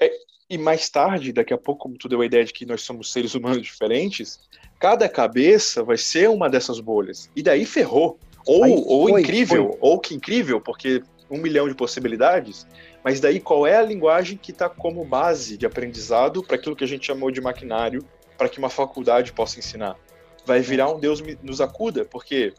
É, 0.00 0.12
e 0.50 0.56
mais 0.56 0.88
tarde, 0.88 1.32
daqui 1.32 1.52
a 1.52 1.58
pouco, 1.58 1.82
como 1.82 1.98
tu 1.98 2.08
deu 2.08 2.20
a 2.20 2.26
ideia 2.26 2.44
de 2.44 2.52
que 2.52 2.64
nós 2.64 2.82
somos 2.82 3.12
seres 3.12 3.34
humanos 3.34 3.62
diferentes, 3.62 4.40
cada 4.78 5.08
cabeça 5.08 5.82
vai 5.82 5.98
ser 5.98 6.28
uma 6.28 6.48
dessas 6.48 6.80
bolhas. 6.80 7.30
E 7.36 7.42
daí 7.42 7.66
ferrou. 7.66 8.18
Ou, 8.46 8.64
Aí, 8.64 8.72
ou 8.86 9.08
foi, 9.08 9.20
incrível, 9.20 9.68
foi. 9.68 9.78
ou 9.80 9.98
que 9.98 10.14
incrível, 10.14 10.60
porque 10.60 11.02
um 11.30 11.36
milhão 11.38 11.68
de 11.68 11.74
possibilidades. 11.74 12.66
Mas 13.04 13.20
daí 13.20 13.40
qual 13.40 13.66
é 13.66 13.76
a 13.76 13.82
linguagem 13.82 14.38
que 14.38 14.50
está 14.50 14.68
como 14.68 15.04
base 15.04 15.56
de 15.56 15.66
aprendizado 15.66 16.42
para 16.42 16.56
aquilo 16.56 16.74
que 16.74 16.84
a 16.84 16.88
gente 16.88 17.06
chamou 17.06 17.30
de 17.30 17.40
maquinário 17.40 18.02
para 18.36 18.48
que 18.48 18.58
uma 18.58 18.70
faculdade 18.70 19.32
possa 19.32 19.58
ensinar? 19.58 19.96
Vai 20.46 20.60
virar 20.60 20.90
um 20.90 20.98
Deus 20.98 21.22
nos 21.42 21.60
acuda, 21.60 22.04
porque 22.04 22.54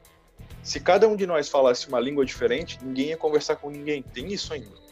se 0.61 0.79
cada 0.79 1.07
um 1.07 1.15
de 1.15 1.25
nós 1.25 1.49
falasse 1.49 1.87
uma 1.87 1.99
língua 1.99 2.23
diferente, 2.23 2.77
ninguém 2.83 3.07
ia 3.07 3.17
conversar 3.17 3.55
com 3.55 3.69
ninguém. 3.69 4.03
Tem 4.03 4.31
isso 4.31 4.53
ainda. 4.53 4.88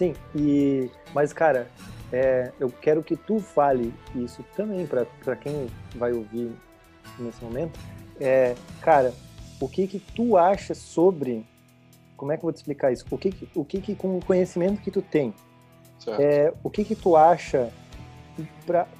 Sim, 0.00 0.14
e 0.34 0.90
mas 1.12 1.30
cara, 1.30 1.68
é, 2.10 2.52
eu 2.58 2.70
quero 2.70 3.02
que 3.02 3.14
tu 3.14 3.38
fale 3.38 3.92
isso 4.14 4.42
também 4.56 4.86
para 4.86 5.36
quem 5.36 5.66
vai 5.94 6.10
ouvir 6.14 6.50
nesse 7.18 7.44
momento. 7.44 7.78
É, 8.18 8.54
cara, 8.80 9.12
o 9.60 9.68
que 9.68 9.86
que 9.86 9.98
tu 9.98 10.38
acha 10.38 10.74
sobre 10.74 11.46
como 12.16 12.32
é 12.32 12.38
que 12.38 12.40
eu 12.40 12.44
vou 12.44 12.52
te 12.52 12.56
explicar 12.56 12.90
isso? 12.90 13.04
O 13.10 13.18
que 13.18 13.30
que, 13.30 13.48
o 13.54 13.62
que, 13.62 13.78
que 13.82 13.94
com 13.94 14.16
o 14.16 14.24
conhecimento 14.24 14.80
que 14.80 14.90
tu 14.90 15.02
tem, 15.02 15.34
é, 16.18 16.50
o 16.64 16.70
que 16.70 16.82
que 16.82 16.94
tu 16.94 17.14
acha 17.14 17.70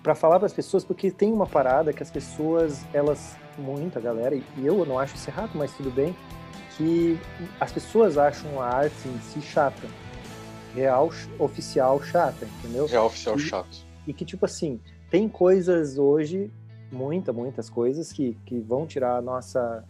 para 0.05 0.15
falar 0.15 0.39
para 0.39 0.45
as 0.45 0.53
pessoas? 0.53 0.85
Porque 0.85 1.11
tem 1.11 1.33
uma 1.33 1.47
parada 1.47 1.95
que 1.95 2.03
as 2.03 2.11
pessoas, 2.11 2.85
elas, 2.93 3.39
muita 3.57 4.01
galera, 4.01 4.35
e 4.35 4.45
eu 4.63 4.85
não 4.85 4.99
acho 4.99 5.15
isso 5.15 5.31
errado, 5.31 5.53
mas 5.55 5.73
tudo 5.73 5.91
bem, 5.91 6.15
que 6.77 7.19
as 7.59 7.73
pessoas 7.73 8.19
acham 8.19 8.61
a 8.61 8.67
arte 8.67 9.09
em 9.09 9.19
si 9.21 9.41
chata 9.41 9.89
real 10.75 11.11
oficial 11.39 12.03
chata, 12.03 12.47
entendeu? 12.59 12.87
Real 12.87 13.07
oficial 13.07 13.37
e, 13.37 13.41
chato. 13.41 13.87
E 14.07 14.13
que, 14.13 14.25
tipo 14.25 14.45
assim, 14.45 14.81
tem 15.11 15.29
coisas 15.29 15.99
hoje, 15.99 16.51
muitas, 16.91 17.35
muitas 17.35 17.71
coisas 17.71 18.13
que, 18.13 18.37
que 18.47 18.59
vão 18.61 18.87
tirar 18.87 19.17
a 19.17 19.23
nossa. 19.23 19.85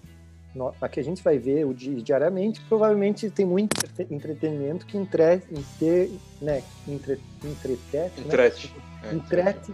No, 0.54 0.74
a 0.80 0.88
que 0.88 0.98
a 0.98 1.04
gente 1.04 1.22
vai 1.22 1.38
ver 1.38 1.64
o, 1.64 1.72
diariamente, 1.72 2.60
provavelmente 2.68 3.30
tem 3.30 3.46
muito 3.46 3.76
entretenimento 4.10 4.84
que 4.84 4.98
entre, 4.98 5.42
entre, 5.52 6.18
né, 6.42 6.62
entre, 6.88 7.20
entretete, 7.44 8.20
entrete, 8.20 8.74
né? 9.04 9.14
entrete 9.14 9.72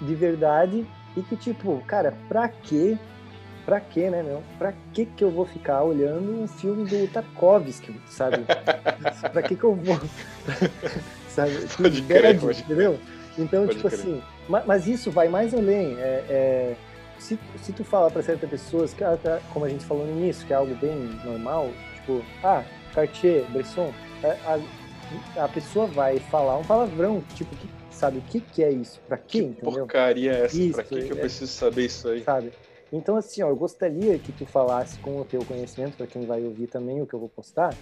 de 0.00 0.14
verdade 0.16 0.84
e 1.16 1.22
que, 1.22 1.36
tipo, 1.36 1.80
cara, 1.86 2.16
pra 2.28 2.48
quê 2.48 2.98
pra 3.68 3.80
quê, 3.80 4.08
né, 4.08 4.22
meu? 4.22 4.42
Pra 4.56 4.72
que 4.94 5.04
que 5.04 5.22
eu 5.22 5.30
vou 5.30 5.44
ficar 5.44 5.82
olhando 5.82 6.42
um 6.42 6.48
filme 6.48 6.88
do 6.88 7.06
Tarkovsky, 7.12 7.94
sabe? 8.06 8.38
pra 9.30 9.42
que 9.42 9.54
que 9.54 9.64
eu 9.64 9.74
vou... 9.74 10.00
sabe? 11.28 11.52
Pode 11.76 12.00
crer, 12.00 12.40
pode 12.40 12.62
entendeu? 12.62 12.98
Então, 13.36 13.66
pode 13.66 13.76
tipo 13.76 13.90
crer. 13.90 14.00
assim, 14.00 14.22
mas, 14.48 14.64
mas, 14.64 14.86
isso 14.86 15.10
vai 15.10 15.28
mais 15.28 15.52
além. 15.52 15.98
É, 15.98 16.24
é, 16.30 16.76
se, 17.18 17.38
se 17.58 17.74
tu 17.74 17.84
falar 17.84 18.10
para 18.10 18.22
certas 18.22 18.48
pessoas, 18.48 18.94
que, 18.94 19.04
ah, 19.04 19.18
tá, 19.22 19.38
como 19.52 19.66
a 19.66 19.68
gente 19.68 19.84
falou 19.84 20.06
no 20.06 20.12
início, 20.12 20.46
que 20.46 20.52
é 20.54 20.56
algo 20.56 20.74
bem 20.76 20.96
normal, 21.22 21.68
tipo, 21.96 22.24
ah, 22.42 22.64
Cartier, 22.94 23.44
Bresson, 23.50 23.92
a, 24.24 24.54
a, 25.40 25.44
a 25.44 25.48
pessoa 25.48 25.86
vai 25.86 26.18
falar 26.18 26.56
um 26.56 26.64
palavrão, 26.64 27.22
tipo, 27.34 27.54
que, 27.54 27.68
sabe, 27.90 28.16
o 28.16 28.22
que 28.22 28.40
que 28.40 28.64
é 28.64 28.70
isso? 28.70 28.98
Pra 29.06 29.18
quê, 29.18 29.40
que 29.40 29.44
entendeu? 29.44 29.72
porcaria 29.80 30.32
é 30.32 30.44
essa? 30.46 30.58
Isso, 30.58 30.72
pra 30.72 30.84
que, 30.84 31.02
que 31.02 31.12
eu 31.12 31.18
é, 31.18 31.20
preciso 31.20 31.52
saber 31.52 31.84
isso 31.84 32.08
aí? 32.08 32.22
Sabe? 32.22 32.50
Então, 32.92 33.16
assim, 33.16 33.42
ó, 33.42 33.48
eu 33.48 33.56
gostaria 33.56 34.18
que 34.18 34.32
tu 34.32 34.46
falasse 34.46 34.98
com 35.00 35.20
o 35.20 35.24
teu 35.24 35.44
conhecimento, 35.44 35.96
para 35.96 36.06
quem 36.06 36.22
vai 36.22 36.42
ouvir 36.42 36.68
também 36.68 37.02
o 37.02 37.06
que 37.06 37.14
eu 37.14 37.18
vou 37.18 37.28
postar, 37.28 37.74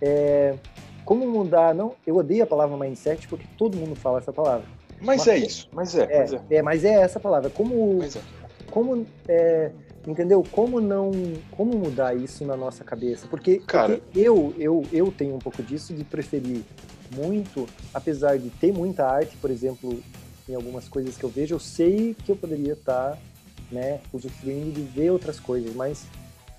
é, 0.00 0.54
como 1.04 1.26
mudar, 1.26 1.74
não, 1.74 1.94
eu 2.06 2.16
odeio 2.16 2.44
a 2.44 2.46
palavra 2.46 2.76
mindset 2.76 3.28
porque 3.28 3.46
todo 3.58 3.76
mundo 3.76 3.94
fala 3.94 4.18
essa 4.18 4.32
palavra. 4.32 4.66
Mas, 5.00 5.18
mas 5.18 5.28
é 5.28 5.38
isso, 5.38 5.68
mas 5.72 5.94
é, 5.94 6.02
é, 6.02 6.18
mas 6.20 6.32
é. 6.32 6.40
é. 6.50 6.62
Mas 6.62 6.84
é 6.84 6.94
essa 6.94 7.20
palavra. 7.20 7.50
Como, 7.50 8.02
é. 8.02 8.08
como 8.70 9.06
é, 9.28 9.70
entendeu? 10.06 10.42
Como 10.50 10.80
não, 10.80 11.10
como 11.50 11.76
mudar 11.76 12.14
isso 12.14 12.44
na 12.44 12.56
nossa 12.56 12.84
cabeça? 12.84 13.26
Porque, 13.28 13.58
Cara, 13.58 13.98
porque 13.98 14.18
eu, 14.18 14.54
eu, 14.58 14.82
eu 14.92 15.12
tenho 15.12 15.34
um 15.34 15.38
pouco 15.38 15.62
disso 15.62 15.92
de 15.92 16.04
preferir 16.04 16.62
muito, 17.14 17.66
apesar 17.92 18.38
de 18.38 18.48
ter 18.50 18.72
muita 18.72 19.06
arte, 19.06 19.36
por 19.36 19.50
exemplo, 19.50 20.02
em 20.48 20.54
algumas 20.54 20.88
coisas 20.88 21.16
que 21.16 21.24
eu 21.24 21.28
vejo, 21.28 21.54
eu 21.54 21.60
sei 21.60 22.14
que 22.24 22.32
eu 22.32 22.36
poderia 22.36 22.72
estar 22.72 23.18
né, 23.74 24.00
usufruindo 24.12 24.70
de 24.70 24.82
ver 24.82 25.10
outras 25.10 25.38
coisas, 25.38 25.74
mas 25.74 26.06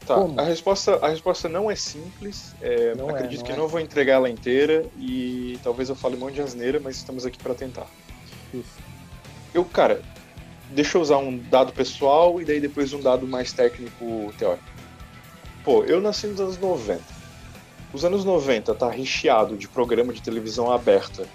Tá, 0.05 0.13
Como? 0.15 0.39
a 0.39 0.43
resposta, 0.43 0.97
a 0.97 1.09
resposta 1.09 1.49
não 1.49 1.69
é 1.69 1.75
simples. 1.75 2.55
É, 2.61 2.93
não 2.93 3.09
é, 3.09 3.13
acredito 3.13 3.39
é, 3.39 3.41
não 3.41 3.45
que 3.45 3.51
é. 3.51 3.55
não 3.55 3.67
vou 3.67 3.79
entregar 3.79 4.13
ela 4.13 4.29
inteira 4.29 4.85
e 4.99 5.59
talvez 5.63 5.89
eu 5.89 5.95
fale 5.95 6.15
um 6.15 6.19
monte 6.19 6.35
de 6.35 6.41
asneira, 6.41 6.79
mas 6.79 6.97
estamos 6.97 7.25
aqui 7.25 7.39
para 7.39 7.55
tentar. 7.55 7.87
Isso. 8.53 8.77
Eu, 9.51 9.65
cara, 9.65 10.03
deixa 10.69 10.97
eu 10.97 11.01
usar 11.01 11.17
um 11.17 11.37
dado 11.37 11.73
pessoal 11.73 12.39
e 12.39 12.45
daí 12.45 12.59
depois 12.59 12.93
um 12.93 13.01
dado 13.01 13.27
mais 13.27 13.51
técnico 13.51 14.31
teórico. 14.37 14.63
Pô, 15.63 15.83
eu 15.85 15.99
nasci 15.99 16.27
nos 16.27 16.39
anos 16.39 16.57
90. 16.59 17.01
Os 17.91 18.05
anos 18.05 18.23
90 18.23 18.75
tá 18.75 18.89
recheado 18.91 19.57
de 19.57 19.67
programa 19.67 20.13
de 20.13 20.21
televisão 20.21 20.71
aberta 20.71 21.25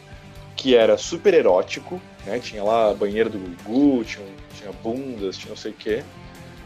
que 0.55 0.77
era 0.77 0.99
super 0.99 1.33
erótico, 1.33 2.01
né? 2.25 2.39
Tinha 2.39 2.63
lá 2.63 2.91
a 2.91 2.95
banheira 2.95 3.29
do 3.29 3.39
Gugu, 3.39 4.05
tinha, 4.05 4.27
tinha 4.57 4.73
bundas, 4.73 5.37
tinha 5.37 5.51
não 5.51 5.57
sei 5.57 5.73
o 5.73 5.75
quê. 5.75 6.03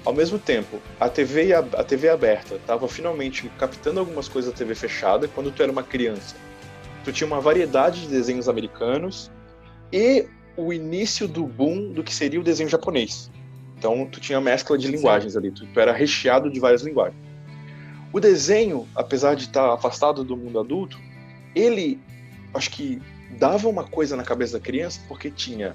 Ao 0.04 0.12
mesmo 0.12 0.38
tempo, 0.38 0.80
a 1.00 1.08
TV, 1.08 1.54
a, 1.54 1.62
TV 1.62 2.10
aberta 2.10 2.56
estava 2.56 2.86
finalmente 2.86 3.50
captando 3.58 4.00
algumas 4.00 4.28
coisas 4.28 4.52
da 4.52 4.56
TV 4.56 4.74
fechada 4.74 5.26
quando 5.28 5.50
tu 5.50 5.62
era 5.62 5.72
uma 5.72 5.82
criança. 5.82 6.36
Tu 7.04 7.12
tinha 7.12 7.26
uma 7.26 7.40
variedade 7.40 8.02
de 8.02 8.08
desenhos 8.08 8.48
americanos 8.48 9.30
e 9.90 10.26
o 10.56 10.72
início 10.72 11.26
do 11.26 11.46
boom 11.46 11.92
do 11.92 12.02
que 12.02 12.14
seria 12.14 12.38
o 12.38 12.42
desenho 12.42 12.68
japonês. 12.68 13.30
Então, 13.78 14.06
tu 14.06 14.20
tinha 14.20 14.40
mescla 14.40 14.76
de 14.76 14.88
linguagens 14.88 15.36
ali, 15.36 15.50
tu, 15.50 15.66
tu 15.66 15.80
era 15.80 15.92
recheado 15.92 16.50
de 16.50 16.60
várias 16.60 16.82
linguagens. 16.82 17.18
O 18.12 18.20
desenho, 18.20 18.86
apesar 18.94 19.34
de 19.34 19.44
estar 19.44 19.72
afastado 19.72 20.22
do 20.22 20.36
mundo 20.36 20.60
adulto, 20.60 20.98
ele, 21.54 21.98
acho 22.52 22.70
que 22.70 23.00
dava 23.38 23.68
uma 23.68 23.84
coisa 23.84 24.16
na 24.16 24.22
cabeça 24.22 24.58
da 24.58 24.64
criança 24.64 25.00
porque 25.08 25.30
tinha 25.30 25.74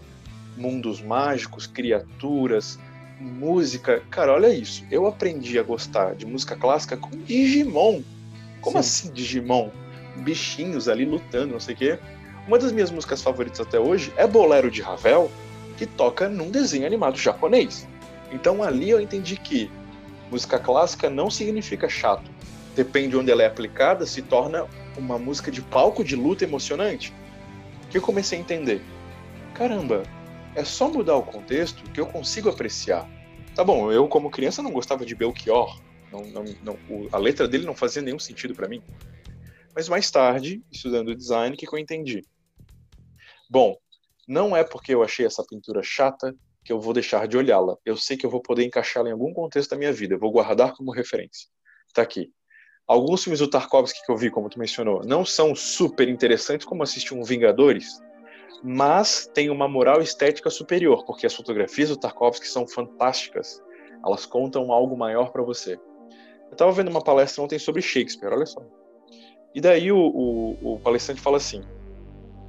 mundos 0.57 1.01
mágicos, 1.01 1.67
criaturas, 1.67 2.79
música. 3.19 4.01
Cara, 4.09 4.33
olha 4.33 4.49
isso. 4.49 4.83
Eu 4.89 5.05
aprendi 5.07 5.57
a 5.59 5.63
gostar 5.63 6.15
de 6.15 6.25
música 6.25 6.55
clássica 6.55 6.97
com 6.97 7.09
Digimon. 7.09 8.01
Como 8.61 8.73
Sim. 8.73 8.79
assim 8.79 9.13
Digimon? 9.13 9.69
Bichinhos 10.17 10.89
ali 10.89 11.05
lutando, 11.05 11.53
não 11.53 11.59
sei 11.59 11.75
o 11.75 11.77
quê. 11.77 11.99
Uma 12.47 12.57
das 12.57 12.71
minhas 12.71 12.91
músicas 12.91 13.21
favoritas 13.21 13.59
até 13.59 13.79
hoje 13.79 14.11
é 14.17 14.25
Bolero 14.25 14.71
de 14.71 14.81
Ravel, 14.81 15.31
que 15.77 15.85
toca 15.85 16.27
num 16.27 16.49
desenho 16.49 16.85
animado 16.85 17.17
japonês. 17.17 17.87
Então 18.31 18.63
ali 18.63 18.89
eu 18.89 18.99
entendi 18.99 19.37
que 19.37 19.71
música 20.31 20.59
clássica 20.59 21.09
não 21.09 21.29
significa 21.29 21.87
chato. 21.87 22.29
Depende 22.75 23.09
de 23.09 23.17
onde 23.17 23.31
ela 23.31 23.43
é 23.43 23.45
aplicada, 23.45 24.05
se 24.05 24.21
torna 24.21 24.65
uma 24.97 25.17
música 25.17 25.51
de 25.51 25.61
palco 25.61 26.03
de 26.03 26.15
luta 26.15 26.43
emocionante. 26.43 27.13
Que 27.89 27.97
eu 27.97 28.01
comecei 28.01 28.37
a 28.37 28.41
entender. 28.41 28.81
Caramba, 29.53 30.03
é 30.55 30.63
só 30.63 30.89
mudar 30.89 31.15
o 31.15 31.23
contexto 31.23 31.83
que 31.91 31.99
eu 31.99 32.05
consigo 32.05 32.49
apreciar. 32.49 33.09
Tá 33.55 33.63
bom, 33.63 33.91
eu 33.91 34.07
como 34.07 34.29
criança 34.29 34.61
não 34.61 34.71
gostava 34.71 35.05
de 35.05 35.15
Belchior, 35.15 35.79
não, 36.11 36.21
não, 36.21 36.43
não, 36.63 36.77
a 37.11 37.17
letra 37.17 37.47
dele 37.47 37.65
não 37.65 37.75
fazia 37.75 38.01
nenhum 38.01 38.19
sentido 38.19 38.55
para 38.55 38.67
mim. 38.67 38.81
Mas 39.75 39.87
mais 39.87 40.09
tarde, 40.09 40.63
estudando 40.71 41.15
design, 41.15 41.55
que 41.55 41.67
eu 41.67 41.77
entendi. 41.77 42.23
Bom, 43.49 43.77
não 44.27 44.55
é 44.55 44.63
porque 44.63 44.93
eu 44.93 45.03
achei 45.03 45.25
essa 45.25 45.45
pintura 45.45 45.81
chata 45.83 46.35
que 46.63 46.73
eu 46.73 46.79
vou 46.79 46.93
deixar 46.93 47.27
de 47.27 47.37
olhá-la. 47.37 47.77
Eu 47.85 47.95
sei 47.95 48.17
que 48.17 48.25
eu 48.25 48.29
vou 48.29 48.41
poder 48.41 48.65
encaixá-la 48.65 49.09
em 49.09 49.11
algum 49.11 49.33
contexto 49.33 49.71
da 49.71 49.77
minha 49.77 49.93
vida. 49.93 50.15
Eu 50.15 50.19
vou 50.19 50.31
guardar 50.31 50.73
como 50.73 50.91
referência. 50.91 51.47
Tá 51.93 52.01
aqui. 52.01 52.31
Alguns 52.89 53.23
filmes 53.23 53.39
do 53.39 53.47
Tarkovsky 53.47 54.03
que 54.03 54.11
eu 54.11 54.17
vi, 54.17 54.31
como 54.31 54.49
tu 54.49 54.57
mencionou, 54.57 55.03
não 55.05 55.23
são 55.23 55.53
super 55.53 56.09
interessantes 56.09 56.65
como 56.65 56.81
assistir 56.81 57.13
um 57.13 57.23
Vingadores, 57.23 58.01
mas 58.63 59.29
tem 59.31 59.51
uma 59.51 59.67
moral 59.67 60.01
estética 60.01 60.49
superior, 60.49 61.05
porque 61.05 61.27
as 61.27 61.35
fotografias 61.35 61.89
do 61.89 61.97
Tarkovsky 61.97 62.47
são 62.47 62.67
fantásticas. 62.67 63.61
Elas 64.03 64.25
contam 64.25 64.71
algo 64.71 64.97
maior 64.97 65.31
para 65.31 65.43
você. 65.43 65.73
Eu 65.73 66.53
estava 66.53 66.71
vendo 66.71 66.89
uma 66.89 67.03
palestra 67.03 67.43
ontem 67.43 67.59
sobre 67.59 67.79
Shakespeare, 67.79 68.33
olha 68.33 68.47
só. 68.47 68.65
E 69.53 69.61
daí 69.61 69.91
o, 69.91 69.99
o, 69.99 70.73
o 70.73 70.79
palestrante 70.79 71.21
fala 71.21 71.37
assim: 71.37 71.61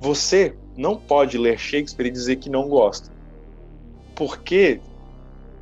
você 0.01 0.57
não 0.75 0.97
pode 0.97 1.37
ler 1.37 1.59
Shakespeare 1.59 2.07
e 2.07 2.11
dizer 2.11 2.37
que 2.37 2.49
não 2.49 2.67
gosta, 2.67 3.13
porque 4.17 4.81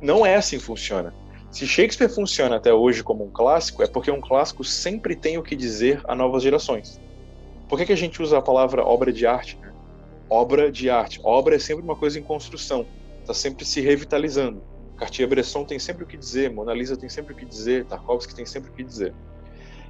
não 0.01 0.25
é 0.25 0.35
assim 0.35 0.57
que 0.57 0.63
funciona. 0.63 1.13
Se 1.51 1.65
Shakespeare 1.65 2.09
funciona 2.09 2.57
até 2.57 2.73
hoje 2.73 3.03
como 3.03 3.25
um 3.25 3.29
clássico, 3.29 3.81
é 3.81 3.87
porque 3.87 4.11
um 4.11 4.21
clássico 4.21 4.63
sempre 4.63 5.15
tem 5.15 5.37
o 5.37 5.43
que 5.43 5.55
dizer 5.55 6.01
a 6.05 6.15
novas 6.15 6.43
gerações. 6.43 7.01
Por 7.67 7.77
que, 7.77 7.87
que 7.87 7.93
a 7.93 7.97
gente 7.97 8.21
usa 8.21 8.37
a 8.37 8.41
palavra 8.41 8.83
obra 8.83 9.11
de 9.11 9.25
arte? 9.25 9.57
Né? 9.57 9.69
obra 10.29 10.71
de 10.71 10.89
arte. 10.89 11.19
Obra 11.23 11.55
é 11.55 11.59
sempre 11.59 11.83
uma 11.83 11.95
coisa 11.95 12.19
em 12.19 12.23
construção, 12.23 12.85
está 13.21 13.33
sempre 13.33 13.65
se 13.65 13.81
revitalizando. 13.81 14.61
Cartier-Bresson 14.97 15.63
tem 15.63 15.79
sempre 15.79 16.03
o 16.03 16.07
que 16.07 16.17
dizer, 16.17 16.51
Mona 16.51 16.73
Lisa 16.73 16.95
tem 16.95 17.09
sempre 17.09 17.33
o 17.33 17.35
que 17.35 17.45
dizer, 17.45 17.85
Tarkovsky 17.85 18.35
tem 18.35 18.45
sempre 18.45 18.69
o 18.69 18.73
que 18.73 18.83
dizer. 18.83 19.13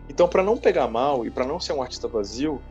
Então, 0.08 0.28
para 0.28 0.44
não 0.44 0.58
pegar 0.58 0.88
mal 0.88 1.26
e 1.26 1.30
para 1.30 1.46
não 1.46 1.60
ser 1.60 1.74
um 1.74 1.82
artista 1.82 2.08
vazio, 2.08 2.62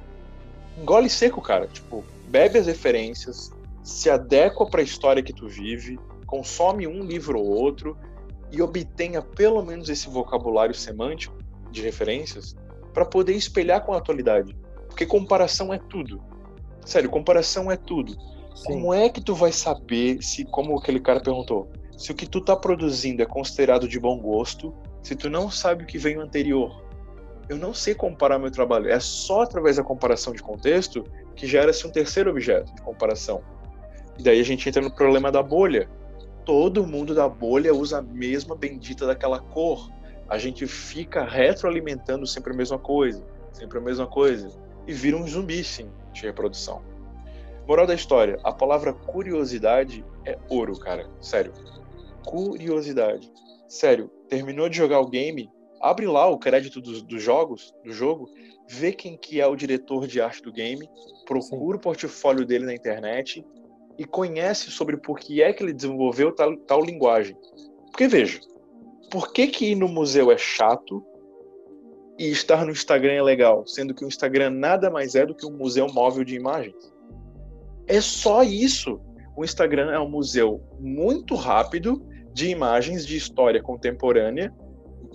engole 0.80 1.10
seco, 1.10 1.42
cara. 1.42 1.66
Tipo, 1.66 2.04
bebe 2.28 2.58
as 2.58 2.66
referências, 2.66 3.52
se 3.82 4.08
adequa 4.08 4.66
para 4.66 4.80
a 4.80 4.84
história 4.84 5.22
que 5.22 5.32
tu 5.32 5.48
vive, 5.48 5.98
consome 6.26 6.86
um 6.86 7.04
livro 7.04 7.38
ou 7.38 7.46
outro 7.46 7.96
e 8.50 8.62
obtenha 8.62 9.22
pelo 9.22 9.62
menos 9.62 9.88
esse 9.88 10.08
vocabulário 10.08 10.74
semântico 10.74 11.36
de 11.70 11.82
referências 11.82 12.56
para 12.94 13.04
poder 13.04 13.34
espelhar 13.34 13.84
com 13.84 13.92
a 13.92 13.98
atualidade. 13.98 14.56
Porque 14.88 15.06
comparação 15.06 15.72
é 15.72 15.78
tudo. 15.78 16.22
Sério, 16.84 17.10
comparação 17.10 17.70
é 17.70 17.76
tudo. 17.76 18.12
Sim. 18.54 18.72
Como 18.72 18.94
é 18.94 19.08
que 19.08 19.20
tu 19.20 19.34
vai 19.34 19.52
saber 19.52 20.22
se, 20.22 20.44
como 20.44 20.76
aquele 20.76 20.98
cara 20.98 21.20
perguntou, 21.20 21.70
se 21.96 22.10
o 22.10 22.14
que 22.14 22.26
tu 22.26 22.40
tá 22.40 22.56
produzindo 22.56 23.22
é 23.22 23.26
considerado 23.26 23.86
de 23.86 24.00
bom 24.00 24.18
gosto, 24.18 24.74
se 25.02 25.14
tu 25.14 25.28
não 25.28 25.50
sabe 25.50 25.84
o 25.84 25.86
que 25.86 25.98
veio 25.98 26.20
anterior? 26.20 26.82
Eu 27.48 27.56
não 27.56 27.72
sei 27.72 27.94
comparar 27.94 28.38
meu 28.38 28.50
trabalho. 28.50 28.90
É 28.90 29.00
só 29.00 29.42
através 29.42 29.76
da 29.76 29.84
comparação 29.84 30.32
de 30.32 30.42
contexto 30.42 31.04
que 31.34 31.46
gera-se 31.46 31.86
um 31.86 31.90
terceiro 31.90 32.30
objeto 32.30 32.74
de 32.74 32.82
comparação. 32.82 33.42
E 34.18 34.22
daí 34.22 34.40
a 34.40 34.44
gente 34.44 34.68
entra 34.68 34.82
no 34.82 34.90
problema 34.90 35.30
da 35.30 35.42
bolha. 35.42 35.88
Todo 36.48 36.86
mundo 36.86 37.14
da 37.14 37.28
bolha 37.28 37.74
usa 37.74 37.98
a 37.98 38.02
mesma 38.02 38.56
bendita 38.56 39.06
daquela 39.06 39.38
cor. 39.38 39.92
A 40.26 40.38
gente 40.38 40.66
fica 40.66 41.22
retroalimentando 41.22 42.26
sempre 42.26 42.54
a 42.54 42.56
mesma 42.56 42.78
coisa, 42.78 43.22
sempre 43.52 43.76
a 43.76 43.82
mesma 43.82 44.06
coisa. 44.06 44.48
E 44.86 44.92
vira 44.94 45.18
um 45.18 45.28
zumbi, 45.28 45.62
sim, 45.62 45.90
de 46.10 46.22
reprodução. 46.22 46.82
Moral 47.66 47.86
da 47.86 47.92
história: 47.92 48.38
a 48.42 48.50
palavra 48.50 48.94
curiosidade 48.94 50.02
é 50.24 50.38
ouro, 50.48 50.78
cara. 50.78 51.06
Sério. 51.20 51.52
Curiosidade. 52.24 53.30
Sério, 53.68 54.10
terminou 54.26 54.70
de 54.70 54.78
jogar 54.78 55.00
o 55.00 55.10
game, 55.10 55.50
abre 55.82 56.06
lá 56.06 56.26
o 56.28 56.38
crédito 56.38 56.80
dos, 56.80 57.02
dos 57.02 57.22
jogos, 57.22 57.74
do 57.84 57.92
jogo, 57.92 58.26
vê 58.66 58.90
quem 58.90 59.18
que 59.18 59.38
é 59.38 59.46
o 59.46 59.54
diretor 59.54 60.06
de 60.06 60.18
arte 60.18 60.40
do 60.40 60.50
game, 60.50 60.88
procura 61.26 61.76
Sim. 61.76 61.80
o 61.80 61.82
portfólio 61.82 62.46
dele 62.46 62.64
na 62.64 62.74
internet 62.74 63.44
e 63.98 64.04
conhece 64.04 64.70
sobre 64.70 64.96
por 64.96 65.18
que 65.18 65.42
é 65.42 65.52
que 65.52 65.62
ele 65.62 65.72
desenvolveu 65.72 66.32
tal, 66.32 66.56
tal 66.58 66.82
linguagem. 66.82 67.36
Porque 67.90 68.06
veja, 68.06 68.40
por 69.10 69.32
que, 69.32 69.48
que 69.48 69.72
ir 69.72 69.74
no 69.74 69.88
museu 69.88 70.30
é 70.30 70.38
chato 70.38 71.04
e 72.18 72.30
estar 72.30 72.64
no 72.64 72.70
Instagram 72.70 73.14
é 73.14 73.22
legal, 73.22 73.66
sendo 73.66 73.92
que 73.92 74.04
o 74.04 74.08
Instagram 74.08 74.50
nada 74.50 74.90
mais 74.90 75.14
é 75.14 75.26
do 75.26 75.34
que 75.34 75.44
um 75.44 75.56
museu 75.56 75.88
móvel 75.92 76.24
de 76.24 76.36
imagens? 76.36 76.92
É 77.86 78.00
só 78.00 78.42
isso. 78.42 79.00
O 79.36 79.44
Instagram 79.44 79.90
é 79.90 79.98
um 79.98 80.08
museu 80.08 80.62
muito 80.78 81.34
rápido 81.34 82.04
de 82.32 82.48
imagens 82.48 83.04
de 83.04 83.16
história 83.16 83.62
contemporânea. 83.62 84.54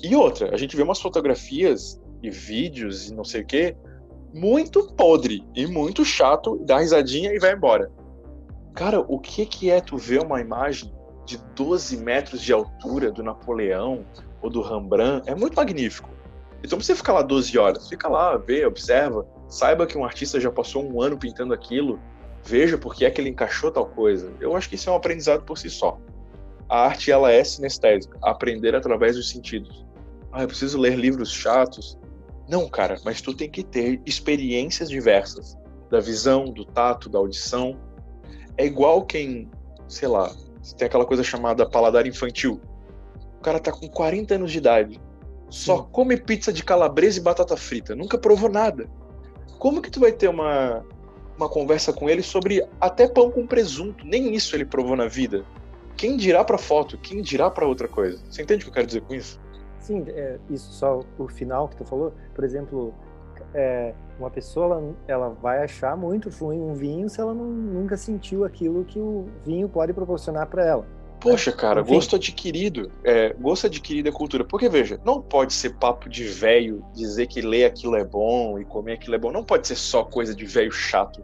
E 0.04 0.16
outra, 0.16 0.54
a 0.54 0.58
gente 0.58 0.76
vê 0.76 0.84
umas 0.84 1.00
fotografias 1.00 2.02
e 2.22 2.30
vídeos 2.30 3.10
e 3.10 3.14
não 3.14 3.24
sei 3.24 3.42
o 3.42 3.46
quê, 3.46 3.76
muito 4.34 4.88
podre 4.96 5.46
e 5.56 5.68
muito 5.68 6.04
chato, 6.04 6.58
dá 6.66 6.80
risadinha 6.80 7.32
e 7.32 7.40
vai 7.40 7.54
embora. 7.54 7.92
Cara, 8.74 9.00
o 9.00 9.20
que 9.20 9.46
que 9.46 9.70
é 9.70 9.80
tu 9.80 9.98
ver 9.98 10.22
uma 10.22 10.42
imagem 10.42 10.92
de 11.26 11.38
12 11.56 11.98
metros 11.98 12.42
de 12.42 12.52
altura 12.52 13.12
do 13.12 13.22
Napoleão 13.22 14.06
ou 14.42 14.50
do 14.50 14.62
Rembrandt? 14.62 15.30
É 15.30 15.36
muito 15.36 15.56
magnífico. 15.56 16.10
Então 16.64 16.80
você 16.80 16.96
fica 16.96 17.14
lá 17.14 17.22
12 17.22 17.58
horas, 17.58 17.88
fica 17.88 18.08
lá, 18.08 18.38
vê, 18.38 18.66
observa, 18.66 19.28
saiba 19.48 19.86
que 19.86 19.98
um 19.98 20.06
artista 20.06 20.40
já 20.40 20.50
passou 20.50 20.84
um 20.84 21.02
ano 21.02 21.18
pintando 21.18 21.54
aquilo, 21.54 22.00
veja 22.44 22.78
por 22.78 22.96
que 22.96 23.06
é 23.06 23.12
que 23.12 23.22
ele 23.22 23.30
encaixou 23.30 23.70
tal 23.70 23.86
coisa. 23.86 24.32
Eu 24.40 24.56
acho 24.56 24.70
que 24.70 24.76
isso 24.76 24.90
é 24.90 24.94
um 24.94 24.96
aprendizado 24.96 25.44
por 25.44 25.58
si 25.58 25.70
só. 25.70 26.00
A 26.68 26.86
arte 26.86 27.12
ela 27.12 27.32
é 27.32 27.44
sinestésica, 27.44 28.18
aprender 28.24 28.74
através 28.74 29.16
dos 29.16 29.30
sentidos. 29.30 29.86
Ah, 30.32 30.42
eu 30.42 30.48
preciso 30.48 30.80
ler 30.80 30.96
livros 30.98 31.32
chatos. 31.32 32.00
Não, 32.50 32.68
cara, 32.68 33.00
mas 33.06 33.22
tu 33.22 33.34
tem 33.34 33.50
que 33.50 33.64
ter 33.64 34.02
experiências 34.06 34.90
diversas, 34.90 35.56
da 35.92 36.00
visão, 36.00 36.46
do 36.46 36.66
tato, 36.66 37.10
da 37.10 37.20
audição. 37.20 37.78
É 38.58 38.66
igual 38.66 39.04
quem, 39.04 39.50
sei 39.88 40.08
lá, 40.08 40.32
tem 40.78 40.86
aquela 40.86 41.06
coisa 41.06 41.24
chamada 41.24 41.70
paladar 41.70 42.06
infantil. 42.06 42.62
O 43.40 43.42
cara 43.42 43.60
tá 43.60 43.72
com 43.72 43.88
40 43.88 44.36
anos 44.36 44.52
de 44.52 44.58
idade, 44.58 45.02
só 45.50 45.78
Sim. 45.78 45.88
come 45.92 46.18
pizza 46.18 46.54
de 46.54 46.64
calabresa 46.64 47.20
e 47.20 47.22
batata 47.22 47.58
frita, 47.58 47.96
nunca 47.96 48.18
provou 48.18 48.50
nada. 48.50 48.90
Como 49.60 49.82
que 49.82 49.92
tu 49.92 50.00
vai 50.00 50.12
ter 50.12 50.28
uma 50.28 50.84
uma 51.38 51.50
conversa 51.50 51.92
com 51.92 52.10
ele 52.10 52.22
sobre 52.22 52.66
até 52.80 53.08
pão 53.08 53.32
com 53.32 53.46
presunto. 53.46 54.06
Nem 54.06 54.34
isso 54.34 54.56
ele 54.56 54.66
provou 54.66 54.96
na 54.96 55.08
vida. 55.08 55.46
Quem 55.96 56.18
dirá 56.18 56.44
para 56.44 56.58
foto? 56.58 56.98
Quem 56.98 57.22
dirá 57.22 57.50
para 57.50 57.68
outra 57.68 57.88
coisa? 57.88 58.22
Você 58.30 58.42
entende 58.42 58.62
o 58.62 58.66
que 58.66 58.70
eu 58.70 58.74
quero 58.74 58.88
dizer 58.88 59.02
com 59.02 59.14
isso? 59.14 59.40
Sim, 59.80 60.06
é, 60.08 60.40
isso 60.50 60.72
só 60.72 61.02
o 61.18 61.28
final 61.28 61.68
que 61.68 61.76
tu 61.76 61.86
falou. 61.86 62.14
Por 62.34 62.44
exemplo, 62.44 62.94
é, 63.54 63.94
uma 64.20 64.30
pessoa 64.30 64.66
ela, 64.66 64.96
ela, 65.08 65.30
vai 65.30 65.64
achar 65.64 65.98
muito 65.98 66.30
ruim 66.30 66.60
um 66.60 66.74
vinho 66.74 67.10
se 67.10 67.20
ela 67.20 67.34
não, 67.34 67.46
nunca 67.46 67.98
sentiu 67.98 68.46
aquilo 68.46 68.86
que 68.86 69.00
o 69.00 69.28
vinho 69.46 69.68
pode 69.68 69.94
proporcionar 69.94 70.48
para 70.48 70.66
ela. 70.66 70.86
Poxa, 71.20 71.54
cara, 71.54 71.82
Enfim. 71.82 71.94
gosto 71.94 72.18
adquirido. 72.18 72.92
É, 73.02 73.34
gosto 73.34 73.68
adquirido 73.68 74.10
é 74.10 74.12
cultura. 74.12 74.44
Porque, 74.44 74.68
veja, 74.68 75.00
não 75.06 75.22
pode 75.22 75.54
ser 75.54 75.76
papo 75.76 76.10
de 76.10 76.26
velho 76.26 76.84
dizer 76.94 77.28
que 77.28 77.42
ler 77.42 77.64
aquilo 77.64 77.96
é 77.96 78.04
bom 78.04 78.60
e 78.60 78.66
comer 78.66 78.94
aquilo 78.94 79.16
é 79.16 79.18
bom. 79.18 79.32
Não 79.32 79.44
pode 79.44 79.66
ser 79.66 79.78
só 79.78 80.04
coisa 80.04 80.36
de 80.36 80.46
velho 80.46 80.72
chato. 80.72 81.24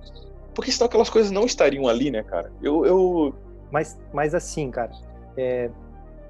Porque 0.55 0.71
senão 0.71 0.87
aquelas 0.87 1.09
coisas 1.09 1.31
não 1.31 1.45
estariam 1.45 1.85
ali, 1.85 2.09
né, 2.09 2.23
cara? 2.23 2.49
Eu. 2.61 2.85
eu... 2.85 3.35
Mas, 3.69 3.99
mas 4.13 4.33
assim, 4.33 4.71
cara, 4.71 4.91
é, 5.35 5.69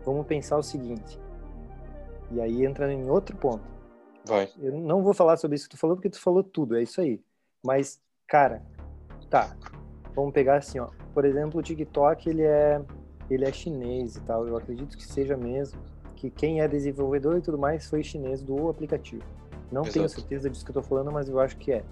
vamos 0.03 0.25
pensar 0.25 0.57
o 0.57 0.63
seguinte. 0.63 1.19
E 2.31 2.41
aí 2.41 2.65
entra 2.65 2.91
em 2.91 3.07
outro 3.07 3.37
ponto. 3.37 3.61
Vai. 4.29 4.49
Eu 4.59 4.73
não 4.73 5.03
vou 5.03 5.13
falar 5.13 5.37
sobre 5.37 5.55
isso 5.55 5.67
que 5.67 5.75
tu 5.75 5.79
falou, 5.79 5.95
porque 5.95 6.09
tu 6.09 6.21
falou 6.21 6.43
tudo, 6.43 6.77
é 6.77 6.83
isso 6.83 7.01
aí. 7.01 7.21
Mas, 7.63 8.01
cara, 8.27 8.63
tá. 9.29 9.55
Vamos 10.15 10.33
pegar 10.33 10.57
assim, 10.57 10.79
ó. 10.79 10.89
Por 11.13 11.25
exemplo, 11.25 11.59
o 11.59 11.63
TikTok, 11.63 12.29
ele 12.29 12.43
é 12.43 12.81
ele 13.29 13.45
é 13.45 13.51
chinês 13.51 14.15
e 14.15 14.21
tal. 14.21 14.47
Eu 14.47 14.57
acredito 14.57 14.97
que 14.97 15.05
seja 15.05 15.37
mesmo. 15.37 15.79
Que 16.15 16.29
quem 16.29 16.61
é 16.61 16.67
desenvolvedor 16.67 17.37
e 17.37 17.41
tudo 17.41 17.57
mais 17.57 17.89
foi 17.89 18.03
chinês 18.03 18.41
do 18.41 18.69
aplicativo. 18.69 19.23
Não 19.71 19.83
Exato. 19.83 19.93
tenho 19.93 20.09
certeza 20.09 20.49
disso 20.49 20.65
que 20.65 20.71
eu 20.71 20.75
tô 20.75 20.81
falando, 20.81 21.11
mas 21.11 21.29
eu 21.29 21.39
acho 21.39 21.55
que 21.57 21.71
é. 21.71 21.83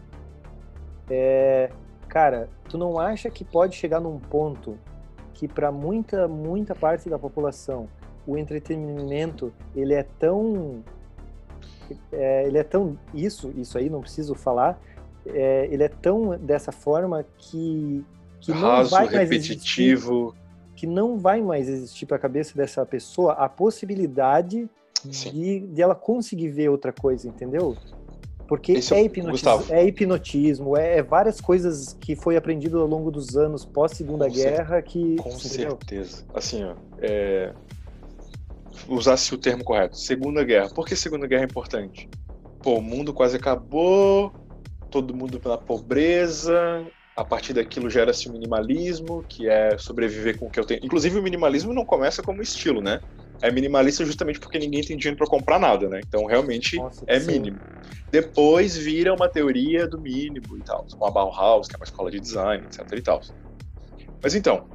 é. 1.10 1.72
Cara, 2.10 2.50
tu 2.68 2.78
não 2.78 3.00
acha 3.00 3.30
que 3.30 3.46
pode 3.46 3.76
chegar 3.76 4.00
num 4.00 4.20
ponto 4.20 4.78
que 5.34 5.48
para 5.48 5.72
muita, 5.72 6.28
muita 6.28 6.74
parte 6.74 7.10
da 7.10 7.20
população 7.20 7.88
o 8.26 8.38
entretenimento 8.38 9.54
ele 9.76 9.94
é 9.94 10.04
tão 10.04 10.84
é, 12.11 12.45
ele 12.47 12.57
é 12.57 12.63
tão 12.63 12.97
isso 13.13 13.51
isso 13.55 13.78
aí 13.78 13.89
não 13.89 14.01
preciso 14.01 14.36
falar 14.36 14.80
é, 15.26 15.68
ele 15.72 15.84
é 15.84 15.89
tão 15.89 16.38
dessa 16.38 16.72
forma 16.72 17.26
que, 17.38 18.03
que 18.39 18.51
Raso, 18.51 18.61
não 18.61 18.89
vai 18.89 19.05
mais 19.05 19.30
repetitivo. 19.30 20.28
existir 20.30 20.47
que 20.78 20.86
não 20.86 21.18
vai 21.18 21.41
mais 21.41 21.68
existir 21.68 22.05
para 22.05 22.18
a 22.18 22.20
cabeça 22.20 22.55
dessa 22.55 22.86
pessoa 22.86 23.34
a 23.34 23.49
possibilidade 23.49 24.70
de, 25.03 25.59
de, 25.61 25.82
ela 25.82 25.95
conseguir 25.95 26.49
ver 26.49 26.70
outra 26.70 26.93
coisa, 26.93 27.28
entendeu? 27.28 27.76
Porque 28.47 28.74
Esse 28.74 28.93
é, 28.93 29.03
hipnotismo, 29.03 29.65
é, 29.70 29.86
hipnotismo 29.86 30.78
é, 30.78 30.99
é, 30.99 31.03
várias 31.03 31.41
coisas 31.41 31.97
que 31.99 32.15
foi 32.15 32.38
aprendido 32.38 32.80
ao 32.80 32.88
longo 32.88 33.11
dos 33.11 33.36
anos 33.36 33.65
pós 33.65 33.91
Segunda 33.91 34.30
Guerra 34.30 34.82
que 34.82 35.18
com 35.18 35.32
certeza, 35.32 36.24
assim, 36.34 36.63
ó, 36.63 36.76
é... 37.01 37.53
usasse 38.88 39.34
o 39.34 39.38
termo 39.38 39.64
correto, 39.64 39.98
Segunda 39.98 40.44
Guerra. 40.44 40.70
Por 40.74 40.86
que 40.86 40.96
Segunda 40.96 41.28
Guerra 41.28 41.44
é 41.44 41.46
importante? 41.46 42.10
Pô, 42.62 42.78
o 42.78 42.82
mundo 42.82 43.14
quase 43.14 43.38
acabou, 43.38 44.34
todo 44.90 45.16
mundo 45.16 45.40
na 45.44 45.58
pobreza, 45.58 46.86
a 47.16 47.24
partir 47.24 47.54
daquilo 47.54 47.90
gera-se 47.90 48.30
o 48.30 48.32
minimalismo, 48.32 49.26
que 49.28 49.50
é 49.50 49.78
sobreviver 49.78 50.38
com 50.38 50.48
o 50.48 50.52
que 50.52 50.60
eu 50.60 50.66
tenho. 50.66 50.82
Inclusive, 50.84 51.18
o 51.18 51.24
minimalismo 51.24 51.74
não 51.74 51.86
começa 51.86 52.22
como 52.22 52.42
estilo, 52.42 52.82
né? 52.82 53.00
É 53.42 53.52
minimalista 53.52 54.06
justamente 54.06 54.40
porque 54.40 54.60
ninguém 54.60 54.82
tem 54.82 54.98
dinheiro 54.98 55.18
para 55.18 55.28
comprar 55.28 55.60
nada, 55.60 55.88
né? 55.88 56.02
Então, 56.06 56.26
realmente, 56.26 56.76
Nossa, 56.78 57.06
é 57.08 57.20
sim. 57.20 57.34
mínimo. 57.34 57.60
Depois 58.12 58.76
vira 58.78 59.14
uma 59.14 59.30
teoria 59.30 59.88
do 59.88 60.00
mínimo 60.00 60.58
e 60.58 60.64
tal, 60.64 60.86
como 60.92 61.06
a 61.06 61.12
Bauhaus, 61.12 61.68
que 61.68 61.76
é 61.76 61.78
uma 61.78 61.86
escola 61.86 62.10
de 62.12 62.20
design, 62.20 62.66
etc 62.66 62.86
e 62.98 63.02
tal. 63.02 63.22
Mas 64.24 64.36
então, 64.36 64.68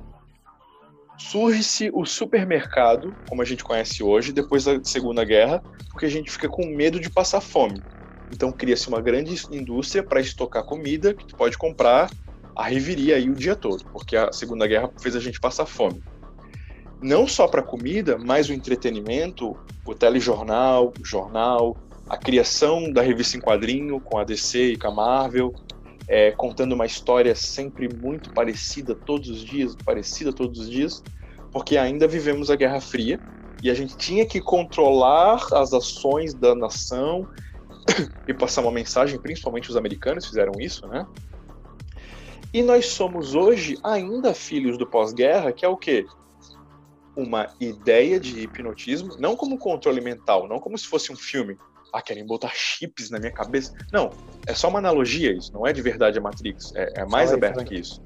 surge-se 1.30 1.90
o 1.92 2.04
supermercado, 2.04 3.16
como 3.28 3.42
a 3.42 3.44
gente 3.44 3.64
conhece 3.64 4.02
hoje, 4.02 4.32
depois 4.32 4.64
da 4.64 4.82
Segunda 4.82 5.24
Guerra, 5.24 5.62
porque 5.90 6.06
a 6.06 6.10
gente 6.10 6.30
fica 6.30 6.48
com 6.48 6.66
medo 6.66 6.98
de 7.00 7.08
passar 7.08 7.40
fome. 7.40 7.82
Então 8.30 8.50
cria-se 8.50 8.88
uma 8.88 9.00
grande 9.00 9.42
indústria 9.50 10.02
para 10.02 10.20
estocar 10.20 10.64
comida 10.64 11.14
que 11.14 11.26
tu 11.26 11.36
pode 11.36 11.56
comprar 11.56 12.10
a 12.56 12.64
reviria 12.64 13.16
aí 13.16 13.30
o 13.30 13.34
dia 13.34 13.56
todo, 13.56 13.84
porque 13.92 14.16
a 14.16 14.32
Segunda 14.32 14.66
Guerra 14.66 14.90
fez 15.00 15.16
a 15.16 15.20
gente 15.20 15.40
passar 15.40 15.64
fome. 15.64 16.02
Não 17.00 17.26
só 17.26 17.48
para 17.48 17.62
comida, 17.62 18.18
mas 18.18 18.48
o 18.48 18.52
entretenimento, 18.52 19.56
o 19.86 19.94
telejornal, 19.94 20.92
o 21.00 21.04
jornal, 21.04 21.76
a 22.08 22.16
criação 22.16 22.92
da 22.92 23.00
revista 23.00 23.36
em 23.36 23.40
quadrinho 23.40 24.00
com 24.00 24.18
a 24.18 24.24
DC 24.24 24.72
e 24.72 24.76
com 24.76 24.88
a 24.88 24.90
Marvel, 24.90 25.54
é, 26.08 26.32
contando 26.32 26.72
uma 26.72 26.86
história 26.86 27.34
sempre 27.34 27.88
muito 27.88 28.32
parecida 28.32 28.94
todos 28.94 29.28
os 29.28 29.44
dias, 29.44 29.74
parecida 29.84 30.32
todos 30.32 30.60
os 30.60 30.70
dias, 30.70 31.02
porque 31.50 31.76
ainda 31.76 32.08
vivemos 32.08 32.50
a 32.50 32.56
Guerra 32.56 32.80
Fria 32.80 33.20
e 33.62 33.70
a 33.70 33.74
gente 33.74 33.96
tinha 33.96 34.26
que 34.26 34.40
controlar 34.40 35.46
as 35.52 35.72
ações 35.72 36.34
da 36.34 36.54
nação 36.54 37.26
e 38.26 38.34
passar 38.34 38.62
uma 38.62 38.72
mensagem, 38.72 39.20
principalmente 39.20 39.70
os 39.70 39.76
americanos 39.76 40.26
fizeram 40.26 40.52
isso, 40.58 40.86
né? 40.88 41.06
E 42.52 42.62
nós 42.62 42.86
somos 42.86 43.34
hoje 43.34 43.78
ainda 43.82 44.34
filhos 44.34 44.76
do 44.76 44.86
pós-guerra, 44.86 45.52
que 45.52 45.64
é 45.64 45.68
o 45.68 45.76
quê? 45.76 46.04
Uma 47.16 47.48
ideia 47.58 48.20
de 48.20 48.40
hipnotismo, 48.40 49.16
não 49.18 49.36
como 49.36 49.58
controle 49.58 50.02
mental, 50.02 50.46
não 50.46 50.58
como 50.58 50.76
se 50.76 50.86
fosse 50.86 51.10
um 51.10 51.16
filme. 51.16 51.56
Ah, 51.92 52.00
querem 52.00 52.24
botar 52.24 52.50
chips 52.54 53.10
na 53.10 53.18
minha 53.18 53.32
cabeça. 53.32 53.74
Não, 53.92 54.10
é 54.46 54.54
só 54.54 54.68
uma 54.68 54.78
analogia 54.78 55.32
isso, 55.32 55.52
não 55.52 55.66
é 55.66 55.72
de 55.72 55.82
verdade 55.82 56.18
a 56.18 56.20
Matrix. 56.22 56.72
É, 56.74 57.02
é 57.02 57.06
mais 57.06 57.32
aberto 57.32 57.64
que 57.64 57.74
isso. 57.74 58.02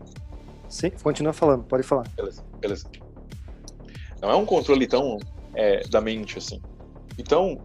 Sim, 0.69 0.91
continua 0.91 1.33
falando, 1.33 1.65
pode 1.65 1.85
falar. 1.85 2.09
Beleza, 2.17 2.45
beleza. 2.61 2.87
Não 4.21 4.31
é 4.31 4.35
um 4.35 4.45
controle 4.45 4.87
tão 4.87 5.19
é, 5.55 5.87
da 5.89 6.01
mente 6.01 6.39
assim. 6.39 6.61
Então, 7.19 7.61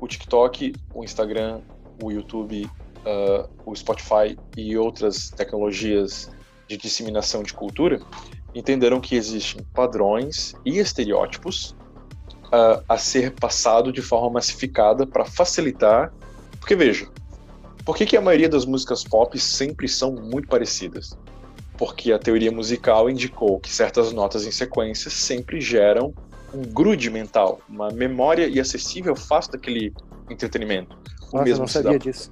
o 0.00 0.08
TikTok, 0.08 0.72
o 0.94 1.04
Instagram, 1.04 1.60
o 2.02 2.10
YouTube, 2.10 2.64
uh, 2.64 3.48
o 3.64 3.74
Spotify 3.76 4.38
e 4.56 4.76
outras 4.76 5.30
tecnologias 5.30 6.30
de 6.66 6.76
disseminação 6.76 7.42
de 7.42 7.52
cultura 7.52 8.00
entenderam 8.54 9.00
que 9.00 9.14
existem 9.14 9.62
padrões 9.74 10.54
e 10.64 10.78
estereótipos 10.78 11.76
uh, 12.52 12.82
a 12.88 12.98
ser 12.98 13.32
passado 13.32 13.92
de 13.92 14.02
forma 14.02 14.30
massificada 14.30 15.06
para 15.06 15.24
facilitar. 15.24 16.12
Porque 16.58 16.74
veja, 16.74 17.08
por 17.84 17.96
que, 17.96 18.06
que 18.06 18.16
a 18.16 18.20
maioria 18.20 18.48
das 18.48 18.64
músicas 18.64 19.04
pop 19.04 19.38
sempre 19.38 19.88
são 19.88 20.12
muito 20.12 20.48
parecidas? 20.48 21.16
Porque 21.78 22.12
a 22.12 22.18
teoria 22.18 22.52
musical 22.52 23.08
indicou 23.08 23.58
que 23.58 23.72
certas 23.72 24.12
notas 24.12 24.44
em 24.44 24.50
sequência 24.50 25.10
sempre 25.10 25.60
geram 25.60 26.12
um 26.52 26.62
grude 26.62 27.08
mental, 27.10 27.60
uma 27.68 27.90
memória 27.90 28.46
e 28.46 28.60
acessível 28.60 29.14
fácil 29.16 29.52
daquele 29.52 29.94
entretenimento. 30.28 30.96
O 31.32 31.36
Nossa, 31.36 31.44
mesmo 31.44 31.60
não 31.60 31.68
sabia 31.68 31.98
disso. 31.98 32.28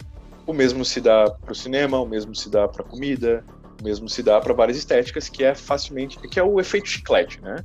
O 0.46 0.52
mesmo 0.52 0.84
se 0.84 1.00
dá 1.00 1.30
para 1.30 1.52
o 1.52 1.54
cinema, 1.54 2.00
o 2.00 2.06
mesmo 2.06 2.34
se 2.34 2.50
dá 2.50 2.66
para 2.66 2.84
comida, 2.84 3.44
o 3.80 3.84
mesmo 3.84 4.08
se 4.08 4.22
dá 4.22 4.40
para 4.40 4.52
várias 4.52 4.76
estéticas, 4.76 5.28
que 5.28 5.44
é 5.44 5.54
facilmente, 5.54 6.18
que 6.18 6.40
é 6.40 6.42
o 6.42 6.58
efeito 6.58 6.88
chiclete, 6.88 7.40
né? 7.42 7.56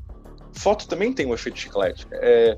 Foto 0.53 0.87
também 0.87 1.13
tem 1.13 1.25
um 1.25 1.33
efeito 1.33 1.59
chiclete. 1.59 2.07
É, 2.11 2.57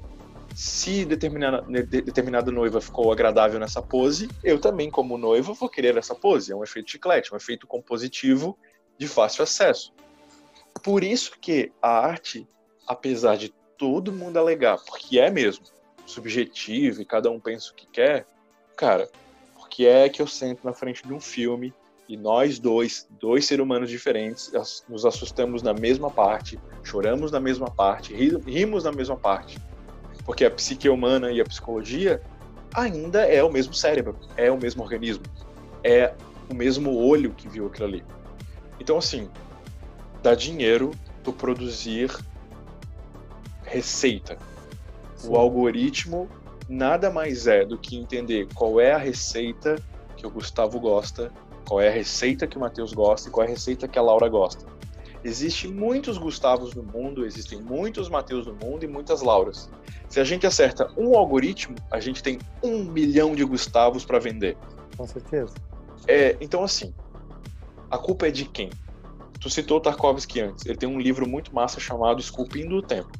se 0.53 1.05
determinada, 1.05 1.61
determinada 1.61 2.51
noiva 2.51 2.79
ficou 2.81 3.11
agradável 3.11 3.59
nessa 3.59 3.81
pose, 3.81 4.29
eu 4.43 4.59
também, 4.59 4.89
como 4.89 5.17
noiva, 5.17 5.53
vou 5.53 5.69
querer 5.69 5.97
essa 5.97 6.13
pose. 6.13 6.51
É 6.51 6.55
um 6.55 6.63
efeito 6.63 6.91
chiclete, 6.91 7.33
um 7.33 7.37
efeito 7.37 7.65
compositivo 7.67 8.57
de 8.97 9.07
fácil 9.07 9.43
acesso. 9.43 9.93
Por 10.83 11.03
isso 11.03 11.37
que 11.39 11.71
a 11.81 11.89
arte, 11.89 12.47
apesar 12.87 13.37
de 13.37 13.49
todo 13.77 14.11
mundo 14.11 14.37
alegar, 14.37 14.77
porque 14.85 15.19
é 15.19 15.29
mesmo 15.29 15.65
subjetivo 16.05 17.01
e 17.01 17.05
cada 17.05 17.31
um 17.31 17.39
pensa 17.39 17.71
o 17.71 17.75
que 17.75 17.87
quer, 17.87 18.27
cara, 18.77 19.09
que 19.75 19.85
é 19.85 20.07
que 20.07 20.21
eu 20.21 20.27
sento 20.27 20.63
na 20.63 20.71
frente 20.71 21.05
de 21.05 21.13
um 21.13 21.19
filme 21.19 21.73
e 22.07 22.15
nós 22.15 22.59
dois, 22.59 23.07
dois 23.19 23.45
seres 23.45 23.63
humanos 23.63 23.89
diferentes, 23.89 24.51
nos 24.87 25.05
assustamos 25.05 25.63
na 25.63 25.73
mesma 25.73 26.09
parte, 26.09 26.59
choramos 26.83 27.31
na 27.31 27.39
mesma 27.39 27.69
parte, 27.69 28.13
rimos 28.13 28.83
na 28.83 28.91
mesma 28.91 29.15
parte. 29.15 29.57
Porque 30.25 30.45
a 30.45 30.51
psique 30.51 30.89
humana 30.89 31.31
e 31.31 31.41
a 31.41 31.45
psicologia 31.45 32.21
ainda 32.73 33.21
é 33.21 33.43
o 33.43 33.51
mesmo 33.51 33.73
cérebro, 33.73 34.17
é 34.35 34.51
o 34.51 34.57
mesmo 34.57 34.83
organismo, 34.83 35.23
é 35.83 36.13
o 36.49 36.53
mesmo 36.53 36.95
olho 36.95 37.31
que 37.31 37.47
viu 37.47 37.67
aquilo 37.67 37.87
ali. 37.87 38.03
Então, 38.79 38.97
assim, 38.97 39.29
dá 40.21 40.35
dinheiro 40.35 40.91
tu 41.23 41.31
produzir 41.31 42.11
receita. 43.63 44.37
Sim. 45.15 45.29
O 45.29 45.37
algoritmo 45.37 46.29
nada 46.67 47.09
mais 47.09 47.47
é 47.47 47.65
do 47.65 47.77
que 47.77 47.95
entender 47.95 48.47
qual 48.53 48.79
é 48.79 48.91
a 48.91 48.97
receita 48.97 49.75
que 50.17 50.25
o 50.25 50.29
Gustavo 50.29 50.79
gosta, 50.79 51.31
qual 51.65 51.81
é 51.81 51.89
a 51.89 51.91
receita 51.91 52.47
que 52.47 52.57
o 52.57 52.59
Matheus 52.59 52.93
gosta 52.93 53.27
e 53.27 53.31
qual 53.31 53.43
é 53.43 53.47
a 53.47 53.49
receita 53.51 53.87
que 53.87 53.99
a 53.99 54.01
Laura 54.01 54.29
gosta. 54.29 54.65
Existem 55.23 55.71
muitos 55.71 56.19
Gustavos 56.19 56.75
no 56.75 56.83
mundo, 56.83 57.25
existem 57.25 57.59
muitos 57.59 58.09
Mateus 58.09 58.45
no 58.45 58.53
mundo 58.53 58.83
e 58.83 58.87
muitas 58.87 59.23
Lauras. 59.23 59.69
Se 60.07 60.19
a 60.19 60.23
gente 60.23 60.45
acerta 60.45 60.87
um 60.95 61.17
algoritmo, 61.17 61.75
a 61.89 61.99
gente 61.99 62.21
tem 62.21 62.37
um 62.63 62.83
milhão 62.83 63.33
de 63.33 63.43
Gustavos 63.43 64.05
para 64.05 64.19
vender. 64.19 64.55
Com 64.95 65.07
certeza. 65.07 65.55
É, 66.07 66.37
então, 66.39 66.63
assim, 66.63 66.93
a 67.89 67.97
culpa 67.97 68.27
é 68.27 68.31
de 68.31 68.45
quem? 68.45 68.69
Tu 69.39 69.49
citou 69.49 69.81
Tarkovsky 69.81 70.41
antes. 70.41 70.65
Ele 70.65 70.77
tem 70.77 70.87
um 70.87 70.99
livro 70.99 71.27
muito 71.27 71.53
massa 71.53 71.79
chamado 71.79 72.19
Esculpindo 72.19 72.75
o 72.75 72.81
Tempo. 72.81 73.11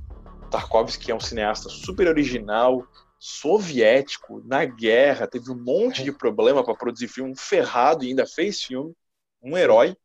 Tarkovsky 0.52 1.12
é 1.12 1.16
um 1.16 1.20
cineasta 1.20 1.70
super 1.70 2.08
original, 2.08 2.86
soviético 3.26 4.40
na 4.46 4.66
guerra, 4.66 5.26
teve 5.26 5.50
um 5.50 5.58
monte 5.58 6.04
de 6.04 6.12
problema 6.12 6.64
para 6.64 6.76
produzir 6.76 7.08
filme, 7.08 7.32
um 7.32 7.36
ferrado 7.36 8.06
e 8.06 8.10
ainda 8.10 8.28
fez 8.28 8.62
filme, 8.62 8.94
um 9.42 9.58
herói. 9.58 9.98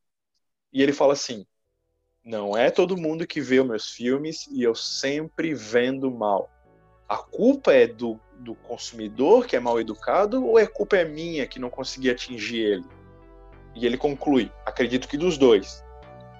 E 0.72 0.82
ele 0.82 0.94
fala 0.94 1.12
assim: 1.12 1.44
não 2.24 2.56
é 2.56 2.70
todo 2.70 2.96
mundo 2.96 3.26
que 3.26 3.38
vê 3.38 3.60
os 3.60 3.66
meus 3.66 3.90
filmes 3.90 4.46
e 4.50 4.62
eu 4.62 4.74
sempre 4.74 5.52
vendo 5.52 6.10
mal. 6.10 6.48
A 7.06 7.18
culpa 7.18 7.74
é 7.74 7.86
do, 7.86 8.18
do 8.38 8.54
consumidor 8.54 9.46
que 9.46 9.54
é 9.54 9.60
mal 9.60 9.78
educado 9.78 10.42
ou 10.42 10.56
a 10.56 10.66
culpa 10.66 10.96
é 10.96 11.04
minha 11.04 11.46
que 11.46 11.58
não 11.58 11.68
consegui 11.68 12.08
atingir 12.08 12.60
ele? 12.60 12.84
E 13.74 13.84
ele 13.84 13.98
conclui: 13.98 14.50
acredito 14.64 15.06
que 15.06 15.18
dos 15.18 15.36
dois. 15.36 15.84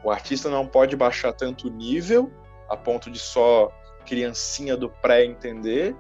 O 0.03 0.11
artista 0.11 0.49
não 0.49 0.66
pode 0.66 0.97
baixar 0.97 1.35
tanto 1.35 1.68
o 1.68 1.70
nível 1.70 2.33
a 2.70 2.76
ponto 2.76 3.11
de 3.11 3.18
só 3.18 3.70
criancinha 4.07 4.78
do 4.78 4.89
pré 4.89 5.26
entender 5.26 5.95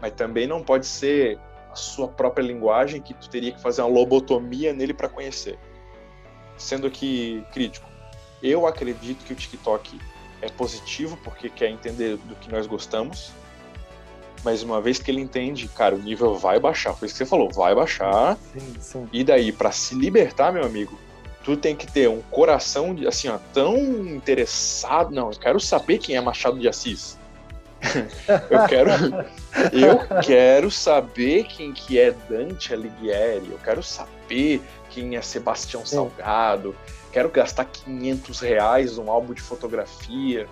mas 0.00 0.12
também 0.12 0.46
não 0.46 0.62
pode 0.62 0.86
ser 0.86 1.38
a 1.70 1.76
sua 1.76 2.08
própria 2.08 2.42
linguagem 2.42 3.00
que 3.00 3.14
tu 3.14 3.28
teria 3.28 3.52
que 3.52 3.60
fazer 3.60 3.82
uma 3.82 3.90
lobotomia 3.90 4.72
nele 4.72 4.92
para 4.92 5.08
conhecer. 5.08 5.58
Sendo 6.56 6.90
que 6.90 7.44
crítico, 7.52 7.88
eu 8.42 8.66
acredito 8.66 9.24
que 9.24 9.32
o 9.32 9.36
TikTok 9.36 9.98
é 10.42 10.48
positivo 10.48 11.18
porque 11.22 11.48
quer 11.48 11.70
entender 11.70 12.16
do 12.16 12.34
que 12.36 12.50
nós 12.50 12.66
gostamos, 12.66 13.32
mas 14.42 14.62
uma 14.62 14.80
vez 14.80 14.98
que 14.98 15.10
ele 15.10 15.20
entende, 15.20 15.68
cara, 15.68 15.94
o 15.94 15.98
nível 15.98 16.34
vai 16.34 16.58
baixar. 16.58 16.94
Foi 16.94 17.06
isso 17.06 17.14
que 17.14 17.24
você 17.24 17.26
falou, 17.26 17.50
vai 17.50 17.74
baixar. 17.74 18.36
Sim, 18.52 18.74
sim. 18.80 19.08
E 19.12 19.22
daí, 19.22 19.52
para 19.52 19.70
se 19.70 19.94
libertar, 19.94 20.50
meu 20.50 20.64
amigo, 20.64 20.98
tu 21.44 21.56
tem 21.56 21.76
que 21.76 21.86
ter 21.86 22.08
um 22.08 22.22
coração 22.22 22.96
assim, 23.06 23.28
ó, 23.28 23.38
tão 23.52 23.76
interessado. 24.06 25.10
Não, 25.10 25.30
eu 25.30 25.38
quero 25.38 25.60
saber 25.60 25.98
quem 25.98 26.16
é 26.16 26.20
Machado 26.20 26.58
de 26.58 26.66
Assis 26.66 27.19
eu 28.50 28.66
quero 28.68 28.90
eu 29.72 30.22
quero 30.22 30.70
saber 30.70 31.44
quem 31.44 31.72
que 31.72 31.98
é 31.98 32.10
Dante 32.10 32.72
Alighieri, 32.74 33.50
eu 33.50 33.58
quero 33.58 33.82
saber 33.82 34.62
quem 34.90 35.16
é 35.16 35.22
Sebastião 35.22 35.84
Salgado, 35.86 36.76
quero 37.12 37.28
gastar 37.30 37.64
500 37.64 38.40
reais 38.40 38.96
num 38.96 39.10
álbum 39.10 39.32
de 39.32 39.40
fotografia. 39.40 40.48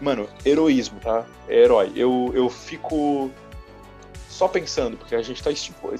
Mano, 0.00 0.28
heroísmo, 0.44 0.98
tá? 1.00 1.24
É 1.48 1.62
herói. 1.62 1.92
Eu, 1.94 2.32
eu 2.34 2.48
fico 2.48 3.30
só 4.28 4.48
pensando, 4.48 4.96
porque 4.96 5.14
a 5.14 5.22
gente 5.22 5.42
tá, 5.42 5.50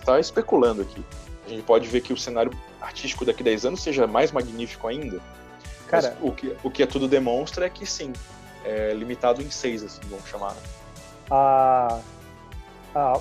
tá 0.04 0.18
especulando 0.18 0.82
aqui. 0.82 1.04
A 1.46 1.48
gente 1.48 1.62
pode 1.62 1.86
ver 1.86 2.00
que 2.00 2.12
o 2.12 2.16
cenário 2.16 2.52
artístico 2.80 3.24
daqui 3.24 3.42
a 3.42 3.44
10 3.44 3.66
anos 3.66 3.82
seja 3.82 4.06
mais 4.06 4.32
magnífico 4.32 4.88
ainda. 4.88 5.20
Cara, 5.86 6.16
o 6.20 6.32
que, 6.32 6.56
o 6.62 6.70
que 6.70 6.84
tudo 6.86 7.06
demonstra 7.06 7.66
é 7.66 7.68
que 7.68 7.84
sim, 7.84 8.12
é, 8.64 8.92
limitado 8.94 9.42
em 9.42 9.50
seis, 9.50 9.82
assim, 9.82 10.00
vamos 10.08 10.26
chamar. 10.26 10.54
A, 11.30 11.98
a, 12.94 13.20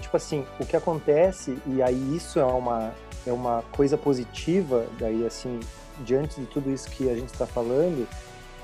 tipo 0.00 0.16
assim, 0.16 0.44
o 0.58 0.66
que 0.66 0.76
acontece, 0.76 1.58
e 1.66 1.82
aí 1.82 2.16
isso 2.16 2.38
é 2.38 2.44
uma, 2.44 2.92
é 3.26 3.32
uma 3.32 3.62
coisa 3.72 3.96
positiva, 3.96 4.86
daí 4.98 5.24
assim, 5.26 5.60
diante 6.00 6.40
de 6.40 6.46
tudo 6.46 6.70
isso 6.70 6.90
que 6.90 7.08
a 7.08 7.14
gente 7.14 7.32
está 7.32 7.46
falando, 7.46 8.08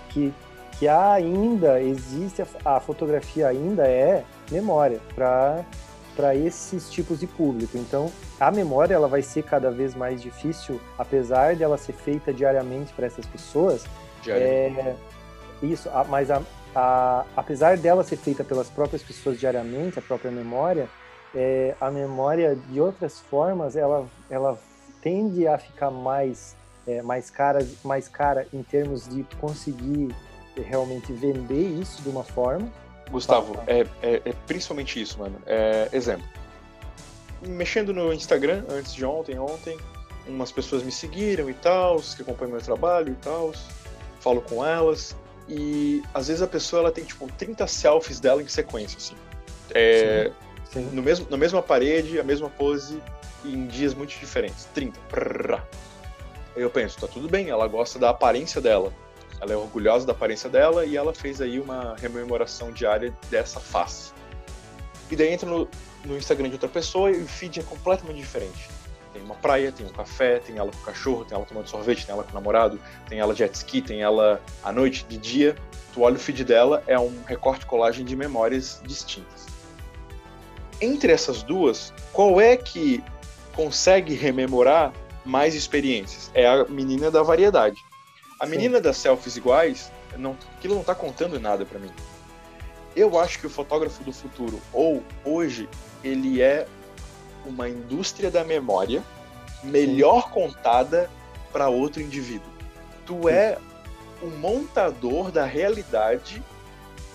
que, 0.08 0.32
que 0.78 0.88
ainda 0.88 1.80
existe, 1.80 2.42
a, 2.42 2.76
a 2.76 2.80
fotografia 2.80 3.48
ainda 3.48 3.86
é 3.86 4.24
memória 4.50 5.00
para 5.14 6.34
esses 6.34 6.90
tipos 6.90 7.20
de 7.20 7.26
público. 7.26 7.78
Então, 7.78 8.10
a 8.38 8.50
memória 8.50 8.94
ela 8.94 9.08
vai 9.08 9.22
ser 9.22 9.44
cada 9.44 9.70
vez 9.70 9.94
mais 9.94 10.20
difícil, 10.20 10.80
apesar 10.98 11.54
dela 11.56 11.78
ser 11.78 11.92
feita 11.92 12.32
diariamente 12.32 12.92
para 12.92 13.06
essas 13.06 13.26
pessoas. 13.26 13.84
É, 14.26 14.96
isso, 15.62 15.88
mas 16.08 16.30
a, 16.30 16.42
a, 16.74 17.24
apesar 17.36 17.76
dela 17.76 18.02
ser 18.02 18.16
feita 18.16 18.42
pelas 18.44 18.68
próprias 18.68 19.02
pessoas 19.02 19.38
diariamente, 19.38 19.98
a 19.98 20.02
própria 20.02 20.30
memória, 20.30 20.88
é, 21.34 21.74
a 21.80 21.90
memória 21.90 22.56
de 22.68 22.80
outras 22.80 23.20
formas 23.20 23.76
ela, 23.76 24.06
ela 24.28 24.58
tende 25.02 25.46
a 25.46 25.58
ficar 25.58 25.90
mais, 25.90 26.56
é, 26.86 27.02
mais, 27.02 27.30
cara, 27.30 27.66
mais 27.84 28.08
cara 28.08 28.46
em 28.52 28.62
termos 28.62 29.08
de 29.08 29.24
conseguir 29.40 30.14
realmente 30.56 31.12
vender 31.12 31.80
isso 31.80 32.02
de 32.02 32.08
uma 32.08 32.24
forma. 32.24 32.70
Gustavo, 33.10 33.56
é, 33.66 33.80
é, 34.02 34.22
é 34.24 34.32
principalmente 34.46 35.00
isso, 35.00 35.18
mano. 35.18 35.40
É, 35.46 35.88
exemplo. 35.92 36.26
Mexendo 37.46 37.92
no 37.92 38.12
Instagram 38.12 38.64
antes 38.70 38.94
de 38.94 39.04
ontem, 39.04 39.38
ontem, 39.38 39.78
umas 40.26 40.52
pessoas 40.52 40.82
me 40.82 40.92
seguiram 40.92 41.48
e 41.48 41.54
tal, 41.54 42.00
que 42.00 42.22
acompanham 42.22 42.52
meu 42.52 42.60
trabalho 42.60 43.12
e 43.12 43.16
tal, 43.16 43.52
falo 44.20 44.42
com 44.42 44.64
elas. 44.64 45.16
E 45.50 46.00
às 46.14 46.28
vezes 46.28 46.40
a 46.40 46.46
pessoa 46.46 46.80
ela 46.80 46.92
tem 46.92 47.02
tipo 47.02 47.26
30 47.32 47.66
selfies 47.66 48.20
dela 48.20 48.40
em 48.40 48.46
sequência, 48.46 48.96
assim. 48.98 49.16
É, 49.74 50.30
sim, 50.72 50.84
sim. 50.84 50.90
No 50.94 51.02
mesmo, 51.02 51.26
na 51.28 51.36
mesma 51.36 51.60
parede, 51.60 52.20
a 52.20 52.22
mesma 52.22 52.48
pose, 52.48 53.02
em 53.44 53.66
dias 53.66 53.92
muito 53.92 54.16
diferentes. 54.16 54.68
30. 54.72 54.96
Eu 56.54 56.70
penso, 56.70 57.00
tá 57.00 57.08
tudo 57.08 57.28
bem, 57.28 57.48
ela 57.50 57.66
gosta 57.66 57.98
da 57.98 58.10
aparência 58.10 58.60
dela. 58.60 58.92
Ela 59.40 59.54
é 59.54 59.56
orgulhosa 59.56 60.06
da 60.06 60.12
aparência 60.12 60.48
dela 60.48 60.86
e 60.86 60.96
ela 60.96 61.12
fez 61.12 61.40
aí 61.40 61.58
uma 61.58 61.96
rememoração 61.96 62.70
diária 62.70 63.12
dessa 63.28 63.58
face. 63.58 64.12
E 65.10 65.16
daí 65.16 65.32
entra 65.32 65.50
no, 65.50 65.68
no 66.04 66.16
Instagram 66.16 66.48
de 66.48 66.54
outra 66.54 66.68
pessoa 66.68 67.10
e 67.10 67.20
o 67.20 67.26
feed 67.26 67.58
é 67.58 67.62
completamente 67.64 68.18
diferente. 68.18 68.69
Tem 69.12 69.22
uma 69.22 69.34
praia, 69.34 69.72
tem 69.72 69.84
um 69.84 69.90
café, 69.90 70.38
tem 70.38 70.56
ela 70.56 70.70
com 70.70 70.78
o 70.78 70.82
cachorro, 70.82 71.24
tem 71.24 71.34
ela 71.36 71.44
tomando 71.44 71.68
sorvete, 71.68 72.06
tem 72.06 72.12
ela 72.12 72.22
com 72.22 72.30
o 72.30 72.34
namorado, 72.34 72.80
tem 73.08 73.18
ela 73.18 73.34
jet 73.34 73.54
ski, 73.54 73.82
tem 73.82 74.02
ela 74.02 74.40
à 74.62 74.72
noite, 74.72 75.04
de 75.08 75.16
dia. 75.16 75.56
Tu 75.92 76.00
olha 76.00 76.16
o 76.16 76.18
feed 76.18 76.44
dela, 76.44 76.82
é 76.86 76.98
um 76.98 77.22
recorte 77.26 77.66
colagem 77.66 78.04
de 78.04 78.14
memórias 78.14 78.80
distintas. 78.84 79.46
Entre 80.80 81.12
essas 81.12 81.42
duas, 81.42 81.92
qual 82.12 82.40
é 82.40 82.56
que 82.56 83.02
consegue 83.52 84.14
rememorar 84.14 84.92
mais 85.24 85.54
experiências? 85.54 86.30
É 86.32 86.46
a 86.46 86.64
menina 86.64 87.10
da 87.10 87.22
variedade. 87.22 87.76
A 88.38 88.46
menina 88.46 88.76
Sim. 88.76 88.82
das 88.82 88.96
selfies 88.96 89.36
iguais, 89.36 89.92
não, 90.16 90.36
aquilo 90.56 90.74
não 90.74 90.80
está 90.80 90.94
contando 90.94 91.38
nada 91.38 91.66
para 91.66 91.78
mim. 91.78 91.90
Eu 92.96 93.18
acho 93.18 93.38
que 93.38 93.46
o 93.46 93.50
fotógrafo 93.50 94.02
do 94.02 94.12
futuro, 94.12 94.60
ou 94.72 95.02
hoje, 95.24 95.68
ele 96.02 96.40
é 96.40 96.66
uma 97.46 97.68
indústria 97.68 98.30
da 98.30 98.44
memória 98.44 99.02
melhor 99.62 100.30
contada 100.30 101.10
para 101.52 101.68
outro 101.68 102.00
indivíduo. 102.00 102.50
Tu 103.06 103.28
é 103.28 103.58
um 104.22 104.30
montador 104.38 105.30
da 105.30 105.44
realidade 105.44 106.42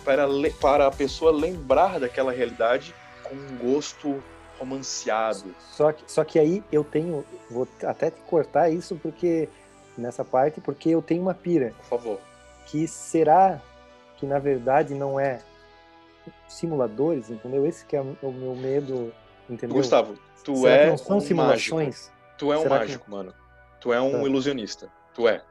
para, 0.03 0.27
para 0.59 0.87
a 0.87 0.91
pessoa 0.91 1.31
lembrar 1.31 1.99
daquela 1.99 2.31
realidade 2.31 2.93
com 3.23 3.35
um 3.35 3.57
gosto 3.57 4.21
romanceado. 4.59 5.53
Só 5.71 5.91
que, 5.91 6.03
só 6.11 6.23
que 6.23 6.39
aí 6.39 6.63
eu 6.71 6.83
tenho, 6.83 7.25
vou 7.49 7.67
até 7.83 8.09
te 8.11 8.21
cortar 8.21 8.69
isso 8.69 8.95
porque 9.01 9.49
nessa 9.97 10.23
parte, 10.23 10.61
porque 10.61 10.89
eu 10.89 11.01
tenho 11.01 11.21
uma 11.21 11.33
pira. 11.33 11.73
Por 11.77 11.85
favor. 11.85 12.19
Que 12.67 12.87
será 12.87 13.61
que 14.17 14.25
na 14.25 14.39
verdade 14.39 14.93
não 14.93 15.19
é 15.19 15.41
simuladores, 16.47 17.29
entendeu? 17.29 17.65
Esse 17.65 17.85
que 17.85 17.95
é 17.95 18.01
o 18.01 18.31
meu 18.31 18.55
medo, 18.55 19.13
entendeu? 19.49 19.75
Gustavo, 19.75 20.17
tu 20.43 20.55
será 20.57 20.75
é 20.75 20.89
não 20.89 20.97
são 20.97 21.17
um 21.17 21.21
simulações. 21.21 21.95
Mágico. 21.95 22.15
Tu 22.37 22.53
é 22.53 22.57
um 22.57 22.61
será 22.61 22.79
mágico, 22.79 23.05
que... 23.05 23.11
mano. 23.11 23.33
Tu 23.79 23.93
é 23.93 24.01
um 24.01 24.11
tá. 24.11 24.23
ilusionista. 24.23 24.91
Tu 25.13 25.27
é. 25.27 25.43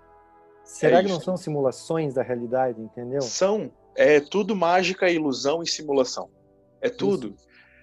Será 0.65 0.99
é 0.99 1.01
que 1.01 1.07
isso. 1.07 1.15
não 1.15 1.21
são 1.21 1.37
simulações 1.37 2.15
da 2.15 2.23
realidade, 2.23 2.81
entendeu? 2.81 3.21
São. 3.23 3.71
É 3.97 4.19
tudo 4.19 4.57
mágica, 4.57 5.09
ilusão 5.09 5.63
e 5.63 5.69
simulação. 5.69 6.31
É 6.81 6.89
tudo. 6.91 7.37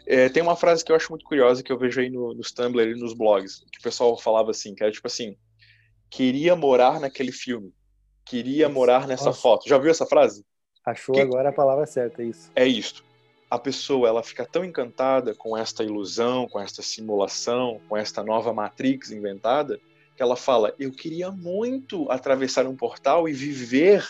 É, 0.05 0.29
tem 0.29 0.43
uma 0.43 0.55
frase 0.55 0.83
que 0.83 0.91
eu 0.91 0.95
acho 0.95 1.09
muito 1.09 1.23
curiosa 1.23 1.63
que 1.63 1.71
eu 1.71 1.77
vejo 1.77 2.01
aí 2.01 2.09
no, 2.09 2.33
nos 2.33 2.51
Tumblr 2.51 2.89
e 2.89 2.99
nos 2.99 3.13
blogs, 3.13 3.63
que 3.71 3.79
o 3.79 3.81
pessoal 3.81 4.17
falava 4.17 4.51
assim, 4.51 4.75
que 4.75 4.83
era 4.83 4.91
tipo 4.91 5.07
assim, 5.07 5.37
queria 6.09 6.55
morar 6.55 6.99
naquele 6.99 7.31
filme, 7.31 7.73
queria 8.25 8.67
morar 8.67 9.07
nessa 9.07 9.25
Nossa. 9.25 9.41
foto. 9.41 9.69
Já 9.69 9.77
viu 9.77 9.89
essa 9.89 10.05
frase? 10.05 10.45
Achou 10.85 11.15
que... 11.15 11.21
agora 11.21 11.49
a 11.49 11.53
palavra 11.53 11.85
certa, 11.85 12.21
é 12.21 12.25
isso. 12.25 12.51
É 12.55 12.67
isso. 12.67 13.03
A 13.51 13.59
pessoa, 13.59 14.07
ela 14.07 14.23
fica 14.23 14.45
tão 14.45 14.63
encantada 14.63 15.35
com 15.35 15.57
esta 15.57 15.83
ilusão, 15.83 16.47
com 16.47 16.57
esta 16.57 16.81
simulação, 16.81 17.81
com 17.89 17.97
esta 17.97 18.23
nova 18.23 18.53
Matrix 18.53 19.11
inventada, 19.11 19.77
que 20.15 20.23
ela 20.23 20.37
fala: 20.37 20.73
Eu 20.79 20.89
queria 20.89 21.29
muito 21.29 22.09
atravessar 22.09 22.65
um 22.65 22.77
portal 22.77 23.27
e 23.27 23.33
viver 23.33 24.07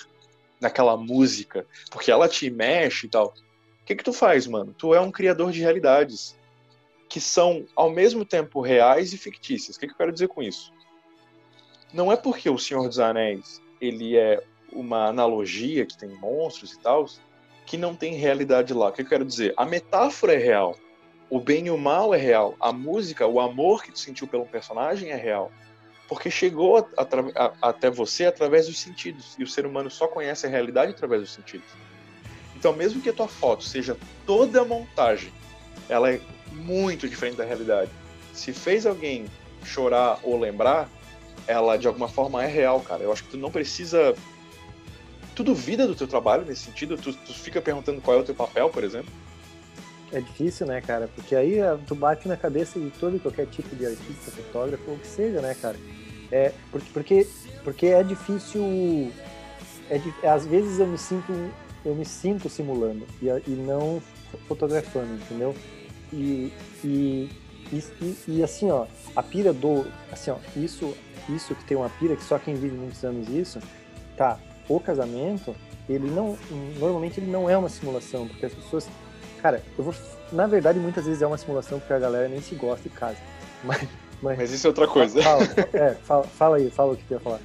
naquela 0.62 0.96
música, 0.96 1.66
porque 1.90 2.12
ela 2.12 2.30
te 2.30 2.52
mexe 2.52 3.08
e 3.08 3.10
tal. 3.10 3.34
O 3.82 3.86
que, 3.86 3.96
que 3.96 4.04
tu 4.04 4.14
faz, 4.14 4.46
mano? 4.46 4.76
Tu 4.78 4.94
é 4.94 5.02
um 5.02 5.12
criador 5.12 5.52
de 5.52 5.60
realidades 5.60 6.38
que 7.10 7.20
são 7.20 7.66
ao 7.76 7.90
mesmo 7.90 8.24
tempo 8.24 8.62
reais 8.62 9.12
e 9.12 9.18
fictícias. 9.18 9.76
O 9.76 9.80
que, 9.80 9.88
que 9.88 9.94
eu 9.94 9.98
quero 9.98 10.14
dizer 10.14 10.28
com 10.28 10.44
isso? 10.44 10.72
Não 11.92 12.12
é 12.12 12.16
porque 12.16 12.48
o 12.48 12.60
Senhor 12.60 12.88
dos 12.88 13.00
Anéis 13.00 13.60
ele 13.82 14.16
é 14.16 14.42
uma 14.72 15.08
analogia 15.08 15.86
que 15.86 15.98
tem 15.98 16.10
monstros 16.10 16.74
e 16.74 16.80
tal, 16.80 17.06
que 17.72 17.78
não 17.78 17.96
tem 17.96 18.16
realidade 18.16 18.74
lá. 18.74 18.90
O 18.90 18.92
que 18.92 19.02
eu 19.02 19.08
quero 19.08 19.26
dizer? 19.26 19.54
A 19.56 19.66
metáfora 19.66 20.34
é 20.34 20.38
real. 20.38 20.78
O 21.30 21.40
bem 21.40 21.68
e 21.68 21.72
o 21.72 21.78
mal 21.78 22.14
é 22.14 22.18
real. 22.18 22.54
A 22.60 22.74
música, 22.74 23.26
o 23.26 23.40
amor 23.40 23.82
que 23.82 23.94
tu 23.94 24.00
sentiu 24.00 24.28
pelo 24.28 24.46
personagem 24.46 25.10
é 25.10 25.16
real 25.16 25.50
porque 26.12 26.30
chegou 26.30 26.78
a, 26.78 27.08
a, 27.38 27.70
até 27.70 27.90
você 27.90 28.26
através 28.26 28.68
dos 28.68 28.78
sentidos, 28.78 29.34
e 29.40 29.44
o 29.44 29.48
ser 29.48 29.66
humano 29.66 29.90
só 29.90 30.10
conhece 30.10 30.46
a 30.46 30.50
realidade 30.50 30.92
através 30.92 31.22
dos 31.22 31.34
sentidos. 31.34 31.70
Então, 32.54 32.74
mesmo 32.74 33.02
que 33.02 33.08
a 33.08 33.14
tua 33.14 33.30
foto 33.30 33.64
seja 33.64 33.96
toda 34.26 34.66
montagem, 34.66 35.32
ela 35.88 36.12
é 36.12 36.20
muito 36.52 37.08
diferente 37.08 37.38
da 37.38 37.46
realidade. 37.46 37.90
Se 38.34 38.52
fez 38.52 38.86
alguém 38.86 39.24
chorar 39.64 40.20
ou 40.22 40.38
lembrar, 40.38 40.90
ela 41.48 41.78
de 41.78 41.88
alguma 41.88 42.10
forma 42.10 42.44
é 42.44 42.48
real, 42.48 42.82
cara. 42.82 43.04
Eu 43.04 43.14
acho 43.14 43.24
que 43.24 43.30
tu 43.30 43.38
não 43.38 43.50
precisa. 43.50 44.14
Tu 45.36 45.44
duvida 45.44 45.88
do 45.88 45.96
teu 45.96 46.08
trabalho 46.08 46.46
nesse 46.46 46.66
sentido? 46.66 46.98
Tu, 46.98 47.14
tu 47.14 47.34
fica 47.34 47.62
perguntando 47.62 48.02
qual 48.02 48.18
é 48.18 48.20
o 48.20 48.24
teu 48.24 48.36
papel, 48.36 48.70
por 48.70 48.84
exemplo? 48.84 49.12
É 50.12 50.20
difícil, 50.20 50.68
né, 50.68 50.82
cara? 50.82 51.10
Porque 51.16 51.36
aí 51.36 51.62
ah, 51.62 51.80
tu 51.88 51.96
bate 51.96 52.28
na 52.28 52.36
cabeça 52.36 52.80
de 52.80 52.90
todo 52.92 53.16
e 53.16 53.20
qualquer 53.20 53.48
tipo 53.48 53.74
de 53.76 53.86
artista, 53.86 54.32
fotógrafo, 54.32 54.92
ou 54.92 54.98
que 54.98 55.08
seja, 55.08 55.42
né, 55.42 55.56
cara? 55.62 55.78
É, 56.32 56.52
porque, 56.94 57.28
porque 57.64 57.88
é 57.88 58.04
difícil. 58.04 59.12
É, 59.90 60.28
às 60.28 60.46
vezes 60.46 60.80
eu 60.80 60.88
me 60.88 60.98
sinto 60.98 61.34
eu 61.84 61.96
me 61.96 62.06
sinto 62.06 62.50
simulando 62.50 63.06
e, 63.22 63.28
e 63.28 63.52
não 63.52 64.02
fotografando, 64.48 65.14
entendeu? 65.14 65.56
E, 66.14 66.52
e, 66.84 67.30
e, 67.72 68.16
e, 68.28 68.44
assim, 68.44 68.70
ó, 68.70 68.86
a 69.16 69.24
pira 69.24 69.52
do. 69.52 69.86
Assim, 70.12 70.32
ó, 70.32 70.38
isso, 70.56 70.96
isso 71.30 71.56
que 71.56 71.64
tem 71.66 71.78
uma 71.78 71.90
pira, 71.90 72.16
que 72.16 72.24
só 72.24 72.38
quem 72.38 72.54
vive 72.54 72.76
muitos 72.76 73.04
anos 73.04 73.28
isso, 73.30 73.60
tá, 74.16 74.40
o 74.68 74.80
casamento, 74.80 75.56
ele 75.90 76.10
não. 76.10 76.38
Normalmente 76.80 77.20
ele 77.20 77.30
não 77.30 77.50
é 77.50 77.58
uma 77.58 77.70
simulação, 77.70 78.28
porque 78.28 78.46
as 78.46 78.54
pessoas. 78.54 78.88
Cara, 79.42 79.64
eu 79.78 79.84
vou. 79.84 79.94
Na 80.32 80.48
verdade, 80.48 80.80
muitas 80.80 81.06
vezes 81.06 81.22
é 81.22 81.28
uma 81.28 81.38
simulação 81.38 81.80
porque 81.80 81.94
a 81.94 82.00
galera 82.00 82.28
nem 82.28 82.42
se 82.42 82.56
gosta 82.56 82.88
e 82.88 82.92
casa. 82.92 83.18
Mas, 83.64 83.88
mas, 84.24 84.38
Mas 84.40 84.52
isso 84.52 84.66
é 84.66 84.70
outra 84.70 84.88
coisa. 84.88 85.22
Fala, 85.22 85.44
é, 85.74 85.94
fala, 86.04 86.24
fala 86.24 86.58
aí, 86.58 86.72
fala 86.72 86.94
o 86.94 86.98
que 86.98 87.04
tu 87.04 87.14
ia 87.14 87.20
falar. 87.20 87.40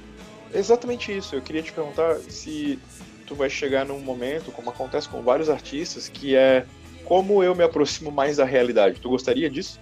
Exatamente 0.51 1.15
isso. 1.15 1.35
Eu 1.35 1.41
queria 1.41 1.61
te 1.61 1.71
perguntar 1.71 2.15
se 2.27 2.79
tu 3.27 3.35
vai 3.35 3.51
chegar 3.51 3.85
num 3.85 3.99
momento, 3.99 4.51
como 4.51 4.71
acontece 4.71 5.07
com 5.07 5.21
vários 5.21 5.47
artistas, 5.47 6.09
que 6.09 6.35
é 6.35 6.65
como 7.05 7.43
eu 7.43 7.53
me 7.53 7.63
aproximo 7.63 8.11
mais 8.11 8.37
da 8.37 8.45
realidade. 8.45 8.99
Tu 8.99 9.09
gostaria 9.09 9.49
disso? 9.49 9.79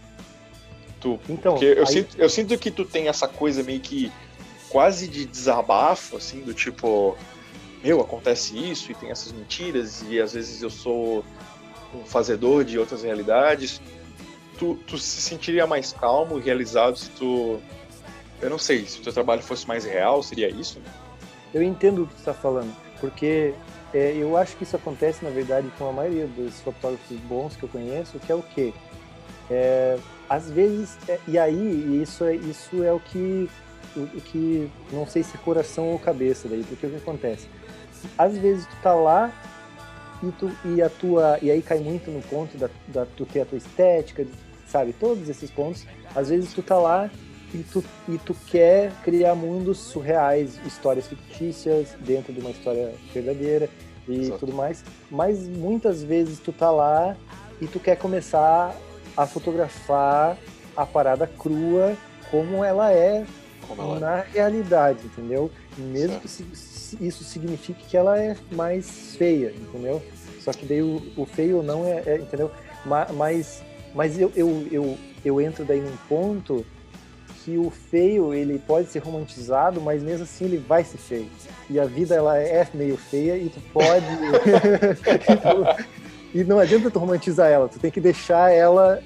Tu, 0.99 1.19
então, 1.29 1.53
porque 1.53 1.65
eu, 1.65 1.79
aí... 1.79 1.87
sinto, 1.87 2.17
eu 2.17 2.29
sinto 2.29 2.57
que 2.57 2.71
tu 2.71 2.83
tem 2.83 3.07
essa 3.07 3.27
coisa 3.27 3.63
meio 3.63 3.79
que 3.79 4.11
quase 4.69 5.07
de 5.07 5.25
desabafo, 5.25 6.17
assim, 6.17 6.41
do 6.41 6.53
tipo, 6.53 7.17
meu, 7.83 8.01
acontece 8.01 8.57
isso 8.57 8.91
e 8.91 8.95
tem 8.95 9.11
essas 9.11 9.31
mentiras 9.31 10.03
e 10.09 10.19
às 10.19 10.33
vezes 10.33 10.61
eu 10.61 10.69
sou 10.69 11.23
um 11.93 12.05
fazedor 12.05 12.63
de 12.63 12.77
outras 12.77 13.03
realidades 13.03 13.81
tu, 14.57 14.75
tu 14.87 14.97
se 14.97 15.21
sentiria 15.21 15.67
mais 15.67 15.93
calmo 15.93 16.37
e 16.37 16.41
realizado 16.41 16.97
se 16.97 17.09
tu. 17.11 17.59
Eu 18.41 18.49
não 18.49 18.57
sei, 18.57 18.85
se 18.85 18.99
o 18.99 19.03
teu 19.03 19.13
trabalho 19.13 19.41
fosse 19.41 19.67
mais 19.67 19.85
real, 19.85 20.21
seria 20.21 20.49
isso? 20.49 20.81
Eu 21.53 21.63
entendo 21.63 22.03
o 22.03 22.07
que 22.07 22.13
tu 22.15 22.19
está 22.19 22.33
falando, 22.33 22.73
porque 22.99 23.53
é, 23.93 24.13
eu 24.17 24.35
acho 24.35 24.57
que 24.57 24.63
isso 24.63 24.75
acontece, 24.75 25.23
na 25.23 25.31
verdade, 25.31 25.71
com 25.77 25.87
a 25.87 25.93
maioria 25.93 26.27
dos 26.27 26.59
fotógrafos 26.59 27.17
bons 27.21 27.55
que 27.55 27.63
eu 27.63 27.69
conheço, 27.69 28.19
que 28.19 28.31
é 28.31 28.35
o 28.35 28.43
quê? 28.43 28.73
É, 29.49 29.97
às 30.27 30.49
vezes, 30.49 30.97
é, 31.07 31.17
e 31.27 31.37
aí, 31.37 32.01
isso 32.01 32.25
é, 32.25 32.35
isso 32.35 32.83
é 32.83 32.91
o 32.91 32.99
que, 32.99 33.49
o, 33.99 34.21
que, 34.21 34.69
não 34.91 35.05
sei 35.07 35.23
se 35.23 35.35
é 35.35 35.39
coração 35.39 35.89
ou 35.89 35.99
cabeça 35.99 36.47
daí, 36.47 36.63
porque 36.63 36.85
o 36.85 36.89
que 36.89 36.97
acontece? 36.97 37.47
Às 38.17 38.37
vezes 38.37 38.65
tu 38.65 38.75
tá 38.81 38.93
lá 38.93 39.31
e, 40.21 40.31
tu, 40.31 40.51
e 40.65 40.81
a 40.81 40.89
tua, 40.89 41.39
e 41.41 41.49
aí 41.49 41.61
cai 41.61 41.79
muito 41.79 42.11
no 42.11 42.21
ponto 42.21 42.57
da, 42.57 42.69
da 42.87 43.05
tu 43.05 43.25
ter 43.25 43.41
a 43.41 43.45
tua 43.45 43.57
estética, 43.57 44.25
sabe? 44.67 44.93
Todos 44.93 45.29
esses 45.29 45.49
pontos. 45.49 45.85
Às 46.15 46.29
vezes 46.29 46.53
tu 46.53 46.61
tá 46.61 46.77
lá 46.77 47.09
e 47.53 47.63
tu, 47.63 47.83
e 48.07 48.17
tu 48.17 48.35
quer 48.47 48.91
criar 49.03 49.35
mundos 49.35 49.77
surreais, 49.77 50.59
histórias 50.65 51.07
fictícias 51.07 51.95
dentro 51.99 52.33
de 52.33 52.39
uma 52.39 52.51
história 52.51 52.93
verdadeira 53.13 53.69
e 54.07 54.21
Exato. 54.21 54.39
tudo 54.39 54.53
mais. 54.53 54.83
Mas 55.09 55.47
muitas 55.47 56.03
vezes 56.03 56.39
tu 56.39 56.51
tá 56.51 56.69
lá 56.69 57.15
e 57.61 57.67
tu 57.67 57.79
quer 57.79 57.95
começar 57.95 58.75
a 59.15 59.25
fotografar 59.25 60.37
a 60.75 60.85
parada 60.85 61.25
crua 61.25 61.95
como 62.29 62.63
ela 62.63 62.91
é 62.91 63.25
como 63.65 63.81
ela 63.81 63.99
na 63.99 64.17
é. 64.19 64.27
realidade, 64.33 65.05
entendeu? 65.05 65.51
Mesmo 65.77 66.19
certo. 66.27 66.97
que 66.97 67.05
isso 67.05 67.23
signifique 67.23 67.85
que 67.85 67.97
ela 67.97 68.19
é 68.19 68.35
mais 68.51 69.15
feia, 69.15 69.53
entendeu? 69.55 70.01
Só 70.39 70.51
que 70.51 70.65
daí 70.65 70.81
o, 70.81 71.01
o 71.17 71.25
feio 71.25 71.63
não 71.63 71.85
é, 71.85 72.03
é 72.05 72.17
entendeu? 72.17 72.51
Mas 72.85 73.63
mas 73.93 74.19
eu, 74.19 74.31
eu, 74.35 74.67
eu, 74.69 74.97
eu 75.23 75.41
entro 75.41 75.63
daí 75.63 75.79
num 75.79 75.95
ponto 76.09 76.65
que 77.43 77.57
o 77.57 77.69
feio 77.69 78.33
ele 78.33 78.59
pode 78.59 78.89
ser 78.89 78.99
romantizado, 78.99 79.79
mas 79.79 80.03
mesmo 80.03 80.23
assim 80.23 80.45
ele 80.45 80.57
vai 80.57 80.83
ser 80.83 80.97
feio. 80.97 81.29
E 81.69 81.79
a 81.79 81.85
vida 81.85 82.13
ela 82.13 82.37
é 82.37 82.67
meio 82.73 82.97
feia 82.97 83.37
e 83.37 83.49
tu 83.49 83.61
pode 83.71 84.05
e 86.33 86.43
não 86.43 86.59
adianta 86.59 86.91
tu 86.91 86.99
romantizar 86.99 87.49
ela, 87.49 87.69
tu 87.69 87.79
tem 87.79 87.89
que 87.89 88.01
deixar 88.01 88.51
ela 88.51 89.01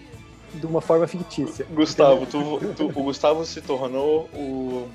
de 0.53 0.65
uma 0.65 0.81
forma 0.81 1.07
fictícia. 1.07 1.65
Gustavo, 1.71 2.25
tu, 2.25 2.59
tu, 2.75 2.85
o 2.87 3.03
Gustavo 3.03 3.45
se 3.45 3.61
tornou 3.61 4.29
o 4.33 4.87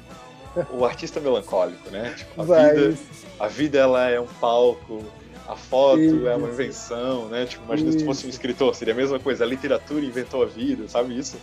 o 0.70 0.84
artista 0.84 1.20
melancólico, 1.20 1.90
né? 1.90 2.14
Tipo, 2.16 2.42
a 2.42 2.44
vida, 2.44 2.98
a 3.40 3.48
vida 3.48 3.78
ela 3.78 4.08
é 4.08 4.20
um 4.20 4.26
palco, 4.26 5.04
a 5.48 5.56
foto 5.56 6.00
isso. 6.00 6.28
é 6.28 6.36
uma 6.36 6.48
invenção, 6.48 7.28
né? 7.28 7.46
Tipo, 7.46 7.64
imagina 7.64 7.90
isso. 7.90 7.98
se 8.00 8.04
fosse 8.04 8.26
um 8.26 8.28
escritor, 8.28 8.74
seria 8.74 8.94
a 8.94 8.96
mesma 8.96 9.18
coisa. 9.18 9.44
A 9.44 9.46
literatura 9.46 10.04
inventou 10.04 10.42
a 10.42 10.46
vida, 10.46 10.88
sabe 10.88 11.18
isso? 11.18 11.36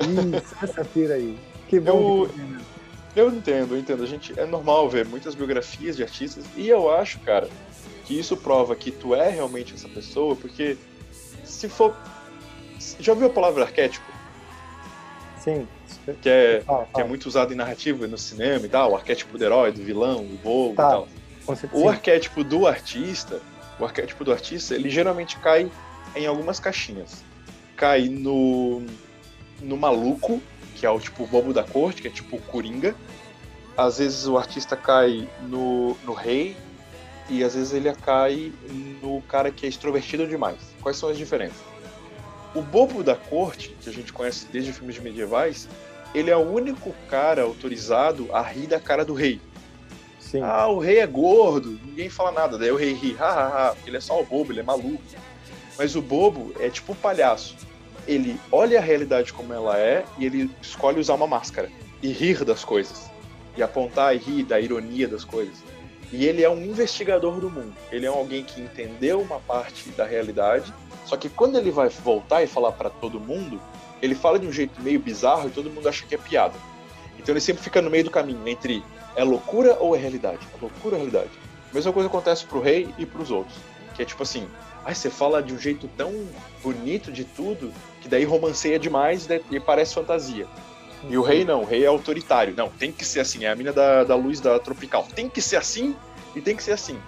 Isso, 0.00 0.54
essa 0.62 0.84
feira 0.84 1.14
aí. 1.14 1.38
Que 1.68 1.80
bom. 1.80 2.26
Eu, 3.14 3.28
eu 3.28 3.30
entendo, 3.30 3.74
eu 3.74 3.78
entendo. 3.78 4.02
A 4.02 4.06
gente 4.06 4.38
é 4.38 4.44
normal 4.44 4.88
ver 4.88 5.06
muitas 5.06 5.34
biografias 5.34 5.96
de 5.96 6.02
artistas 6.02 6.44
e 6.56 6.68
eu 6.68 6.90
acho, 6.90 7.18
cara, 7.20 7.48
que 8.04 8.18
isso 8.18 8.36
prova 8.36 8.76
que 8.76 8.90
tu 8.90 9.14
é 9.14 9.30
realmente 9.30 9.74
essa 9.74 9.88
pessoa, 9.88 10.36
porque 10.36 10.76
se 11.44 11.68
for. 11.68 11.94
Já 13.00 13.12
ouviu 13.12 13.28
a 13.28 13.30
palavra 13.30 13.64
arquétipo? 13.64 14.06
Sim. 15.38 15.66
Que 16.22 16.28
é, 16.28 16.62
ah, 16.68 16.84
que 16.92 17.00
é 17.00 17.04
muito 17.04 17.26
usado 17.26 17.52
em 17.52 17.56
narrativa, 17.56 18.06
no 18.06 18.18
cinema 18.18 18.66
e 18.66 18.68
tal, 18.68 18.92
o 18.92 18.96
arquétipo 18.96 19.36
do 19.36 19.44
herói, 19.44 19.72
do 19.72 19.82
vilão, 19.82 20.24
do 20.24 20.36
bobo 20.42 20.74
tá. 20.74 20.86
e 20.86 20.90
tal. 20.90 21.08
O 21.72 21.88
arquétipo 21.88 22.42
do 22.42 22.66
artista, 22.66 23.40
o 23.78 23.84
arquétipo 23.84 24.24
do 24.24 24.32
artista, 24.32 24.74
ele 24.74 24.90
geralmente 24.90 25.36
cai 25.38 25.70
em 26.14 26.26
algumas 26.26 26.58
caixinhas. 26.58 27.24
Cai 27.76 28.08
no, 28.08 28.82
no 29.60 29.76
maluco, 29.76 30.42
que 30.74 30.84
é 30.84 30.90
o 30.90 30.98
tipo 30.98 31.26
bobo 31.26 31.52
da 31.52 31.62
corte, 31.62 32.02
que 32.02 32.08
é 32.08 32.10
tipo 32.10 32.38
coringa. 32.42 32.94
Às 33.76 33.98
vezes 33.98 34.26
o 34.26 34.36
artista 34.36 34.76
cai 34.76 35.28
no, 35.42 35.96
no 36.04 36.14
rei, 36.14 36.56
e 37.28 37.42
às 37.42 37.54
vezes 37.54 37.72
ele 37.72 37.92
cai 37.94 38.52
no 39.02 39.20
cara 39.22 39.50
que 39.50 39.66
é 39.66 39.68
extrovertido 39.68 40.26
demais. 40.26 40.58
Quais 40.80 40.96
são 40.96 41.08
as 41.08 41.16
diferenças? 41.16 41.75
O 42.56 42.62
bobo 42.62 43.02
da 43.02 43.14
corte, 43.14 43.76
que 43.82 43.90
a 43.90 43.92
gente 43.92 44.14
conhece 44.14 44.46
desde 44.50 44.72
filmes 44.72 44.98
medievais, 44.98 45.68
ele 46.14 46.30
é 46.30 46.36
o 46.36 46.40
único 46.40 46.94
cara 47.10 47.42
autorizado 47.42 48.34
a 48.34 48.40
rir 48.40 48.66
da 48.66 48.80
cara 48.80 49.04
do 49.04 49.12
rei. 49.12 49.38
Sim. 50.18 50.40
Ah, 50.42 50.66
o 50.66 50.78
rei 50.78 51.00
é 51.00 51.06
gordo, 51.06 51.78
ninguém 51.84 52.08
fala 52.08 52.32
nada. 52.32 52.56
Daí 52.56 52.70
o 52.70 52.76
rei 52.76 52.94
ri, 52.94 53.12
hahaha, 53.12 53.74
porque 53.74 53.90
ele 53.90 53.98
é 53.98 54.00
só 54.00 54.18
o 54.18 54.24
bobo, 54.24 54.52
ele 54.52 54.60
é 54.60 54.62
maluco. 54.62 55.02
Mas 55.76 55.94
o 55.94 56.00
bobo 56.00 56.54
é 56.58 56.70
tipo 56.70 56.92
o 56.92 56.96
palhaço. 56.96 57.56
Ele 58.08 58.40
olha 58.50 58.78
a 58.78 58.82
realidade 58.82 59.34
como 59.34 59.52
ela 59.52 59.78
é 59.78 60.06
e 60.18 60.24
ele 60.24 60.50
escolhe 60.62 60.98
usar 60.98 61.12
uma 61.12 61.26
máscara 61.26 61.70
e 62.02 62.08
rir 62.08 62.42
das 62.42 62.64
coisas. 62.64 63.10
E 63.54 63.62
apontar 63.62 64.16
e 64.16 64.18
rir 64.18 64.44
da 64.44 64.58
ironia 64.58 65.06
das 65.06 65.24
coisas. 65.24 65.62
E 66.12 66.24
ele 66.24 66.42
é 66.42 66.48
um 66.48 66.62
investigador 66.62 67.40
do 67.40 67.50
mundo. 67.50 67.74
Ele 67.90 68.06
é 68.06 68.08
alguém 68.08 68.44
que 68.44 68.60
entendeu 68.60 69.20
uma 69.20 69.40
parte 69.40 69.90
da 69.90 70.04
realidade, 70.04 70.72
só 71.04 71.16
que 71.16 71.28
quando 71.28 71.56
ele 71.56 71.70
vai 71.70 71.88
voltar 71.88 72.42
e 72.42 72.46
falar 72.46 72.72
para 72.72 72.90
todo 72.90 73.20
mundo, 73.20 73.60
ele 74.00 74.14
fala 74.14 74.38
de 74.38 74.46
um 74.46 74.52
jeito 74.52 74.80
meio 74.82 75.00
bizarro 75.00 75.48
e 75.48 75.50
todo 75.50 75.70
mundo 75.70 75.88
acha 75.88 76.04
que 76.06 76.14
é 76.14 76.18
piada. 76.18 76.54
Então 77.18 77.32
ele 77.32 77.40
sempre 77.40 77.62
fica 77.62 77.82
no 77.82 77.90
meio 77.90 78.04
do 78.04 78.10
caminho 78.10 78.46
entre 78.46 78.82
é 79.16 79.24
loucura 79.24 79.76
ou 79.80 79.96
é 79.96 79.98
realidade? 79.98 80.46
É 80.54 80.60
loucura 80.60 80.94
ou 80.94 80.94
é 80.94 80.96
realidade? 80.96 81.30
A 81.70 81.74
mesma 81.74 81.92
coisa 81.92 82.08
acontece 82.08 82.44
pro 82.44 82.60
rei 82.60 82.94
e 82.98 83.06
pros 83.06 83.30
outros. 83.30 83.56
Que 83.94 84.02
é 84.02 84.04
tipo 84.04 84.22
assim, 84.22 84.46
ai, 84.84 84.94
você 84.94 85.10
fala 85.10 85.42
de 85.42 85.54
um 85.54 85.58
jeito 85.58 85.88
tão 85.96 86.12
bonito 86.62 87.10
de 87.10 87.24
tudo, 87.24 87.72
que 88.00 88.08
daí 88.08 88.24
romanceia 88.24 88.78
demais 88.78 89.26
e 89.50 89.58
parece 89.58 89.94
fantasia. 89.94 90.46
E 91.08 91.16
o 91.16 91.22
rei 91.22 91.44
não, 91.44 91.62
o 91.62 91.64
rei 91.64 91.84
é 91.84 91.86
autoritário. 91.86 92.54
Não, 92.56 92.68
tem 92.68 92.90
que 92.90 93.04
ser 93.04 93.20
assim, 93.20 93.44
é 93.44 93.50
a 93.50 93.56
mina 93.56 93.72
da, 93.72 94.04
da 94.04 94.14
luz 94.14 94.40
da 94.40 94.58
tropical. 94.58 95.06
Tem 95.14 95.28
que 95.28 95.40
ser 95.40 95.56
assim 95.56 95.94
e 96.34 96.40
tem 96.40 96.56
que 96.56 96.62
ser 96.62 96.72
assim. 96.72 96.98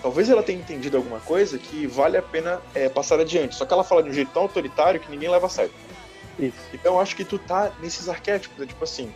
Talvez 0.00 0.28
ela 0.28 0.42
tenha 0.42 0.58
entendido 0.58 0.96
alguma 0.96 1.20
coisa 1.20 1.58
que 1.58 1.86
vale 1.86 2.16
a 2.16 2.22
pena 2.22 2.60
é, 2.74 2.88
passar 2.88 3.20
adiante. 3.20 3.54
Só 3.54 3.64
que 3.64 3.72
ela 3.72 3.84
fala 3.84 4.02
de 4.02 4.10
um 4.10 4.12
jeito 4.12 4.32
tão 4.32 4.42
autoritário 4.42 5.00
que 5.00 5.10
ninguém 5.10 5.28
leva 5.28 5.46
a 5.46 5.50
sério. 5.50 5.72
Isso. 6.38 6.56
Então 6.72 6.94
eu 6.94 7.00
acho 7.00 7.14
que 7.14 7.24
tu 7.24 7.38
tá 7.38 7.72
nesses 7.80 8.08
arquétipos, 8.08 8.60
é 8.60 8.66
tipo 8.66 8.82
assim, 8.82 9.12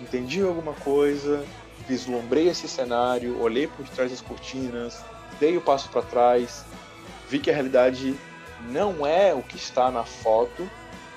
entendi 0.00 0.42
alguma 0.42 0.72
coisa, 0.74 1.44
vislumbrei 1.88 2.48
esse 2.48 2.68
cenário, 2.68 3.40
olhei 3.40 3.66
por 3.66 3.88
trás 3.88 4.10
das 4.10 4.20
cortinas, 4.20 5.02
dei 5.40 5.56
o 5.56 5.60
passo 5.60 5.88
para 5.88 6.02
trás, 6.02 6.64
vi 7.28 7.38
que 7.38 7.50
a 7.50 7.54
realidade 7.54 8.14
não 8.68 9.06
é 9.06 9.34
o 9.34 9.42
que 9.42 9.56
está 9.56 9.90
na 9.90 10.04
foto, 10.04 10.68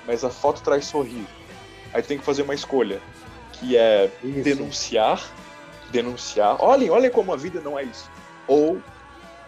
mas 0.06 0.24
a 0.24 0.30
foto 0.30 0.62
traz 0.62 0.86
sorriso. 0.86 1.41
Aí 1.92 2.02
tem 2.02 2.18
que 2.18 2.24
fazer 2.24 2.42
uma 2.42 2.54
escolha, 2.54 3.00
que 3.52 3.76
é 3.76 4.10
isso. 4.22 4.42
denunciar, 4.42 5.30
denunciar. 5.90 6.62
Olhem, 6.62 6.90
olhem 6.90 7.10
como 7.10 7.32
a 7.32 7.36
vida 7.36 7.60
não 7.60 7.78
é 7.78 7.84
isso. 7.84 8.10
Ou 8.46 8.80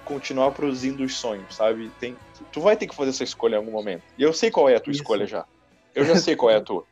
continuar 0.05 0.51
produzindo 0.53 1.03
os 1.03 1.17
sonhos, 1.17 1.55
sabe? 1.55 1.91
Tem, 1.99 2.17
tu 2.53 2.61
vai 2.61 2.77
ter 2.77 2.87
que 2.87 2.95
fazer 2.95 3.11
essa 3.11 3.25
escolha 3.25 3.55
em 3.55 3.59
algum 3.59 3.73
momento. 3.73 4.03
E 4.19 4.23
eu 4.23 4.33
sei 4.33 4.51
qual 4.51 4.69
é 4.69 4.77
a 4.77 4.81
tua 4.81 4.93
isso. 4.93 5.01
escolha 5.01 5.27
já. 5.27 5.47
Eu 5.95 6.05
já 6.05 6.17
sei 6.17 6.37
qual 6.37 6.51
é 6.51 6.57
a 6.57 6.61
tua. 6.61 6.85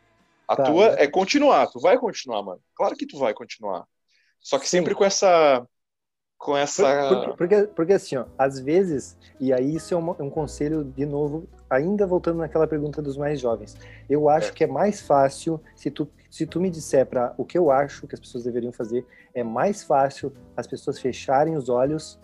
A 0.49 0.57
tá, 0.57 0.65
tua 0.65 0.87
é 0.99 1.07
continuar, 1.07 1.67
tu 1.67 1.79
vai 1.81 1.99
continuar, 1.99 2.43
mano. 2.43 2.61
Claro 2.75 2.97
que 2.97 3.07
tu 3.07 3.19
vai 3.19 3.35
continuar. 3.35 3.85
Só 4.41 4.59
que 4.59 4.65
Sim. 4.65 4.79
sempre 4.79 4.95
com 4.95 5.05
essa. 5.05 5.67
Com 6.37 6.57
essa. 6.57 7.09
Porque, 7.09 7.37
porque, 7.37 7.63
porque, 7.75 7.93
assim, 7.93 8.17
ó, 8.17 8.25
às 8.37 8.59
vezes, 8.59 9.17
e 9.39 9.53
aí 9.53 9.77
isso 9.77 9.95
é 9.95 9.97
um, 9.97 10.11
um, 10.11 10.31
conselho, 10.31 10.83
de 10.83 11.07
novo, 11.07 11.49
ainda 11.73 12.07
voltando 12.07 12.39
naquela 12.39 12.67
pergunta 12.67 13.01
dos 13.01 13.17
mais 13.17 13.41
jovens. 13.41 13.77
Eu 14.09 14.29
acho 14.29 14.51
é. 14.51 14.53
que 14.53 14.65
é 14.65 14.67
mais 14.67 15.01
fácil, 15.01 15.61
se 15.75 15.91
tu, 15.91 16.09
se 16.31 16.47
tu 16.47 16.61
me 16.61 16.71
disser 16.71 17.07
para 17.07 17.35
o 17.37 17.45
que 17.45 17.57
eu 17.57 17.71
acho 17.71 18.07
que 18.07 18.15
as 18.15 18.21
pessoas 18.21 18.45
deveriam 18.45 18.73
fazer, 18.73 19.05
é 19.35 19.43
mais 19.43 19.83
fácil 19.83 20.33
as 20.57 20.67
pessoas 20.67 20.99
fecharem 20.99 21.57
os 21.57 21.69
olhos 21.69 22.19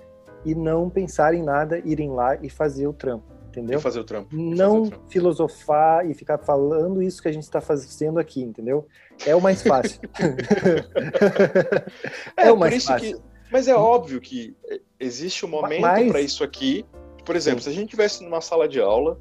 e 0.45 0.55
não 0.55 0.89
pensarem 0.89 1.41
em 1.41 1.45
nada, 1.45 1.81
irem 1.85 2.11
lá 2.11 2.37
e 2.37 2.49
fazer 2.49 2.87
o 2.87 2.93
trampo 2.93 3.39
entendeu? 3.49 3.79
E 3.79 3.83
fazer 3.83 4.01
o 4.01 4.05
trampo. 4.05 4.35
Não 4.35 4.83
o 4.83 4.89
trampo. 4.89 5.05
filosofar 5.09 6.09
e 6.09 6.15
ficar 6.15 6.39
falando 6.39 7.03
isso 7.03 7.21
que 7.21 7.29
a 7.29 7.33
gente 7.33 7.43
está 7.43 7.61
fazendo 7.61 8.19
aqui, 8.19 8.43
entendeu? 8.43 8.87
É 9.27 9.35
o 9.35 9.41
mais 9.41 9.63
fácil. 9.63 10.01
é, 12.37 12.49
é, 12.49 12.53
o 12.53 12.57
mais 12.57 12.85
fácil. 12.85 13.17
Que, 13.17 13.23
mas 13.51 13.69
é 13.69 13.75
óbvio 13.75 14.21
que 14.21 14.57
existe 14.99 15.45
um 15.45 15.49
momento 15.49 15.81
mas... 15.81 16.11
para 16.11 16.21
isso 16.21 16.45
aqui. 16.45 16.85
Por 17.25 17.37
exemplo, 17.37 17.61
Sim. 17.61 17.65
se 17.65 17.77
a 17.77 17.81
gente 17.81 17.91
tivesse 17.91 18.25
numa 18.25 18.41
sala 18.41 18.69
de 18.69 18.81
aula, 18.81 19.21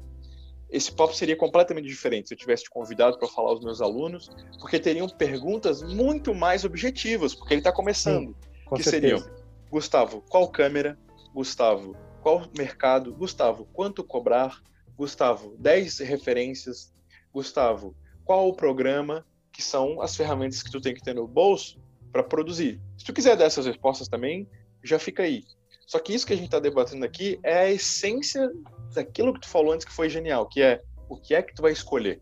esse 0.70 0.92
papo 0.92 1.14
seria 1.14 1.36
completamente 1.36 1.86
diferente 1.86 2.28
se 2.28 2.34
eu 2.34 2.38
tivesse 2.38 2.64
te 2.64 2.70
convidado 2.70 3.18
para 3.18 3.28
falar 3.28 3.50
aos 3.50 3.64
meus 3.64 3.80
alunos, 3.80 4.30
porque 4.60 4.78
teriam 4.78 5.08
perguntas 5.08 5.82
muito 5.82 6.34
mais 6.34 6.64
objetivas, 6.64 7.34
porque 7.34 7.54
ele 7.54 7.60
está 7.60 7.72
começando. 7.72 8.28
Sim, 8.28 8.76
que 8.76 8.82
certeza. 8.82 9.24
seriam, 9.24 9.38
Gustavo, 9.70 10.22
qual 10.28 10.48
câmera? 10.48 10.98
Gustavo, 11.34 11.96
qual 12.22 12.46
mercado? 12.56 13.14
Gustavo, 13.14 13.66
quanto 13.72 14.04
cobrar? 14.04 14.62
Gustavo, 14.96 15.56
10 15.58 16.00
referências. 16.00 16.92
Gustavo, 17.32 17.94
qual 18.24 18.48
o 18.48 18.54
programa 18.54 19.24
que 19.52 19.62
são 19.62 20.02
as 20.02 20.14
ferramentas 20.16 20.62
que 20.62 20.70
tu 20.70 20.80
tem 20.80 20.94
que 20.94 21.02
ter 21.02 21.14
no 21.14 21.26
bolso 21.26 21.78
para 22.12 22.22
produzir? 22.22 22.80
Se 22.98 23.04
tu 23.04 23.12
quiser 23.12 23.36
dar 23.36 23.44
essas 23.44 23.64
respostas 23.64 24.08
também, 24.08 24.48
já 24.82 24.98
fica 24.98 25.22
aí. 25.22 25.44
Só 25.86 25.98
que 25.98 26.12
isso 26.12 26.26
que 26.26 26.34
a 26.34 26.36
gente 26.36 26.46
está 26.46 26.60
debatendo 26.60 27.04
aqui 27.04 27.38
é 27.42 27.58
a 27.60 27.70
essência 27.70 28.52
daquilo 28.94 29.32
que 29.34 29.40
tu 29.40 29.48
falou 29.48 29.72
antes 29.72 29.86
que 29.86 29.92
foi 29.92 30.08
genial, 30.08 30.46
que 30.46 30.62
é 30.62 30.82
o 31.08 31.16
que 31.16 31.34
é 31.34 31.42
que 31.42 31.54
tu 31.54 31.62
vai 31.62 31.72
escolher? 31.72 32.20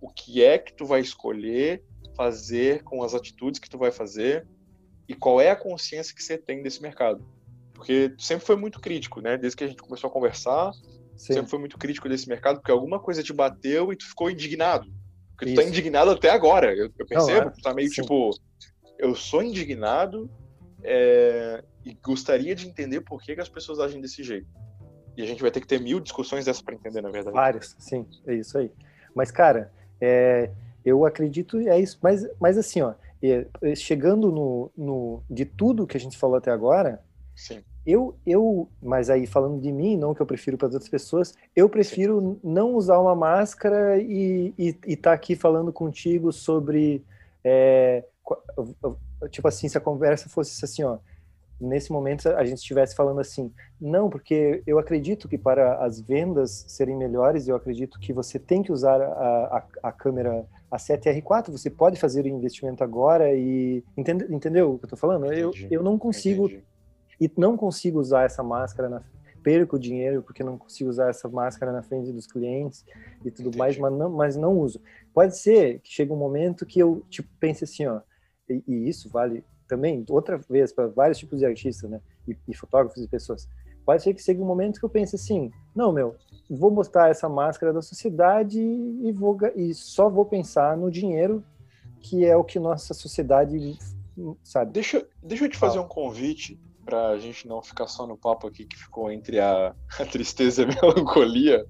O 0.00 0.08
que 0.08 0.42
é 0.42 0.58
que 0.58 0.72
tu 0.72 0.86
vai 0.86 1.00
escolher 1.00 1.84
fazer 2.16 2.82
com 2.82 3.02
as 3.02 3.14
atitudes 3.14 3.60
que 3.60 3.68
tu 3.68 3.78
vai 3.78 3.90
fazer 3.90 4.46
e 5.08 5.14
qual 5.14 5.40
é 5.40 5.50
a 5.50 5.56
consciência 5.56 6.14
que 6.14 6.22
você 6.22 6.38
tem 6.38 6.62
desse 6.62 6.80
mercado? 6.80 7.24
Porque 7.74 8.14
sempre 8.18 8.46
foi 8.46 8.56
muito 8.56 8.80
crítico, 8.80 9.20
né? 9.20 9.36
Desde 9.36 9.56
que 9.56 9.64
a 9.64 9.66
gente 9.66 9.82
começou 9.82 10.08
a 10.08 10.12
conversar, 10.12 10.72
Sim. 11.16 11.34
sempre 11.34 11.50
foi 11.50 11.58
muito 11.58 11.78
crítico 11.78 12.08
desse 12.08 12.28
mercado, 12.28 12.56
porque 12.56 12.70
alguma 12.70 13.00
coisa 13.00 13.22
te 13.22 13.32
bateu 13.32 13.92
e 13.92 13.96
tu 13.96 14.06
ficou 14.06 14.30
indignado. 14.30 14.86
Porque 15.30 15.46
Isso. 15.46 15.54
tu 15.54 15.62
tá 15.62 15.68
indignado 15.68 16.10
até 16.10 16.30
agora. 16.30 16.74
Eu, 16.74 16.90
eu 16.98 17.06
percebo, 17.06 17.40
Não, 17.40 17.48
é. 17.48 17.50
tu 17.50 17.62
tá 17.62 17.74
meio 17.74 17.88
Sim. 17.88 18.02
tipo, 18.02 18.30
eu 18.98 19.14
sou 19.14 19.42
indignado 19.42 20.30
é, 20.82 21.64
e 21.84 21.94
gostaria 21.94 22.54
de 22.54 22.68
entender 22.68 23.00
por 23.00 23.22
que, 23.22 23.34
que 23.34 23.40
as 23.40 23.48
pessoas 23.48 23.80
agem 23.80 24.00
desse 24.00 24.22
jeito. 24.22 24.48
E 25.20 25.24
a 25.24 25.26
gente 25.26 25.42
vai 25.42 25.50
ter 25.50 25.60
que 25.60 25.66
ter 25.66 25.80
mil 25.80 26.00
discussões 26.00 26.44
dessa 26.44 26.62
para 26.62 26.74
entender, 26.74 27.00
na 27.00 27.10
verdade. 27.10 27.34
Várias, 27.34 27.76
sim, 27.78 28.06
é 28.26 28.34
isso 28.34 28.56
aí. 28.58 28.70
Mas, 29.14 29.30
cara, 29.30 29.72
é, 30.00 30.50
eu 30.84 31.04
acredito, 31.04 31.58
é 31.58 31.78
isso. 31.78 31.98
Mas, 32.02 32.26
mas 32.40 32.56
assim, 32.56 32.80
ó, 32.80 32.94
é, 33.22 33.46
chegando 33.74 34.32
no, 34.32 34.70
no, 34.76 35.22
de 35.28 35.44
tudo 35.44 35.86
que 35.86 35.96
a 35.96 36.00
gente 36.00 36.16
falou 36.16 36.36
até 36.36 36.50
agora, 36.50 37.02
Sim. 37.40 37.62
Eu, 37.86 38.14
eu, 38.26 38.68
mas 38.82 39.08
aí 39.08 39.26
falando 39.26 39.58
de 39.58 39.72
mim, 39.72 39.96
não 39.96 40.14
que 40.14 40.20
eu 40.20 40.26
prefiro 40.26 40.58
para 40.58 40.66
outras 40.66 40.88
pessoas, 40.88 41.34
eu 41.56 41.68
prefiro 41.68 42.20
Sim. 42.20 42.40
não 42.44 42.74
usar 42.74 42.98
uma 42.98 43.14
máscara 43.14 43.98
e 43.98 44.52
estar 44.58 45.10
tá 45.10 45.12
aqui 45.12 45.34
falando 45.34 45.72
contigo 45.72 46.30
sobre, 46.32 47.02
é, 47.42 48.04
tipo 49.30 49.48
assim, 49.48 49.68
se 49.68 49.78
a 49.78 49.80
conversa 49.80 50.28
fosse 50.28 50.62
assim, 50.62 50.84
ó, 50.84 50.98
nesse 51.60 51.92
momento 51.92 52.28
a 52.28 52.44
gente 52.44 52.58
estivesse 52.58 52.94
falando 52.94 53.20
assim, 53.20 53.52
não, 53.80 54.08
porque 54.08 54.62
eu 54.66 54.78
acredito 54.78 55.28
que 55.28 55.36
para 55.36 55.84
as 55.84 56.00
vendas 56.00 56.64
serem 56.68 56.96
melhores, 56.96 57.46
eu 57.46 57.56
acredito 57.56 57.98
que 58.00 58.12
você 58.12 58.38
tem 58.38 58.62
que 58.62 58.72
usar 58.72 59.00
a, 59.00 59.58
a, 59.58 59.64
a 59.84 59.92
câmera 59.92 60.46
a 60.70 60.76
7R4, 60.76 61.50
você 61.50 61.68
pode 61.68 61.98
fazer 61.98 62.24
o 62.24 62.28
investimento 62.28 62.82
agora 62.82 63.34
e 63.34 63.84
entende, 63.96 64.26
entendeu 64.30 64.74
o 64.74 64.78
que 64.78 64.84
eu 64.84 64.94
estou 64.94 64.98
falando? 64.98 65.32
eu, 65.32 65.52
eu 65.70 65.82
não 65.82 65.98
consigo 65.98 66.46
entendi 66.46 66.70
e 67.20 67.30
não 67.36 67.56
consigo 67.56 68.00
usar 68.00 68.24
essa 68.24 68.42
máscara 68.42 68.88
na 68.88 69.02
perco 69.42 69.78
dinheiro 69.78 70.22
porque 70.22 70.44
não 70.44 70.58
consigo 70.58 70.90
usar 70.90 71.08
essa 71.08 71.26
máscara 71.26 71.72
na 71.72 71.82
frente 71.82 72.12
dos 72.12 72.26
clientes 72.26 72.84
e 73.24 73.30
tudo 73.30 73.48
Entendi. 73.48 73.58
mais, 73.58 73.78
mas 73.78 73.92
não, 73.92 74.10
mas 74.10 74.36
não 74.36 74.58
uso. 74.58 74.82
Pode 75.14 75.38
ser 75.38 75.80
que 75.80 75.90
chegue 75.90 76.12
um 76.12 76.16
momento 76.16 76.66
que 76.66 76.78
eu 76.78 77.02
tipo 77.08 77.28
pense 77.40 77.64
assim, 77.64 77.86
ó, 77.86 78.02
e, 78.48 78.62
e 78.68 78.88
isso 78.88 79.08
vale 79.08 79.42
também, 79.70 80.04
outra 80.10 80.36
vez, 80.36 80.72
para 80.72 80.88
vários 80.88 81.18
tipos 81.18 81.38
de 81.38 81.46
artistas, 81.46 81.88
né? 81.88 82.00
E, 82.28 82.36
e, 82.48 82.54
fotógrafos 82.54 83.02
e 83.02 83.08
pessoas. 83.08 83.48
Pode 83.86 84.02
ser 84.02 84.12
que 84.12 84.22
chegue 84.22 84.40
um 84.40 84.46
momento 84.46 84.78
que 84.78 84.84
eu 84.84 84.90
pense 84.90 85.16
assim, 85.16 85.50
não, 85.74 85.92
meu, 85.92 86.16
vou 86.50 86.70
mostrar 86.70 87.08
essa 87.08 87.28
máscara 87.28 87.72
da 87.72 87.80
sociedade 87.80 88.60
e, 88.60 89.12
vou, 89.12 89.38
e 89.56 89.72
só 89.72 90.08
vou 90.10 90.26
pensar 90.26 90.76
no 90.76 90.90
dinheiro, 90.90 91.42
que 92.00 92.26
é 92.26 92.36
o 92.36 92.44
que 92.44 92.58
nossa 92.58 92.92
sociedade 92.92 93.78
sabe. 94.42 94.72
Deixa, 94.72 95.06
deixa 95.22 95.44
eu 95.44 95.48
te 95.48 95.56
fazer 95.56 95.78
um 95.78 95.88
convite 95.88 96.60
para 96.84 97.08
a 97.08 97.18
gente 97.18 97.46
não 97.46 97.62
ficar 97.62 97.86
só 97.86 98.06
no 98.06 98.16
papo 98.16 98.48
aqui 98.48 98.64
que 98.64 98.76
ficou 98.76 99.10
entre 99.12 99.38
a, 99.38 99.74
a 99.98 100.04
tristeza 100.04 100.62
e 100.62 100.64
a 100.64 100.68
melancolia, 100.82 101.64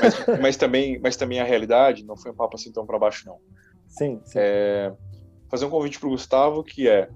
mas, 0.00 0.40
mas, 0.40 0.56
também, 0.56 0.98
mas 1.00 1.16
também 1.16 1.40
a 1.40 1.44
realidade, 1.44 2.04
não 2.04 2.16
foi 2.16 2.30
um 2.30 2.34
papo 2.34 2.56
assim 2.56 2.70
tão 2.70 2.86
para 2.86 2.98
baixo, 2.98 3.26
não. 3.26 3.38
Sim, 3.88 4.20
sim. 4.24 4.38
É, 4.38 4.92
fazer 5.50 5.66
um 5.66 5.70
convite 5.70 5.98
para 5.98 6.08
o 6.08 6.12
Gustavo, 6.12 6.62
que 6.62 6.88
é, 6.88 7.10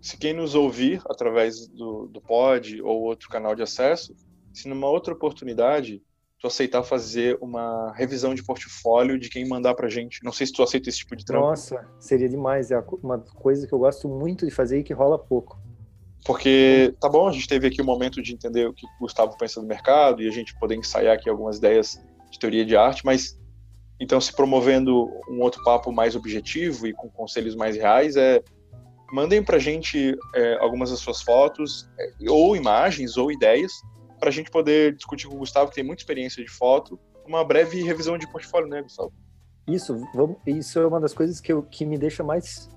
se 0.00 0.16
quem 0.16 0.32
nos 0.32 0.54
ouvir 0.54 1.02
através 1.08 1.66
do, 1.68 2.06
do 2.06 2.20
pod 2.20 2.80
ou 2.82 3.02
outro 3.02 3.28
canal 3.28 3.54
de 3.54 3.62
acesso, 3.62 4.14
se 4.52 4.68
numa 4.68 4.88
outra 4.88 5.12
oportunidade 5.12 6.02
tu 6.40 6.46
aceitar 6.46 6.84
fazer 6.84 7.36
uma 7.40 7.92
revisão 7.94 8.32
de 8.32 8.44
portfólio 8.44 9.18
de 9.18 9.28
quem 9.28 9.46
mandar 9.46 9.74
pra 9.74 9.88
gente. 9.88 10.22
Não 10.22 10.30
sei 10.30 10.46
se 10.46 10.52
tu 10.52 10.62
aceita 10.62 10.88
esse 10.88 10.98
tipo 10.98 11.16
de 11.16 11.24
trampo. 11.24 11.46
Nossa, 11.46 11.84
seria 11.98 12.28
demais. 12.28 12.70
É 12.70 12.78
uma 13.02 13.18
coisa 13.18 13.66
que 13.66 13.72
eu 13.72 13.78
gosto 13.78 14.08
muito 14.08 14.46
de 14.46 14.52
fazer 14.52 14.78
e 14.78 14.84
que 14.84 14.92
rola 14.92 15.18
pouco. 15.18 15.60
Porque, 16.24 16.94
tá 17.00 17.08
bom, 17.08 17.28
a 17.28 17.32
gente 17.32 17.48
teve 17.48 17.66
aqui 17.66 17.80
o 17.80 17.84
um 17.84 17.86
momento 17.86 18.22
de 18.22 18.32
entender 18.32 18.68
o 18.68 18.72
que 18.72 18.86
o 18.86 19.00
Gustavo 19.00 19.36
pensa 19.36 19.60
do 19.60 19.66
mercado 19.66 20.22
e 20.22 20.28
a 20.28 20.30
gente 20.30 20.56
poder 20.58 20.76
ensaiar 20.76 21.16
aqui 21.16 21.28
algumas 21.28 21.58
ideias 21.58 22.00
de 22.30 22.38
teoria 22.38 22.64
de 22.64 22.76
arte, 22.76 23.04
mas 23.04 23.38
então 24.00 24.20
se 24.20 24.32
promovendo 24.34 25.10
um 25.28 25.40
outro 25.40 25.62
papo 25.64 25.90
mais 25.90 26.14
objetivo 26.14 26.86
e 26.86 26.92
com 26.92 27.08
conselhos 27.08 27.56
mais 27.56 27.76
reais, 27.76 28.16
é 28.16 28.42
mandem 29.12 29.42
pra 29.42 29.58
gente 29.58 30.16
é, 30.34 30.54
algumas 30.58 30.90
das 30.90 31.00
suas 31.00 31.22
fotos, 31.22 31.88
é, 31.98 32.10
ou 32.28 32.56
imagens, 32.56 33.16
ou 33.16 33.30
ideias, 33.30 33.72
para 34.18 34.28
a 34.28 34.32
gente 34.32 34.50
poder 34.50 34.94
discutir 34.94 35.28
com 35.28 35.36
o 35.36 35.38
Gustavo, 35.38 35.70
que 35.70 35.76
tem 35.76 35.84
muita 35.84 36.02
experiência 36.02 36.42
de 36.42 36.50
foto, 36.50 36.98
uma 37.26 37.44
breve 37.44 37.82
revisão 37.82 38.18
de 38.18 38.30
portfólio, 38.30 38.68
né, 38.68 38.82
Gustavo? 38.82 39.12
Isso, 39.66 40.00
vamos, 40.14 40.38
isso 40.46 40.78
é 40.78 40.86
uma 40.86 40.98
das 40.98 41.12
coisas 41.12 41.40
que, 41.40 41.52
eu, 41.52 41.62
que 41.62 41.84
me 41.84 41.98
deixa 41.98 42.24
mais, 42.24 42.70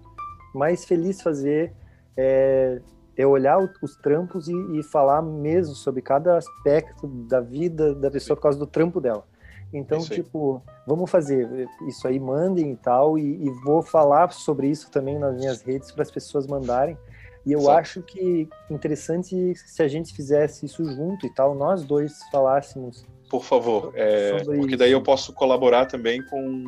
mais 0.53 0.83
feliz 0.83 1.21
fazer, 1.21 1.73
é, 2.17 2.81
é 3.15 3.25
olhar 3.25 3.57
os 3.81 3.95
trampos 3.97 4.47
e, 4.49 4.53
e, 4.77 4.83
falar 4.83 5.21
mesmo 5.21 5.73
sobre 5.73 6.01
cada 6.01 6.37
aspecto 6.37 7.07
da 7.07 7.39
vida 7.39 7.95
da 7.95 8.11
pessoa 8.11 8.35
por 8.35 8.43
causa 8.43 8.59
do 8.59 8.67
trampo 8.67 8.99
dela. 8.99 9.25
Então, 9.73 9.99
tipo, 9.99 10.61
vamos 10.85 11.09
fazer 11.09 11.67
isso 11.87 12.07
aí, 12.07 12.19
mandem 12.19 12.73
e 12.73 12.75
tal, 12.75 13.17
e, 13.17 13.45
e, 13.45 13.49
vou 13.63 13.81
falar 13.81 14.31
sobre 14.31 14.67
isso 14.67 14.91
também 14.91 15.17
nas 15.17 15.35
minhas 15.35 15.61
redes 15.61 15.91
para 15.91 16.03
as 16.03 16.11
pessoas 16.11 16.45
mandarem. 16.45 16.97
E 17.45 17.53
eu 17.53 17.59
Exato. 17.59 17.79
acho 17.79 18.01
que 18.03 18.47
interessante 18.69 19.55
se 19.55 19.81
a 19.81 19.87
gente 19.87 20.13
fizesse 20.13 20.65
isso 20.65 20.83
junto 20.83 21.25
e 21.25 21.29
tal, 21.33 21.55
nós 21.55 21.83
dois 21.83 22.19
falássemos. 22.31 23.05
Por 23.29 23.43
favor, 23.43 23.93
é, 23.95 24.43
porque 24.43 24.71
isso. 24.71 24.77
daí 24.77 24.91
eu 24.91 25.01
posso 25.01 25.33
colaborar 25.33 25.85
também 25.85 26.21
com 26.25 26.65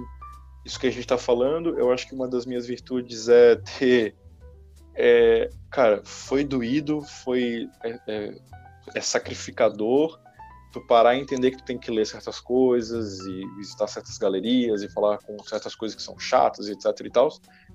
isso 0.65 0.79
que 0.79 0.87
a 0.87 0.89
gente 0.89 1.01
está 1.01 1.17
falando. 1.17 1.77
Eu 1.77 1.91
acho 1.91 2.07
que 2.07 2.15
uma 2.15 2.27
das 2.27 2.45
minhas 2.45 2.65
virtudes 2.65 3.27
é 3.27 3.57
ter. 3.57 4.15
É, 4.95 5.49
cara, 5.69 6.01
foi 6.05 6.43
doído, 6.45 7.01
foi. 7.01 7.67
É, 7.83 7.99
é, 8.07 8.35
é 8.95 9.01
sacrificador 9.01 10.22
tu 10.73 10.81
parar 10.81 11.15
e 11.15 11.21
entender 11.21 11.51
que 11.51 11.57
tu 11.57 11.63
tem 11.63 11.77
que 11.77 11.91
ler 11.91 12.05
certas 12.05 12.39
coisas 12.39 13.19
e 13.19 13.41
visitar 13.57 13.87
certas 13.87 14.17
galerias 14.17 14.81
e 14.81 14.89
falar 14.89 15.19
com 15.19 15.37
certas 15.43 15.75
coisas 15.75 15.95
que 15.95 16.01
são 16.01 16.17
chatas, 16.17 16.67
etc 16.67 16.85
e 17.05 17.09
tal. 17.09 17.29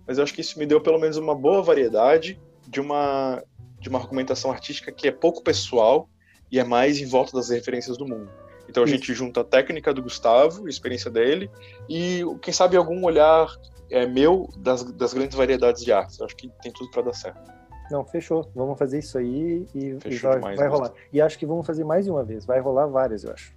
Mas 0.06 0.18
eu 0.18 0.24
acho 0.24 0.34
que 0.34 0.40
isso 0.40 0.58
me 0.58 0.66
deu 0.66 0.80
pelo 0.80 0.98
menos 0.98 1.16
uma 1.16 1.34
boa 1.34 1.62
variedade 1.62 2.40
de 2.66 2.80
uma, 2.80 3.42
de 3.80 3.88
uma 3.88 4.00
argumentação 4.00 4.50
artística 4.50 4.90
que 4.90 5.06
é 5.06 5.12
pouco 5.12 5.42
pessoal 5.42 6.10
e 6.50 6.58
é 6.58 6.64
mais 6.64 7.00
em 7.00 7.06
volta 7.06 7.32
das 7.36 7.48
referências 7.50 7.96
do 7.96 8.06
mundo. 8.06 8.30
Então 8.68 8.82
a 8.82 8.86
Isso. 8.86 8.96
gente 8.96 9.14
junta 9.14 9.40
a 9.40 9.44
técnica 9.44 9.94
do 9.94 10.02
Gustavo, 10.02 10.66
a 10.66 10.68
experiência 10.68 11.10
dele, 11.10 11.50
e 11.88 12.22
quem 12.42 12.52
sabe 12.52 12.76
algum 12.76 13.02
olhar 13.04 13.48
é, 13.90 14.06
meu 14.06 14.48
das, 14.58 14.82
das 14.92 15.14
grandes 15.14 15.36
variedades 15.36 15.82
de 15.82 15.92
artes. 15.92 16.18
Eu 16.18 16.26
acho 16.26 16.36
que 16.36 16.50
tem 16.62 16.72
tudo 16.72 16.90
para 16.90 17.02
dar 17.02 17.14
certo. 17.14 17.57
Não, 17.90 18.05
fechou. 18.05 18.51
Vamos 18.55 18.78
fazer 18.78 18.98
isso 18.98 19.19
aí 19.19 19.66
e, 19.74 19.98
e 20.05 20.16
vai, 20.19 20.56
vai 20.56 20.69
rolar. 20.69 20.93
E 21.12 21.20
acho 21.20 21.39
que 21.39 21.47
vamos 21.47 21.66
fazer 21.66 21.85
mais 21.85 22.05
de 22.05 22.10
uma 22.10 22.23
vez. 22.23 22.44
Vai 22.44 22.60
rolar 22.60 22.86
várias, 22.86 23.24
eu 23.24 23.32
acho. 23.32 23.55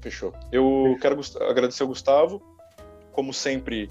Fechou. 0.00 0.32
Eu 0.50 0.96
quero 1.00 1.18
agradecer 1.48 1.82
ao 1.82 1.88
Gustavo. 1.88 2.42
Como 3.12 3.32
sempre, 3.32 3.88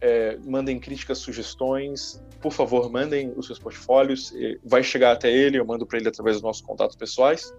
é, 0.00 0.36
mandem 0.44 0.78
críticas, 0.78 1.18
sugestões, 1.18 2.22
por 2.40 2.52
favor, 2.52 2.90
mandem 2.90 3.32
os 3.36 3.46
seus 3.46 3.58
portfólios, 3.58 4.34
vai 4.64 4.82
chegar 4.82 5.12
até 5.12 5.30
ele, 5.30 5.58
eu 5.58 5.64
mando 5.64 5.86
para 5.86 5.98
ele 5.98 6.08
através 6.08 6.36
dos 6.36 6.42
nossos 6.42 6.62
contatos 6.62 6.96
pessoais. 6.96 7.54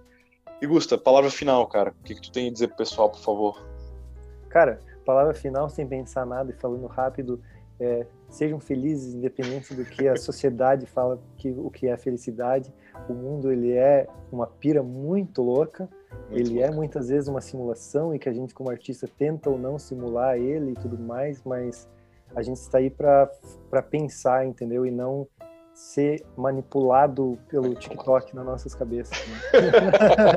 E 0.61 0.67
Gusta, 0.67 0.97
palavra 0.97 1.29
final, 1.29 1.67
cara. 1.67 1.93
O 1.99 2.03
que, 2.03 2.15
que 2.15 2.21
tu 2.21 2.31
tem 2.31 2.49
a 2.49 2.51
dizer 2.51 2.67
pro 2.67 2.77
pessoal, 2.77 3.09
por 3.09 3.19
favor? 3.19 3.65
Cara, 4.49 4.79
palavra 5.05 5.33
final, 5.33 5.69
sem 5.69 5.87
pensar 5.87 6.25
nada 6.25 6.51
e 6.51 6.53
falando 6.53 6.87
rápido, 6.87 7.41
é, 7.79 8.05
sejam 8.29 8.59
felizes, 8.59 9.13
independente 9.13 9.73
do 9.73 9.85
que 9.85 10.07
a 10.07 10.15
sociedade 10.15 10.85
fala 10.85 11.19
que 11.37 11.49
o 11.49 11.69
que 11.69 11.87
é 11.87 11.97
felicidade. 11.97 12.73
O 13.09 13.13
mundo 13.13 13.51
ele 13.51 13.71
é 13.73 14.07
uma 14.31 14.47
pira 14.47 14.83
muito 14.83 15.41
louca. 15.41 15.89
Muito 16.29 16.41
ele 16.41 16.59
é 16.59 16.63
louca. 16.63 16.73
é 16.73 16.75
muitas 16.75 17.09
vezes 17.09 17.27
uma 17.27 17.41
simulação 17.41 18.13
e 18.13 18.19
que 18.19 18.27
a 18.27 18.33
gente 18.33 18.53
como 18.53 18.69
artista 18.69 19.07
tenta 19.17 19.49
ou 19.49 19.57
não 19.57 19.79
simular 19.79 20.37
ele 20.37 20.71
e 20.71 20.75
tudo 20.75 20.97
mais, 20.97 21.41
mas 21.43 21.87
a 22.35 22.41
gente 22.41 22.57
está 22.57 22.79
aí 22.79 22.89
para 22.89 23.81
pensar, 23.89 24.45
entendeu? 24.45 24.85
E 24.85 24.91
não 24.91 25.27
ser 25.77 26.25
manipulado 26.35 27.37
pelo 27.47 27.75
TikTok 27.75 28.35
nas 28.35 28.43
nossas 28.43 28.73
cabeças. 28.73 29.15
Né? 29.27 29.37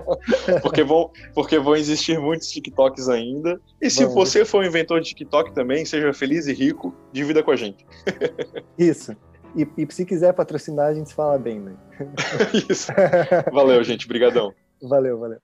porque, 0.60 0.84
vão, 0.84 1.10
porque 1.34 1.58
vão 1.58 1.74
existir 1.74 2.20
muitos 2.20 2.48
TikToks 2.48 3.08
ainda. 3.08 3.58
E 3.80 3.88
se 3.88 4.04
Vamos. 4.04 4.14
você 4.14 4.44
for 4.44 4.62
um 4.62 4.66
inventor 4.66 5.00
de 5.00 5.08
TikTok 5.08 5.54
também, 5.54 5.86
seja 5.86 6.12
feliz 6.12 6.46
e 6.46 6.52
rico, 6.52 6.94
divida 7.10 7.42
com 7.42 7.52
a 7.52 7.56
gente. 7.56 7.86
Isso. 8.76 9.16
E, 9.56 9.66
e 9.78 9.90
se 9.90 10.04
quiser 10.04 10.34
patrocinar, 10.34 10.88
a 10.88 10.94
gente 10.94 11.14
fala 11.14 11.38
bem, 11.38 11.58
né? 11.58 11.74
Isso. 12.68 12.92
Valeu, 13.50 13.82
gente. 13.82 14.04
Obrigadão. 14.04 14.52
Valeu, 14.82 15.18
valeu. 15.18 15.40